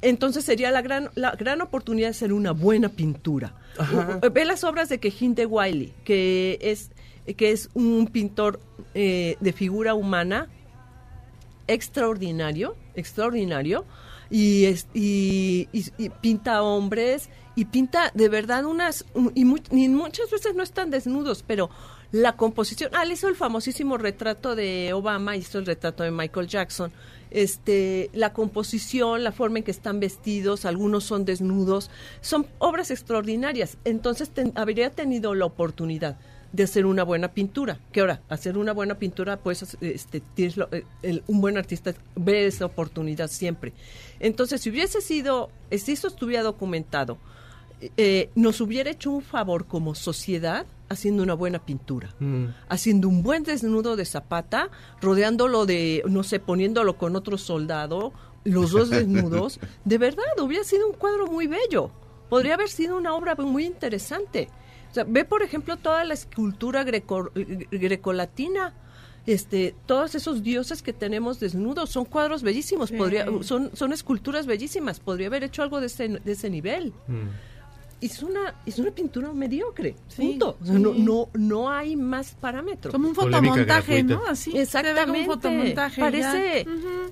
Entonces 0.02 0.44
sería 0.44 0.70
la 0.70 0.82
gran, 0.82 1.10
la 1.14 1.30
gran 1.32 1.60
oportunidad 1.60 2.08
de 2.08 2.10
hacer 2.10 2.32
una 2.32 2.50
buena 2.52 2.88
pintura. 2.90 3.54
Ajá. 3.78 4.20
Ve 4.32 4.44
las 4.44 4.64
obras 4.64 4.88
de 4.88 4.98
Quejín 4.98 5.34
de 5.34 5.46
Wiley, 5.46 5.94
que 6.04 6.58
es, 6.60 6.90
que 7.36 7.52
es 7.52 7.70
un 7.74 8.08
pintor 8.08 8.60
eh, 8.94 9.36
de 9.40 9.52
figura 9.52 9.94
humana 9.94 10.48
extraordinario, 11.68 12.76
extraordinario, 12.94 13.84
y, 14.30 14.64
es, 14.64 14.86
y, 14.94 15.68
y- 15.72 15.84
y 15.98 16.08
pinta 16.08 16.62
hombres, 16.62 17.28
y 17.54 17.66
pinta 17.66 18.10
de 18.14 18.28
verdad 18.28 18.64
unas, 18.64 19.04
un- 19.14 19.32
y, 19.34 19.44
mu- 19.44 19.58
y 19.70 19.88
muchas 19.88 20.30
veces 20.30 20.54
no 20.54 20.62
están 20.62 20.90
desnudos, 20.90 21.44
pero 21.46 21.70
la 22.12 22.32
composición, 22.36 22.90
ah, 22.94 23.02
él 23.04 23.12
hizo 23.12 23.28
el 23.28 23.36
famosísimo 23.36 23.98
retrato 23.98 24.54
de 24.54 24.92
Obama, 24.94 25.36
hizo 25.36 25.58
el 25.58 25.66
retrato 25.66 26.02
de 26.02 26.10
Michael 26.10 26.46
Jackson, 26.48 26.92
este, 27.34 28.10
la 28.12 28.32
composición, 28.32 29.24
la 29.24 29.32
forma 29.32 29.58
en 29.58 29.64
que 29.64 29.70
están 29.70 30.00
vestidos, 30.00 30.64
algunos 30.64 31.04
son 31.04 31.24
desnudos, 31.24 31.90
son 32.20 32.46
obras 32.58 32.90
extraordinarias, 32.90 33.78
entonces 33.84 34.30
habría 34.54 34.90
tenido 34.90 35.34
la 35.34 35.44
oportunidad 35.46 36.16
de 36.52 36.64
hacer 36.64 36.84
una 36.84 37.02
buena 37.02 37.28
pintura. 37.32 37.78
Que 37.92 38.00
ahora, 38.00 38.20
hacer 38.28 38.58
una 38.58 38.72
buena 38.72 38.96
pintura, 38.98 39.38
pues 39.38 39.76
este, 39.80 40.20
tienes 40.34 40.56
lo- 40.58 40.68
eh, 40.70 41.22
un 41.26 41.40
buen 41.40 41.56
artista 41.56 41.94
ve 42.14 42.46
esa 42.46 42.66
oportunidad 42.66 43.28
siempre. 43.28 43.72
Entonces, 44.20 44.60
si 44.60 44.68
hubiese 44.70 45.00
sido, 45.00 45.50
si 45.70 45.92
eso 45.92 46.08
estuviera 46.08 46.42
documentado, 46.42 47.16
eh, 47.96 48.30
nos 48.34 48.60
hubiera 48.60 48.90
hecho 48.90 49.10
un 49.10 49.22
favor 49.22 49.66
como 49.66 49.94
sociedad 49.94 50.66
haciendo 50.88 51.22
una 51.22 51.34
buena 51.34 51.64
pintura, 51.64 52.14
Mm. 52.20 52.46
haciendo 52.68 53.08
un 53.08 53.22
buen 53.22 53.42
desnudo 53.44 53.96
de 53.96 54.04
Zapata, 54.04 54.68
rodeándolo 55.00 55.64
de, 55.66 56.02
no 56.06 56.22
sé, 56.22 56.38
poniéndolo 56.38 56.96
con 56.98 57.16
otro 57.16 57.38
soldado, 57.38 58.12
los 58.44 58.72
dos 58.72 58.90
desnudos. 58.90 59.58
De 59.84 59.98
verdad, 59.98 60.24
hubiera 60.42 60.64
sido 60.64 60.86
un 60.88 60.94
cuadro 60.94 61.26
muy 61.28 61.46
bello. 61.46 61.90
Podría 62.28 62.54
haber 62.54 62.68
sido 62.68 62.96
una 62.96 63.14
obra 63.14 63.34
muy 63.36 63.64
interesante. 63.64 64.48
O 64.90 64.94
sea, 64.94 65.04
ve, 65.04 65.24
por 65.24 65.42
ejemplo, 65.42 65.76
toda 65.76 66.04
la 66.04 66.12
escultura 66.14 66.84
greco- 66.84 67.30
grecolatina. 67.70 68.74
Este, 69.24 69.74
todos 69.86 70.16
esos 70.16 70.42
dioses 70.42 70.82
que 70.82 70.92
tenemos 70.92 71.38
desnudos 71.38 71.90
son 71.90 72.04
cuadros 72.04 72.42
bellísimos, 72.42 72.88
Sí. 72.88 72.96
podría, 72.96 73.24
son, 73.42 73.70
son 73.74 73.92
esculturas 73.92 74.46
bellísimas, 74.46 74.98
podría 74.98 75.28
haber 75.28 75.44
hecho 75.44 75.62
algo 75.62 75.78
de 75.80 75.86
ese, 75.86 76.08
de 76.08 76.32
ese 76.32 76.50
nivel 76.50 76.92
Mm. 77.06 77.28
Es 78.02 78.22
una 78.22 78.54
es 78.66 78.78
una 78.78 78.90
pintura 78.90 79.32
mediocre 79.32 79.94
Sí, 80.08 80.22
punto 80.22 80.56
O 80.60 80.64
sea, 80.64 80.74
sí. 80.76 80.80
no, 80.82 80.92
no 80.94 81.28
no 81.34 81.70
hay 81.70 81.94
más 81.96 82.34
parámetros 82.34 82.92
Como 82.92 83.08
un 83.08 83.14
fotomontaje. 83.14 84.02
¿no? 84.02 84.22
Así. 84.28 84.56
exactamente 84.58 85.20
un 85.20 85.26
fotomontaje. 85.26 86.00
parece 86.00 86.66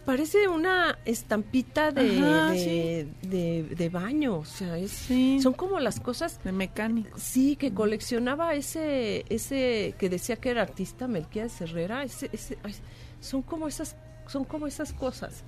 parece 0.04 0.48
una 0.48 0.98
estampita 1.04 1.92
de 1.92 2.18
Ajá, 2.18 2.50
de, 2.50 3.08
de- 3.22 3.62
de 3.76 3.88
baño 3.88 4.38
o 4.38 4.44
sea 4.44 4.76
es 4.78 4.90
Sí. 4.90 5.38
son 5.40 5.52
como 5.52 5.78
las 5.80 6.00
cosas 6.00 6.40
De 6.44 6.52
mecánico. 6.52 7.16
sí 7.18 7.56
que 7.56 7.72
coleccionaba 7.72 8.54
ese 8.54 9.24
ese 9.28 9.94
que 9.98 10.08
decía 10.08 10.36
que 10.36 10.50
era 10.50 10.62
artista 10.62 11.06
Melquiades 11.08 11.60
Herrera 11.60 12.02
ese, 12.04 12.28
ese 12.32 12.58
ay, 12.62 12.74
son 13.20 13.42
como 13.42 13.68
esas 13.68 13.96
son 14.26 14.44
como 14.44 14.66
esas 14.66 14.92
cosas 14.92 15.44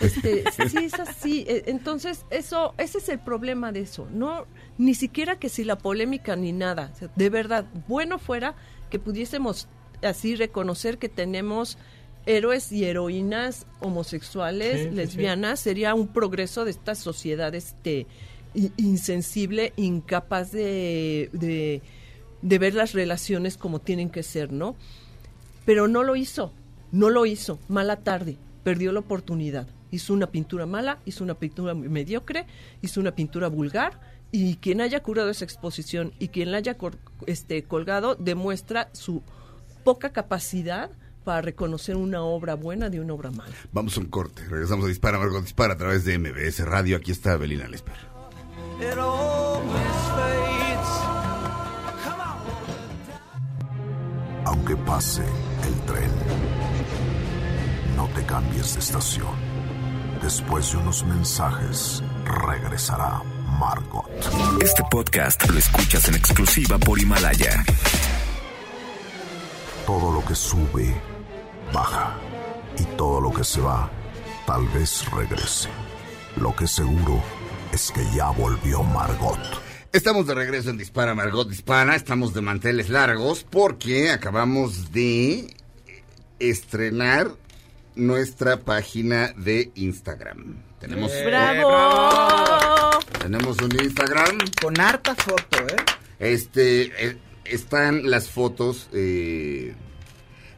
este, 0.00 0.44
sí. 0.68 0.78
es 0.78 0.94
así. 0.94 1.44
Eh, 1.48 1.64
entonces 1.66 2.24
eso 2.30 2.74
ese 2.78 2.98
es 2.98 3.08
el 3.08 3.18
problema 3.18 3.72
de 3.72 3.80
eso 3.80 4.08
no 4.12 4.46
ni 4.76 4.94
siquiera 4.94 5.38
que 5.38 5.48
si 5.48 5.64
la 5.64 5.78
polémica 5.78 6.36
ni 6.36 6.52
nada 6.52 6.90
O 6.94 6.98
sea, 6.98 7.10
de 7.14 7.30
verdad 7.30 7.66
bueno 7.86 8.18
fuera 8.18 8.54
que 8.90 8.98
pudiésemos 8.98 9.68
así 10.02 10.36
reconocer 10.36 10.98
que 10.98 11.08
tenemos 11.08 11.78
héroes 12.26 12.72
y 12.72 12.84
heroínas 12.84 13.66
homosexuales 13.80 14.80
Sí, 14.82 14.88
sí, 14.88 14.94
lesbianas 14.94 15.60
sería 15.60 15.94
un 15.94 16.08
progreso 16.08 16.64
de 16.64 16.72
esta 16.72 16.94
sociedad 16.94 17.54
este 17.54 18.06
insensible 18.76 19.72
incapaz 19.76 20.52
de, 20.52 21.30
de 21.32 21.82
de 22.40 22.58
ver 22.58 22.74
las 22.74 22.92
relaciones 22.92 23.56
como 23.56 23.80
tienen 23.80 24.10
que 24.10 24.22
ser 24.22 24.52
no 24.52 24.76
pero 25.68 25.86
no 25.86 26.02
lo 26.02 26.16
hizo, 26.16 26.50
no 26.92 27.10
lo 27.10 27.26
hizo, 27.26 27.58
mala 27.68 27.96
tarde, 27.96 28.38
perdió 28.68 28.92
la 28.92 29.00
oportunidad. 29.00 29.66
Hizo 29.90 30.12
una 30.12 30.26
pintura 30.26 30.66
mala, 30.66 30.98
hizo 31.06 31.24
una 31.24 31.32
pintura 31.32 31.72
mediocre, 31.72 32.44
hizo 32.82 33.00
una 33.00 33.12
pintura 33.12 33.48
vulgar 33.48 33.98
y 34.30 34.56
quien 34.56 34.82
haya 34.82 35.02
curado 35.02 35.30
esa 35.30 35.46
exposición 35.46 36.12
y 36.18 36.28
quien 36.28 36.52
la 36.52 36.58
haya 36.58 36.76
este, 37.26 37.62
colgado 37.62 38.14
demuestra 38.14 38.90
su 38.92 39.22
poca 39.84 40.10
capacidad 40.10 40.90
para 41.24 41.40
reconocer 41.40 41.96
una 41.96 42.20
obra 42.20 42.56
buena 42.56 42.90
de 42.90 43.00
una 43.00 43.14
obra 43.14 43.30
mala. 43.30 43.54
Vamos 43.72 43.96
a 43.96 44.00
un 44.00 44.08
corte. 44.08 44.44
Regresamos 44.44 44.84
a 44.84 44.88
Dispara, 44.88 45.18
Margot 45.18 45.40
Dispara 45.40 45.72
a 45.72 45.78
través 45.78 46.04
de 46.04 46.18
MBS 46.18 46.62
Radio. 46.66 46.98
Aquí 46.98 47.10
está 47.10 47.38
Belina 47.38 47.66
Lesper. 47.68 47.96
Aunque 54.44 54.76
pase 54.76 55.22
el 55.22 55.74
tren, 55.86 56.10
no 57.98 58.06
te 58.14 58.24
cambies 58.24 58.74
de 58.74 58.78
estación. 58.78 59.34
Después 60.22 60.70
de 60.70 60.78
unos 60.78 61.04
mensajes, 61.04 62.00
regresará 62.46 63.24
Margot. 63.58 64.08
Este 64.62 64.84
podcast 64.88 65.44
lo 65.50 65.58
escuchas 65.58 66.06
en 66.06 66.14
exclusiva 66.14 66.78
por 66.78 67.00
Himalaya. 67.00 67.64
Todo 69.84 70.12
lo 70.12 70.24
que 70.24 70.36
sube, 70.36 70.94
baja. 71.72 72.14
Y 72.78 72.84
todo 72.96 73.20
lo 73.20 73.32
que 73.32 73.42
se 73.42 73.60
va, 73.60 73.90
tal 74.46 74.68
vez 74.68 75.04
regrese. 75.10 75.68
Lo 76.36 76.54
que 76.54 76.68
seguro 76.68 77.20
es 77.72 77.90
que 77.90 78.04
ya 78.14 78.30
volvió 78.30 78.84
Margot. 78.84 79.40
Estamos 79.92 80.24
de 80.28 80.34
regreso 80.34 80.70
en 80.70 80.78
Dispara, 80.78 81.16
Margot 81.16 81.48
Dispara. 81.48 81.96
Estamos 81.96 82.32
de 82.32 82.42
manteles 82.42 82.90
largos 82.90 83.42
porque 83.42 84.12
acabamos 84.12 84.92
de 84.92 85.52
estrenar 86.38 87.32
nuestra 87.98 88.60
página 88.60 89.32
de 89.36 89.70
Instagram. 89.74 90.62
Tenemos, 90.80 91.12
¡Bravo! 91.26 92.98
tenemos 93.20 93.58
un 93.60 93.72
Instagram. 93.82 94.38
Con 94.62 94.80
harta 94.80 95.14
foto, 95.14 95.58
¿eh? 95.68 95.76
Este, 96.18 96.82
eh, 97.08 97.16
están 97.44 98.08
las 98.10 98.30
fotos. 98.30 98.88
eh, 98.92 99.74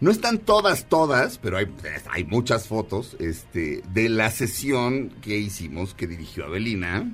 no 0.01 0.11
están 0.11 0.39
todas, 0.39 0.89
todas, 0.89 1.37
pero 1.39 1.59
hay, 1.59 1.67
hay 2.11 2.25
muchas 2.25 2.69
fotos 2.69 3.17
este, 3.19 3.83
de 3.93 4.09
la 4.09 4.31
sesión 4.31 5.11
que 5.21 5.37
hicimos, 5.37 5.93
que 5.95 6.07
dirigió 6.07 6.45
Abelina. 6.47 7.13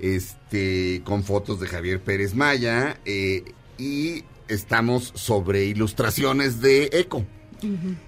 Este, 0.00 1.02
con 1.04 1.22
fotos 1.22 1.60
de 1.60 1.68
Javier 1.68 2.00
Pérez 2.00 2.34
Maya. 2.34 2.98
eh, 3.04 3.44
y 3.78 4.24
estamos 4.48 5.12
sobre 5.14 5.64
ilustraciones 5.64 6.60
de 6.60 6.90
Eco. 6.92 7.24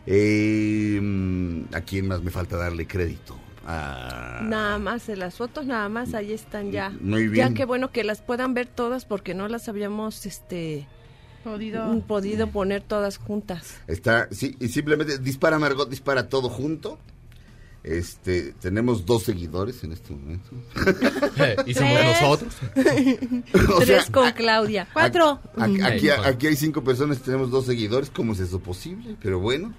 Eh, 0.07 0.99
mm, 1.01 1.75
¿A 1.75 1.81
quién 1.83 2.09
más 2.09 2.23
me 2.23 2.31
falta 2.31 2.57
darle 2.57 2.87
crédito? 2.87 3.37
Nada 3.67 4.79
más 4.79 5.07
de 5.09 5.17
las 5.17 5.35
fotos, 5.37 5.67
nada 5.67 5.89
más 5.89 6.15
ahí 6.15 6.33
están 6.33 6.71
ya. 6.71 6.91
Muy 7.01 7.29
bien. 7.29 7.49
Ya 7.49 7.55
que 7.55 7.65
bueno 7.65 7.91
que 7.91 8.05
las 8.05 8.23
puedan 8.23 8.55
ver 8.55 8.69
todas 8.69 9.05
porque 9.05 9.35
no 9.35 9.49
las 9.49 9.69
habíamos 9.69 10.25
este 10.25 10.87
Podido. 11.43 12.01
podido 12.03 12.49
poner 12.49 12.83
todas 12.83 13.19
juntas. 13.19 13.79
Está, 13.87 14.29
sí, 14.31 14.57
y 14.61 14.69
simplemente 14.69 15.19
dispara 15.19 15.59
Margot, 15.59 15.89
dispara 15.89 16.29
todo 16.29 16.49
junto. 16.49 16.99
Este, 17.87 18.53
tenemos 18.61 19.07
dos 19.07 19.23
seguidores 19.23 19.85
en 19.85 19.93
este 19.93 20.13
momento. 20.13 20.51
y 21.67 21.73
somos 21.73 21.99
Tres. 21.99 22.21
nosotros. 22.21 22.55
O 23.71 23.77
sea, 23.79 23.87
Tres 23.87 24.11
con 24.11 24.33
Claudia. 24.33 24.89
Cuatro. 24.93 25.41
Aquí, 25.57 25.81
aquí, 25.81 26.09
Ay, 26.11 26.21
aquí 26.25 26.47
hay 26.49 26.57
cinco 26.57 26.83
personas, 26.83 27.23
tenemos 27.23 27.49
dos 27.49 27.65
seguidores, 27.67 28.11
¿cómo 28.11 28.33
es 28.33 28.41
eso 28.41 28.59
posible? 28.59 29.15
Pero 29.23 29.39
bueno, 29.39 29.73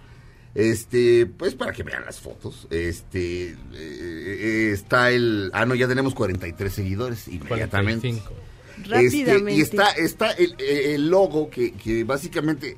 este, 0.56 1.26
pues 1.26 1.54
para 1.56 1.74
que 1.74 1.84
vean 1.84 2.06
las 2.06 2.22
fotos, 2.22 2.68
este, 2.70 3.58
eh, 3.74 4.72
está 4.74 5.12
el, 5.12 5.52
ah 5.54 5.66
no, 5.66 5.76
ya 5.76 5.90
tenemos 5.90 6.16
43 6.16 6.74
seguidores 6.74 7.28
inmediatamente. 7.28 8.08
45. 8.08 8.34
Este, 8.78 8.90
Rápidamente. 8.90 9.54
y 9.54 9.62
está, 9.62 9.92
está 9.92 10.32
el, 10.32 10.56
el 10.60 11.10
logo 11.10 11.50
que, 11.50 11.74
que 11.74 12.06
básicamente 12.06 12.78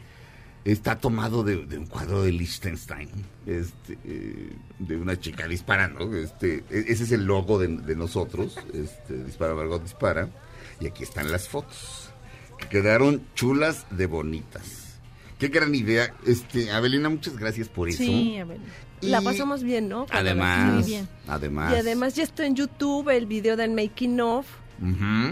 está 0.66 0.98
tomado 0.98 1.44
de, 1.44 1.66
de 1.66 1.78
un 1.78 1.86
cuadro 1.86 2.24
de 2.24 2.32
Liechtenstein, 2.32 3.10
este, 3.46 3.98
eh, 4.06 4.50
de 4.80 4.98
una 4.98 5.20
chica 5.20 5.48
disparando. 5.48 6.16
Este, 6.16 6.64
e- 6.70 6.86
ese 6.88 7.04
es 7.04 7.12
el 7.12 7.26
logo 7.26 7.60
de, 7.60 7.68
de 7.68 7.96
nosotros, 7.96 8.58
este, 8.74 9.24
Dispara 9.24 9.56
Margot 9.56 9.82
Dispara. 9.82 10.30
Y 10.82 10.88
aquí 10.88 11.04
están 11.04 11.32
las 11.32 11.48
fotos, 11.50 12.10
que 12.58 12.68
quedaron 12.68 13.22
chulas 13.36 13.86
de 13.92 14.06
bonitas. 14.06 14.98
Qué 15.38 15.48
gran 15.48 15.74
idea. 15.76 16.14
Este, 16.26 16.72
Abelina, 16.72 17.10
muchas 17.10 17.38
gracias 17.38 17.68
por 17.70 17.90
eso. 17.90 17.98
Sí, 18.00 18.38
a 18.38 18.46
ver. 18.46 18.60
La 19.02 19.22
pasamos 19.22 19.64
bien, 19.64 19.88
¿no? 19.88 20.06
Cuando 20.08 20.30
Además, 20.32 20.86
bien. 20.86 21.08
además. 21.28 21.74
Y 21.74 21.78
además 21.80 22.16
ya 22.16 22.24
está 22.24 22.46
en 22.46 22.56
YouTube 22.56 23.10
el 23.10 23.26
video 23.28 23.56
del 23.56 23.72
making 23.72 24.20
of 24.20 24.46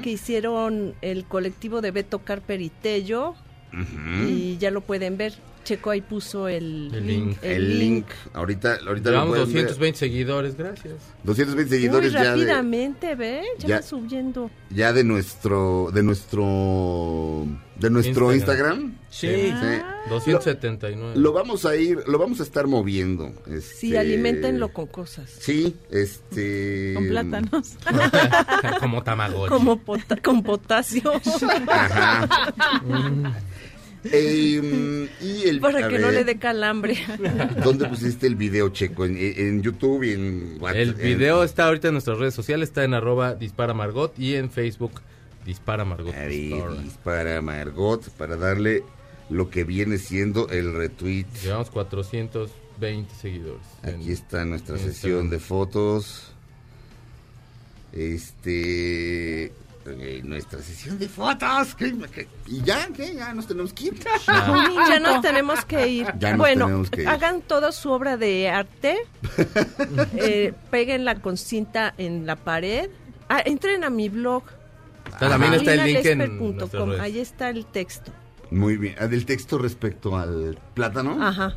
que 0.04 0.10
hicieron 0.12 0.94
el 1.02 1.26
colectivo 1.26 1.80
de 1.82 1.92
Beto 1.92 2.20
Carper 2.20 2.60
y 2.62 2.70
Tello 2.70 3.36
y 4.28 4.58
ya 4.58 4.72
lo 4.72 4.82
pueden 4.82 5.18
ver. 5.18 5.34
Checo 5.64 5.90
ahí 5.90 6.00
puso 6.00 6.48
el, 6.48 6.90
El 6.94 7.06
link. 7.08 7.38
El 7.42 7.78
link, 7.80 8.06
ahorita, 8.34 8.78
ahorita 8.88 9.10
lo 9.12 9.18
Llevamos 9.26 9.34
ver. 9.34 9.66
220 9.66 10.00
seguidores, 10.00 10.56
gracias. 10.56 10.94
220 11.26 11.56
Muy 11.70 11.70
seguidores 11.82 12.14
ya 12.14 12.22
de, 12.24 12.30
rápidamente, 12.30 13.16
¿ve? 13.16 13.42
Ya, 13.60 13.68
ya- 13.68 13.76
va 13.76 13.82
subiendo. 13.82 14.50
ya 14.70 14.94
de 14.94 15.04
nuestro 15.04 15.90
de 15.94 16.04
nuestro 16.04 17.46
de 17.76 17.90
nuestro 17.90 18.34
Instagram. 18.34 18.96
Sí. 19.10 19.28
Sí. 19.28 19.82
279. 20.10 21.18
Lo 21.20 21.34
vamos 21.34 21.66
a 21.66 21.76
ir, 21.76 22.02
lo 22.08 22.18
vamos 22.18 22.40
a 22.40 22.44
estar 22.44 22.66
moviendo. 22.66 23.34
Sí, 23.46 23.52
este, 23.88 24.00
alimentenlo 24.00 24.70
con 24.72 24.88
cosas. 24.88 25.30
Sí, 25.38 25.76
este 25.92 26.94
Con 26.96 27.08
plátanos. 27.10 27.76
Como 28.80 29.04
Tamagotchi. 29.04 29.50
Como 29.50 29.78
pota- 29.84 30.16
con 30.24 30.44
potasio. 30.44 31.12
Ajá. 31.68 32.28
Eh, 34.12 35.10
y 35.22 35.48
el 35.50 35.60
para 35.60 35.88
que 35.88 36.00
no 36.00 36.12
le 36.12 36.24
dé 36.24 36.38
calambre. 36.38 36.98
¿Dónde 37.64 37.88
pusiste 37.88 38.28
el 38.28 38.36
video, 38.36 38.70
Checo? 38.70 39.06
En, 39.06 39.18
en 39.18 39.62
YouTube 39.62 40.04
y 40.04 40.12
en 40.14 40.58
WhatsApp. 40.60 40.78
El 40.80 40.94
video 40.94 41.44
está 41.44 41.68
ahorita 41.68 41.88
en 41.90 41.94
nuestras 41.96 42.18
redes 42.18 42.34
sociales, 42.34 42.70
está 42.70 42.84
en 42.84 42.94
arroba 42.94 43.36
dispara 43.36 43.74
Margot 43.74 44.18
y 44.20 44.36
en 44.36 44.50
Facebook 44.50 45.02
dispara 45.46 45.86
Margot. 45.86 46.14
Ahí, 46.14 46.54
para 47.04 47.42
Margot, 47.42 48.10
para 48.12 48.36
darle 48.36 48.84
lo 49.30 49.50
que 49.50 49.64
viene 49.64 49.98
siendo 49.98 50.50
el 50.50 50.74
retweet. 50.74 51.26
Llevamos 51.44 51.70
420 51.70 53.14
seguidores. 53.16 53.62
en- 53.84 53.96
Aquí 53.96 54.12
está 54.12 54.46
nuestra 54.46 54.78
sesión 54.78 54.92
Instagram. 55.24 55.30
de 55.30 55.40
fotos. 55.40 56.32
Este. 57.94 59.52
Eh, 59.88 60.22
nuestra 60.24 60.60
sesión 60.62 60.98
de 61.00 61.08
fotos. 61.08 61.76
¿qué? 61.76 61.94
¿Qué? 62.14 62.28
y 62.48 62.62
ya, 62.62 62.88
¿qué? 62.96 63.16
Ya 63.16 63.34
nos 63.34 63.48
tenemos 63.48 63.74
que 63.74 63.86
ir. 63.86 63.94
Ya 64.28 65.00
nos 65.00 65.22
tenemos 65.22 65.66
que 65.66 65.88
ir. 65.88 66.08
Ya 66.20 66.32
nos 66.32 66.38
bueno, 66.40 66.66
tenemos 66.66 66.90
que 66.90 67.02
ir. 67.04 67.08
hagan 67.08 67.42
toda 67.42 67.72
su 67.72 67.92
obra 67.92 68.18
de 68.18 68.50
arte, 68.50 68.98
eh, 70.18 70.54
péguenla 70.72 71.16
con 71.16 71.38
cinta 71.38 71.94
en 71.98 72.26
la 72.26 72.36
pared. 72.36 72.90
Ah, 73.30 73.42
entren 73.46 73.84
a 73.84 73.90
mi 73.90 74.10
blog. 74.10 74.44
También 75.20 75.54
está 75.54 75.74
el 75.74 75.84
link 75.84 76.06
en. 76.06 77.00
Ahí 77.00 77.20
está 77.20 77.50
el 77.50 77.66
texto. 77.66 78.12
Muy 78.52 78.78
bien. 78.78 78.96
Ah, 79.00 79.08
Del 79.08 79.26
texto 79.26 79.58
respecto 79.58 80.18
al 80.18 80.58
plátano. 80.74 81.18
Ajá. 81.22 81.56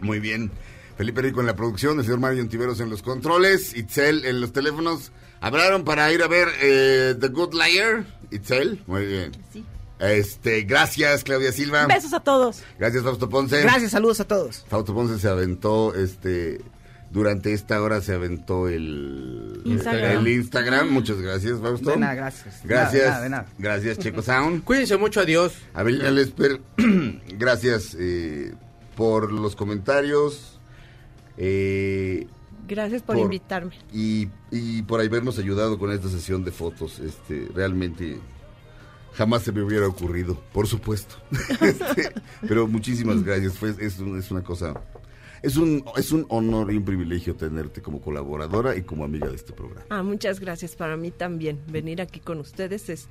Muy 0.00 0.20
bien. 0.20 0.50
Felipe 0.96 1.22
Rico 1.22 1.40
en 1.40 1.46
la 1.46 1.54
producción, 1.54 1.98
el 1.98 2.04
señor 2.04 2.18
Mario 2.18 2.42
Ontiveros 2.42 2.80
en 2.80 2.90
los 2.90 3.02
controles, 3.02 3.76
Itzel 3.76 4.24
en 4.24 4.40
los 4.40 4.52
teléfonos. 4.52 5.12
Hablaron 5.40 5.84
para 5.84 6.10
ir 6.12 6.22
a 6.22 6.28
ver 6.28 6.48
eh, 6.60 7.14
The 7.18 7.28
Good 7.28 7.54
Liar, 7.54 8.04
Itzel. 8.30 8.82
Muy 8.86 9.06
bien. 9.06 9.32
Sí. 9.52 9.64
Este, 10.00 10.62
gracias 10.62 11.24
Claudia 11.24 11.50
Silva. 11.52 11.86
Besos 11.86 12.12
a 12.12 12.20
todos. 12.20 12.62
Gracias 12.78 13.02
Fausto 13.02 13.28
Ponce. 13.28 13.60
Gracias, 13.62 13.90
saludos 13.92 14.20
a 14.20 14.26
todos. 14.26 14.64
Fausto 14.68 14.94
Ponce 14.94 15.18
se 15.18 15.28
aventó, 15.28 15.94
este, 15.94 16.60
durante 17.10 17.52
esta 17.52 17.80
hora 17.82 18.00
se 18.00 18.14
aventó 18.14 18.68
el 18.68 19.60
Instagram. 19.64 20.18
el 20.20 20.28
Instagram. 20.28 20.88
Muchas 20.90 21.20
gracias 21.20 21.58
Fausto. 21.60 21.90
De 21.90 21.96
nada, 21.96 22.14
gracias. 22.14 22.60
Gracias. 22.64 23.02
De 23.02 23.08
nada, 23.08 23.22
de 23.22 23.28
nada. 23.30 23.46
Gracias 23.58 23.98
Checo 23.98 24.22
Sound. 24.22 24.62
Cuídense 24.64 24.96
mucho, 24.96 25.20
adiós. 25.20 25.54
Abelina 25.74 26.10
Lesper, 26.12 26.60
gracias 27.36 27.96
eh, 27.98 28.52
por 28.96 29.32
los 29.32 29.56
comentarios. 29.56 30.60
eh, 31.36 32.26
Gracias 32.68 33.02
por, 33.02 33.16
Por- 33.16 33.24
invitarme. 33.24 33.72
y, 33.92 34.28
y 34.50 34.82
por 34.82 35.00
habernos 35.00 35.38
ayudado 35.38 35.78
con 35.78 35.90
esta 35.90 36.08
sesión 36.08 36.44
de 36.44 36.52
fotos. 36.52 36.98
Este, 37.00 37.48
realmente 37.54 38.18
jamás 39.14 39.42
se 39.42 39.50
me 39.52 39.62
hubiera 39.62 39.86
ocurrido, 39.88 40.38
por 40.52 40.66
supuesto. 40.68 41.16
Este, 41.60 42.12
pero 42.46 42.66
muchísimas 42.68 43.22
gracias. 43.24 43.54
Fue, 43.58 43.74
es, 43.80 43.98
un- 43.98 44.18
es 44.18 44.30
una 44.30 44.42
cosa. 44.42 44.74
Es 45.40 45.56
un, 45.56 45.84
es 45.96 46.10
un 46.10 46.26
honor 46.30 46.72
y 46.72 46.76
un 46.76 46.84
privilegio 46.84 47.36
tenerte 47.36 47.80
como 47.80 48.00
colaboradora 48.00 48.74
y 48.76 48.82
como 48.82 49.04
amiga 49.04 49.28
de 49.28 49.36
este 49.36 49.52
programa. 49.52 49.86
Ah, 49.88 50.02
muchas 50.02 50.40
gracias 50.40 50.74
para 50.74 50.96
mí 50.96 51.12
también. 51.12 51.60
Venir 51.68 52.00
aquí 52.02 52.18
con 52.18 52.40
ustedes 52.40 52.88
es 52.88 53.06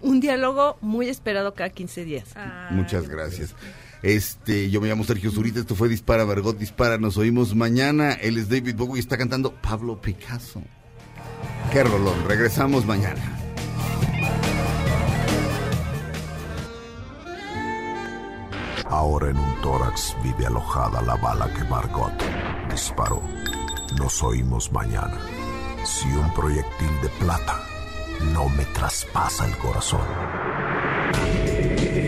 un 0.00 0.20
diálogo 0.20 0.78
muy 0.80 1.08
esperado 1.08 1.54
cada 1.54 1.70
15 1.70 2.04
días. 2.04 2.34
Muchas 2.70 3.08
gracias. 3.08 3.54
Este, 4.02 4.68
yo 4.68 4.80
me 4.80 4.88
llamo 4.88 5.04
Sergio 5.04 5.30
Zurita, 5.30 5.60
esto 5.60 5.76
fue 5.76 5.88
Dispara, 5.88 6.26
Margot 6.26 6.58
Dispara, 6.58 6.98
nos 6.98 7.16
oímos 7.16 7.54
mañana. 7.54 8.12
Él 8.12 8.36
es 8.36 8.48
David 8.48 8.74
Bowie 8.74 8.96
y 8.96 8.98
está 8.98 9.16
cantando 9.16 9.54
Pablo 9.54 10.00
Picasso. 10.00 10.60
Qué 11.72 11.84
rolón, 11.84 12.16
regresamos 12.26 12.84
mañana. 12.84 13.38
Ahora 18.86 19.30
en 19.30 19.38
un 19.38 19.60
tórax 19.62 20.14
vive 20.22 20.46
alojada 20.46 21.00
la 21.02 21.14
bala 21.16 21.50
que 21.54 21.64
Margot 21.64 22.12
disparó. 22.70 23.22
Nos 23.96 24.22
oímos 24.22 24.70
mañana. 24.72 25.18
Si 25.84 26.08
un 26.08 26.32
proyectil 26.34 26.90
de 27.00 27.08
plata 27.20 27.60
no 28.34 28.48
me 28.50 28.64
traspasa 28.66 29.46
el 29.46 29.56
corazón. 29.56 30.06